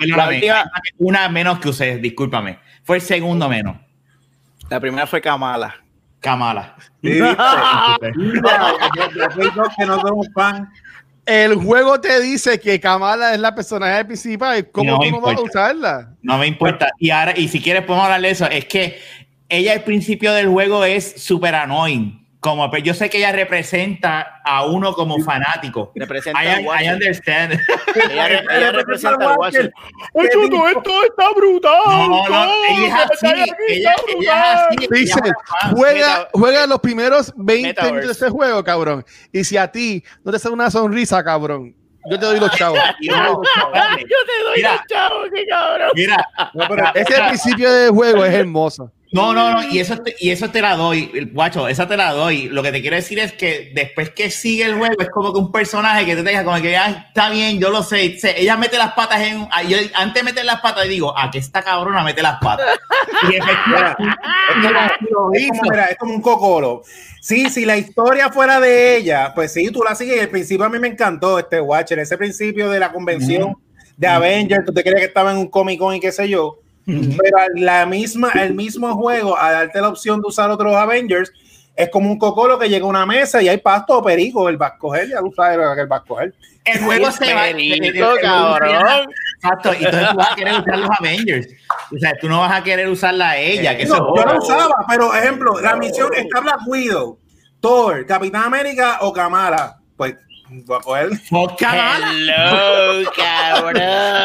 una 0.97 1.30
menos 1.30 1.59
que 1.59 1.69
usted, 1.69 1.99
discúlpame. 1.99 2.59
Fue 2.84 2.97
el 2.97 3.01
segundo 3.01 3.47
menos. 3.49 3.78
La 4.69 4.80
primera 4.80 5.05
fue 5.05 5.22
Kamala. 5.22 5.76
Kamala. 6.19 6.76
El 11.26 11.55
juego 11.55 12.01
te 12.01 12.19
dice 12.19 12.59
que 12.59 12.80
Kamala 12.80 13.34
es 13.34 13.39
la 13.39 13.53
personaje 13.53 14.03
principal. 14.05 14.69
¿Cómo 14.72 14.91
no 14.91 14.99
tú 14.99 15.11
no 15.11 15.22
vas 15.22 15.38
a 15.38 15.41
usarla? 15.41 16.15
No 16.22 16.38
me 16.38 16.47
importa. 16.47 16.89
Y 16.99 17.11
ahora, 17.11 17.38
y 17.38 17.47
si 17.47 17.61
quieres 17.61 17.84
podemos 17.84 18.05
hablar 18.05 18.22
de 18.22 18.30
eso. 18.32 18.47
Es 18.47 18.65
que 18.65 18.99
ella 19.47 19.74
al 19.74 19.84
principio 19.84 20.34
del 20.34 20.47
juego 20.47 20.84
es 20.84 21.22
súper 21.22 21.53
annoying 21.55 22.20
como 22.41 22.71
pero 22.71 22.83
yo 22.83 22.93
sé 22.95 23.07
que 23.07 23.19
ella 23.19 23.31
representa 23.31 24.41
a 24.43 24.65
uno 24.65 24.93
como 24.93 25.19
fanático. 25.19 25.91
Representa 25.93 26.43
I, 26.43 26.65
I 26.65 26.89
understand. 26.89 27.53
ella, 27.95 28.39
ella 28.39 28.71
representa 28.71 29.29
al 29.29 29.37
Watcher. 29.37 29.71
Esto, 30.15 30.67
esto 30.67 31.03
está 31.03 31.31
brutal. 31.35 32.09
No, 32.09 32.27
no, 32.27 32.53
ella 32.67 32.87
es 32.87 32.93
así. 32.93 33.27
Ella, 33.69 33.95
ella 34.19 34.53
es 34.53 34.59
así. 34.59 34.87
Dice, 34.91 35.21
juega, 35.75 36.29
juega 36.33 36.65
los 36.65 36.79
primeros 36.79 37.31
20 37.37 37.79
minutos 37.83 38.07
de 38.07 38.11
ese 38.11 38.29
juego, 38.31 38.63
cabrón. 38.63 39.05
Y 39.31 39.43
si 39.43 39.55
a 39.55 39.71
ti 39.71 40.03
no 40.23 40.31
te 40.31 40.39
sale 40.39 40.55
una 40.55 40.71
sonrisa, 40.71 41.23
cabrón, 41.23 41.75
yo 42.09 42.19
te 42.19 42.25
doy 42.25 42.39
los 42.39 42.51
chavos. 42.55 42.79
yo 43.01 43.13
te 43.13 44.43
doy 44.43 44.61
los 44.63 44.87
chavos, 44.87 45.27
qué 45.31 45.45
cabrón. 45.45 45.91
Mira, 45.93 46.27
ese 46.95 47.21
principio 47.21 47.71
de 47.71 47.89
juego 47.89 48.25
es 48.25 48.33
hermoso. 48.33 48.91
No, 49.12 49.34
no, 49.34 49.51
no, 49.51 49.68
y 49.68 49.80
eso, 49.80 49.97
te, 49.97 50.16
y 50.20 50.30
eso 50.30 50.51
te 50.51 50.62
la 50.62 50.78
doy, 50.78 51.30
guacho, 51.34 51.68
esa 51.68 51.85
te 51.85 51.98
la 51.98 52.14
doy. 52.14 52.48
Lo 52.48 52.64
que 52.64 52.72
te 52.72 52.80
quiero 52.80 52.95
decir 52.95 53.19
es 53.19 53.34
que 53.34 53.73
después 53.76 54.11
que 54.11 54.31
sigue 54.31 54.64
el 54.64 54.76
juego, 54.76 54.95
es 54.99 55.10
como 55.10 55.34
que 55.34 55.40
un 55.40 55.52
personaje 55.52 56.06
que 56.06 56.15
te 56.15 56.23
deja 56.23 56.45
como 56.45 56.61
que 56.61 56.72
ya 56.72 56.85
ah, 56.85 57.06
está 57.10 57.30
bien, 57.30 57.60
yo 57.60 57.72
lo 57.72 57.84
sé. 57.84 58.18
ella 58.38 58.56
mete 58.56 58.77
las 58.77 58.94
patas 58.94 59.19
en. 59.19 59.49
Ah, 59.52 59.64
yo, 59.64 59.77
antes 59.95 60.14
de 60.14 60.23
meter 60.23 60.45
las 60.45 60.61
patas, 60.61 60.88
digo, 60.88 61.18
a 61.18 61.30
que 61.30 61.40
esta 61.40 61.61
cabrona 61.61 62.06
mete 62.06 62.22
las 62.22 62.40
patas. 62.40 62.80
Y 63.30 63.35
es, 63.35 63.44
como, 65.49 65.73
es 65.73 65.98
como 65.98 66.14
un 66.14 66.22
cocoro. 66.22 66.84
Sí, 67.19 67.49
si 67.49 67.65
la 67.65 67.76
historia 67.76 68.30
fuera 68.31 68.61
de 68.61 68.95
ella, 68.95 69.34
pues 69.35 69.52
sí, 69.52 69.72
tú 69.72 69.84
la 69.84 69.94
sigues. 69.94 70.22
El 70.22 70.30
principio 70.30 70.65
a 70.65 70.69
mí 70.69 70.80
me 70.80 70.88
encantó 70.88 71.38
este 71.38 71.60
Watcher, 71.60 71.99
ese 71.99 72.18
principio 72.18 72.69
de 72.69 72.80
la 72.80 72.94
convención 72.94 73.57
de 73.98 74.07
Avengers, 74.07 74.65
tú 74.65 74.73
te 74.73 74.84
creías 74.84 75.02
que 75.02 75.07
estaba 75.07 75.31
en 75.31 75.38
un 75.38 75.48
Comic 75.49 75.80
Con 75.80 75.94
y 75.94 75.99
qué 75.99 76.14
sé 76.14 76.30
yo 76.30 76.61
pero 76.86 77.38
la 77.56 77.86
misma, 77.86 78.32
el 78.32 78.53
mismo 78.53 78.95
juego, 78.95 79.38
a 79.38 79.52
darte 79.52 79.82
la 79.82 79.90
opción 79.90 80.22
de 80.22 80.28
usar 80.28 80.49
otros 80.49 80.76
Avengers, 80.76 81.32
es 81.76 81.90
como 81.90 82.12
un 82.12 82.20
cocolo 82.20 82.60
que 82.60 82.70
llega 82.70 82.86
a 82.86 82.90
una 82.90 83.06
mesa 83.06 83.41
y 83.41 83.48
hay 83.48 83.58
pasto 83.58 83.98
o 83.98 84.03
perico, 84.03 84.49
el 84.49 84.58
vas 84.58 84.74
a 84.74 84.78
coger, 84.78 85.10
ya 85.10 85.20
tú 85.20 85.32
sabes 85.36 85.58
lo 85.58 85.74
que 85.74 85.82
el 85.82 85.88
vas 85.88 86.02
a 86.02 86.06
coger. 86.06 86.34
El 86.66 86.80
juego 86.82 87.12
se 87.12 87.34
va 87.34 87.45
cabrón. 88.22 89.10
Exacto, 89.36 89.74
y 89.74 89.86
entonces 89.86 90.10
tú 90.12 90.18
vas 90.18 90.32
a 90.32 90.36
querer 90.36 90.53
usar 90.60 90.78
los 90.78 90.90
Avengers. 90.99 91.48
O 91.95 91.98
sea, 91.99 92.14
tú 92.20 92.30
no 92.30 92.40
vas 92.41 92.52
a 92.52 92.64
querer 92.64 92.88
usarla 92.88 93.30
a 93.32 93.38
ella. 93.38 93.76
Que 93.76 93.86
no, 93.86 94.16
yo 94.16 94.26
no 94.26 94.38
usaba, 94.38 94.76
pero 94.88 95.14
ejemplo, 95.16 95.60
la 95.60 95.76
misión 95.76 96.14
está 96.14 96.41
Black 96.41 96.60
Widow, 96.68 97.20
Thor, 97.60 98.06
Capitán 98.06 98.44
América 98.44 98.99
o 99.02 99.12
Kamala. 99.12 99.78
Pues 99.98 100.16
voy 100.52 100.78
a 100.78 100.82
coger. 100.82 101.10
Hello, 101.32 103.11
cabrón. 103.15 103.76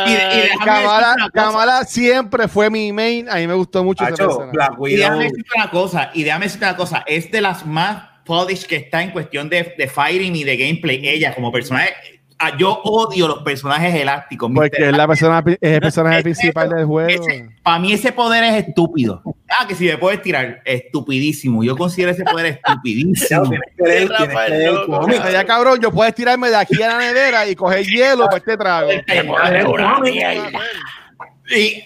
y, 0.09 0.13
y 0.13 0.59
Kamala, 0.65 1.17
Kamala, 1.33 1.85
siempre 1.85 2.49
fue 2.49 2.69
mi 2.69 2.93
main. 2.93 3.29
A 3.29 3.37
mí 3.37 3.47
me 3.47 3.55
gustó 3.55 3.85
mucho 3.85 4.05
Hacho, 4.05 4.51
Y 4.87 4.97
déjame 4.97 5.25
decirte 5.25 5.51
una 5.55 5.71
cosa, 5.71 6.11
y 6.13 6.25
déjame 6.25 6.47
decirte 6.47 6.67
una 6.67 6.77
cosa, 6.77 7.05
es 7.07 7.31
de 7.31 7.41
las 7.41 7.65
más 7.65 8.03
polished 8.25 8.67
que 8.67 8.77
está 8.77 9.03
en 9.03 9.13
cuestión 9.13 9.49
de, 9.49 9.75
de 9.79 9.89
fighting 9.89 10.35
y 10.35 10.45
de 10.45 10.57
gameplay. 10.57 11.09
Ella 11.09 11.35
como 11.35 11.53
personaje 11.53 11.95
Ah, 12.39 12.55
yo 12.59 12.81
odio 12.85 13.29
los 13.29 13.43
personajes 13.43 13.95
elásticos. 13.95 14.51
Porque 14.55 14.89
es, 14.89 14.97
la 14.97 15.09
persona, 15.09 15.43
es 15.47 15.59
el 15.61 15.81
personaje 15.81 16.23
principal 16.23 16.69
del 16.69 16.85
juego. 16.85 17.25
para 17.63 17.79
mí 17.79 17.95
ese 17.95 18.13
poder 18.13 18.45
es 18.45 18.67
estúpido. 18.67 19.23
Ah, 19.49 19.67
que 19.67 19.75
si 19.75 19.87
me 19.87 19.97
puedes 19.97 20.21
tirar, 20.21 20.61
estupidísimo. 20.65 21.65
Yo 21.65 21.77
considero 21.77 22.13
ese 22.13 22.25
poder 22.25 22.47
estupidísimo. 22.47 23.51
ya 25.33 25.45
cabrón, 25.47 25.81
yo 25.81 25.91
puedes 25.91 26.15
tirarme 26.15 26.51
de 26.51 26.57
aquí 26.57 26.83
a 26.83 26.89
la 26.89 26.99
nevera 26.99 27.49
y 27.49 27.57
coger 27.57 27.87
hielo 27.87 28.27
para 28.27 28.37
este 28.37 28.57
trago. 28.59 28.91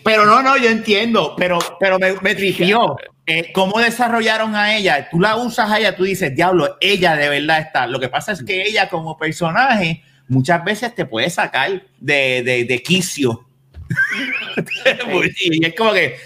pero 0.03 0.27
no, 0.27 0.43
no, 0.43 0.57
yo 0.57 0.69
entiendo, 0.69 1.37
pero, 1.37 1.61
pero 1.79 2.01
me, 2.01 2.15
me 2.21 2.35
trigió. 2.35 2.97
Eh, 3.27 3.53
¿Cómo 3.53 3.79
desarrollaron 3.79 4.57
a 4.57 4.75
ella? 4.75 5.09
Tú 5.09 5.21
la 5.21 5.37
usas 5.37 5.71
a 5.71 5.79
ella, 5.79 5.95
tú 5.95 6.03
dices, 6.03 6.35
diablo, 6.35 6.77
ella 6.81 7.15
de 7.15 7.29
verdad 7.29 7.61
está. 7.61 7.87
Lo 7.87 8.01
que 8.01 8.09
pasa 8.09 8.33
es 8.33 8.43
que 8.43 8.63
ella 8.63 8.89
como 8.89 9.17
personaje 9.17 10.03
muchas 10.31 10.65
veces 10.65 10.95
te 10.95 11.05
puede 11.05 11.29
sacar 11.29 11.83
de, 11.99 12.43
de, 12.43 12.65
de 12.65 12.83
quicio. 12.83 13.45
y 15.41 15.67
es 15.67 15.75
como 15.75 15.93
que, 15.93 16.17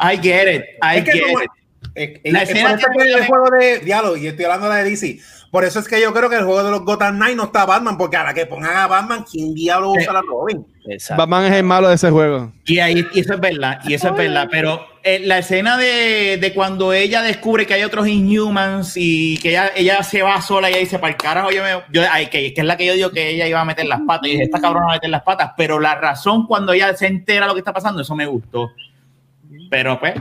I 0.00 0.16
get 0.16 0.54
it, 0.54 0.62
I 0.80 1.02
get 1.02 1.16
it. 1.16 2.32
la 2.32 2.42
escena 2.42 2.78
el 2.78 3.26
juego 3.26 3.50
de 3.50 3.80
diálogo, 3.80 4.16
y 4.16 4.28
estoy 4.28 4.44
hablando 4.44 4.70
de 4.70 4.84
DC. 4.84 5.18
Por 5.50 5.64
eso 5.64 5.78
es 5.78 5.88
que 5.88 6.00
yo 6.00 6.12
creo 6.12 6.28
que 6.28 6.36
el 6.36 6.44
juego 6.44 6.62
de 6.62 6.70
los 6.70 6.84
Gotham 6.84 7.16
Knight 7.16 7.36
no 7.36 7.44
está 7.44 7.64
Batman, 7.64 7.96
porque 7.96 8.18
a 8.18 8.24
la 8.24 8.34
que 8.34 8.44
pongan 8.44 8.76
a 8.76 8.86
Batman, 8.86 9.24
¿quién 9.30 9.54
diablo 9.54 9.92
usa 9.92 10.12
la 10.12 10.20
Robin? 10.20 10.66
Batman 11.16 11.44
es 11.46 11.52
el 11.54 11.64
malo 11.64 11.88
de 11.88 11.94
ese 11.94 12.10
juego. 12.10 12.52
Y, 12.66 12.78
ahí, 12.80 13.06
y 13.14 13.20
eso 13.20 13.34
es 13.34 13.40
verdad, 13.40 13.80
y 13.84 13.94
eso 13.94 14.08
es 14.08 14.14
verdad, 14.14 14.48
pero 14.50 14.84
eh, 15.02 15.20
la 15.24 15.38
escena 15.38 15.78
de, 15.78 16.36
de, 16.38 16.52
cuando 16.52 16.92
ella 16.92 17.22
descubre 17.22 17.66
que 17.66 17.74
hay 17.74 17.82
otros 17.82 18.06
Inhumans 18.06 18.92
y 18.96 19.38
que 19.38 19.50
ella, 19.50 19.70
ella 19.74 20.02
se 20.02 20.22
va 20.22 20.40
sola 20.42 20.68
y 20.68 20.72
ella 20.72 20.80
dice, 20.80 20.98
para 20.98 21.12
el 21.12 21.16
carajo, 21.16 21.50
yo 21.50 21.62
me, 21.62 21.70
yo, 21.92 22.02
ay, 22.10 22.26
que, 22.26 22.52
que, 22.52 22.60
es 22.60 22.66
la 22.66 22.76
que 22.76 22.84
yo 22.84 22.92
digo 22.92 23.10
que 23.10 23.30
ella 23.30 23.46
iba 23.46 23.60
a 23.60 23.64
meter 23.64 23.86
las 23.86 24.00
patas, 24.06 24.28
y 24.28 24.32
dije, 24.32 24.44
esta 24.44 24.60
cabrona 24.60 24.86
va 24.86 24.92
a 24.92 24.96
meter 24.96 25.10
las 25.10 25.22
patas, 25.22 25.52
pero 25.56 25.80
la 25.80 25.94
razón 25.94 26.46
cuando 26.46 26.74
ella 26.74 26.94
se 26.94 27.06
entera 27.06 27.46
lo 27.46 27.54
que 27.54 27.60
está 27.60 27.72
pasando, 27.72 28.02
eso 28.02 28.14
me 28.14 28.26
gustó. 28.26 28.70
Pero 29.70 29.98
pues... 29.98 30.14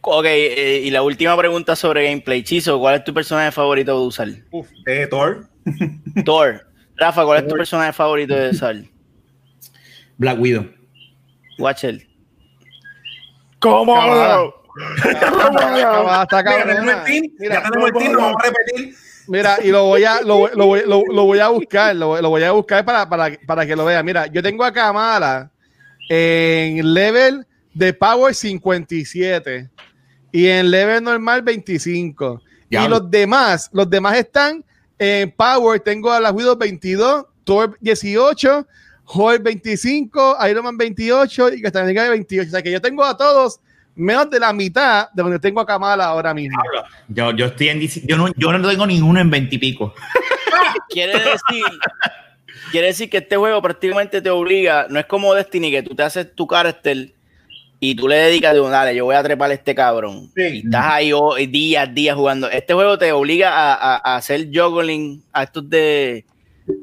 Ok, 0.00 0.24
eh, 0.26 0.82
y 0.84 0.90
la 0.90 1.02
última 1.02 1.36
pregunta 1.36 1.76
sobre 1.76 2.04
gameplay. 2.04 2.42
Chizo, 2.42 2.78
¿cuál 2.78 2.96
es 2.96 3.04
tu 3.04 3.14
personaje 3.14 3.52
favorito 3.52 3.98
de 4.00 4.06
usar? 4.06 4.28
Uf, 4.50 4.68
eh, 4.86 5.06
Thor. 5.08 5.46
Thor. 6.24 6.66
Rafa, 6.96 7.24
¿cuál 7.24 7.42
es 7.42 7.48
tu 7.48 7.54
personaje 7.54 7.92
favorito 7.92 8.34
de 8.34 8.50
usar? 8.50 8.76
Black 10.18 10.38
Widow. 10.38 10.66
Watcher. 11.58 12.06
¿Cómo? 13.58 13.94
Mira, 19.26 19.58
y 19.62 19.68
lo 19.68 19.84
voy 19.84 20.04
a, 20.04 20.22
lo, 20.22 20.48
lo, 20.48 20.76
lo, 20.76 21.02
lo 21.06 21.24
voy 21.24 21.38
a 21.38 21.48
buscar, 21.48 21.94
lo, 21.94 22.08
voy 22.08 22.42
a 22.42 22.50
buscar 22.52 22.84
para, 22.84 23.08
para, 23.08 23.30
para 23.46 23.66
que 23.66 23.76
lo 23.76 23.84
vean. 23.84 24.04
Mira, 24.04 24.26
yo 24.26 24.42
tengo 24.42 24.64
a 24.64 24.72
Kamala 24.72 25.50
en 26.08 26.92
level 26.92 27.46
de 27.74 27.92
Power 27.92 28.34
57 28.34 29.68
y 30.32 30.46
en 30.46 30.70
level 30.70 31.02
normal 31.02 31.42
25. 31.42 32.42
Y 32.70 32.88
los 32.88 33.10
demás, 33.10 33.68
los 33.72 33.88
demás 33.90 34.16
están 34.16 34.64
en 34.98 35.30
Power, 35.32 35.80
tengo 35.80 36.12
a 36.12 36.20
la 36.20 36.30
Widow 36.30 36.56
22, 36.56 37.26
Thor 37.42 37.76
18, 37.80 38.66
Hulk 39.12 39.42
25, 39.42 40.36
Iron 40.48 40.64
Man 40.64 40.76
28 40.76 41.54
y 41.54 41.62
Captain 41.62 41.84
America 41.84 42.08
28. 42.08 42.48
O 42.48 42.50
sea 42.50 42.62
que 42.62 42.70
yo 42.70 42.80
tengo 42.80 43.04
a 43.04 43.16
todos 43.16 43.60
menos 43.96 44.30
de 44.30 44.38
la 44.38 44.52
mitad 44.52 45.10
de 45.12 45.22
donde 45.22 45.38
tengo 45.38 45.60
a 45.60 45.66
Kamala 45.66 46.04
ahora 46.04 46.32
mismo. 46.32 46.62
Yo, 47.08 47.32
yo 47.32 47.46
estoy 47.46 47.68
en 47.70 47.80
yo 47.80 48.16
no, 48.16 48.28
yo 48.36 48.52
no 48.52 48.68
tengo 48.68 48.86
ninguno 48.86 49.20
en 49.20 49.30
20 49.30 49.54
y 49.54 49.58
pico. 49.58 49.94
Quiere 50.88 51.12
decir, 51.12 51.64
quiere 52.70 52.86
decir 52.88 53.10
que 53.10 53.18
este 53.18 53.36
juego 53.36 53.60
prácticamente 53.62 54.20
te 54.20 54.30
obliga, 54.30 54.86
no 54.88 54.98
es 54.98 55.06
como 55.06 55.34
Destiny 55.34 55.70
que 55.70 55.82
tú 55.82 55.94
te 55.94 56.02
haces 56.02 56.34
tu 56.34 56.46
carácter 56.46 57.12
y 57.80 57.94
tú 57.94 58.06
le 58.06 58.16
dedicas 58.16 58.54
de 58.54 58.60
un 58.60 58.70
dale, 58.70 58.94
yo 58.94 59.06
voy 59.06 59.16
a 59.16 59.22
trepar 59.22 59.50
a 59.50 59.54
este 59.54 59.74
cabrón. 59.74 60.30
Y 60.36 60.58
estás 60.58 60.84
ahí 60.86 61.12
oh, 61.12 61.34
días, 61.34 61.92
días 61.94 62.14
jugando. 62.14 62.50
Este 62.50 62.74
juego 62.74 62.98
te 62.98 63.10
obliga 63.10 63.50
a, 63.50 63.74
a, 63.74 63.96
a 63.96 64.16
hacer 64.16 64.48
juggling 64.52 65.22
a 65.32 65.44
estos 65.44 65.68
de 65.68 66.24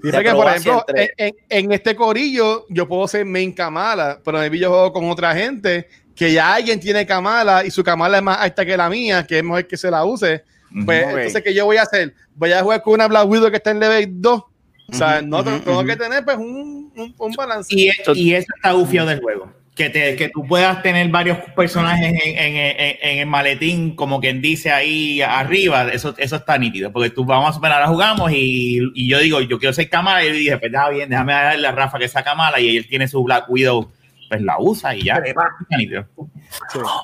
Dice 0.03 0.23
que, 0.23 0.31
por 0.31 0.47
ejemplo, 0.47 0.85
en, 0.87 1.71
este 1.71 1.95
corillo 1.95 2.65
yo 2.69 2.87
puedo 2.87 3.07
ser 3.07 3.25
main 3.25 3.53
Kamala, 3.53 4.19
pero 4.23 4.37
en 4.39 4.45
el 4.45 4.49
videojuego 4.49 4.91
con 4.91 5.09
otra 5.09 5.35
gente 5.35 5.87
que 6.15 6.33
ya 6.33 6.55
alguien 6.55 6.79
tiene 6.79 7.05
Kamala 7.05 7.63
y 7.65 7.71
su 7.71 7.83
Kamala 7.83 8.17
es 8.17 8.23
más 8.23 8.39
alta 8.39 8.65
que 8.65 8.75
la 8.75 8.89
mía, 8.89 9.25
que 9.25 9.37
es 9.37 9.43
mejor 9.43 9.67
que 9.67 9.77
se 9.77 9.91
la 9.91 10.03
use. 10.03 10.43
Pues 10.85 11.05
entonces, 11.07 11.43
¿qué 11.43 11.53
yo 11.53 11.65
voy 11.65 11.77
a 11.77 11.83
hacer? 11.83 12.13
Voy 12.35 12.51
a 12.51 12.61
jugar 12.61 12.81
con 12.81 12.95
una 12.95 13.07
Black 13.07 13.27
Widow 13.27 13.49
que 13.49 13.57
está 13.57 13.71
en 13.71 13.79
level 13.79 14.07
2. 14.21 14.43
O 14.89 14.93
sea, 14.93 15.21
no 15.21 15.43
tengo 15.43 15.83
que 15.83 15.95
tener 15.95 16.23
pues 16.23 16.37
un, 16.37 17.13
un, 17.17 17.31
balance. 17.33 17.73
Y, 17.73 17.89
y, 18.15 18.33
eso 18.33 18.47
está 18.55 18.73
bufiado 18.73 19.09
del 19.09 19.21
juego 19.21 19.56
que, 19.77 19.91
te, 19.91 20.15
que 20.15 20.29
tú 20.29 20.43
puedas 20.43 20.81
tener 20.81 21.07
varios 21.09 21.37
personajes 21.55 22.07
en, 22.07 22.37
en, 22.37 22.97
en, 22.99 23.19
el 23.19 23.25
maletín, 23.27 23.95
como 23.95 24.19
quien 24.19 24.41
dice 24.41 24.71
ahí 24.71 25.21
arriba, 25.21 25.87
eso, 25.89 26.15
eso 26.17 26.35
está 26.35 26.57
nítido, 26.57 26.91
porque 26.91 27.11
tú 27.11 27.23
vamos 27.23 27.51
a 27.51 27.53
superar, 27.53 27.83
ahora 27.83 27.93
jugamos 27.93 28.31
y, 28.31 28.79
y, 28.95 29.07
yo 29.07 29.19
digo, 29.19 29.39
yo 29.41 29.59
quiero 29.59 29.73
ser 29.73 29.87
cámara, 29.87 30.23
y 30.23 30.27
yo 30.29 30.33
dije, 30.33 30.57
pues 30.57 30.73
está 30.73 30.89
bien, 30.89 31.09
déjame 31.09 31.33
darle 31.33 31.67
a 31.67 31.71
Rafa 31.71 31.99
que 31.99 32.05
esa 32.05 32.23
cámara 32.23 32.59
y 32.59 32.75
él 32.75 32.87
tiene 32.87 33.07
su 33.07 33.23
Black 33.23 33.45
Widow, 33.49 33.91
pues 34.27 34.41
la 34.41 34.55
usa 34.59 34.95
y 34.95 35.03
ya. 35.03 35.21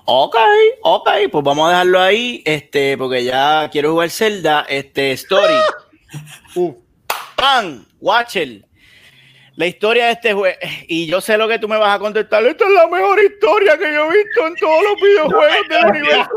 Ok, 0.06 0.36
ok, 0.82 1.10
pues 1.32 1.44
vamos 1.44 1.68
a 1.68 1.70
dejarlo 1.70 2.02
ahí, 2.02 2.42
este, 2.44 2.98
porque 2.98 3.24
ya 3.24 3.70
quiero 3.72 3.92
jugar 3.92 4.10
Zelda, 4.10 4.66
este, 4.68 5.12
Story. 5.12 5.54
uh. 6.56 6.74
Pan, 7.36 7.86
Watcher 8.00 8.66
la 9.56 9.68
historia 9.68 10.08
de 10.08 10.12
este 10.14 10.34
juego, 10.34 10.58
y 10.88 11.06
yo 11.06 11.22
sé 11.22 11.38
lo 11.38 11.48
que 11.48 11.60
tú 11.60 11.68
me 11.68 11.78
vas 11.78 11.96
a 11.96 12.00
contestar, 12.00 12.44
esta 12.46 12.66
es 12.66 12.72
la 12.72 12.88
mejor 12.88 13.20
historia 13.24 13.78
que 13.78 13.94
yo 13.94 14.12
he 14.12 14.24
visto 14.24 14.48
en 14.48 14.56
todos 14.56 14.84
los 14.84 15.02
videojuegos 15.02 15.68
del 15.70 15.86
universo. 15.86 16.30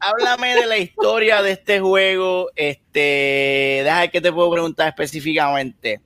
háblame, 0.00 0.54
de 0.54 0.66
la 0.66 0.78
historia 0.78 1.42
de 1.42 1.52
este 1.52 1.80
juego. 1.80 2.50
Este, 2.56 3.82
deja 3.84 4.08
que 4.08 4.20
te 4.20 4.32
puedo 4.32 4.50
preguntar 4.50 4.88
específicamente. 4.88 6.00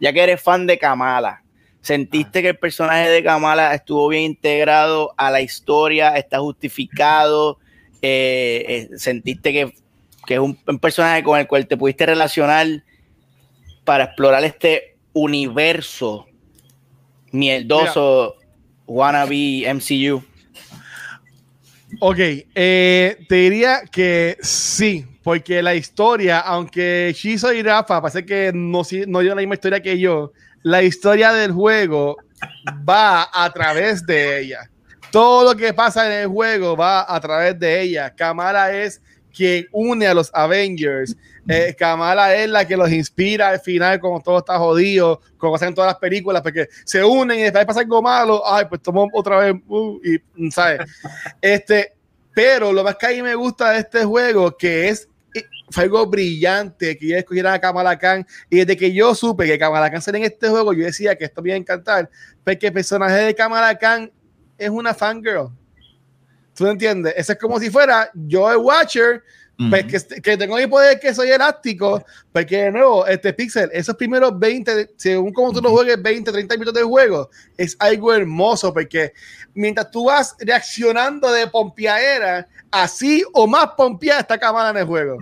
Ya 0.00 0.12
que 0.12 0.22
eres 0.22 0.42
fan 0.42 0.66
de 0.66 0.78
Kamala, 0.78 1.42
¿sentiste 1.82 2.42
que 2.42 2.48
el 2.48 2.58
personaje 2.58 3.08
de 3.10 3.22
Kamala 3.22 3.74
estuvo 3.74 4.08
bien 4.08 4.24
integrado 4.24 5.14
a 5.16 5.30
la 5.30 5.40
historia? 5.40 6.16
¿Está 6.16 6.40
justificado? 6.40 7.58
Eh, 8.02 8.88
eh, 8.92 8.98
¿Sentiste 8.98 9.52
que, 9.52 9.72
que 10.26 10.34
es 10.34 10.40
un, 10.40 10.58
un 10.66 10.78
personaje 10.78 11.22
con 11.22 11.38
el 11.38 11.46
cual 11.46 11.66
te 11.66 11.76
pudiste 11.76 12.06
relacionar? 12.06 12.66
Para 13.90 14.04
explorar 14.04 14.44
este 14.44 14.98
universo 15.14 16.28
mierdoso 17.32 18.36
wannabe 18.86 19.66
MCU? 19.74 20.22
Ok, 21.98 22.18
eh, 22.54 23.16
te 23.28 23.34
diría 23.34 23.80
que 23.90 24.36
sí, 24.42 25.04
porque 25.24 25.60
la 25.60 25.74
historia, 25.74 26.38
aunque 26.38 27.12
Shizo 27.16 27.52
y 27.52 27.64
Rafa 27.64 28.00
parece 28.00 28.24
que 28.24 28.52
no, 28.54 28.82
no 29.08 29.22
la 29.22 29.34
misma 29.34 29.54
historia 29.54 29.82
que 29.82 29.98
yo, 29.98 30.30
la 30.62 30.84
historia 30.84 31.32
del 31.32 31.50
juego 31.50 32.16
va 32.88 33.28
a 33.32 33.52
través 33.52 34.06
de 34.06 34.40
ella. 34.40 34.70
Todo 35.10 35.52
lo 35.52 35.58
que 35.58 35.74
pasa 35.74 36.06
en 36.06 36.12
el 36.12 36.28
juego 36.28 36.76
va 36.76 37.12
a 37.12 37.20
través 37.20 37.58
de 37.58 37.82
ella. 37.82 38.14
Kamala 38.14 38.72
es 38.72 39.02
quien 39.34 39.66
une 39.72 40.06
a 40.06 40.14
los 40.14 40.30
Avengers. 40.32 41.16
Eh, 41.48 41.74
Kamala 41.78 42.34
es 42.34 42.48
la 42.48 42.66
que 42.66 42.76
los 42.76 42.90
inspira 42.92 43.48
al 43.48 43.60
final, 43.60 43.98
como 43.98 44.20
todo 44.20 44.38
está 44.38 44.58
jodido, 44.58 45.20
como 45.38 45.56
hacen 45.56 45.74
todas 45.74 45.90
las 45.90 45.98
películas, 45.98 46.42
porque 46.42 46.68
se 46.84 47.02
unen 47.02 47.38
y 47.38 47.42
después 47.42 47.64
pasa 47.64 47.80
algo 47.80 48.02
malo, 48.02 48.42
ay, 48.46 48.66
pues 48.68 48.82
tomo 48.82 49.08
otra 49.12 49.38
vez, 49.38 49.54
uh, 49.68 50.00
y, 50.04 50.50
¿sabes? 50.50 50.80
Este, 51.40 51.94
pero 52.34 52.72
lo 52.72 52.84
más 52.84 52.96
que 52.96 53.06
a 53.06 53.10
mí 53.10 53.22
me 53.22 53.34
gusta 53.34 53.72
de 53.72 53.80
este 53.80 54.04
juego, 54.04 54.56
que 54.56 54.88
es 54.88 55.08
eh, 55.34 55.44
fue 55.70 55.84
algo 55.84 56.06
brillante 56.06 56.96
que 56.98 57.08
ya 57.08 57.18
escogieran 57.18 57.54
a 57.54 57.60
Kamala 57.60 57.98
Khan 57.98 58.26
y 58.48 58.58
desde 58.58 58.76
que 58.76 58.92
yo 58.92 59.14
supe 59.14 59.46
que 59.46 59.58
Kamala 59.58 59.90
Khan 59.90 60.02
sería 60.02 60.18
en 60.18 60.32
este 60.32 60.48
juego 60.48 60.72
yo 60.72 60.84
decía 60.84 61.16
que 61.16 61.24
esto 61.24 61.40
me 61.40 61.50
iba 61.50 61.54
a 61.54 61.58
encantar 61.58 62.10
porque 62.42 62.66
el 62.66 62.72
personaje 62.72 63.14
de 63.14 63.34
Kamala 63.34 63.78
Khan 63.78 64.10
es 64.58 64.70
una 64.70 64.92
fangirl 64.92 65.50
¿Tú 66.60 66.66
entiendes? 66.66 67.14
Eso 67.16 67.32
es 67.32 67.38
como 67.38 67.58
si 67.58 67.70
fuera 67.70 68.10
yo 68.12 68.52
el 68.52 68.58
Watcher, 68.58 69.22
pues 69.70 69.86
que, 69.86 70.20
que, 70.20 70.36
tengo 70.36 70.56
mi 70.56 70.66
poder 70.66 71.00
que 71.00 71.14
soy 71.14 71.30
elástico, 71.30 72.04
porque 72.30 72.64
de 72.64 72.70
nuevo, 72.70 73.06
este 73.06 73.32
Pixel, 73.32 73.70
esos 73.72 73.96
primeros 73.96 74.38
20, 74.38 74.90
según 74.94 75.32
como 75.32 75.52
tú 75.52 75.62
lo 75.62 75.70
juegues, 75.70 76.02
20, 76.02 76.30
30 76.30 76.54
minutos 76.56 76.74
de 76.74 76.82
juego, 76.82 77.30
es 77.56 77.74
algo 77.78 78.12
hermoso, 78.12 78.74
porque 78.74 79.14
mientras 79.54 79.90
tú 79.90 80.04
vas 80.04 80.36
reaccionando 80.38 81.32
de 81.32 81.46
pompiadera, 81.46 82.46
así 82.70 83.24
o 83.32 83.46
más 83.46 83.68
pompeada 83.74 84.20
está 84.20 84.36
cámara 84.36 84.68
en 84.68 84.76
el 84.76 84.84
juego. 84.84 85.16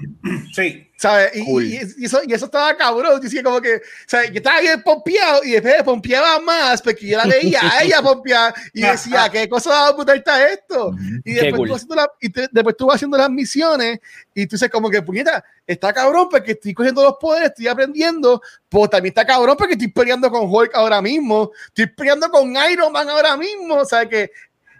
Sí. 0.52 0.87
¿Sabes? 1.00 1.30
Y, 1.36 1.44
Cool. 1.44 1.64
y- 1.64 1.80
y 1.96 2.04
eso, 2.06 2.20
y 2.26 2.32
eso 2.32 2.46
estaba 2.46 2.76
cabrón. 2.76 3.20
Yo 3.22 3.42
como 3.44 3.60
que, 3.60 3.80
¿sabes? 4.04 4.30
Yo 4.32 4.38
estaba 4.38 4.60
bien 4.60 4.82
pompeado 4.82 5.44
y 5.44 5.52
después 5.52 5.80
pompeaba 5.84 6.40
más 6.40 6.82
porque 6.82 7.06
yo 7.06 7.16
la 7.18 7.24
veía 7.24 7.60
a 7.62 7.84
ella 7.84 8.02
pompear 8.02 8.52
y 8.72 8.82
decía, 8.82 9.28
¿qué 9.30 9.48
cosa 9.48 9.92
brutal 9.92 10.18
está 10.18 10.48
esto? 10.48 10.90
Y 11.24 11.34
después, 11.34 11.54
cool. 11.54 11.68
tú 11.68 11.74
haciendo 11.76 11.94
la- 11.94 12.10
y 12.20 12.28
te- 12.30 12.48
después 12.50 12.76
tú 12.76 12.86
vas 12.86 12.96
haciendo 12.96 13.16
las 13.16 13.30
misiones 13.30 14.00
y 14.34 14.44
tú 14.48 14.56
dices 14.56 14.68
como 14.70 14.90
que, 14.90 15.00
puñeta, 15.00 15.44
está 15.64 15.92
cabrón 15.92 16.26
porque 16.28 16.50
estoy 16.52 16.74
cogiendo 16.74 17.04
los 17.04 17.14
poderes, 17.20 17.50
estoy 17.50 17.68
aprendiendo, 17.68 18.42
pues 18.68 18.90
también 18.90 19.12
está 19.12 19.24
cabrón 19.24 19.56
porque 19.56 19.74
estoy 19.74 19.92
peleando 19.92 20.28
con 20.32 20.52
Hulk 20.52 20.72
ahora 20.74 21.00
mismo, 21.00 21.52
estoy 21.68 21.86
peleando 21.86 22.28
con 22.28 22.52
Iron 22.72 22.90
Man 22.90 23.08
ahora 23.08 23.36
mismo, 23.36 23.76
o 23.76 23.84
sea 23.84 24.08
que 24.08 24.32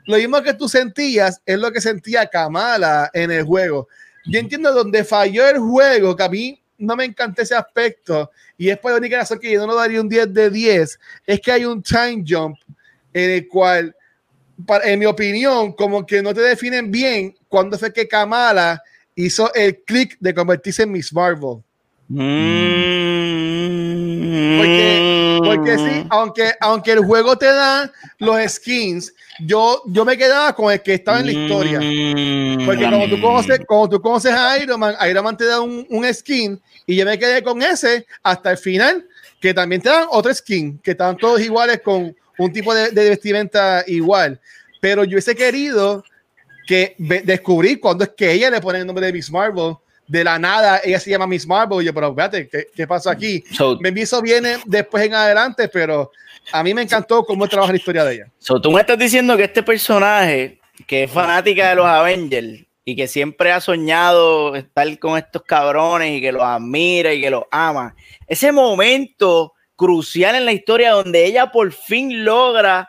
lo 0.07 0.17
mismo 0.17 0.43
que 0.43 0.55
tú 0.55 0.69
sentías 0.69 1.41
es 1.47 1.59
lo 1.61 1.71
que 1.71 1.81
sentía 1.81 2.27
Kamala 2.27 3.09
en 3.13 3.31
el 3.31 3.45
juego. 3.45 3.87
Yo 4.29 4.39
entiendo 4.39 4.73
donde 4.73 5.05
falló 5.05 5.49
el 5.49 5.59
juego, 5.59 6.15
que 6.15 6.23
a 6.23 6.29
mí 6.29 6.63
no 6.77 6.95
me 6.95 7.05
encanta 7.05 7.43
ese 7.43 7.55
aspecto, 7.55 8.31
y 8.57 8.69
es 8.69 8.79
por 8.79 8.93
la 8.93 8.99
única 8.99 9.17
razón 9.17 9.39
que 9.39 9.51
yo 9.51 9.61
no 9.61 9.67
lo 9.69 9.75
daría 9.75 10.01
un 10.01 10.09
10 10.09 10.33
de 10.33 10.51
10, 10.51 10.99
es 11.27 11.41
que 11.41 11.53
hay 11.53 11.65
un 11.65 11.83
time 11.83 12.23
jump 12.27 12.57
en 13.13 13.31
el 13.31 13.49
cual, 13.49 13.97
en 14.85 14.99
mi 14.99 15.07
opinión, 15.07 15.73
como 15.73 16.05
que 16.05 16.23
no 16.23 16.35
te 16.35 16.43
definen 16.43 16.91
bien 16.91 17.35
cuándo 17.49 17.79
fue 17.79 17.93
que 17.93 18.07
Kamala 18.07 18.83
hizo 19.15 19.53
el 19.55 19.83
click 19.83 20.17
de 20.21 20.35
convertirse 20.35 20.83
en 20.83 20.93
Miss 20.93 21.13
Marvel. 21.13 21.63
Mm. 22.09 22.19
Porque, 24.59 25.41
porque 25.45 25.77
sí, 25.79 26.07
aunque, 26.09 26.53
aunque 26.61 26.93
el 26.93 27.01
juego 27.01 27.37
te 27.37 27.47
da 27.47 27.93
los 28.19 28.53
skins, 28.53 29.13
yo, 29.41 29.83
yo 29.87 30.05
me 30.05 30.17
quedaba 30.17 30.55
con 30.55 30.73
el 30.73 30.83
que 30.83 30.95
estaba 30.95 31.21
en 31.21 31.27
la 31.27 31.33
historia. 31.33 31.81
Mm. 31.81 32.65
Porque 32.65 32.85
como 32.91 33.09
tú 33.09 33.21
conoces, 33.21 33.61
como 33.67 33.89
tú 33.89 34.01
conoces 34.01 34.33
a 34.33 34.59
Iron 34.59 34.81
Man, 34.81 34.95
Iron 35.09 35.25
Man 35.25 35.37
te 35.37 35.45
da 35.45 35.61
un, 35.61 35.87
un 35.91 36.15
skin 36.15 36.61
y 36.87 36.97
yo 36.97 37.05
me 37.05 37.19
quedé 37.19 37.43
con 37.43 37.63
ese 37.63 38.07
hasta 38.23 38.51
el 38.53 38.59
final, 38.59 39.07
que 39.41 39.53
también 39.55 39.83
te 39.83 39.91
dan 39.91 40.07
otro 40.11 40.33
skin, 40.35 40.79
que 40.79 40.93
estaban 40.93 41.17
todos 41.17 41.41
iguales 41.41 41.81
con 41.83 42.17
un 42.39 42.53
tipo 42.53 42.75
de, 42.75 42.91
de 42.91 43.11
vestimenta 43.11 43.85
igual. 43.87 44.41
Pero 44.81 45.05
yo 45.05 45.13
hubiese 45.13 45.35
querido 45.37 46.03
que 46.67 46.95
descubrir 47.25 47.81
cuándo 47.81 48.05
es 48.05 48.11
que 48.11 48.31
ella 48.33 48.51
le 48.51 48.61
pone 48.61 48.79
el 48.79 48.87
nombre 48.87 49.07
de 49.07 49.13
Miss 49.13 49.31
Marvel. 49.31 49.77
De 50.09 50.25
la 50.25 50.39
nada, 50.39 50.81
ella 50.83 50.99
se 50.99 51.11
llama 51.11 51.27
Miss 51.27 51.47
Marvel. 51.47 51.83
Y 51.83 51.85
yo, 51.87 51.95
pero 51.95 52.09
espérate, 52.09 52.49
¿qué, 52.49 52.67
qué 52.75 52.87
pasó 52.87 53.11
aquí? 53.11 53.45
So, 53.53 53.79
Me 53.81 53.91
eso 53.91 54.21
viene 54.21 54.57
después 54.65 55.05
en 55.05 55.15
adelante, 55.15 55.69
pero 55.69 56.11
a 56.51 56.63
mí 56.63 56.75
me 56.75 56.83
encantó 56.83 57.25
cómo 57.25 57.47
trabaja 57.47 57.73
la 57.73 57.79
historia 57.79 58.05
de 58.05 58.15
ella. 58.15 58.27
so, 58.39 58.61
tú 58.61 58.73
me 58.73 58.81
estás 58.81 58.99
diciendo 58.99 59.37
que 59.37 59.45
este 59.45 59.63
personaje, 59.63 60.59
que 60.87 61.05
es 61.05 61.11
fanática 61.11 61.69
de 61.69 61.75
los 61.77 61.87
Avengers 61.87 62.65
y 62.85 62.97
que 62.97 63.07
siempre 63.07 63.53
ha 63.53 63.61
soñado 63.61 64.57
estar 64.57 64.99
con 64.99 65.19
estos 65.19 65.43
cabrones 65.43 66.17
y 66.17 66.21
que 66.23 66.33
los 66.33 66.43
admira 66.43 67.13
y 67.13 67.21
que 67.21 67.31
los 67.31 67.45
ama, 67.51 67.95
ese 68.27 68.51
momento 68.51 69.53
crucial 69.77 70.35
en 70.35 70.45
la 70.45 70.53
historia 70.53 70.93
donde 70.93 71.25
ella 71.25 71.53
por 71.53 71.71
fin 71.73 72.25
logra 72.25 72.89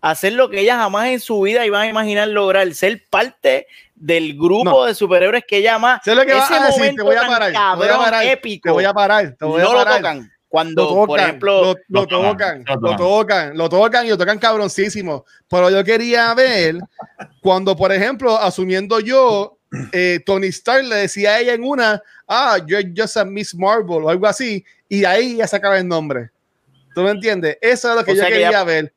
hacer 0.00 0.32
lo 0.32 0.48
que 0.48 0.60
ella 0.60 0.76
jamás 0.76 1.08
en 1.08 1.20
su 1.20 1.40
vida 1.40 1.66
iba 1.66 1.80
a 1.80 1.86
imaginar 1.86 2.28
lograr, 2.28 2.72
ser 2.74 3.04
parte 3.10 3.66
del 4.04 4.34
grupo 4.36 4.64
No. 4.64 4.84
de 4.84 4.94
superhéroes 4.94 5.44
que 5.46 5.58
ella 5.58 5.76
ama. 5.76 6.00
Sé 6.04 6.14
lo 6.14 6.24
que 6.26 6.34
vas 6.34 6.50
Ese 6.50 6.60
a 6.60 6.66
decir, 6.66 6.74
te 6.74 6.80
momento 6.80 7.04
voy 7.04 7.14
a 7.16 7.20
tan 7.20 7.28
parar. 7.30 7.52
te 7.52 7.58
voy 7.58 7.64
a 7.64 7.68
cabrón, 7.88 7.98
parar, 8.04 8.26
épico. 8.26 8.68
Te 8.68 8.72
voy 8.72 8.84
a 8.84 8.92
parar. 8.92 9.36
Te 9.38 9.44
voy 9.44 9.60
a 9.60 9.64
no 9.64 9.72
lo 9.72 9.78
parar. 9.78 9.96
tocan. 9.98 10.32
Cuando, 10.48 10.82
lo 10.82 10.88
tocan, 10.88 11.06
por 11.06 11.20
ejemplo, 11.20 11.62
lo, 11.62 11.72
lo 11.72 12.00
lo 12.00 12.06
toman, 12.06 12.32
tocan, 12.32 12.64
lo 12.66 12.74
lo 12.90 12.96
tocan, 12.96 13.56
lo 13.56 13.68
tocan 13.70 14.06
y 14.06 14.08
lo 14.10 14.18
tocan 14.18 14.38
cabroncísimo. 14.38 15.24
Pero 15.48 15.70
yo 15.70 15.82
quería 15.84 16.34
ver 16.34 16.76
cuando, 17.40 17.74
por 17.76 17.90
ejemplo, 17.92 18.36
asumiendo 18.36 18.98
yo, 19.00 19.56
eh, 19.92 20.20
Tony 20.26 20.48
Stark 20.48 20.84
le 20.84 20.96
decía 20.96 21.30
a 21.34 21.40
ella 21.40 21.54
en 21.54 21.62
una, 21.64 22.02
ah, 22.28 22.58
you're 22.66 22.92
just 22.94 23.16
a 23.16 23.24
Miss 23.24 23.54
Marvel 23.54 24.02
o 24.04 24.08
algo 24.10 24.26
así, 24.26 24.62
y 24.88 25.04
ahí 25.06 25.36
ya 25.36 25.46
sacaba 25.46 25.78
el 25.78 25.86
nombre. 25.88 26.30
¿Tú 26.94 27.02
me 27.02 27.10
entiendes? 27.12 27.56
Eso 27.60 27.88
es 27.90 27.96
lo 27.96 28.04
que 28.04 28.10
O 28.10 28.14
yo 28.14 28.20
sea 28.20 28.26
que 28.28 28.34
quería 28.34 28.50
ya- 28.50 28.64
ver. 28.64 28.92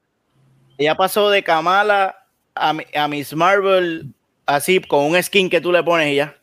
ella 0.77 0.95
pasó 0.95 1.30
de 1.30 1.41
Kamala 1.44 2.18
a, 2.53 2.73
a 2.95 3.07
Miss 3.07 3.34
Marvel 3.34 4.07
así 4.45 4.80
con 4.81 5.05
un 5.05 5.22
skin 5.22 5.49
que 5.49 5.61
tú 5.61 5.72
le 5.72 5.84
pones 5.84 6.07
y 6.11 6.15
ya. 6.15 6.35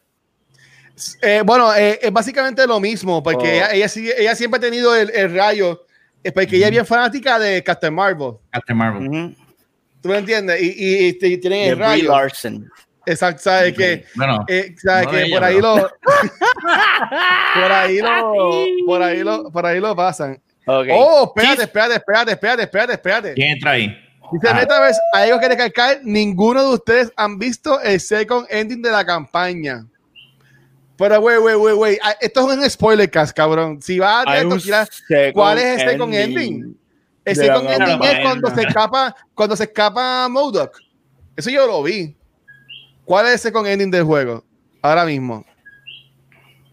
Eh, 1.23 1.43
bueno, 1.45 1.75
eh, 1.75 1.99
es 2.03 2.13
básicamente 2.13 2.67
lo 2.67 2.79
mismo, 2.79 3.23
porque 3.23 3.47
Oh. 3.47 3.73
ella, 3.73 3.73
ella, 3.73 3.89
ella 4.19 4.35
siempre 4.37 4.59
ha 4.59 4.61
tenido 4.61 4.95
el, 4.95 5.11
el 5.11 5.35
rayo, 5.35 5.87
eh, 6.23 6.31
porque 6.33 6.57
ella 6.57 6.67
es 6.67 6.71
bien 6.73 6.87
fanática 6.87 7.39
de 7.39 7.63
Captain 7.63 7.95
Marvel. 7.95 8.35
Captain 8.51 8.77
Marvel. 8.77 9.35
¿Tú 10.03 10.09
me 10.09 10.19
entiendes? 10.19 10.61
Y, 10.61 10.67
y, 10.67 11.09
y 11.09 11.39
tienen 11.39 11.61
De 11.61 11.69
el 11.69 11.75
Brie 11.77 11.87
rayo. 11.87 12.11
Larson. 12.11 12.69
Exacto, 13.07 13.43
¿sabes 13.43 13.73
que 13.77 14.05
Bueno, 14.15 14.45
eh, 14.47 14.75
¿sabes 14.81 15.07
No 15.07 15.11
que 15.13 15.23
ella, 15.23 15.35
por 15.37 15.45
ahí 15.45 15.61
lo 15.61 15.75
por 17.55 17.73
ahí 17.73 17.99
lo 18.01 18.65
por 18.87 19.03
ahí 19.03 19.23
lo 19.25 19.51
por 19.51 19.67
ahí 19.67 19.81
lo 19.81 19.97
pasan. 19.97 20.41
Ok. 20.67 20.87
Oh, 20.93 21.33
espérate, 21.35 21.65
espérate, 21.65 21.95
espérate, 21.97 22.33
espérate, 22.33 22.63
espérate, 22.63 22.93
espérate. 22.93 23.35
¿quién 23.35 23.49
entra 23.53 23.73
ahí? 23.73 24.02
Dice 24.33 24.49
Ah. 24.49 24.55
Metaverse, 24.55 25.01
hay 25.13 25.29
algo 25.31 25.41
que 25.41 25.49
recalcar, 25.49 26.01
ninguno 26.03 26.63
de 26.69 26.75
ustedes 26.75 27.13
han 27.17 27.39
visto 27.39 27.81
el 27.81 28.01
second 28.01 28.47
ending 28.51 28.81
de 28.83 28.91
la 28.91 29.05
campaña. 29.05 29.87
Pero, 30.97 31.21
güey, 31.21 31.39
güey, 31.39 31.55
güey, 31.57 31.75
güey, 31.75 31.99
ah, 32.03 32.15
esto 32.21 32.51
es 32.51 32.57
un 32.59 32.71
spoiler 32.71 33.11
cast, 33.11 33.37
cabrón. 33.37 33.81
Si 33.83 33.99
vas 33.99 34.27
a 34.27 34.31
Hay 34.31 34.43
esto, 34.43 34.55
un 34.55 34.61
tira- 34.61 34.87
second 34.87 35.33
¿cuál 35.35 35.59
es 35.59 35.83
el 35.83 35.91
second 35.91 36.15
ending? 36.15 36.79
el 37.25 37.35
de 37.37 37.45
second 37.47 37.69
ending 37.71 38.03
es 38.05 38.21
cuando 38.21 38.55
se 38.55 38.63
escapa, 38.63 39.17
cuando 39.35 39.57
se 39.57 39.65
escapa 39.65 40.29
MODOK. 40.29 40.79
Eso 41.37 41.51
yo 41.51 41.67
lo 41.67 41.83
vi. 41.83 42.17
¿Cuál 43.05 43.27
es 43.27 43.33
el 43.33 43.39
second 43.39 43.67
ending 43.67 43.91
del 43.91 44.05
juego? 44.05 44.45
Ahora 44.81 45.05
mismo. 45.05 45.45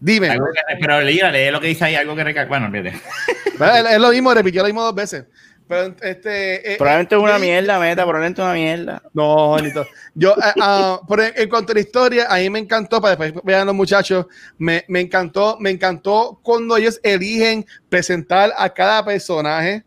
Dime. 0.00 0.28
Que- 0.30 0.76
pero 0.80 1.00
lee, 1.00 1.20
lee 1.32 1.50
lo 1.50 1.60
que 1.60 1.66
dice 1.68 1.84
ahí, 1.84 1.94
algo 1.94 2.14
que 2.16 2.24
recalca. 2.24 2.48
Bueno, 2.48 2.66
olvídate. 2.66 2.96
Es, 2.96 3.92
es 3.92 4.00
lo 4.00 4.10
mismo, 4.10 4.32
repitió 4.32 4.62
lo 4.62 4.66
mismo 4.68 4.82
dos 4.82 4.94
veces. 4.94 5.24
Pero 5.70 5.94
este. 6.02 6.72
eh, 6.72 6.76
Probablemente 6.78 7.14
es 7.14 7.22
una 7.22 7.36
sí. 7.36 7.42
mierda, 7.42 7.78
meta, 7.78 8.02
probablemente 8.02 8.42
es 8.42 8.44
una 8.44 8.54
mierda. 8.54 9.02
No, 9.14 9.50
Juanito. 9.50 9.86
Yo, 10.16 10.32
eh, 10.32 10.52
ah, 10.60 11.00
por 11.06 11.20
en, 11.20 11.32
en 11.36 11.48
cuanto 11.48 11.70
a 11.70 11.74
la 11.76 11.80
historia, 11.80 12.26
a 12.28 12.38
mí 12.38 12.50
me 12.50 12.58
encantó, 12.58 13.00
para 13.00 13.14
después 13.14 13.44
vean 13.44 13.68
los 13.68 13.76
muchachos, 13.76 14.26
me, 14.58 14.84
me 14.88 15.00
encantó, 15.00 15.58
me 15.60 15.70
encantó 15.70 16.40
cuando 16.42 16.76
ellos 16.76 16.98
eligen 17.04 17.64
presentar 17.88 18.52
a 18.58 18.68
cada 18.74 19.04
personaje. 19.04 19.84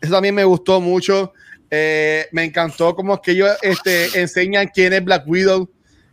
Eso 0.00 0.12
también 0.12 0.36
me 0.36 0.44
gustó 0.44 0.80
mucho. 0.80 1.32
Eh, 1.68 2.26
me 2.30 2.44
encantó 2.44 2.94
como 2.94 3.20
que 3.20 3.32
ellos 3.32 3.50
este, 3.60 4.20
enseñan 4.20 4.70
quién 4.72 4.92
es 4.92 5.04
Black 5.04 5.24
Widow 5.26 5.68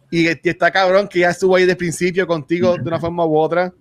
y, 0.10 0.28
y 0.30 0.40
está 0.44 0.72
cabrón 0.72 1.08
que 1.08 1.20
ya 1.20 1.30
estuvo 1.30 1.56
ahí 1.56 1.66
de 1.66 1.76
principio 1.76 2.26
contigo 2.26 2.76
de 2.76 2.88
una 2.88 3.00
forma 3.00 3.24
u 3.24 3.38
otra. 3.38 3.72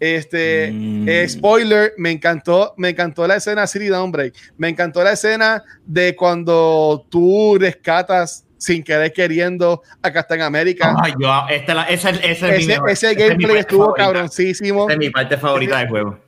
Este, 0.00 0.70
Mm. 0.72 1.08
eh, 1.08 1.28
spoiler, 1.28 1.92
me 1.98 2.10
encantó, 2.10 2.72
me 2.78 2.88
encantó 2.88 3.26
la 3.26 3.36
escena 3.36 3.66
City 3.66 3.88
Downbreak. 3.88 4.34
Me 4.56 4.68
encantó 4.70 5.04
la 5.04 5.12
escena 5.12 5.62
de 5.84 6.16
cuando 6.16 7.06
tú 7.10 7.58
rescatas 7.60 8.46
sin 8.56 8.82
querer 8.82 9.12
queriendo 9.12 9.82
a 10.02 10.10
Captain 10.10 10.40
América. 10.42 10.94
Ay, 11.02 11.12
yo, 11.20 11.30
esta, 11.50 11.74
la, 11.74 11.82
esa, 11.84 12.10
esa 12.10 12.48
es 12.48 12.56
mi 12.56 12.62
ese 12.64 12.66
mejor- 12.72 12.90
ese 12.90 13.10
es 13.10 13.16
mi 13.16 13.22
gameplay 13.22 13.46
parte 13.48 13.60
estuvo 13.60 13.84
favorita. 13.84 14.04
cabroncísimo. 14.06 14.84
Esa 14.84 14.92
es 14.92 14.98
mi 14.98 15.10
parte 15.10 15.36
favorita 15.36 15.78
del 15.78 15.88
juego. 15.88 16.18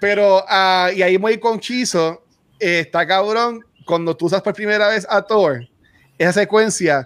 Pero, 0.00 0.44
ah, 0.48 0.90
y 0.94 1.02
ahí 1.02 1.18
muy 1.18 1.38
conchizo, 1.38 2.22
eh, 2.60 2.80
está 2.80 3.06
cabrón, 3.06 3.64
cuando 3.86 4.16
tú 4.16 4.26
usas 4.26 4.42
por 4.42 4.52
primera 4.54 4.88
vez 4.88 5.06
a 5.10 5.22
Thor, 5.22 5.66
esa 6.18 6.32
secuencia, 6.32 7.04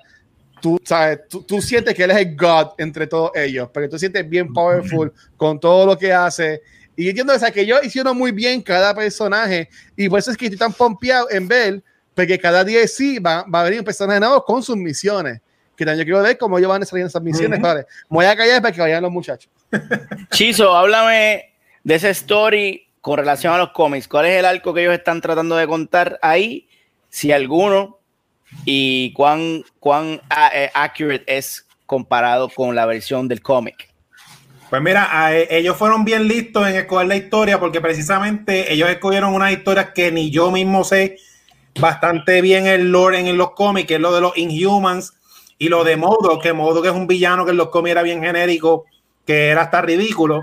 tú, 0.63 0.81
sabes, 0.85 1.21
tú, 1.29 1.43
tú 1.43 1.61
sientes 1.61 1.95
que 1.95 2.05
él 2.05 2.13
es 2.13 2.17
el 2.19 2.37
God 2.37 2.69
entre 2.79 3.07
todos 3.07 3.33
ellos, 3.35 3.69
porque 3.75 3.89
tú 3.89 3.99
sientes 3.99 4.27
bien 4.27 4.51
powerful 4.53 5.13
con 5.37 5.61
todo 5.61 5.85
lo 5.85 5.99
que 5.99 6.13
hace. 6.13 6.63
Y 6.97 7.05
yo 7.05 7.11
entiendo 7.11 7.35
o 7.35 7.39
sea, 7.39 7.51
que 7.51 7.63
ellos 7.63 7.81
hicieron 7.85 8.17
muy 8.17 8.33
bien 8.33 8.63
cada 8.63 8.95
personaje, 8.95 9.69
y 9.97 10.09
por 10.09 10.21
eso 10.21 10.31
es 10.31 10.37
que 10.37 10.47
estoy 10.47 10.59
tan 10.59 10.73
pompeado 10.73 11.29
en 11.31 11.49
ver, 11.49 11.83
porque 12.15 12.39
cada 12.39 12.65
día 12.65 12.87
sí 12.87 13.19
va, 13.19 13.43
va 13.43 13.61
a 13.61 13.65
venir 13.65 13.81
un 13.81 13.85
personaje 13.85 14.21
nuevo 14.21 14.43
con 14.45 14.63
sus 14.63 14.77
misiones. 14.77 15.41
Que 15.77 15.85
también 15.85 16.01
yo 16.01 16.05
quiero 16.05 16.23
ver 16.23 16.39
cómo 16.39 16.59
ellos 16.59 16.69
van 16.69 16.83
a 16.83 16.87
salir 16.87 17.05
esas 17.07 17.23
misiones. 17.23 17.59
Ujú. 17.59 17.67
Vale, 17.67 17.87
me 18.09 18.17
voy 18.17 18.27
a 18.27 18.37
callar 18.37 18.63
para 18.63 18.73
que 18.73 18.81
vayan 18.81 19.03
los 19.03 19.11
muchachos. 19.11 19.51
Chizo, 20.31 20.77
háblame 20.77 21.55
de 21.83 21.95
esa 21.95 22.11
story 22.11 22.87
con 23.01 23.19
relación 23.19 23.55
a 23.55 23.59
los 23.59 23.73
cómics. 23.73 24.07
¿Cuál 24.07 24.27
es 24.27 24.39
el 24.39 24.45
arco 24.45 24.73
que 24.73 24.83
ellos 24.83 24.95
están 24.95 25.21
tratando 25.21 25.57
de 25.57 25.67
contar 25.67 26.19
ahí? 26.23 26.69
Si 27.09 27.33
alguno, 27.33 28.02
y 28.65 29.13
cuán, 29.13 29.65
cuán 29.81 30.21
eh, 30.55 30.71
accurate 30.75 31.25
es 31.27 31.67
comparado 31.87 32.49
con 32.49 32.75
la 32.75 32.87
versión 32.87 33.29
del 33.29 33.43
cómic. 33.43 33.93
Pues 34.71 34.81
mira, 34.81 35.11
eh, 35.37 35.49
ellos 35.51 35.77
fueron 35.77 36.05
bien 36.05 36.27
listos 36.27 36.67
en 36.67 36.77
escoger 36.77 37.07
la 37.07 37.17
historia 37.17 37.61
porque 37.61 37.83
precisamente 37.83 38.73
ellos 38.73 38.89
escogieron 38.89 39.35
unas 39.35 39.53
historias 39.53 39.91
que 39.95 40.11
ni 40.11 40.31
yo 40.31 40.51
mismo 40.51 40.83
sé 40.83 41.19
bastante 41.79 42.41
bien 42.41 42.67
el 42.67 42.91
lore 42.91 43.19
en, 43.19 43.37
los 43.37 43.51
cómics, 43.51 43.87
que 43.87 43.95
es 43.97 44.01
lo 44.01 44.15
de 44.15 44.23
los 44.23 44.37
Inhumans 44.37 45.13
y 45.59 45.69
lo 45.69 45.85
de 45.85 45.97
Modo, 45.97 46.39
que 46.39 46.55
Modo 46.55 46.81
que 46.81 46.89
es 46.89 46.95
un 46.95 47.07
villano 47.07 47.45
que 47.45 47.51
en 47.51 47.59
los 47.59 47.69
cómics 47.69 47.93
era 47.93 48.03
bien 48.03 48.23
genérico, 48.23 48.87
que 49.27 49.49
era 49.49 49.61
hasta 49.61 49.83
ridículo. 49.83 50.43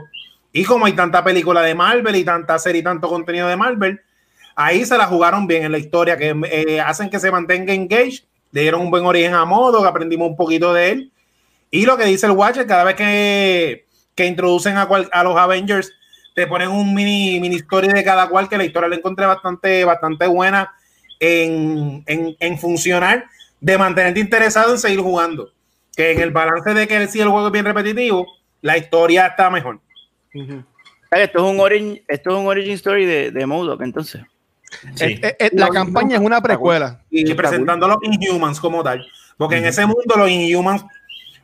Y 0.54 0.64
como 0.64 0.86
hay 0.86 0.94
tanta 0.94 1.24
película 1.24 1.62
de 1.62 1.74
Marvel 1.74 2.16
y 2.16 2.24
tanta 2.24 2.60
serie 2.60 2.82
y 2.82 2.84
tanto 2.84 3.10
contenido 3.10 3.48
de 3.48 3.56
Marvel, 3.56 4.02
ahí 4.62 4.84
se 4.86 4.98
la 4.98 5.06
jugaron 5.06 5.48
bien 5.48 5.64
en 5.64 5.72
la 5.72 5.78
historia, 5.78 6.18
que 6.18 6.36
eh, 6.52 6.82
hacen 6.82 7.10
que 7.10 7.18
se 7.18 7.32
mantenga 7.32 7.74
engaged, 7.74 8.24
le 8.52 8.62
dieron 8.62 8.82
un 8.82 8.92
buen 8.92 9.06
origen 9.06 9.34
a 9.34 9.46
Modo, 9.46 9.82
que 9.82 9.88
aprendimos 9.88 10.28
un 10.30 10.36
poquito 10.36 10.74
de 10.74 10.90
él. 10.92 11.12
Y 11.72 11.86
lo 11.86 11.96
que 11.98 12.04
dice 12.04 12.26
el 12.26 12.34
Watcher, 12.34 12.68
cada 12.68 12.84
vez 12.84 12.96
que, 12.96 13.86
que 14.16 14.26
introducen 14.26 14.76
a, 14.78 14.86
cual- 14.88 15.10
a 15.14 15.24
los 15.24 15.38
Avengers, 15.38 15.94
te 16.36 16.46
ponen 16.46 16.70
un 16.70 16.94
mini, 16.94 17.40
mini 17.40 17.56
story 17.56 17.88
de 17.88 18.04
cada 18.04 18.28
cual, 18.28 18.50
que 18.50 18.58
la 18.58 18.66
historia 18.66 18.90
la 18.90 18.96
encontré 18.98 19.26
bastante, 19.26 19.86
bastante 19.86 20.28
buena 20.28 20.74
en, 21.22 22.04
en, 22.06 22.36
en 22.38 22.58
funcionar, 22.60 23.26
de 23.62 23.78
mantenerte 23.78 24.20
interesado 24.20 24.74
en 24.74 24.78
seguir 24.78 25.00
jugando. 25.00 25.52
Que 25.96 26.12
en 26.12 26.20
el 26.20 26.32
balance 26.32 26.74
de 26.74 26.86
que 26.86 27.08
si 27.08 27.22
el 27.22 27.30
juego 27.30 27.48
es 27.48 27.54
bien 27.54 27.66
repetitivo, 27.66 28.28
la 28.62 28.78
historia 28.78 29.28
está 29.28 29.50
mejor. 29.50 29.80
Esto 31.12 31.38
es 31.40 31.44
un 31.54 31.60
origin, 31.60 32.02
esto 32.08 32.30
es 32.32 32.36
un 32.36 32.48
origin 32.48 32.74
story 32.74 33.06
de, 33.06 33.32
de 33.32 33.46
MODOK, 33.46 33.82
entonces. 33.82 34.22
Sí. 34.96 35.04
Eh, 35.04 35.20
eh, 35.22 35.36
eh, 35.40 35.50
la 35.54 35.70
campaña 35.70 36.16
es 36.18 36.22
una 36.22 36.42
precuela. 36.42 37.02
y 37.10 37.34
presentando 37.34 37.86
a 37.86 37.90
los 37.90 37.98
Inhumans 38.04 38.60
como 38.60 38.84
tal. 38.84 39.06
Porque 39.38 39.58
en 39.58 39.66
ese 39.66 39.86
mundo 39.86 40.16
los 40.16 40.30
Inhumans 40.30 40.84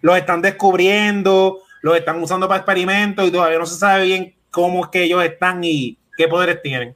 los 0.02 0.18
están 0.18 0.42
descubriendo, 0.42 1.62
los 1.82 1.98
están 1.98 2.22
usando 2.22 2.48
para 2.48 2.60
experimentos 2.60 3.28
y 3.28 3.32
todavía 3.32 3.58
no 3.58 3.66
se 3.66 3.76
sabe 3.76 4.06
bien 4.06 4.36
cómo 4.52 4.86
es 4.86 4.92
que 4.92 5.04
ellos 5.04 5.24
están 5.24 5.64
y 5.64 5.98
qué 6.18 6.28
poderes 6.28 6.62
tienen. 6.62 6.96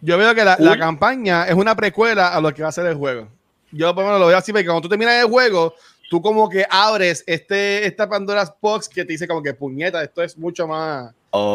Yo 0.00 0.16
veo 0.16 0.34
que 0.34 0.44
la, 0.44 0.78
campaña 0.78 1.44
es 1.44 1.54
una 1.54 1.74
precuela 1.74 2.28
a 2.28 2.40
lo 2.40 2.52
que 2.54 2.62
va 2.62 2.68
a 2.70 2.72
ser 2.72 2.86
el 2.86 2.94
juego. 2.94 3.28
Yo 3.70 3.94
por 3.94 4.02
lo 4.02 4.08
menos 4.08 4.20
lo 4.20 4.26
veo 4.28 4.38
así, 4.38 4.52
porque 4.52 4.66
cuando 4.66 4.82
tú 4.82 4.88
terminas 4.88 5.22
el 5.22 5.28
juego, 5.28 5.74
tú 6.10 6.20
como 6.20 6.48
que 6.48 6.66
abres 6.68 7.22
este, 7.24 7.86
esta 7.86 8.08
Pandora's 8.08 8.52
Box 8.60 8.88
que 8.88 9.04
te 9.04 9.12
dice 9.12 9.28
como 9.28 9.44
que 9.44 9.54
puñeta, 9.54 10.02
esto 10.02 10.24
es 10.24 10.36
mucho 10.36 10.66
más 10.66 11.12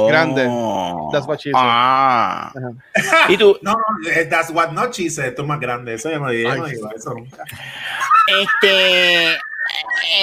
grande. 0.07 0.43
That's 1.11 1.27
what 1.27 1.39
she 1.39 1.51
said. 1.51 1.53
Ah. 1.61 2.53
Ajá. 2.55 3.25
Y 3.29 3.35
tú, 3.37 3.57
No, 3.61 3.73
no, 3.73 4.09
eh, 4.09 4.25
that's 4.29 4.49
what 4.51 4.71
not 4.71 4.93
she 4.93 5.09
said. 5.09 5.25
Esto 5.27 5.41
es 5.41 5.47
más 5.49 5.59
grande. 5.59 5.95
Eso 5.95 6.09
yo 6.09 6.19
no 6.19 6.29
digo, 6.29 6.49
Ay, 6.49 6.59
no 6.59 6.67
sí. 6.67 6.75
digo 6.75 6.89
eso 6.95 7.13
nunca. 7.13 7.43
Este, 8.41 9.33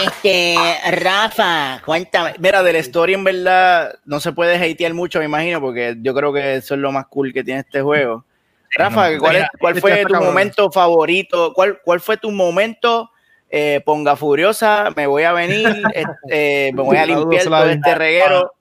este, 0.03 0.57
Rafa, 0.93 1.83
cuéntame. 1.85 2.33
Mira, 2.39 2.63
de 2.63 2.73
la 2.73 2.79
historia 2.79 3.17
en 3.17 3.25
verdad 3.25 3.99
no 4.07 4.19
se 4.19 4.33
puede 4.33 4.55
hatear 4.57 4.95
mucho, 4.95 5.19
me 5.19 5.27
imagino, 5.27 5.61
porque 5.61 5.95
yo 6.01 6.15
creo 6.15 6.33
que 6.33 6.55
eso 6.57 6.73
es 6.75 6.81
lo 6.81 6.91
más 6.91 7.07
cool 7.09 7.35
que 7.35 7.45
tiene 7.45 7.61
este 7.61 7.83
juego. 7.83 8.25
Rafa, 8.75 9.19
¿cuál, 9.19 9.37
es- 9.37 9.47
cuál 9.61 9.77
este 9.77 9.81
fue 9.83 10.07
tu 10.07 10.15
momento 10.15 10.73
favorito? 10.73 11.53
¿Cuál, 11.53 11.79
cuál 11.85 12.01
fue 12.01 12.17
tu 12.17 12.31
momento? 12.31 13.11
Eh, 13.55 13.83
ponga 13.85 14.17
furiosa, 14.17 14.89
me 14.97 15.07
voy 15.07 15.25
a 15.25 15.33
venir, 15.33 15.69
este, 15.95 16.73
me 16.73 16.83
voy 16.83 16.97
a 16.97 17.05
limpiar 17.05 17.45
todo 17.45 17.69
este 17.69 17.95
reguero. 17.95 18.55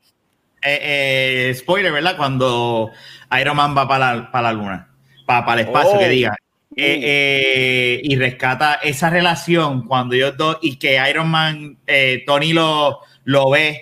Eh, 0.63 1.47
eh, 1.49 1.55
spoiler, 1.55 1.93
¿verdad? 1.93 2.17
Cuando 2.17 2.91
Iron 3.39 3.55
Man 3.55 3.75
va 3.75 3.87
para 3.87 4.13
la, 4.15 4.31
para 4.31 4.51
la 4.51 4.53
luna, 4.53 4.89
para, 5.25 5.45
para 5.45 5.61
el 5.61 5.67
espacio, 5.67 5.93
Oh. 5.95 5.99
que 5.99 6.09
diga. 6.09 6.35
Eh, 6.75 6.99
eh, 7.03 8.01
y 8.03 8.15
rescata 8.15 8.75
esa 8.75 9.09
relación 9.09 9.87
cuando 9.87 10.15
ellos 10.15 10.37
dos 10.37 10.57
y 10.61 10.77
que 10.77 10.99
Iron 11.09 11.29
Man, 11.29 11.77
eh, 11.85 12.23
Tony 12.25 12.53
lo, 12.53 12.99
lo 13.25 13.49
ve 13.49 13.81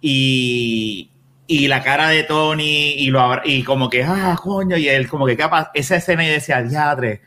y, 0.00 1.10
y 1.46 1.68
la 1.68 1.82
cara 1.82 2.08
de 2.08 2.24
Tony 2.24 2.94
y, 2.96 3.10
lo, 3.10 3.40
y 3.44 3.62
como 3.62 3.88
que, 3.88 4.02
ah, 4.02 4.36
coño, 4.42 4.76
y 4.76 4.88
él 4.88 5.08
como 5.08 5.26
que 5.26 5.36
capaz, 5.36 5.70
esa 5.74 5.96
escena 5.96 6.24
y 6.24 6.28
decía, 6.28 6.62
diadre, 6.62 7.22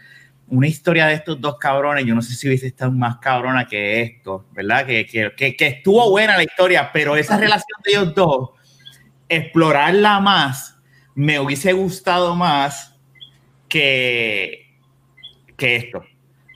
una 0.50 0.68
historia 0.68 1.08
de 1.08 1.16
estos 1.16 1.40
dos 1.42 1.58
cabrones, 1.58 2.06
yo 2.06 2.16
no 2.16 2.22
sé 2.22 2.34
si 2.34 2.48
hubiese 2.48 2.68
estado 2.68 2.92
más 2.92 3.18
cabrona 3.18 3.68
que 3.68 4.02
esto, 4.02 4.46
¿verdad? 4.52 4.86
Que, 4.86 5.06
que, 5.06 5.34
que, 5.36 5.56
que 5.56 5.68
estuvo 5.68 6.10
buena 6.10 6.38
la 6.38 6.44
historia, 6.44 6.90
pero 6.94 7.16
esa 7.16 7.38
relación 7.40 7.80
de 7.84 7.92
ellos 7.92 8.16
dos, 8.16 8.52
explorarla 9.28 10.20
más, 10.20 10.80
me 11.16 11.40
hubiese 11.40 11.74
gustado 11.74 12.36
más 12.36 12.98
que, 13.68 14.74
que 15.58 15.76
esto. 15.76 16.04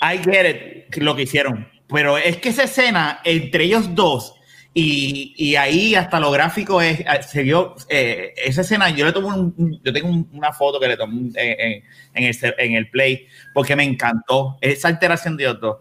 I 0.01 0.17
get 0.17 0.85
it, 0.89 0.97
lo 0.97 1.15
que 1.15 1.23
hicieron, 1.23 1.67
pero 1.87 2.17
es 2.17 2.37
que 2.37 2.49
esa 2.49 2.63
escena 2.63 3.19
entre 3.23 3.65
ellos 3.65 3.93
dos 3.93 4.35
y, 4.73 5.33
y 5.37 5.55
ahí 5.57 5.95
hasta 5.95 6.19
lo 6.19 6.31
gráfico 6.31 6.81
es, 6.81 7.01
eh, 7.01 7.05
se 7.27 7.43
vio, 7.43 7.75
eh, 7.89 8.33
esa 8.37 8.61
escena, 8.61 8.89
yo 8.89 9.05
le 9.05 9.11
tomo 9.11 9.27
un- 9.27 9.81
yo 9.83 9.91
tengo 9.91 10.07
un- 10.07 10.29
una 10.31 10.53
foto 10.53 10.79
que 10.79 10.87
le 10.87 10.95
tomé 10.95 11.29
en, 11.35 12.23
el, 12.23 12.33
ce- 12.33 12.55
en 12.57 12.73
el 12.75 12.89
play 12.89 13.27
porque 13.53 13.75
me 13.75 13.83
encantó 13.83 14.57
esa 14.61 14.87
alteración 14.87 15.35
de 15.35 15.45
dos. 15.53 15.77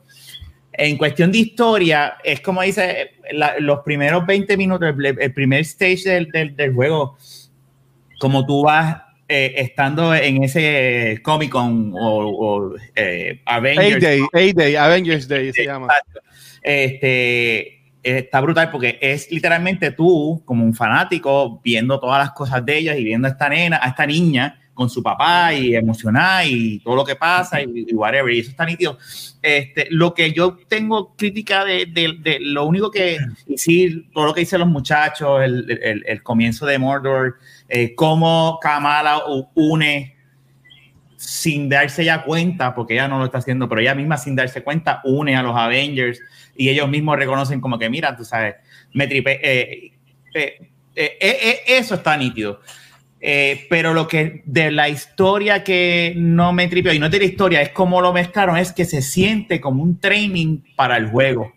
En 0.73 0.97
cuestión 0.97 1.31
de 1.31 1.39
historia, 1.39 2.15
es 2.25 2.41
como 2.41 2.63
dice, 2.63 3.13
la- 3.33 3.55
los 3.61 3.81
primeros 3.85 4.27
20 4.27 4.57
minutos, 4.57 4.89
el, 4.99 5.17
el 5.21 5.33
primer 5.35 5.61
stage 5.61 6.09
del, 6.09 6.27
del- 6.31 6.57
del 6.57 6.73
juego, 6.75 7.17
como 8.19 8.45
tú 8.45 8.65
vas 8.65 9.03
eh, 9.29 9.55
estando 9.59 10.13
en 10.13 10.43
ese 10.43 11.21
Comic 11.23 11.51
Con 11.51 11.93
o, 11.95 12.27
o, 12.27 12.75
eh, 12.97 13.41
Avengers, 13.47 14.05
A-Day, 14.05 14.21
A-Day, 14.51 14.75
Avengers 14.75 15.29
Day 15.29 15.53
se 15.53 15.65
llama. 15.65 15.87
Este 16.63 17.80
está 18.03 18.41
brutal 18.41 18.71
porque 18.71 18.99
es 19.01 19.31
literalmente 19.31 19.91
tú, 19.93 20.43
como 20.45 20.65
un 20.65 20.75
fanático, 20.75 21.61
viendo 21.63 22.01
todas 22.01 22.19
las 22.19 22.33
cosas 22.33 22.65
de 22.65 22.79
ellas 22.79 22.97
y 22.99 23.05
viendo 23.05 23.29
a 23.29 23.31
esta 23.33 23.49
nena, 23.49 23.79
a 23.83 23.89
esta 23.89 24.07
niña 24.07 24.57
con 24.73 24.89
su 24.89 25.03
papá 25.03 25.53
y 25.53 25.75
emocionada 25.75 26.47
y 26.47 26.79
todo 26.79 26.97
lo 26.97 27.05
que 27.05 27.15
pasa 27.15 27.61
y, 27.61 27.85
y 27.89 27.95
whatever. 27.95 28.33
Y 28.33 28.39
eso 28.39 28.51
está 28.51 28.65
nítido. 28.65 28.97
Este, 29.43 29.89
lo 29.91 30.15
que 30.15 30.33
yo 30.33 30.57
tengo 30.69 31.15
crítica 31.17 31.67
de, 31.67 31.85
de- 31.85 32.17
de 32.19 32.39
lo 32.41 32.65
único 32.65 32.91
que, 32.91 33.19
sí, 33.57 34.07
todo 34.15 34.25
lo 34.27 34.33
que 34.35 34.41
dicen 34.41 34.61
los 34.61 34.69
muchachos, 34.69 35.43
el, 35.43 35.71
el- 35.83 36.03
el 36.07 36.23
comienzo 36.23 36.65
de 36.65 36.79
Mordor, 36.79 37.37
eh, 37.69 37.95
cómo 37.95 38.59
Kamala 38.63 39.21
une 39.55 40.15
sin 41.17 41.69
darse 41.69 42.03
ya 42.03 42.23
cuenta, 42.25 42.75
porque 42.75 42.95
ella 42.95 43.07
no 43.09 43.19
lo 43.19 43.27
está 43.27 43.39
haciendo, 43.39 43.69
pero 43.69 43.83
ella 43.83 43.95
misma 43.95 44.17
sin 44.17 44.35
darse 44.35 44.63
cuenta 44.63 45.03
une 45.05 45.37
a 45.37 45.43
los 45.43 45.55
Avengers 45.55 46.19
y 46.61 46.69
ellos 46.69 46.89
mismos 46.89 47.17
reconocen 47.17 47.61
como 47.61 47.79
que, 47.79 47.89
mira, 47.89 48.15
tú 48.15 48.25
sabes, 48.25 48.57
me 48.93 49.07
tripe, 49.07 49.41
eh, 49.43 49.93
eh, 50.35 50.59
eh, 50.95 51.19
eh, 51.21 51.39
eh, 51.43 51.61
eso 51.67 51.95
está 51.95 52.17
nítido. 52.17 52.61
Eh, 53.23 53.67
pero 53.69 53.93
lo 53.95 54.07
que 54.09 54.43
de 54.45 54.71
la 54.71 54.89
historia 54.89 55.63
que 55.65 56.15
no 56.17 56.53
me 56.53 56.69
tripeó, 56.69 56.93
y 56.93 56.99
no 56.99 57.07
es 57.07 57.13
de 57.13 57.19
la 57.19 57.25
historia, 57.25 57.63
es 57.63 57.71
como 57.71 58.01
lo 58.01 58.13
mezclaron, 58.13 58.57
es 58.59 58.73
que 58.73 58.85
se 58.85 59.01
siente 59.03 59.61
como 59.61 59.83
un 59.83 59.99
training 60.01 60.63
para 60.77 60.97
el 60.97 61.07
juego. 61.09 61.53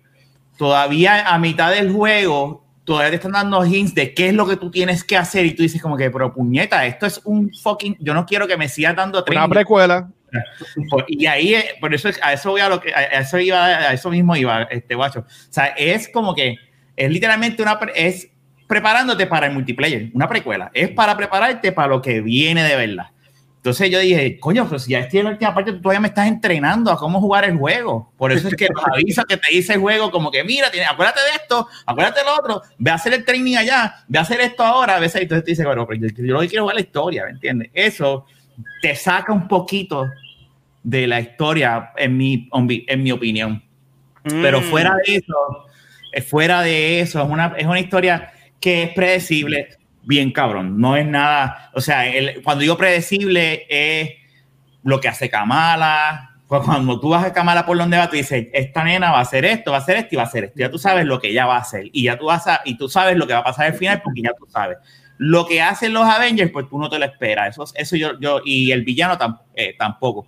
Todavía 0.57 1.27
a 1.27 1.39
mitad 1.39 1.71
del 1.73 1.91
juego, 1.91 2.65
todavía 2.84 3.09
te 3.09 3.15
están 3.15 3.31
dando 3.31 3.65
hints 3.65 3.95
de 3.95 4.13
qué 4.13 4.27
es 4.30 4.34
lo 4.34 4.47
que 4.47 4.55
tú 4.57 4.69
tienes 4.71 5.03
que 5.03 5.17
hacer 5.17 5.45
y 5.45 5.53
tú 5.53 5.63
dices 5.63 5.81
como 5.81 5.97
que, 5.97 6.09
pero 6.11 6.34
puñeta, 6.34 6.85
esto 6.85 7.05
es 7.05 7.19
un 7.23 7.51
fucking, 7.53 7.97
yo 7.99 8.13
no 8.13 8.25
quiero 8.25 8.45
que 8.47 8.55
me 8.57 8.69
sigas 8.69 8.95
dando 8.95 9.19
Una 9.19 9.25
training. 9.25 9.49
precuela. 9.49 10.09
Y 11.07 11.26
ahí, 11.26 11.55
eh, 11.55 11.65
por 11.80 11.93
eso, 11.93 12.10
es- 12.10 12.19
a 12.22 12.34
eso 12.34 12.51
voy 12.51 12.61
a 12.61 12.69
lo 12.69 12.80
que, 12.81 12.93
a 12.93 13.19
eso 13.19 13.39
iba, 13.39 13.65
a 13.65 13.93
eso 13.93 14.10
mismo 14.10 14.35
iba, 14.35 14.64
este 14.64 14.95
guacho. 14.95 15.19
O 15.19 15.26
sea, 15.49 15.68
es 15.68 16.10
como 16.10 16.34
que, 16.35 16.55
es 16.95 17.11
literalmente 17.11 17.61
una, 17.61 17.80
es 17.95 18.30
preparándote 18.68 19.27
para 19.27 19.47
el 19.47 19.53
multiplayer, 19.53 20.10
una 20.14 20.27
precuela. 20.27 20.72
Es 20.73 20.89
para 20.89 21.15
prepararte 21.18 21.72
para 21.72 21.88
lo 21.89 22.01
que 22.01 22.22
viene 22.22 22.64
de 22.64 22.76
verdad. 22.76 23.07
Entonces 23.57 23.89
yo 23.89 23.99
dije, 23.99 24.39
coño, 24.41 24.65
pero 24.65 24.77
si 24.77 24.91
ya 24.91 24.99
estoy 24.99 25.19
en 25.19 25.26
la 25.26 25.31
última 25.31 25.53
parte, 25.53 25.72
tú 25.72 25.80
todavía 25.80 26.01
me 26.01 26.10
estás 26.10 26.27
entrenando 26.27 26.91
a 26.91 26.97
cómo 26.97 27.22
jugar 27.22 27.45
el 27.45 27.55
juego. 27.57 28.11
Por 28.18 28.34
eso 28.34 28.49
es 28.49 28.55
que 28.55 28.68
avisos 28.91 29.23
que 29.23 29.38
te 29.38 29.51
dice 29.51 29.76
el 29.76 29.80
juego, 29.80 30.11
como 30.11 30.30
que 30.31 30.43
mira, 30.43 30.69
tiene- 30.69 30.85
acuérdate 30.85 31.22
de 31.22 31.30
esto, 31.41 31.65
acuérdate 31.85 32.19
de 32.19 32.26
lo 32.26 32.35
otro, 32.35 32.61
ve 32.77 32.91
a 32.91 32.95
hacer 32.95 33.14
el 33.14 33.23
training 33.23 33.55
allá, 33.55 34.03
ve 34.10 34.19
a 34.19 34.23
hacer 34.23 34.41
esto 34.41 34.64
ahora, 34.64 34.97
a 34.97 34.99
veces 34.99 35.22
entonces 35.22 35.45
te 35.45 35.51
dice, 35.51 35.65
bueno, 35.65 35.88
pero 35.88 36.01
yo, 36.01 36.07
yo 36.14 36.34
lo 36.34 36.41
que 36.41 36.49
quiero 36.49 36.64
jugar 36.64 36.76
la 36.76 36.81
historia, 36.81 37.23
¿me 37.23 37.31
entiendes? 37.31 37.69
Eso 37.73 38.26
te 38.81 38.95
saca 38.97 39.31
un 39.31 39.47
poquito 39.47 40.10
de 40.84 41.07
la 41.07 41.19
historia, 41.22 41.91
en 41.97 42.18
mi, 42.18 42.49
en 42.88 43.03
mi 43.03 43.11
opinión. 43.11 43.64
Pero 44.23 44.61
Mm. 44.61 44.64
fuera 44.64 44.95
de 45.05 45.15
eso, 45.15 45.65
eh, 46.11 46.22
fuera 46.22 46.61
de 46.61 46.99
eso, 47.01 47.22
es 47.23 47.30
una, 47.30 47.53
es 47.57 47.65
una 47.65 47.80
historia 47.80 48.31
que 48.60 48.84
es 48.84 48.89
predecible, 48.93 49.69
bien 50.03 50.31
cabrón. 50.31 50.80
No 50.80 50.95
es 50.97 51.05
nada, 51.05 51.72
o 51.73 51.81
sea, 51.81 52.07
el- 52.07 52.41
cuando 52.43 52.61
digo 52.61 52.77
predecible 52.77 53.65
es 53.69 54.11
lo 54.84 54.99
que 54.99 55.07
hace 55.07 55.30
Kamala. 55.30 56.30
Cu- 56.47 56.61
Cuando 56.64 56.99
tú 56.99 57.10
vas 57.10 57.26
a 57.26 57.34
Kamala 57.34 57.65
por 57.65 57.77
donde 57.77 57.97
va, 57.97 58.10
tú 58.10 58.15
dices, 58.18 58.47
esta 58.53 58.84
nena 58.84 59.11
va 59.11 59.19
a 59.19 59.22
hacer 59.22 59.43
esto, 59.45 59.72
va 59.72 59.77
a 59.77 59.80
hacer 59.81 59.95
esto 59.97 60.10
y 60.11 60.15
va 60.18 60.23
a 60.23 60.26
hacer 60.27 60.43
esto. 60.45 60.60
Ya 60.60 60.69
tú 60.69 60.77
sabes 60.77 61.05
lo 61.05 61.19
que 61.19 61.30
ella 61.30 61.45
va 61.45 61.55
a 61.55 61.61
hacer. 61.61 61.89
Y 61.93 62.03
ya 62.03 62.18
tú 62.18 62.26
vas 62.26 62.45
a, 62.47 62.61
y 62.65 62.77
tú 62.77 62.88
sabes 62.89 63.15
lo 63.18 63.26
que 63.26 63.34
va 63.34 63.39
a 63.39 63.43
pasar 63.43 63.65
al 63.68 63.73
final 63.73 64.01
porque 64.03 64.22
ya 64.22 64.31
tú 64.38 64.45
sabes. 64.49 64.77
Lo 65.18 65.45
que 65.47 65.61
hacen 65.61 65.93
los 65.93 66.03
Avengers, 66.05 66.51
pues 66.51 66.68
tú 66.69 66.77
no 66.77 66.89
te 66.89 66.99
lo 66.99 67.05
esperas. 67.05 67.49
Eso, 67.57 67.65
eso 67.76 67.95
yo, 67.95 68.19
yo, 68.19 68.41
y 68.45 68.72
el 68.72 68.84
villano 68.84 69.18
tam- 69.18 69.39
eh, 69.55 69.73
tampoco. 69.77 70.27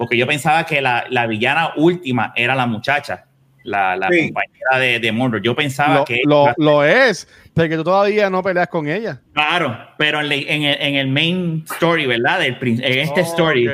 Porque 0.00 0.16
yo 0.16 0.26
pensaba 0.26 0.64
que 0.64 0.80
la, 0.80 1.04
la 1.10 1.26
villana 1.26 1.72
última 1.76 2.32
era 2.34 2.54
la 2.54 2.64
muchacha, 2.64 3.26
la, 3.64 3.94
la 3.96 4.08
Sí. 4.08 4.32
compañera 4.32 4.78
de, 4.78 4.98
de 4.98 5.12
Mordor. 5.12 5.42
Yo 5.42 5.54
pensaba 5.54 5.96
Lo, 5.96 6.04
que. 6.06 6.22
lo, 6.24 6.54
lo 6.56 6.82
es, 6.84 7.28
porque 7.52 7.76
tú 7.76 7.84
todavía 7.84 8.30
no 8.30 8.42
peleas 8.42 8.68
con 8.68 8.88
ella. 8.88 9.20
Claro, 9.34 9.76
pero 9.98 10.22
en, 10.22 10.32
en 10.32 10.62
el, 10.62 10.80
en 10.80 10.94
el 10.94 11.08
main 11.08 11.64
story, 11.70 12.06
¿verdad? 12.06 12.38
Del, 12.40 12.56
en 12.62 12.98
este 12.98 13.20
Oh, 13.20 13.24
story, 13.24 13.68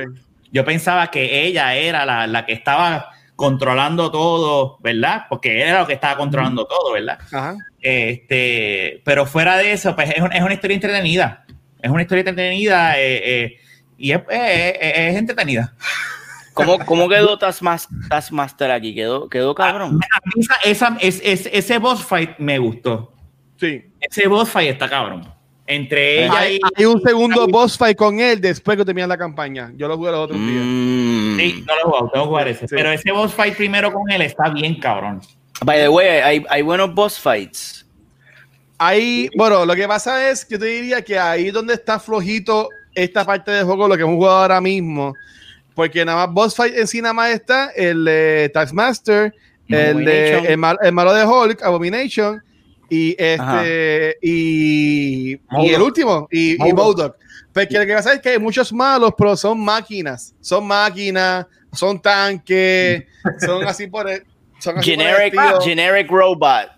yo 0.51 0.65
pensaba 0.65 1.13
que 1.13 1.45
ella 1.47 1.77
era 1.77 2.05
la, 2.05 2.27
la 2.27 2.45
que 2.45 2.55
estaba 2.55 3.11
controlando 3.37 4.11
todo, 4.11 4.79
¿verdad? 4.81 5.27
Porque 5.29 5.61
era 5.63 5.79
lo 5.79 5.87
que 5.87 5.93
estaba 5.93 6.17
controlando 6.17 6.67
todo, 6.67 6.93
¿verdad? 6.93 7.19
Ajá. 7.33 7.55
Este, 7.81 9.01
pero 9.05 9.27
fuera 9.27 9.57
de 9.59 9.71
eso, 9.71 9.95
pues 9.95 10.11
es, 10.11 10.21
un- 10.21 10.33
es 10.33 10.43
una 10.43 10.55
historia 10.55 10.75
entretenida. 10.75 11.45
Es 11.81 11.89
una 11.91 12.03
historia 12.03 12.21
entretenida 12.23 12.99
eh, 12.99 13.45
eh, 13.45 13.57
y 13.99 14.11
es, 14.13 14.19
eh, 14.31 14.79
eh, 14.81 15.09
es 15.11 15.17
entretenida. 15.17 15.75
¿Cómo, 16.57 16.79
cómo 16.87 17.09
quedó 17.09 17.39
Taskmas- 17.39 17.87
Taskmaster 18.09 18.71
aquí? 18.71 18.95
¿Quedó, 18.95 19.29
quedó 19.29 19.55
cabrón? 19.55 20.01
A 20.03 20.21
mí 20.25 20.43
esa, 20.43 20.55
esa- 20.65 20.97
es- 21.01 21.21
es- 21.23 21.49
ese 21.53 21.79
boss 21.79 22.03
fight 22.05 22.31
me 22.39 22.59
gustó. 22.59 23.13
Sí. 23.61 23.85
Ese 24.01 24.27
boss 24.27 24.49
fight 24.49 24.71
está 24.71 24.89
cabrón. 24.89 25.33
Entre 25.69 26.25
ella 26.25 26.39
Hay, 26.39 26.57
y. 26.57 26.61
hay 26.77 26.85
un 26.85 27.01
segundo 27.03 27.47
boss 27.49 27.77
fight 27.77 27.97
con 27.97 28.21
él 28.21 28.41
después 28.41 28.77
que 28.79 28.85
termina 28.85 29.07
la 29.09 29.19
campaña. 29.19 29.73
Yo 29.77 29.89
lo 29.89 29.97
jugué 29.97 30.13
los 30.13 30.21
otros 30.21 30.39
días. 30.41 30.63
Mm. 30.65 31.37
Sí, 31.39 31.65
no 31.67 31.75
lo 31.75 31.81
he 31.81 31.85
jugado, 31.85 32.11
tengo 32.13 32.25
que 32.25 32.29
jugar 32.29 32.49
ese. 32.49 32.69
Sí. 32.69 32.75
Pero 32.77 32.91
ese 32.93 33.13
boss 33.13 33.35
fight 33.35 33.57
primero 33.57 33.93
con 33.93 34.09
él 34.11 34.23
está 34.23 34.49
bien 34.51 34.79
cabrón. 34.81 35.21
By 35.65 35.81
the 35.81 35.89
way, 35.89 36.07
hay, 36.07 36.45
hay 36.49 36.63
buenos 36.63 36.95
boss 36.95 37.19
fights. 37.19 37.85
Ahí, 38.79 39.29
bueno, 39.37 39.65
lo 39.65 39.75
que 39.75 39.89
pasa 39.89 40.31
es 40.31 40.45
que 40.45 40.59
te 40.59 40.67
diría 40.67 41.03
que 41.03 41.19
ahí 41.19 41.51
donde 41.51 41.75
está 41.75 41.99
flojito 41.99 42.69
esta 42.95 43.25
parte 43.25 43.51
del 43.51 43.65
juego, 43.65 43.89
lo 43.89 43.97
que 43.97 44.03
hemos 44.03 44.17
jugado 44.17 44.37
ahora 44.39 44.61
mismo, 44.61 45.15
porque 45.77 46.05
nada 46.05 46.27
más 46.27 46.35
boss 46.35 46.57
fight 46.57 46.75
en 46.75 46.89
sí 46.89 47.01
nada 47.01 47.13
más 47.15 47.31
está 47.31 47.71
el 47.77 48.05
de 48.05 48.51
Taskmaster, 48.53 49.33
el, 49.69 50.57
mal- 50.59 50.79
el 50.83 50.93
malo 50.93 51.13
de 51.15 51.25
Hulk, 51.25 51.63
Abomination, 51.63 52.43
y 52.91 53.15
este, 53.19 54.17
y, 54.23 55.33
y 55.35 55.41
Modok. 55.51 55.71
el 55.71 55.83
último, 55.83 56.29
y, 56.33 56.57
Modok. 56.73 57.17
Porque 57.53 57.79
lo 57.79 57.87
que 57.87 57.95
pasa 57.95 58.15
es 58.15 58.21
que 58.21 58.31
hay 58.31 58.39
muchos 58.39 58.73
malos, 58.73 59.13
pero 59.17 59.37
son 59.37 59.59
máquinas, 59.63 60.35
son 60.41 60.67
máquinas, 60.67 61.47
son 61.73 62.01
tanques, 62.01 63.05
son 63.45 63.65
así 63.67 63.87
por 63.87 64.09
el, 64.11 64.25
son 64.59 64.79
así 64.79 64.93
por 64.97 65.03
el 65.05 65.09
Generic, 65.13 65.35
estilo. 65.35 65.61
generic 65.61 66.11
robot. 66.11 66.71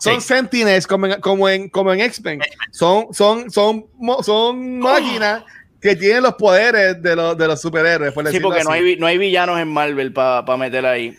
Son 0.00 0.20
Sí. 0.20 0.26
Sentinels 0.28 0.86
como 0.86 1.06
en, 1.06 1.20
como 1.20 1.48
en, 1.48 1.68
como 1.70 1.92
en 1.92 2.00
X-Men. 2.00 2.40
Son, 2.72 3.06
son, 3.14 3.50
son, 3.50 3.86
son 4.22 4.78
máquinas 4.80 5.44
que 5.84 5.96
tienen 5.96 6.22
los 6.22 6.32
poderes 6.36 7.02
de 7.02 7.14
los, 7.14 7.36
de 7.36 7.46
los 7.46 7.60
superhéroes. 7.60 8.14
por 8.14 8.26
Sí, 8.30 8.40
porque 8.40 8.64
no 8.64 8.70
hay, 8.70 8.96
no 8.96 9.06
hay 9.06 9.18
villanos 9.18 9.60
en 9.60 9.68
Marvel 9.68 10.14
para 10.14 10.56
meter 10.56 10.86
ahí. 10.86 11.14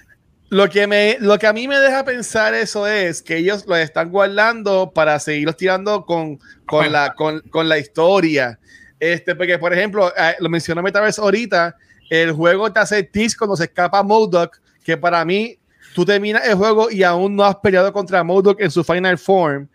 Lo 0.50 0.68
que, 0.72 0.88
me, 0.88 1.18
lo 1.20 1.38
que 1.38 1.46
a 1.46 1.54
mí 1.54 1.68
me 1.68 1.78
deja 1.78 2.04
pensar 2.04 2.56
eso 2.56 2.88
es 2.88 3.22
que 3.22 3.38
ellos 3.38 3.64
los 3.68 3.78
están 3.78 4.10
guardando 4.10 4.92
para 4.92 5.20
seguirlos 5.20 5.56
tirando 5.56 6.04
con, 6.04 6.40
con, 6.66 6.92
la, 6.92 7.14
con, 7.14 7.42
con 7.42 7.70
la 7.70 7.78
historia. 7.78 8.58
Este, 9.00 9.36
porque, 9.36 9.60
por 9.60 9.72
ejemplo, 9.72 10.12
eh, 10.18 10.36
lo 10.40 10.50
mencionó 10.50 10.82
Metaverse 10.82 11.22
ahorita, 11.22 11.76
el 12.10 12.32
juego 12.32 12.74
te 12.74 12.80
hace 12.80 13.04
tease 13.04 13.38
cuando 13.38 13.56
se 13.56 13.66
escapa 13.66 14.02
MODOK, 14.02 14.60
que 14.84 14.98
para 14.98 15.24
mí, 15.26 15.60
tú 15.94 16.04
terminas 16.04 16.44
el 16.48 16.56
juego 16.56 16.90
y 16.90 17.04
aún 17.04 17.36
no 17.36 17.44
has 17.44 17.58
peleado 17.58 17.94
contra 17.94 18.24
MODOK 18.24 18.62
en 18.62 18.72
su 18.72 18.84
final 18.84 19.20
form. 19.20 19.68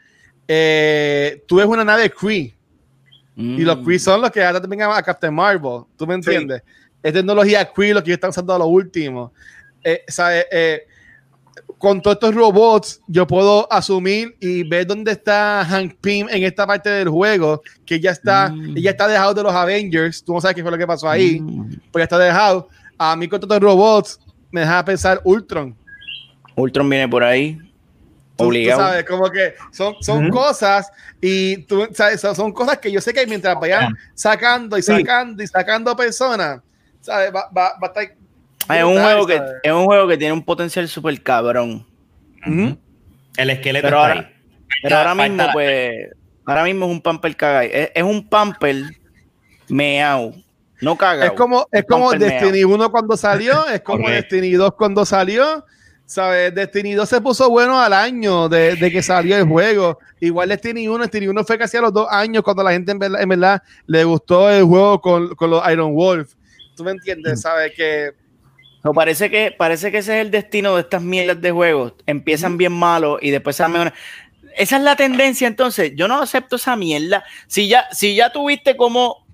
Eh, 0.49 1.45
tú 1.47 1.57
ves 1.57 1.67
una 1.67 1.85
nave 1.85 2.11
Kree, 2.11 2.57
y 3.41 3.63
los 3.63 3.79
Mm. 3.79 3.85
Kree 3.85 3.99
son 3.99 4.21
los 4.21 4.31
que 4.31 4.45
ahora 4.45 4.61
también 4.61 4.83
a 4.83 5.03
Captain 5.03 5.35
Marvel. 5.35 5.83
¿Tú 5.97 6.07
me 6.07 6.15
entiendes? 6.15 6.63
Es 7.03 7.13
tecnología 7.13 7.65
Kree 7.73 7.95
lo 7.95 8.03
que 8.03 8.11
ellos 8.11 8.17
están 8.17 8.31
usando 8.31 8.55
a 8.55 8.59
lo 8.59 8.67
último. 8.67 9.33
Eh, 9.83 10.03
¿sabe? 10.09 10.47
Eh, 10.53 10.83
con 11.79 12.03
todos 12.03 12.17
estos 12.17 12.35
robots, 12.35 13.01
yo 13.07 13.27
puedo 13.27 13.67
asumir 13.73 14.37
y 14.39 14.69
ver 14.69 14.87
dónde 14.87 15.13
está 15.13 15.65
Hank 15.65 15.95
Pym 16.01 16.29
en 16.29 16.43
esta 16.45 16.67
parte 16.67 16.91
del 16.91 17.09
juego, 17.09 17.63
que 17.87 17.99
ya 17.99 18.11
está, 18.11 18.51
Mm. 18.51 18.77
ella 18.77 18.91
está 18.91 19.09
dejado 19.09 19.33
de 19.33 19.43
los 19.43 19.55
Avengers. 19.55 20.23
Tú 20.23 20.35
no 20.35 20.41
sabes 20.43 20.55
qué 20.57 20.63
fue 20.63 20.71
lo 20.71 20.77
que 20.77 20.87
pasó 20.87 21.09
ahí, 21.09 21.41
Mm. 21.41 21.77
pues 21.91 22.01
ya 22.01 22.05
está 22.05 22.19
dejado. 22.19 22.69
A 22.99 23.17
mí 23.17 23.27
con 23.29 23.41
todos 23.41 23.57
estos 23.57 23.67
robots 23.67 24.21
me 24.51 24.61
deja 24.61 24.85
pensar 24.85 25.21
Ultron. 25.25 25.75
Ultron 26.55 26.91
viene 26.91 27.09
por 27.09 27.25
ahí. 27.25 27.59
Tú- 28.41 28.45
tú 28.45 28.49
Obligado. 28.49 28.81
sabes, 28.81 29.05
como 29.05 29.31
que 29.31 29.55
son, 29.73 29.95
son 30.01 30.27
Ujú. 30.27 30.35
cosas 30.37 30.91
y 31.21 31.59
tú 31.65 31.87
sabes, 31.93 32.21
son, 32.21 32.35
son 32.35 32.53
cosas 32.53 32.79
que 32.79 32.91
yo 32.91 33.01
sé 33.01 33.13
que 33.13 33.27
mientras 33.27 33.59
vayan 33.61 33.95
sacando 34.15 34.77
y 34.79 34.83
Sí. 34.83 34.93
sacando 34.97 35.43
y 35.43 35.47
sacando 35.47 35.95
personas, 35.97 36.61
¿sabes? 37.01 37.33
Va, 37.35 37.49
va, 37.57 37.75
va 37.79 37.79
a 37.83 37.87
estar. 37.87 38.15
Ah, 38.69 38.79
es, 38.79 38.85
un 38.85 39.01
juego 39.01 39.27
que, 39.27 39.41
es 39.63 39.73
un 39.73 39.85
juego 39.85 40.07
que 40.09 40.17
tiene 40.17 40.33
un 40.33 40.45
potencial 40.45 40.87
súper 40.89 41.21
cabrón. 41.23 41.87
Ujú. 42.47 42.79
El 43.37 43.51
esqueleto 43.51 43.87
Pero 43.87 43.97
está 43.99 44.09
ahora, 44.13 44.21
ahí. 44.21 44.35
pero 44.83 44.97
ahora 44.97 45.15
Falta- 45.15 45.29
mismo, 45.29 45.53
pues, 45.53 46.09
ahora 46.47 46.65
mismo 46.65 46.87
es 46.87 46.93
un 46.93 47.01
pamper 47.01 47.37
cagay. 47.37 47.71
Es, 47.73 47.91
es 47.95 48.03
un 48.03 48.29
pamper 48.29 48.77
meao. 49.69 50.35
No 50.81 50.97
cagao. 50.97 51.25
Es 51.27 51.33
como, 51.33 51.67
es 51.71 51.85
como 51.87 52.11
Destiny 52.13 52.65
1 52.65 52.91
cuando 52.91 53.17
salió, 53.17 53.67
es 53.69 53.83
como 53.83 54.05
Correcto. 54.05 54.35
Destiny 54.35 54.53
2 54.55 54.71
cuando 54.77 55.05
salió. 55.05 55.65
¿Sabes? 56.11 56.53
Destiny 56.53 56.95
2 56.95 57.09
se 57.09 57.21
puso 57.21 57.49
bueno 57.49 57.81
al 57.81 57.93
año 57.93 58.49
de, 58.49 58.75
de 58.75 58.91
que 58.91 59.01
salió 59.01 59.37
el 59.37 59.45
juego. 59.45 59.97
Igual 60.19 60.49
Destiny 60.49 60.89
1, 60.89 61.05
Destiny 61.05 61.29
1 61.29 61.45
fue 61.45 61.57
casi 61.57 61.77
a 61.77 61.83
los 61.83 61.93
dos 61.93 62.09
años 62.11 62.43
cuando 62.43 62.65
la 62.65 62.73
gente 62.73 62.91
en 62.91 62.99
verdad, 62.99 63.23
en 63.23 63.29
verdad 63.29 63.63
le 63.87 64.03
gustó 64.03 64.51
el 64.51 64.65
juego 64.65 65.01
con, 65.01 65.37
con 65.37 65.51
los 65.51 65.63
Iron 65.71 65.95
Wolf. 65.95 66.35
¿Tú 66.77 66.83
me 66.83 66.91
entiendes? 66.91 67.43
¿Sabes? 67.43 67.73
Que 67.77 68.11
No, 68.83 68.93
parece, 68.93 69.31
que, 69.31 69.55
parece 69.57 69.93
que 69.93 69.99
ese 69.99 70.19
es 70.19 70.27
el 70.27 70.33
destino 70.33 70.75
de 70.75 70.81
estas 70.81 71.01
mierdas 71.01 71.41
de 71.41 71.53
juegos. 71.53 71.93
Empiezan 72.07 72.57
bien 72.57 72.73
malos 72.73 73.21
y 73.23 73.31
después 73.31 73.55
se 73.55 73.69
mejor. 73.69 73.93
Esa 74.57 74.79
es 74.79 74.83
la 74.83 74.97
tendencia, 74.97 75.47
entonces. 75.47 75.93
Yo 75.95 76.09
no 76.09 76.21
acepto 76.21 76.57
esa 76.57 76.75
mierda. 76.75 77.23
Si 77.47 77.69
ya, 77.69 77.87
si 77.93 78.17
ya 78.17 78.33
tuviste 78.33 78.77
como. 78.77 79.25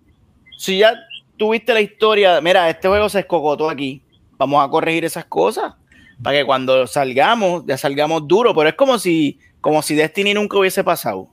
Si 0.59 0.77
ya 0.77 0.93
tuviste 1.39 1.73
la 1.73 1.81
historia, 1.81 2.39
mira, 2.43 2.69
este 2.69 2.87
juego 2.87 3.09
se 3.09 3.21
escogotó 3.21 3.71
aquí. 3.71 4.03
Vamos 4.37 4.63
a 4.63 4.69
corregir 4.69 5.07
esas 5.07 5.25
cosas. 5.25 5.73
Para 6.23 6.39
que 6.39 6.45
cuando 6.47 6.87
salgamos, 6.87 7.65
ya 7.67 7.77
salgamos 7.77 8.27
duro. 8.27 8.55
Pero 8.55 8.69
es 8.69 8.75
como 8.75 8.99
si, 8.99 9.39
como 9.61 9.83
si 9.83 9.95
Destiny 9.95 10.35
nunca 10.35 10.59
hubiese 10.59 10.83
pasado. 10.85 11.29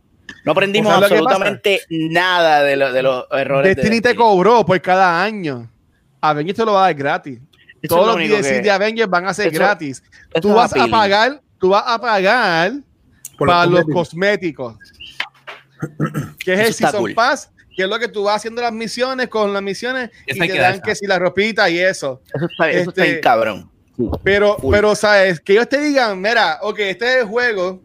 No 0.46 0.52
aprendimos 0.54 0.94
¿Sabes 0.94 1.10
lo 1.10 1.16
que 1.16 1.22
absolutamente 1.22 1.82
nada 1.90 2.64
de, 2.64 2.76
lo- 2.76 2.92
de 2.92 3.02
los 3.04 3.26
errores. 3.32 3.76
de 3.76 3.82
Destiny 3.82 4.02
te 4.02 4.16
cobró 4.16 4.66
por 4.66 4.82
cada 4.82 5.24
año. 5.24 5.70
Avengers 6.22 6.58
te 6.58 6.66
lo 6.66 6.74
va 6.74 6.80
a 6.80 6.88
dar 6.88 6.94
gratis. 6.96 7.40
Eso 7.82 7.96
Todos 7.96 8.08
lo 8.16 8.20
los 8.20 8.30
DLCs 8.30 8.48
que- 8.48 8.62
de 8.62 8.72
Avengers 8.72 9.10
van 9.10 9.28
a 9.28 9.34
ser 9.34 9.48
eso- 9.48 9.60
gratis. 9.60 10.04
eso 10.34 10.42
Tú 10.42 10.54
vas 10.54 10.74
a 10.76 10.88
pagar, 10.88 11.42
tú 11.60 11.70
vas 11.70 11.84
a 11.86 12.00
pagar 12.00 12.74
Por 13.38 13.48
para 13.50 13.66
los 13.66 13.86
los 13.86 13.94
cosméticos. 13.94 14.78
que 16.40 16.54
es 16.54 16.60
el 16.68 16.74
Season 16.74 17.00
cool. 17.02 17.14
Pass, 17.14 17.52
que 17.76 17.84
es 17.84 17.90
lo 17.90 18.00
que 18.00 18.08
tú 18.08 18.24
vas 18.24 18.38
haciendo 18.38 18.62
las 18.62 18.72
misiones 18.72 19.28
con 19.28 19.52
las 19.54 19.62
misiones 19.62 20.12
y 20.28 20.40
te 20.40 20.48
que 20.48 20.58
dan 20.60 20.82
que 20.82 20.96
si 20.96 21.06
la 21.08 21.20
ropita 21.20 21.70
y 21.70 21.80
eso. 21.80 22.22
Eso 22.34 22.46
está, 22.46 22.70
eso 22.70 22.90
está 22.90 23.02
Este- 23.02 23.12
bien 23.12 23.22
cabrón. 23.22 23.70
Pero, 24.24 24.58
pero, 24.72 24.96
¿sabes? 24.96 25.40
Que 25.40 25.54
ellos 25.54 25.68
te 25.70 25.80
digan, 25.80 26.20
mira, 26.22 26.60
ok, 26.62 26.80
este 26.80 27.06
es 27.12 27.16
el 27.22 27.28
juego. 27.28 27.82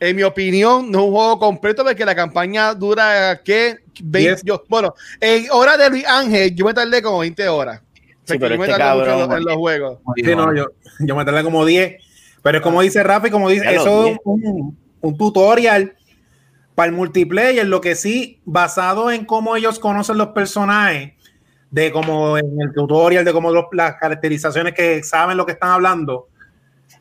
En 0.00 0.16
mi 0.16 0.22
opinión, 0.24 0.90
no 0.90 0.98
es 0.98 1.04
un 1.04 1.12
juego 1.12 1.38
completo 1.38 1.84
porque 1.84 2.04
la 2.04 2.14
campaña 2.14 2.74
dura, 2.74 3.40
¿qué? 3.44 3.76
20, 4.02 4.18
Diez. 4.18 4.42
yo- 4.44 4.64
bueno, 4.68 4.94
en 5.20 5.46
hora 5.52 5.76
de 5.76 5.90
Luis 5.90 6.06
Ángel, 6.06 6.54
yo 6.54 6.64
me 6.64 6.74
tardé 6.74 7.00
como 7.02 7.20
20 7.20 7.48
horas. 7.48 7.80
Pero 8.26 8.48
yo 8.48 8.58
me 8.58 8.64
este 8.66 8.78
tardé 8.78 8.98
mucho 8.98 9.10
en 9.10 9.18
cabrón, 9.18 9.28
los- 9.28 9.38
en 9.38 9.44
los 9.44 9.54
juegos. 9.56 9.98
Sí, 10.16 10.22
no, 10.34 10.54
yo, 10.56 10.66
yo 11.00 11.16
me 11.16 11.24
tardé 11.24 11.42
como 11.44 11.64
10. 11.64 12.02
Pero 12.42 12.58
es 12.58 12.62
como 12.64 12.80
dice 12.82 13.02
Rafi, 13.04 13.30
como 13.30 13.48
dice, 13.48 13.64
Ya 13.64 13.72
eso 13.72 14.02
10. 14.04 14.14
es 14.16 14.20
un, 14.24 14.76
un 15.00 15.16
tutorial 15.16 15.94
para 16.74 16.86
el 16.88 16.92
multiplayer. 16.96 17.64
Lo 17.66 17.80
que 17.80 17.94
sí, 17.94 18.40
basado 18.44 19.12
en 19.12 19.24
cómo 19.24 19.54
ellos 19.54 19.78
conocen 19.78 20.18
los 20.18 20.28
personajes, 20.28 21.12
de 21.72 21.90
como 21.90 22.38
en 22.38 22.60
el 22.60 22.72
tutorial, 22.72 23.24
de 23.24 23.32
cómo 23.32 23.50
los- 23.50 23.64
las 23.72 23.96
caracterizaciones 23.96 24.74
que 24.74 25.02
saben 25.02 25.36
lo 25.36 25.44
que 25.46 25.52
están 25.52 25.70
hablando. 25.70 26.28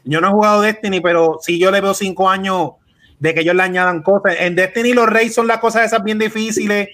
Yo 0.05 0.19
no 0.21 0.29
he 0.29 0.31
jugado 0.31 0.61
Destiny, 0.61 1.01
pero 1.01 1.37
sí 1.41 1.59
yo 1.59 1.69
le 1.69 1.81
veo 1.81 1.93
cinco 1.93 2.29
años 2.29 2.71
de 3.19 3.33
que 3.33 3.41
ellos 3.41 3.53
le 3.53 3.63
añadan 3.63 4.01
cosas. 4.01 4.37
En 4.39 4.55
Destiny 4.55 4.93
los 4.93 5.07
reyes 5.07 5.35
son 5.35 5.45
las 5.45 5.59
cosas 5.59 5.85
esas 5.85 6.03
bien 6.03 6.17
difíciles 6.17 6.87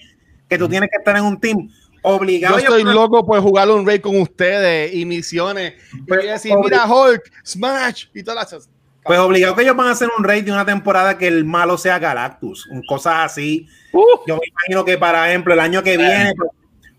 que 0.48 0.58
tú 0.58 0.68
tienes 0.68 0.90
que 0.90 0.98
estar 0.98 1.16
en 1.16 1.24
un 1.24 1.40
team. 1.40 1.70
Obligado. 2.02 2.58
Yo 2.58 2.64
estoy 2.64 2.84
loco 2.84 3.24
por 3.24 3.40
jugar 3.40 3.70
un 3.70 3.86
raid 3.86 4.00
con 4.00 4.20
ustedes 4.20 4.92
y 4.94 5.04
misiones. 5.04 5.74
Y 5.94 6.02
Pero, 6.02 6.20
voy 6.20 6.30
a 6.30 6.32
decir, 6.32 6.54
mira, 6.62 6.84
Hulk, 6.84 7.22
Smash 7.44 8.06
y 8.12 8.22
todas 8.22 8.36
las 8.36 8.52
cosas. 8.52 8.70
Pues 9.04 9.18
obligado 9.20 9.54
que 9.54 9.62
ellos 9.62 9.76
van 9.76 9.86
a 9.86 9.92
hacer 9.92 10.08
un 10.18 10.22
raid 10.24 10.44
de 10.44 10.52
una 10.52 10.66
temporada 10.66 11.16
que 11.16 11.28
el 11.28 11.44
malo 11.44 11.78
sea 11.78 11.98
Galactus, 11.98 12.68
cosas 12.86 13.24
así. 13.24 13.66
Uh. 13.92 14.04
Yo 14.26 14.36
me 14.36 14.46
imagino 14.48 14.84
que, 14.84 14.98
para 14.98 15.28
ejemplo, 15.30 15.54
el 15.54 15.60
año 15.60 15.82
que 15.82 15.96
viene, 15.96 16.34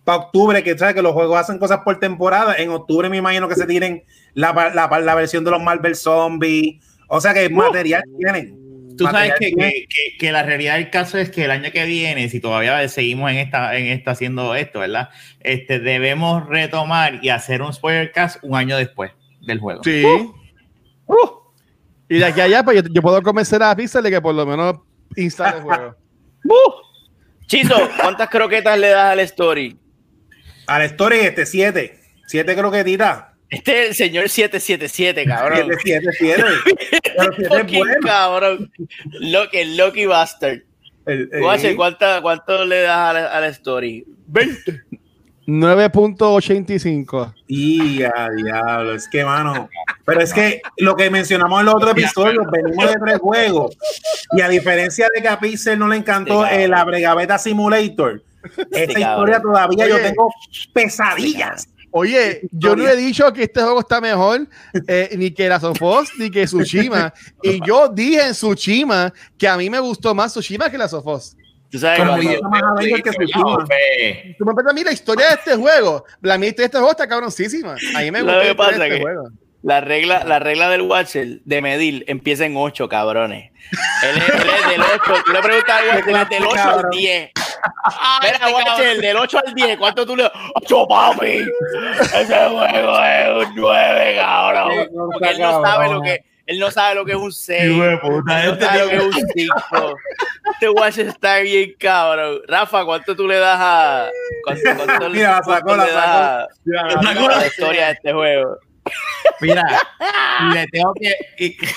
para 0.10 0.23
octubre, 0.23 0.64
que 0.64 0.76
sabes 0.76 0.95
que 0.95 1.03
los 1.03 1.14
juegos 1.14 1.38
hacen 1.40 1.60
cosas 1.60 1.81
por 1.86 1.99
temporada, 1.99 2.56
en 2.57 2.72
octubre 2.72 3.10
me 3.10 3.18
imagino 3.18 3.48
que 3.48 3.53
se 3.53 3.68
tiren 3.68 4.03
la, 4.34 4.72
la, 4.73 4.99
la 5.02 5.15
versión 5.15 5.44
de 5.44 5.52
los 5.52 5.61
Marvel 5.61 5.95
Zombies. 5.95 6.84
O 7.07 7.22
sea 7.22 7.31
que 7.36 7.48
material 7.49 8.03
tienen. 8.18 8.57
Tú 8.98 9.06
sabes 9.06 9.34
que, 9.40 9.48
tienen. 9.52 9.69
que- 9.72 9.86
que- 9.88 10.18
que 10.18 10.31
la 10.31 10.41
realidad 10.41 10.76
del 10.77 10.90
caso 10.90 11.19
es 11.19 11.30
que 11.30 11.45
el 11.45 11.52
año 11.52 11.72
que 11.72 11.86
viene, 11.86 12.27
si 12.30 12.40
todavía 12.40 12.88
seguimos 12.90 13.30
en 13.30 13.38
esta, 13.38 13.76
en 13.77 13.86
esta 13.86 14.11
haciendo 14.11 14.56
esto, 14.56 14.80
¿verdad? 14.80 15.10
Este, 15.41 15.80
debemos 15.80 16.48
retomar 16.48 17.19
y 17.23 17.30
hacer 17.30 17.61
un 17.61 17.72
spoiler 17.72 18.11
cast 18.11 18.38
un 18.44 18.56
año 18.57 18.77
después 18.77 19.11
del 19.41 19.60
juego. 19.60 19.84
Sí. 19.84 20.03
Y 22.10 22.18
de 22.18 22.26
aquí 22.26 22.41
a 22.41 22.45
allá, 22.45 22.64
pues 22.64 22.81
yo, 22.81 22.90
yo 22.91 23.02
puedo 23.03 23.22
convencer 23.22 23.61
a 23.61 23.76
Pixel 23.76 24.03
de 24.03 24.10
que 24.10 24.22
por 24.22 24.34
lo 24.34 24.45
menos 24.45 24.77
instale 25.15 25.57
el 25.57 25.64
juego. 25.64 25.95
¡Uh! 26.45 27.45
Chizo, 27.45 27.76
¿cuántas 28.02 28.30
croquetas 28.30 28.77
le 28.80 28.90
das 28.90 29.11
al 29.14 29.19
story? 29.22 29.77
A 30.69 30.79
la 30.79 30.85
story, 30.85 31.19
este 31.19 31.45
7. 31.45 31.99
7 32.27 32.55
croquetitas. 32.55 33.25
Este 33.49 33.81
es 33.83 33.89
el 33.89 33.95
señor 33.95 34.29
777, 34.29 35.25
cabrón. 35.25 35.71
7, 35.81 35.81
7, 35.83 36.07
7. 36.17 36.43
Pero 37.17 37.33
siete 37.35 37.55
es 37.61 37.77
bueno. 37.79 37.93
cabrón. 38.05 38.71
Lo 39.19 39.49
que 39.49 39.61
el 39.63 39.75
Lucky 39.77 40.05
Bastard. 40.05 40.59
El- 41.07 41.29
el- 41.31 41.41
Guache, 41.41 41.75
¿cuánta- 41.75 42.21
¿cuánto 42.21 42.63
le 42.65 42.81
das 42.81 43.15
al, 43.15 43.17
al 43.17 43.43
story? 43.45 44.05
20. 44.27 44.83
9.85. 45.47 47.33
Y 47.47 48.03
a 48.03 48.29
diablo, 48.35 48.93
es 48.93 49.07
que, 49.07 49.25
mano. 49.25 49.67
Pero 50.05 50.21
es 50.21 50.31
que 50.33 50.61
lo 50.77 50.95
que 50.95 51.09
mencionamos 51.09 51.61
en 51.61 51.67
el 51.67 51.73
otro 51.73 51.89
episodio, 51.91 52.41
venimos 52.51 52.85
de 52.87 52.95
tres 53.03 53.17
juegos. 53.17 53.75
Y 54.33 54.41
a 54.41 54.49
diferencia 54.49 55.07
de 55.15 55.21
que 55.23 55.27
a 55.27 55.39
Pixel 55.39 55.79
no 55.79 55.87
le 55.87 55.95
encantó 55.97 56.43
Sí, 56.45 56.49
eh, 56.53 56.67
la 56.67 56.83
Bregaveta 56.83 57.39
Simulator, 57.39 58.21
esta 58.43 58.93
cabrón. 58.99 58.99
historia 58.99 59.41
todavía 59.41 59.87
yo 59.87 59.95
Oye. 59.95 60.03
tengo 60.03 60.29
pesadillas. 60.73 61.67
Oye, 61.91 62.41
yo 62.51 62.75
no 62.75 62.87
he 62.87 62.95
dicho 62.95 63.33
que 63.33 63.43
este 63.43 63.61
juego 63.63 63.79
está 63.79 63.99
mejor 63.99 64.47
eh, 64.87 65.09
ni 65.17 65.31
que 65.31 65.49
la 65.49 65.59
Sofos 65.59 66.09
ni 66.19 66.29
que 66.29 66.45
Tsushima. 66.45 67.11
Y 67.41 67.59
yo 67.65 67.87
dije 67.89 68.27
en 68.27 68.33
Tsushima 68.33 69.11
que 69.37 69.47
a 69.47 69.57
mí 69.57 69.69
me 69.71 69.79
gustó 69.79 70.13
más 70.13 70.31
Tsushima 70.31 70.69
que 70.69 70.77
la 70.77 70.87
Sofos. 70.87 71.35
Tú 71.71 71.79
sabes 71.79 71.99
cuando- 71.99 72.21
yo- 72.21 72.41
más 72.43 72.61
Avengers 72.63 73.01
que. 73.03 73.11
Fe. 73.67 74.35
Tú 74.37 74.45
me 74.45 74.53
preguntas 74.53 74.71
a 74.71 74.73
mí 74.73 74.83
la 74.83 74.91
historia 74.91 75.27
de 75.29 75.33
este 75.33 75.55
juego. 75.55 76.05
La 76.21 76.35
historia 76.35 76.53
de 76.55 76.65
este 76.65 76.77
juego 76.77 76.91
está 76.91 77.07
cabroncísima. 77.07 77.75
A 77.95 78.01
mí 78.01 78.11
me 78.11 78.21
gusta 78.21 78.41
que 78.43 78.55
pasa 78.55 78.71
este 78.73 78.89
que- 78.89 79.01
juego. 79.01 79.29
La 79.61 79.81
regla, 79.81 80.23
la 80.23 80.39
regla 80.39 80.69
del 80.69 80.83
Watcher 80.83 81.41
de 81.43 81.61
medir 81.61 82.05
empieza 82.07 82.45
en 82.45 82.55
8, 82.55 82.87
cabrones. 82.87 83.51
Él 84.03 84.17
es, 84.17 84.29
él 84.29 84.49
es 84.63 84.69
del 84.69 84.81
8. 84.81 85.13
Tú 85.25 85.31
le 85.33 85.41
preguntas 85.41 85.81
al 85.81 85.87
Watcher 85.87 86.15
es 86.21 86.29
del 86.29 86.45
8 86.45 86.61
al 86.61 86.85
10. 86.91 87.31
Mira, 88.22 88.49
Watcher, 88.49 88.97
del 88.97 89.18
8 89.18 89.39
al 89.45 89.53
10, 89.53 89.77
¿cuánto 89.77 90.06
tú 90.06 90.15
le 90.15 90.30
¡Ocho, 90.56 90.88
papi! 90.88 91.45
Ese 92.01 92.35
juego 92.49 93.03
es 93.03 93.47
un 93.47 93.56
9, 93.56 94.15
cabrón. 94.18 94.89
Porque 95.11 95.30
él 95.30 95.39
no 95.39 95.61
sabe 95.64 95.89
lo 95.89 96.01
que, 96.01 96.23
él 96.45 96.60
no 96.60 96.72
sabe 96.72 96.95
lo 96.95 97.06
que 97.06 97.11
es 97.11 97.18
un 97.18 97.31
6. 97.31 97.64
Hijo 97.64 97.84
de 97.84 97.97
puta, 97.97 98.43
Él 98.43 98.47
no 98.47 98.53
este 98.53 98.65
sabe 98.65 98.80
lo 98.80 98.89
que 98.89 98.95
es 98.95 99.03
un 99.03 99.30
5. 99.34 99.95
Este 100.51 100.69
Watcher 100.69 101.07
está 101.07 101.39
bien, 101.39 101.76
cabrón. 101.80 102.41
Rafa, 102.47 102.84
¿cuánto 102.85 103.15
tú 103.15 103.27
le 103.27 103.38
das 103.38 103.60
a. 103.61 104.10
¿Cuánto, 104.43 104.85
cuánto, 104.85 105.10
Mira, 105.11 105.38
sacó, 105.43 105.65
cuánto 105.65 105.76
la 105.77 105.85
le 106.65 106.73
sacó. 106.73 107.27
das 107.27 107.38
la 107.38 107.47
historia 107.47 107.85
de 107.85 107.91
este 107.93 108.14
juego? 108.14 108.57
Mira, 109.41 109.64
le 110.53 110.68
tengo 110.68 110.93
que. 110.93 111.15
y- 111.38 111.57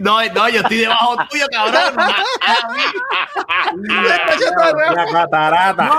No, 0.00 0.22
no, 0.32 0.48
yo 0.48 0.60
estoy 0.62 0.78
debajo 0.78 1.14
tuyo, 1.30 1.46
cabrón. 1.52 1.94
A 1.98 2.72
mí. 2.72 2.82
La 4.94 5.06
catarata. 5.12 5.90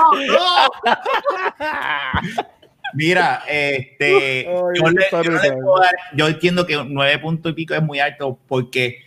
Mira, 2.94 3.42
este, 3.48 4.46
Ay, 4.48 4.54
yo, 4.74 4.88
le- 4.90 5.04
está 5.04 5.22
yo 5.22 5.30
le 5.30 5.38
brutal. 5.38 5.58
puedo 5.62 5.78
dar- 5.80 5.94
yo 6.14 6.26
entiendo 6.28 6.66
que 6.66 6.84
nueve 6.84 7.18
puntos 7.18 7.52
y 7.52 7.54
pico 7.54 7.74
es 7.74 7.82
muy 7.82 8.00
alto 8.00 8.38
porque 8.48 9.02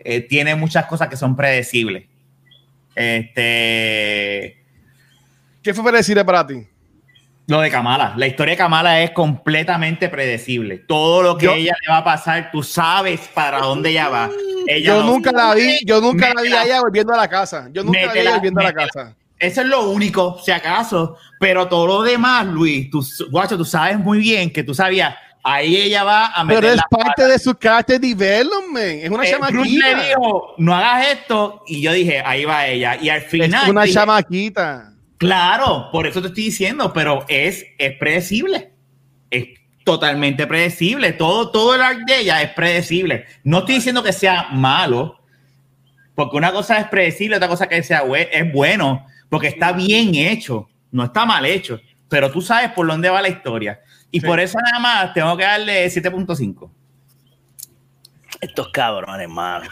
eh, 0.00 0.20
tiene 0.22 0.54
muchas 0.54 0.86
cosas 0.86 1.08
que 1.08 1.16
son 1.16 1.34
predecibles. 1.36 2.04
Este, 2.94 4.58
¿Qué 5.62 5.72
fue 5.72 5.84
predecible 5.84 6.24
para 6.24 6.46
ti? 6.46 6.66
Lo 7.46 7.60
de 7.60 7.70
Kamala, 7.70 8.14
la 8.16 8.26
historia 8.26 8.52
de 8.52 8.56
Kamala 8.58 9.00
es 9.02 9.10
completamente 9.10 10.08
predecible. 10.08 10.78
Todo 10.78 11.22
lo 11.22 11.36
que 11.36 11.46
Yo- 11.46 11.52
ella 11.54 11.74
le 11.82 11.92
va 11.92 11.98
a 11.98 12.04
pasar, 12.04 12.50
tú 12.52 12.62
sabes 12.62 13.20
para 13.34 13.58
dónde 13.58 13.90
ella 13.90 14.08
va. 14.08 14.30
Ella 14.66 14.86
Yo 14.86 15.00
no- 15.02 15.08
nunca 15.12 15.32
la 15.32 15.54
vi, 15.54 15.78
yo 15.84 16.00
nunca 16.00 16.32
la 16.34 16.40
vi 16.42 16.52
a 16.52 16.64
ella 16.64 16.80
volviendo 16.80 17.12
a 17.12 17.16
la 17.16 17.28
casa. 17.28 17.68
Yo 17.72 17.82
nunca 17.82 18.00
la 18.06 18.12
vi 18.12 18.18
a 18.18 18.22
ella 18.22 18.30
Métela, 18.30 18.36
volviendo 18.36 18.60
a 18.60 18.64
la 18.64 18.72
casa. 18.72 19.16
Eso 19.38 19.60
es 19.60 19.66
lo 19.66 19.90
único, 19.90 20.38
si 20.44 20.52
acaso. 20.52 21.16
Pero 21.40 21.66
todo 21.66 21.86
lo 21.86 22.02
demás, 22.02 22.46
Luis, 22.46 22.88
tú, 22.90 23.04
guacho, 23.30 23.56
tú 23.58 23.64
sabes 23.64 23.98
muy 23.98 24.18
bien 24.18 24.52
que 24.52 24.62
tú 24.62 24.72
sabías, 24.72 25.16
ahí 25.42 25.74
ella 25.76 26.04
va 26.04 26.26
a 26.28 26.44
meter 26.44 26.60
Pero 26.62 26.74
es 26.74 26.80
parte 26.88 27.24
de 27.26 27.38
su 27.40 27.52
character 27.54 27.98
development. 28.00 29.02
Es 29.02 29.10
una 29.10 29.24
Eh, 29.26 29.34
Bruce 29.50 29.50
chamaquita. 29.50 29.96
le 29.96 30.08
dijo, 30.10 30.54
no 30.58 30.74
hagas 30.76 31.06
esto, 31.08 31.64
y 31.66 31.82
yo 31.82 31.92
dije, 31.92 32.22
ahí 32.24 32.44
va 32.44 32.66
ella. 32.68 32.96
Y 33.02 33.08
al 33.08 33.18
Es 33.22 33.26
final, 33.26 33.68
una 33.68 33.82
dije, 33.82 33.94
chamaquita. 33.94 34.91
Claro, 35.26 35.88
por 35.92 36.06
eso 36.06 36.20
te 36.20 36.28
estoy 36.28 36.44
diciendo, 36.44 36.92
pero 36.92 37.24
es, 37.28 37.64
es 37.78 37.96
predecible. 37.98 38.72
Es 39.30 39.44
totalmente 39.84 40.46
predecible. 40.46 41.12
Todo, 41.12 41.50
todo 41.50 41.74
el 41.74 41.82
art 41.82 42.00
de 42.06 42.20
ella 42.20 42.42
es 42.42 42.50
predecible. 42.50 43.24
No 43.44 43.60
estoy 43.60 43.76
diciendo 43.76 44.02
que 44.02 44.12
sea 44.12 44.48
malo, 44.50 45.18
porque 46.14 46.36
una 46.36 46.52
cosa 46.52 46.78
es 46.78 46.88
predecible, 46.88 47.36
otra 47.36 47.48
cosa 47.48 47.68
que 47.68 47.82
sea 47.82 48.02
es 48.30 48.52
bueno, 48.52 49.06
porque 49.28 49.46
está 49.48 49.72
bien 49.72 50.14
hecho, 50.14 50.68
no 50.90 51.04
está 51.04 51.24
mal 51.24 51.46
hecho, 51.46 51.80
pero 52.08 52.30
tú 52.30 52.42
sabes 52.42 52.70
por 52.72 52.86
dónde 52.86 53.08
va 53.08 53.22
la 53.22 53.28
historia. 53.28 53.80
Y 54.10 54.20
Sí. 54.20 54.26
por 54.26 54.38
eso 54.40 54.58
nada 54.60 54.78
más 54.78 55.14
tengo 55.14 55.36
que 55.36 55.44
darle 55.44 55.88
7.5. 55.88 56.70
Estos 58.40 58.68
cabrones, 58.70 59.20
hermano. 59.22 59.68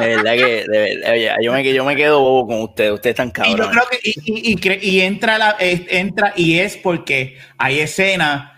De 0.00 0.06
verdad 0.16 0.32
que, 0.34 0.64
de 0.66 0.78
verdad, 0.78 1.12
oye, 1.12 1.32
yo, 1.42 1.52
me, 1.52 1.72
yo 1.74 1.84
me 1.84 1.96
quedo 1.96 2.20
bobo 2.20 2.46
con 2.48 2.62
ustedes. 2.62 2.92
Ustedes 2.92 3.18
están 3.18 3.28
Y 3.46 3.50
yo 3.52 3.56
cabrones. 3.58 3.70
creo 3.70 3.84
que 3.88 3.98
y, 4.02 4.10
y- 4.50 4.52
y 4.52 4.56
cre- 4.56 4.82
y 4.82 5.00
entra 5.02 5.38
la 5.38 5.56
entra 5.60 6.32
y 6.36 6.58
es 6.58 6.76
porque 6.76 7.36
hay 7.58 7.80
escenas 7.80 8.52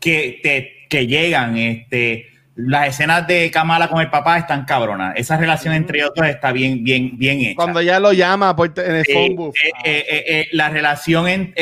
que 0.00 0.40
te 0.42 0.86
que 0.88 1.06
llegan 1.06 1.56
este 1.56 2.26
las 2.56 2.88
escenas 2.88 3.26
de 3.26 3.50
Kamala 3.50 3.88
con 3.88 4.00
el 4.00 4.10
papá 4.10 4.36
están 4.36 4.64
cabronas. 4.64 5.14
Esa 5.16 5.36
relación 5.38 5.72
entre 5.72 5.98
ellos 5.98 6.10
dos 6.14 6.26
está 6.26 6.52
bien 6.52 6.82
bien 6.84 7.16
bien 7.16 7.40
hecha. 7.40 7.54
Cuando 7.54 7.80
ella 7.80 7.98
lo 8.00 8.12
llama 8.12 8.54
por 8.54 8.72
en 8.78 8.96
el 8.96 9.04
Eh, 9.06 9.14
phone 9.14 9.36
booth. 9.36 9.54
eh, 9.84 10.04
eh, 10.26 10.48
la 10.52 10.68
relación 10.68 11.26
en 11.28 11.54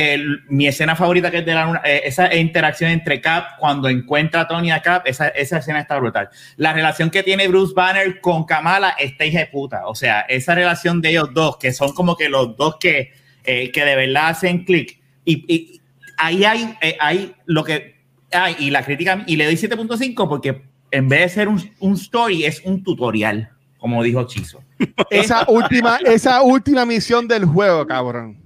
mi 0.48 0.66
escena 0.66 0.96
favorita 0.96 1.30
que 1.30 1.38
es 1.38 1.46
de 1.46 1.54
la 1.54 1.66
luna, 1.66 1.82
esa 1.84 2.34
interacción 2.34 2.90
entre 2.90 3.20
Cap 3.20 3.58
cuando 3.58 3.88
encuentra 3.88 4.40
a 4.40 4.48
Tony 4.48 4.70
a 4.72 4.80
Cap 4.82 5.02
esa, 5.06 5.28
esa 5.28 5.58
escena 5.58 5.78
está 5.80 5.98
brutal. 5.98 6.30
La 6.56 6.72
relación 6.72 7.10
que 7.10 7.22
tiene 7.22 7.46
Bruce 7.48 7.74
Banner 7.76 8.20
con 8.20 8.44
Kamala 8.44 8.96
está 8.98 9.24
hija 9.24 9.40
de 9.40 9.46
puta. 9.46 9.86
O 9.86 9.94
sea 9.94 10.22
esa 10.22 10.54
relación 10.54 11.00
de 11.00 11.10
ellos 11.10 11.32
dos 11.32 11.58
que 11.58 11.72
son 11.72 11.92
como 11.92 12.16
que 12.16 12.28
los 12.28 12.56
dos 12.56 12.76
que, 12.80 13.12
que 13.44 13.70
de 13.84 13.94
verdad 13.94 14.28
hacen 14.30 14.64
clic. 14.64 14.98
Y, 15.24 15.44
y 15.54 15.80
ahí 16.16 16.44
hay, 16.44 16.74
hay 16.98 17.34
lo 17.46 17.62
que 17.62 17.98
hay 18.32 18.56
y 18.58 18.70
la 18.70 18.82
crítica 18.82 19.22
y 19.26 19.36
le 19.36 19.44
doy 19.44 19.54
7.5 19.54 20.28
porque 20.28 20.67
en 20.90 21.08
vez 21.08 21.20
de 21.20 21.28
ser 21.30 21.48
un, 21.48 21.60
un 21.80 21.94
story 21.94 22.44
es 22.44 22.62
un 22.64 22.82
tutorial 22.82 23.50
como 23.78 24.02
dijo 24.02 24.26
Chizo 24.26 24.62
esa 25.10 25.44
última, 25.48 25.98
esa 26.04 26.42
última 26.42 26.84
misión 26.84 27.26
del 27.28 27.44
juego, 27.44 27.86
cabrón. 27.86 28.36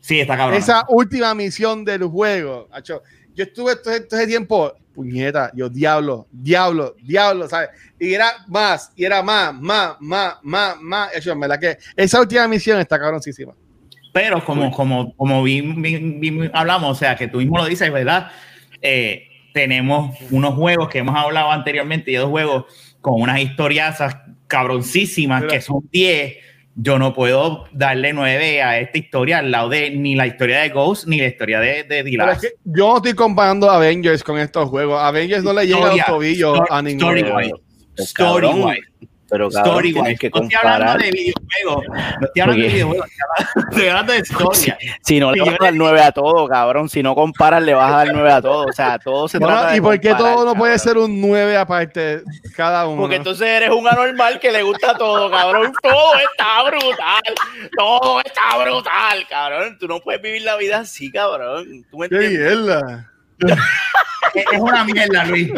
sí 0.00 0.20
está 0.20 0.36
cabrón 0.36 0.58
Esa 0.58 0.84
última 0.88 1.34
misión 1.34 1.84
del 1.84 2.04
juego. 2.04 2.68
acho, 2.72 3.02
Yo 3.34 3.44
estuve 3.44 3.76
todo, 3.76 3.94
ese- 3.94 4.04
todo 4.06 4.18
ese 4.20 4.28
tiempo, 4.28 4.72
puñeta, 4.94 5.50
yo 5.54 5.68
diablo, 5.68 6.26
diablo, 6.32 6.94
diablo, 7.02 7.48
¿sabes? 7.48 7.70
Y 7.98 8.12
era 8.14 8.30
más, 8.48 8.92
y 8.96 9.04
era 9.04 9.22
más, 9.22 9.54
más, 9.54 9.96
más, 10.00 10.34
más, 10.42 10.76
más. 10.80 11.16
Acho, 11.16 11.38
verdad 11.38 11.58
que 11.60 11.78
esa 11.96 12.20
última 12.20 12.46
misión 12.48 12.78
está 12.80 12.98
cabroncísima. 12.98 13.52
Pero 14.12 14.44
como, 14.44 14.70
como, 14.72 15.14
como 15.16 15.42
vi- 15.44 15.60
vi- 15.62 16.18
vi- 16.18 16.50
hablamos, 16.52 16.90
o 16.96 16.98
sea, 16.98 17.14
que 17.16 17.28
tú 17.28 17.38
mismo 17.38 17.56
lo 17.58 17.66
dices, 17.66 17.92
¿verdad? 17.92 18.30
Eh, 18.82 19.24
tenemos 19.52 20.16
unos 20.30 20.54
juegos 20.54 20.88
que 20.88 20.98
hemos 20.98 21.16
hablado 21.16 21.50
anteriormente 21.50 22.10
y 22.10 22.14
dos 22.14 22.28
juegos 22.30 22.64
con 23.00 23.20
unas 23.20 23.40
historias 23.40 23.98
cabroncísimas 24.46 25.44
que 25.44 25.60
son 25.60 25.88
10. 25.90 26.36
Yo 26.76 26.98
no 26.98 27.12
puedo 27.12 27.64
darle 27.72 28.12
9 28.12 28.62
a 28.62 28.78
esta 28.78 28.96
historia 28.98 29.38
al 29.38 29.50
lado 29.50 29.68
de 29.68 29.90
ni 29.90 30.14
la 30.14 30.26
historia 30.26 30.60
de 30.60 30.70
Ghost 30.70 31.06
ni 31.06 31.18
la 31.18 31.26
historia 31.26 31.60
de, 31.60 31.82
de 31.84 32.00
es 32.00 32.38
que 32.40 32.52
yo 32.64 32.88
no 32.88 32.96
estoy 32.96 33.14
comparando 33.14 33.70
Avengers 33.70 34.22
con 34.22 34.38
estos 34.38 34.68
juegos. 34.70 35.00
Avengers 35.00 35.42
no 35.42 35.52
le 35.52 35.66
llega 35.66 35.90
a 35.90 35.96
los 35.96 36.06
tobillos 36.06 36.54
story- 36.54 36.68
a 36.70 36.82
ninguno. 36.82 37.16
story-wise. 37.16 37.52
Story-wise. 37.96 38.82
Pero 39.30 39.48
cabrón, 39.50 39.70
Story 39.72 39.92
tienes 39.92 40.10
wise. 40.12 40.18
que 40.18 40.30
No 40.30 40.42
estoy 40.42 40.58
hablando 40.70 41.04
de 41.04 41.10
videojuegos. 41.12 41.86
No 42.20 42.26
estoy 42.26 42.40
hablando 42.42 42.62
de 42.62 42.68
videojuegos. 42.68 43.06
Estoy 43.70 43.88
hablando 43.88 44.12
de 44.12 44.18
historia. 44.20 44.78
Si 45.02 45.20
no 45.20 45.32
le 45.32 45.40
vas 45.42 45.54
a 45.60 45.64
dar 45.64 45.74
9 45.74 46.02
a 46.02 46.12
todo, 46.12 46.48
cabrón. 46.48 46.88
Si 46.88 47.02
no 47.02 47.14
comparas, 47.14 47.62
le 47.62 47.74
vas 47.74 47.92
a 47.92 47.96
dar 47.98 48.12
9 48.12 48.32
a 48.32 48.42
todo. 48.42 48.66
O 48.66 48.72
sea, 48.72 48.98
todo 48.98 49.28
se 49.28 49.38
Bueno, 49.38 49.54
trata 49.56 49.70
de 49.72 49.76
¿Y 49.78 49.80
por 49.80 50.00
qué 50.00 50.08
comparar, 50.10 50.34
todo 50.34 50.44
no 50.44 50.54
puede 50.54 50.76
cabrón. 50.76 50.94
ser 50.94 50.98
un 50.98 51.20
9 51.20 51.56
aparte 51.56 52.22
cada 52.56 52.86
uno? 52.86 53.00
Porque 53.02 53.16
entonces 53.16 53.46
eres 53.46 53.70
un 53.70 53.86
anormal 53.86 54.38
que 54.40 54.50
le 54.50 54.62
gusta 54.62 54.96
todo, 54.98 55.30
cabrón. 55.30 55.72
Todo 55.82 56.12
está 56.32 56.62
brutal. 56.64 57.22
Todo 57.76 58.20
está 58.20 58.58
brutal, 58.62 59.26
cabrón. 59.28 59.76
Tú 59.78 59.86
no 59.88 60.00
puedes 60.00 60.20
vivir 60.22 60.42
la 60.42 60.56
vida 60.56 60.78
así, 60.78 61.10
cabrón. 61.10 61.84
¿Tú 61.90 61.98
me 61.98 62.08
¡Qué 62.08 62.16
entiendes? 62.16 62.56
mierda! 62.58 63.06
Es 64.34 64.60
una 64.60 64.84
mierda, 64.84 65.24
Luis. 65.24 65.50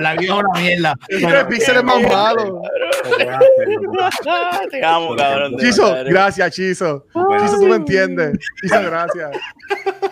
La 0.00 0.14
vida 0.14 0.22
es 0.22 0.30
una 0.30 0.60
mierda. 0.60 0.94
El 1.08 1.46
Pixel 1.48 1.76
es 1.76 1.84
más 1.84 2.00
malo. 2.02 2.62
Te 4.70 4.84
amo, 4.84 5.14
cabrón. 5.16 5.56
de 5.56 5.64
Chizo, 5.66 5.92
verdad. 5.92 6.10
gracias, 6.10 6.54
Chizo. 6.54 7.06
Chizo, 7.40 7.58
tú 7.58 7.66
me 7.66 7.76
entiendes. 7.76 8.38
Chizo, 8.62 8.80
gracias. 8.82 9.30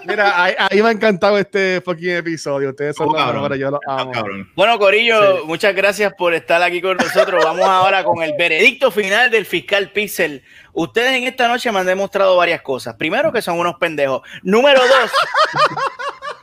Mira, 0.07 0.43
ahí, 0.43 0.55
ahí 0.59 0.83
me 0.83 0.89
ha 0.89 0.93
encantado 0.93 1.39
este 1.39 1.81
fucking 1.81 2.11
episodio. 2.17 2.71
Ustedes 2.71 2.97
son 2.97 3.09
Oh, 3.09 3.13
los 3.13 3.23
cabrón. 3.25 3.59
yo 3.59 3.71
los 3.71 3.81
amo. 3.87 4.13
Cabrón. 4.13 4.51
Bueno, 4.55 4.79
Corillo, 4.79 5.39
Sí. 5.39 5.43
muchas 5.47 5.75
gracias 5.75 6.13
por 6.19 6.35
estar 6.35 6.63
aquí 6.63 6.81
con 6.83 6.97
nosotros. 6.97 7.43
Vamos 7.45 7.65
ahora 7.67 8.05
con 8.05 8.23
el 8.23 8.35
veredicto 8.39 8.91
final 8.91 9.31
del 9.31 9.47
fiscal 9.47 9.91
Pixel. 9.91 10.43
Ustedes 10.73 11.13
en 11.13 11.25
esta 11.25 11.49
noche 11.49 11.71
me 11.73 11.79
han 11.81 11.87
demostrado 11.87 12.37
varias 12.37 12.61
cosas. 12.63 12.95
Primero, 12.97 13.33
que 13.33 13.41
son 13.41 13.59
unos 13.59 13.77
pendejos. 13.77 14.23
Número 14.43 14.81
dos, 14.81 15.11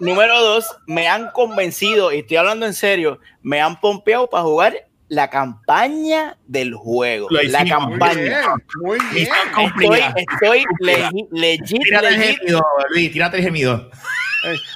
número 0.02 0.40
dos, 0.42 0.66
me 0.88 1.08
han 1.08 1.30
convencido, 1.32 2.12
y 2.12 2.20
estoy 2.20 2.38
hablando 2.38 2.66
en 2.66 2.74
serio, 2.74 3.20
me 3.42 3.62
han 3.62 3.80
pompeado 3.80 4.30
para 4.30 4.44
jugar 4.44 4.76
la 5.08 5.30
campaña 5.30 6.38
del 6.48 6.74
juego. 6.74 7.28
Lo 7.30 7.42
La 7.42 7.64
hicimos, 7.64 7.82
Muy 7.90 8.00
campaña. 8.00 8.22
bien, 8.22 8.42
muy 8.82 9.00
bien. 9.14 9.28
Estoy, 9.68 10.00
estoy 10.16 10.66
legi- 10.80 11.28
legit, 11.32 11.84
Tírate 11.84 12.08
el 12.08 12.20
legit, 12.20 12.38
gemido, 12.40 12.66
Luis, 12.90 13.12
tírate 13.12 13.38
el 13.38 13.44
gemido. 13.44 13.90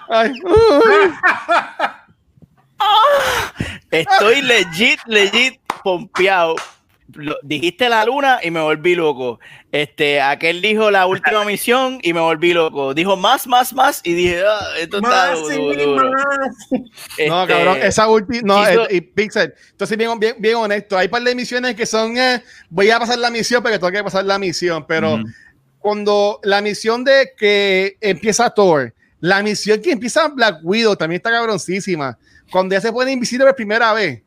Ay, 0.10 0.32
uy. 0.44 1.14
Estoy 3.92 4.42
legit, 4.42 5.00
legit 5.08 5.60
pompeado 5.84 6.56
lo- 7.16 7.38
dijiste 7.44 7.90
la 7.90 8.06
luna 8.06 8.40
y 8.44 8.52
me 8.52 8.62
volví 8.62 8.96
loco. 8.96 9.40
Este, 9.72 10.22
aquel 10.22 10.62
dijo 10.62 10.92
la 10.92 11.06
última 11.08 11.44
misión 11.46 12.00
y 12.02 12.14
me 12.14 12.20
volví 12.22 12.54
loco. 12.54 12.94
Dijo 12.94 13.16
más, 13.18 13.48
más, 13.48 13.74
más 13.74 14.02
y 14.04 14.14
dije, 14.14 14.42
ah, 14.48 14.60
esto 14.80 14.98
está 14.98 15.10
Más 15.10 15.42
duro, 15.42 15.74
y 15.74 15.86
duro. 15.86 16.12
más. 16.12 16.24
No, 16.72 17.44
Este, 17.44 17.54
cabrón, 17.54 17.78
esa 17.82 18.08
última. 18.08 18.42
No, 18.44 18.64
hizo- 18.72 18.90
eh, 18.90 18.96
y 18.98 19.02
Pixel. 19.02 19.54
Entonces, 19.72 19.98
bien, 19.98 20.20
bien, 20.20 20.36
bien 20.40 20.56
honesto. 20.56 20.98
Hay 20.98 21.06
un 21.08 21.12
par 21.12 21.24
de 21.24 21.36
misiones 21.36 21.76
que 21.76 21.86
son. 21.86 22.18
eh, 22.18 22.42
voy 22.70 22.90
a 22.92 23.00
pasar 23.00 23.18
la 23.18 23.30
misión 23.32 23.62
porque 23.62 23.80
tengo 23.80 23.92
que 23.92 24.04
pasar 24.04 24.26
la 24.26 24.38
misión. 24.40 24.86
Pero 24.88 25.20
cuando 25.80 26.40
la 26.44 26.62
misión 26.62 27.04
de 27.04 27.32
que 27.38 27.98
empieza 28.02 28.50
Thor, 28.50 28.94
la 29.20 29.42
misión 29.44 29.82
que 29.82 29.92
empieza 29.92 30.28
Black 30.28 30.58
Widow 30.64 30.96
también 30.96 31.18
está 31.20 31.32
cabroncísima. 31.32 32.18
Cuando 32.52 32.74
ya 32.76 32.82
se 32.82 32.92
pone 32.92 33.12
invisible 33.12 33.46
por 33.46 33.56
primera 33.56 33.94
vez. 33.94 34.22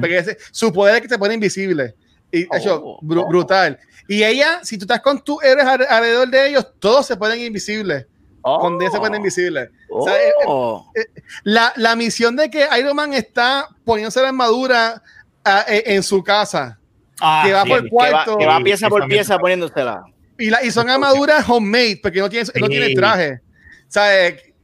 Porque 0.00 0.18
ese- 0.18 0.38
su 0.50 0.72
poder 0.72 0.96
es 0.96 1.02
que 1.02 1.08
se 1.08 1.18
pone 1.18 1.34
invisible. 1.34 1.94
Y 2.30 2.44
Oh. 2.50 2.56
hecho, 2.56 2.82
bru- 3.02 3.28
brutal. 3.28 3.78
Y 4.08 4.22
ella, 4.24 4.60
si 4.62 4.78
tú 4.78 4.84
estás 4.84 5.00
con 5.00 5.22
tus 5.22 5.42
héroes 5.42 5.66
alre- 5.66 5.86
alrededor 5.88 6.28
de 6.28 6.48
ellos, 6.48 6.66
todos 6.78 7.06
se 7.06 7.16
ponen 7.16 7.40
invisibles. 7.40 8.06
oh, 8.42 8.58
Cuando 8.58 8.80
ella 8.82 8.90
se 8.90 8.98
pone 8.98 9.16
invisible. 9.18 9.68
oh. 9.90 10.00
O 10.00 10.04
sea, 10.04 10.16
eh, 10.16 11.06
la, 11.44 11.72
la 11.76 11.94
misión 11.94 12.34
de 12.36 12.50
que 12.50 12.66
Iron 12.78 12.96
Man 12.96 13.12
está 13.12 13.68
poniéndose 13.84 14.20
la 14.20 14.28
armadura 14.28 15.02
ah, 15.44 15.64
eh, 15.68 15.82
en 15.86 16.02
su 16.02 16.22
casa 16.24 16.78
Ah, 17.20 17.42
que 17.46 17.52
va 17.52 17.62
sí, 17.64 17.68
por 17.68 17.78
sí. 17.82 17.88
que 17.88 17.94
va, 17.94 18.10
cuarto 18.10 18.38
que 18.38 18.46
va 18.46 18.60
pieza 18.60 18.88
por 18.88 19.06
pieza 19.06 19.38
poniéndosela. 19.38 20.02
y, 20.38 20.50
la, 20.50 20.64
y 20.64 20.70
son 20.72 20.88
armaduras 20.90 21.48
homemade 21.48 22.00
porque 22.02 22.18
no 22.20 22.28
tiene, 22.28 22.48
no 22.58 22.66
Sí. 22.66 22.70
tiene 22.72 22.94
traje. 22.94 23.40
O 23.88 23.92
sea, 23.92 24.26
eh, 24.26 24.54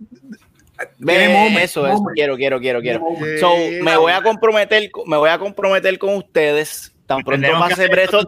moment, 0.98 1.58
eso, 1.58 1.86
eso, 1.86 2.02
quiero, 2.14 2.36
quiero, 2.36 2.60
quiero, 2.60 2.80
quiero. 2.80 3.00
eh, 3.26 3.38
So, 3.38 3.54
me 3.82 3.96
voy 3.96 4.12
a 4.12 4.22
comprometer, 4.22 4.90
me 5.06 5.16
voy 5.16 5.30
a 5.30 5.38
comprometer 5.38 5.98
con 5.98 6.14
ustedes. 6.16 6.92
Tan 7.06 7.22
pronto 7.22 7.48
pase 7.58 7.86
of, 8.12 8.26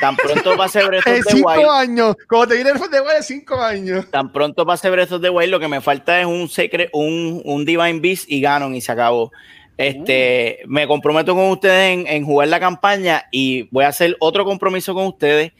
tan 0.00 0.16
pronto 0.16 0.56
pase 0.56 0.80
of 0.84 0.90
the 1.04 1.22
cinco 1.28 1.48
Wild, 1.50 1.68
años, 1.68 2.16
como 2.28 2.46
te 2.46 2.54
viene 2.54 2.70
el 2.70 2.78
de 2.78 3.00
Wild, 3.00 3.22
cinco 3.22 3.60
años. 3.60 4.08
tan 4.10 4.32
pronto 4.32 4.64
pase 4.64 4.88
of 4.88 5.20
the 5.20 5.30
Wild, 5.30 5.50
lo 5.50 5.58
que 5.58 5.66
me 5.66 5.80
falta 5.80 6.20
es 6.20 6.26
un 6.26 6.48
secret, 6.48 6.90
un, 6.92 7.42
un 7.44 7.64
Divine 7.64 7.98
Beast 7.98 8.30
y 8.30 8.40
Ganon 8.40 8.76
y 8.76 8.80
se 8.80 8.92
acabó. 8.92 9.32
Este, 9.76 10.60
me 10.66 10.86
comprometo 10.86 11.34
con 11.34 11.50
ustedes 11.50 11.92
en, 11.92 12.06
en 12.06 12.24
jugar 12.24 12.48
la 12.48 12.60
campaña 12.60 13.24
y 13.32 13.68
voy 13.72 13.84
a 13.84 13.88
hacer 13.88 14.16
otro 14.20 14.44
compromiso 14.44 14.94
con 14.94 15.06
ustedes, 15.06 15.52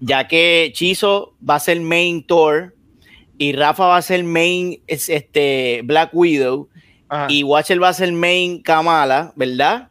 ya 0.00 0.26
que 0.26 0.72
Chizo 0.74 1.34
va 1.48 1.56
a 1.56 1.60
ser 1.60 1.80
main 1.80 2.26
Thor 2.26 2.74
y 3.38 3.52
Rafa 3.52 3.86
va 3.86 3.96
a 3.96 4.02
ser 4.02 4.24
main 4.24 4.82
es- 4.86 5.08
este, 5.08 5.80
Black 5.84 6.10
Widow 6.12 6.68
Ajá, 7.08 7.26
y 7.30 7.42
Watcher 7.44 7.82
va 7.82 7.88
a 7.88 7.94
ser 7.94 8.12
main 8.12 8.60
Kamala, 8.62 9.32
¿verdad? 9.36 9.88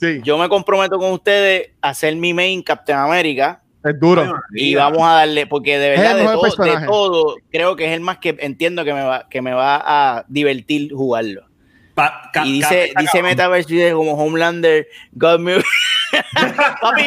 sí, 0.00 0.20
Yo 0.24 0.36
me 0.38 0.48
comprometo 0.48 0.98
con 0.98 1.12
ustedes 1.12 1.70
a 1.80 1.94
ser 1.94 2.16
mi 2.16 2.34
main 2.34 2.62
Captain 2.62 2.98
America 2.98 3.62
es 3.84 3.98
duro. 4.00 4.34
y 4.54 4.74
vamos 4.74 5.02
a 5.02 5.12
darle, 5.12 5.46
porque 5.46 5.78
de 5.78 5.90
verdad 5.90 6.16
de 6.16 6.24
todo, 6.24 6.42
de 6.42 6.48
personaje. 6.48 6.86
todo, 6.86 7.36
creo 7.52 7.76
que 7.76 7.84
es 7.86 7.92
el 7.92 8.00
más 8.00 8.18
que 8.18 8.36
entiendo 8.40 8.84
que 8.84 8.92
me 8.92 9.02
va, 9.04 9.28
que 9.28 9.40
me 9.40 9.52
va 9.52 9.80
a 9.86 10.24
divertir 10.28 10.92
jugarlo. 10.92 11.42
Pa- 11.94 12.30
ca- 12.32 12.44
Y 12.44 12.54
dice, 12.54 12.92
dice. 12.98 13.22
Metaverse 13.22 13.92
como 13.92 14.12
Homelander, 14.14 14.86
God 15.12 15.38
me... 15.38 15.54
Papi, 16.80 17.04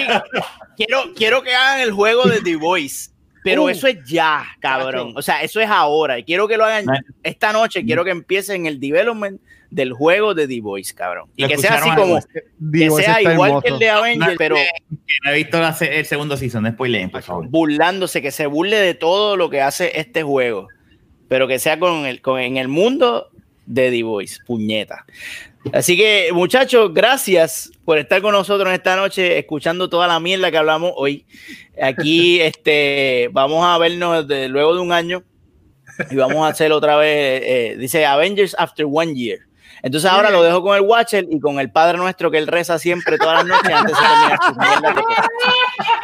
quiero, 0.77 1.03
quiero 1.15 1.41
que 1.43 1.53
hagan 1.53 1.81
el 1.81 1.91
juego 1.91 2.27
de 2.27 2.41
The 2.41 2.55
Voice. 2.55 3.09
Pero 3.43 3.63
Uh. 3.63 3.69
eso 3.69 3.87
es 3.87 3.97
ya, 4.05 4.45
cabrón. 4.59 5.13
O 5.15 5.21
sea, 5.21 5.41
eso 5.43 5.59
es 5.61 5.69
ahora. 5.69 6.19
Y 6.19 6.23
quiero 6.23 6.47
que 6.47 6.57
lo 6.57 6.65
hagan 6.65 6.85
Man. 6.85 7.05
esta 7.23 7.53
noche. 7.53 7.83
Quiero 7.85 8.03
que 8.03 8.11
empiecen 8.11 8.65
el 8.65 8.79
development 8.79 9.39
del 9.69 9.93
juego 9.93 10.33
de 10.33 10.47
The 10.47 10.61
Voice, 10.61 10.93
cabrón. 10.95 11.29
Y 11.35 11.45
que 11.47 11.57
sea 11.57 11.75
así 11.75 11.89
como, 11.95 12.19
que 12.73 12.89
sea 12.91 13.21
igual 13.21 13.49
hermoso. 13.49 13.61
que 13.61 13.67
el 13.69 13.79
de 13.79 13.89
Avengers, 13.89 14.31
No, 14.31 14.37
pero 14.37 14.55
que 14.55 15.13
no 15.23 15.31
he 15.31 15.35
visto 15.35 15.59
la 15.59 15.77
el 15.79 16.05
segundo 16.05 16.37
season, 16.37 16.63
no 16.63 16.71
spoileen, 16.71 17.09
por 17.11 17.21
favor. 17.21 17.47
burlándose, 17.47 18.21
que 18.21 18.31
se 18.31 18.47
burle 18.47 18.77
de 18.77 18.95
todo 18.95 19.37
lo 19.37 19.49
que 19.51 19.61
hace 19.61 19.91
este 19.99 20.23
juego, 20.23 20.67
pero 21.27 21.47
que 21.47 21.59
sea 21.59 21.77
con 21.79 22.05
el, 22.07 22.19
con, 22.21 22.39
en 22.39 22.57
el 22.57 22.67
mundo 22.67 23.29
de 23.67 23.91
The 23.91 24.01
Voice, 24.03 24.39
puñeta. 24.45 25.05
Así 25.73 25.97
que, 25.97 26.29
muchachos, 26.33 26.93
gracias 26.93 27.71
por 27.83 27.97
estar 27.97 28.21
con 28.21 28.31
nosotros 28.31 28.71
esta 28.73 28.95
noche, 28.95 29.37
escuchando 29.37 29.89
toda 29.89 30.07
la 30.07 30.19
mierda 30.19 30.51
que 30.51 30.57
hablamos 30.57 30.93
hoy. 30.95 31.25
Aquí, 31.81 32.39
este, 32.41 33.29
vamos 33.31 33.65
a 33.65 33.77
vernos 33.77 34.27
de, 34.27 34.47
luego 34.47 34.75
de 34.75 34.81
un 34.81 34.91
año 34.91 35.23
y 36.09 36.15
vamos 36.15 36.45
a 36.45 36.47
hacer 36.47 36.71
otra 36.71 36.95
vez, 36.95 37.41
eh, 37.43 37.75
dice 37.77 38.05
Avengers 38.05 38.55
After 38.57 38.85
One 38.89 39.13
Year. 39.13 39.39
Entonces 39.81 40.09
ahora 40.09 40.29
lo 40.29 40.43
dejo 40.43 40.61
con 40.61 40.75
el 40.75 40.81
Watcher 40.81 41.25
y 41.29 41.39
con 41.39 41.59
el 41.59 41.71
Padre 41.71 41.97
Nuestro 41.97 42.29
que 42.31 42.37
él 42.37 42.47
reza 42.47 42.77
siempre 42.79 43.17
todas 43.17 43.37
las 43.37 43.45
noches 43.45 43.73
antes 43.73 43.95
de 43.95 44.01
terminar 44.01 44.39
sus 44.45 44.57
mierdas. 44.57 45.05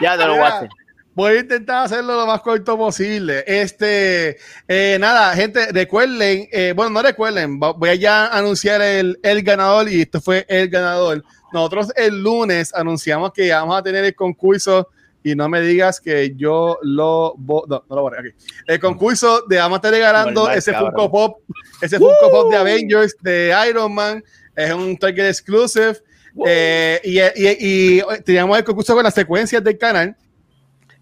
Ya 0.02 0.18
te 0.18 0.26
lo 0.26 0.36
Watcher. 0.36 0.70
Voy 1.16 1.38
a 1.38 1.40
intentar 1.40 1.86
hacerlo 1.86 2.16
lo 2.16 2.28
más 2.28 2.42
corto 2.42 2.78
posible. 2.78 3.44
Este, 3.48 4.38
eh, 4.68 4.98
nada, 5.00 5.34
gente, 5.34 5.72
recuerden, 5.72 6.50
eh, 6.52 6.74
bueno, 6.76 6.92
no 6.92 7.02
recuerden, 7.02 7.58
voy 7.58 7.90
a 7.90 7.96
ya 7.96 8.28
anunciar 8.28 8.82
el, 8.82 9.18
el 9.24 9.42
ganador 9.42 9.90
y 9.90 10.02
esto 10.02 10.20
fue 10.20 10.46
el 10.50 10.68
ganador. 10.68 11.24
Nosotros 11.54 11.94
el 11.96 12.22
lunes 12.22 12.74
anunciamos 12.74 13.32
que 13.32 13.50
vamos 13.50 13.80
a 13.80 13.82
tener 13.82 14.04
el 14.04 14.14
concurso 14.14 14.90
y 15.24 15.36
no 15.36 15.48
me 15.48 15.62
digas 15.62 16.02
que 16.02 16.34
yo 16.36 16.78
lo 16.84 17.36
no, 17.40 17.64
no 17.66 17.96
lo 17.96 18.02
borré 18.02 18.20
aquí. 18.20 18.30
El 18.68 18.80
concurso 18.82 19.42
de 19.48 19.58
vamos 19.58 19.78
a 19.78 19.80
estar 19.80 19.92
regalando 19.92 20.52
ese. 20.52 20.74
Funko 20.74 21.10
Pop, 21.10 21.40
ese 21.82 21.98
Funko 21.98 22.30
Pop 22.30 22.52
de 22.52 22.58
Avengers 22.58 23.16
de 23.22 23.56
Iron 23.70 23.96
Man, 23.96 24.22
es 24.54 24.74
un 24.74 24.98
Target 24.98 25.30
exclusive. 25.30 25.98
Eh, 26.46 27.00
y, 27.06 27.20
y, 27.22 27.98
y 27.98 28.04
teníamos 28.26 28.58
el 28.58 28.66
concurso 28.66 28.94
con 28.94 29.04
las 29.04 29.14
secuencias 29.14 29.64
del 29.64 29.78
canal. 29.78 30.16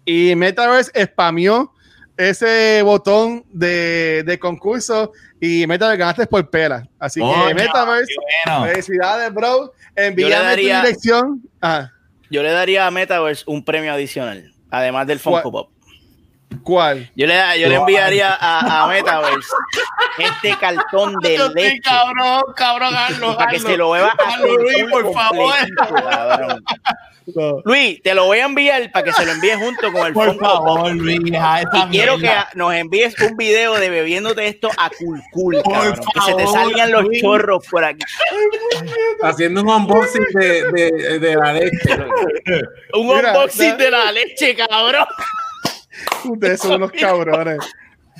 Y 0.04 0.34
Metaverse 0.36 0.90
spameó 1.06 1.72
ese 2.16 2.82
botón 2.82 3.44
de, 3.50 4.22
de 4.24 4.38
concurso 4.38 5.12
y 5.40 5.66
Metaverse 5.66 5.98
ganaste 5.98 6.26
por 6.26 6.48
pera. 6.48 6.86
Así 6.98 7.20
que 7.20 7.54
Metaverse, 7.54 8.14
bueno. 8.46 8.66
felicidades, 8.66 9.32
bro. 9.32 9.72
Envíame 9.96 10.54
tu 10.54 10.60
dirección. 10.60 11.42
Ah, 11.60 11.90
Yo 12.30 12.42
le 12.42 12.50
daría 12.50 12.86
a 12.86 12.90
Metaverse 12.90 13.44
un 13.46 13.64
premio 13.64 13.92
adicional, 13.92 14.52
además 14.70 15.06
del 15.06 15.18
Funko. 15.18 15.50
Pop. 15.50 15.70
¿Cuál? 16.62 17.10
Yo 17.16 17.26
le, 17.26 17.34
yo 17.60 17.68
le 17.68 17.74
enviaría 17.76 18.36
a, 18.40 18.84
a 18.84 18.86
Metaverse 18.88 19.48
este 20.18 20.56
cartón 20.58 21.14
de 21.22 21.36
Yo 21.36 21.46
estoy 21.46 21.62
leche 21.62 21.80
cabrón, 21.82 22.42
cabrón, 22.56 22.94
hazlo, 22.96 23.36
para 23.36 23.50
que 23.50 23.58
se 23.58 23.76
lo 23.76 23.90
beba 23.90 24.14
a 24.24 24.38
Luis, 24.38 24.84
por 24.90 25.12
favor. 25.12 25.54
No. 27.34 27.62
Luis, 27.64 28.02
te 28.02 28.14
lo 28.14 28.26
voy 28.26 28.38
a 28.40 28.44
enviar 28.44 28.92
para 28.92 29.06
que 29.06 29.12
se 29.14 29.24
lo 29.24 29.32
envíes 29.32 29.56
junto 29.56 29.90
con 29.92 30.06
el 30.06 30.12
Por 30.12 30.28
Funko 30.28 30.40
Pop. 30.44 30.66
favor, 30.66 30.94
Luis, 30.94 31.20
Y 31.24 31.82
quiero 31.90 32.18
que 32.18 32.30
nos 32.54 32.74
envíes 32.74 33.18
un 33.22 33.34
video 33.38 33.74
de 33.76 33.88
bebiéndote 33.88 34.46
esto 34.46 34.68
a 34.76 34.90
culcul. 34.90 35.62
Que 35.62 36.20
se 36.20 36.34
te 36.34 36.46
salgan 36.46 36.92
los 36.92 37.04
Luis. 37.04 37.22
chorros 37.22 37.66
por 37.70 37.82
aquí. 37.82 38.04
Haciendo 39.22 39.62
un 39.62 39.70
unboxing 39.70 40.26
de, 40.34 40.70
de, 40.72 41.18
de 41.18 41.34
la 41.34 41.52
leche. 41.54 41.96
Un 42.92 43.06
Mira, 43.06 43.32
unboxing 43.32 43.78
de 43.78 43.90
la 43.90 44.12
leche, 44.12 44.54
cabrón. 44.54 45.06
Ustedes 46.24 46.60
son 46.60 46.72
unos 46.74 46.92
cabrones. 46.92 47.58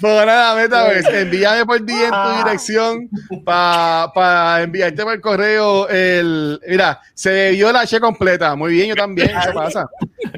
Pues 0.00 0.26
nada, 0.26 0.56
Metaverse, 0.56 1.20
envíame 1.20 1.64
por 1.64 1.80
DM 1.80 2.10
tu 2.10 2.38
dirección 2.44 3.08
para 3.44 4.62
enviarte 4.62 5.04
por 5.04 5.20
correo 5.20 5.88
el. 5.88 6.60
Mira, 6.66 7.00
se 7.14 7.30
bebió 7.30 7.70
la 7.70 7.86
che 7.86 8.00
completa. 8.00 8.56
Muy 8.56 8.72
bien, 8.72 8.88
yo 8.88 8.96
también. 8.96 9.28
¿Qué 9.28 9.52
pasa? 9.52 9.86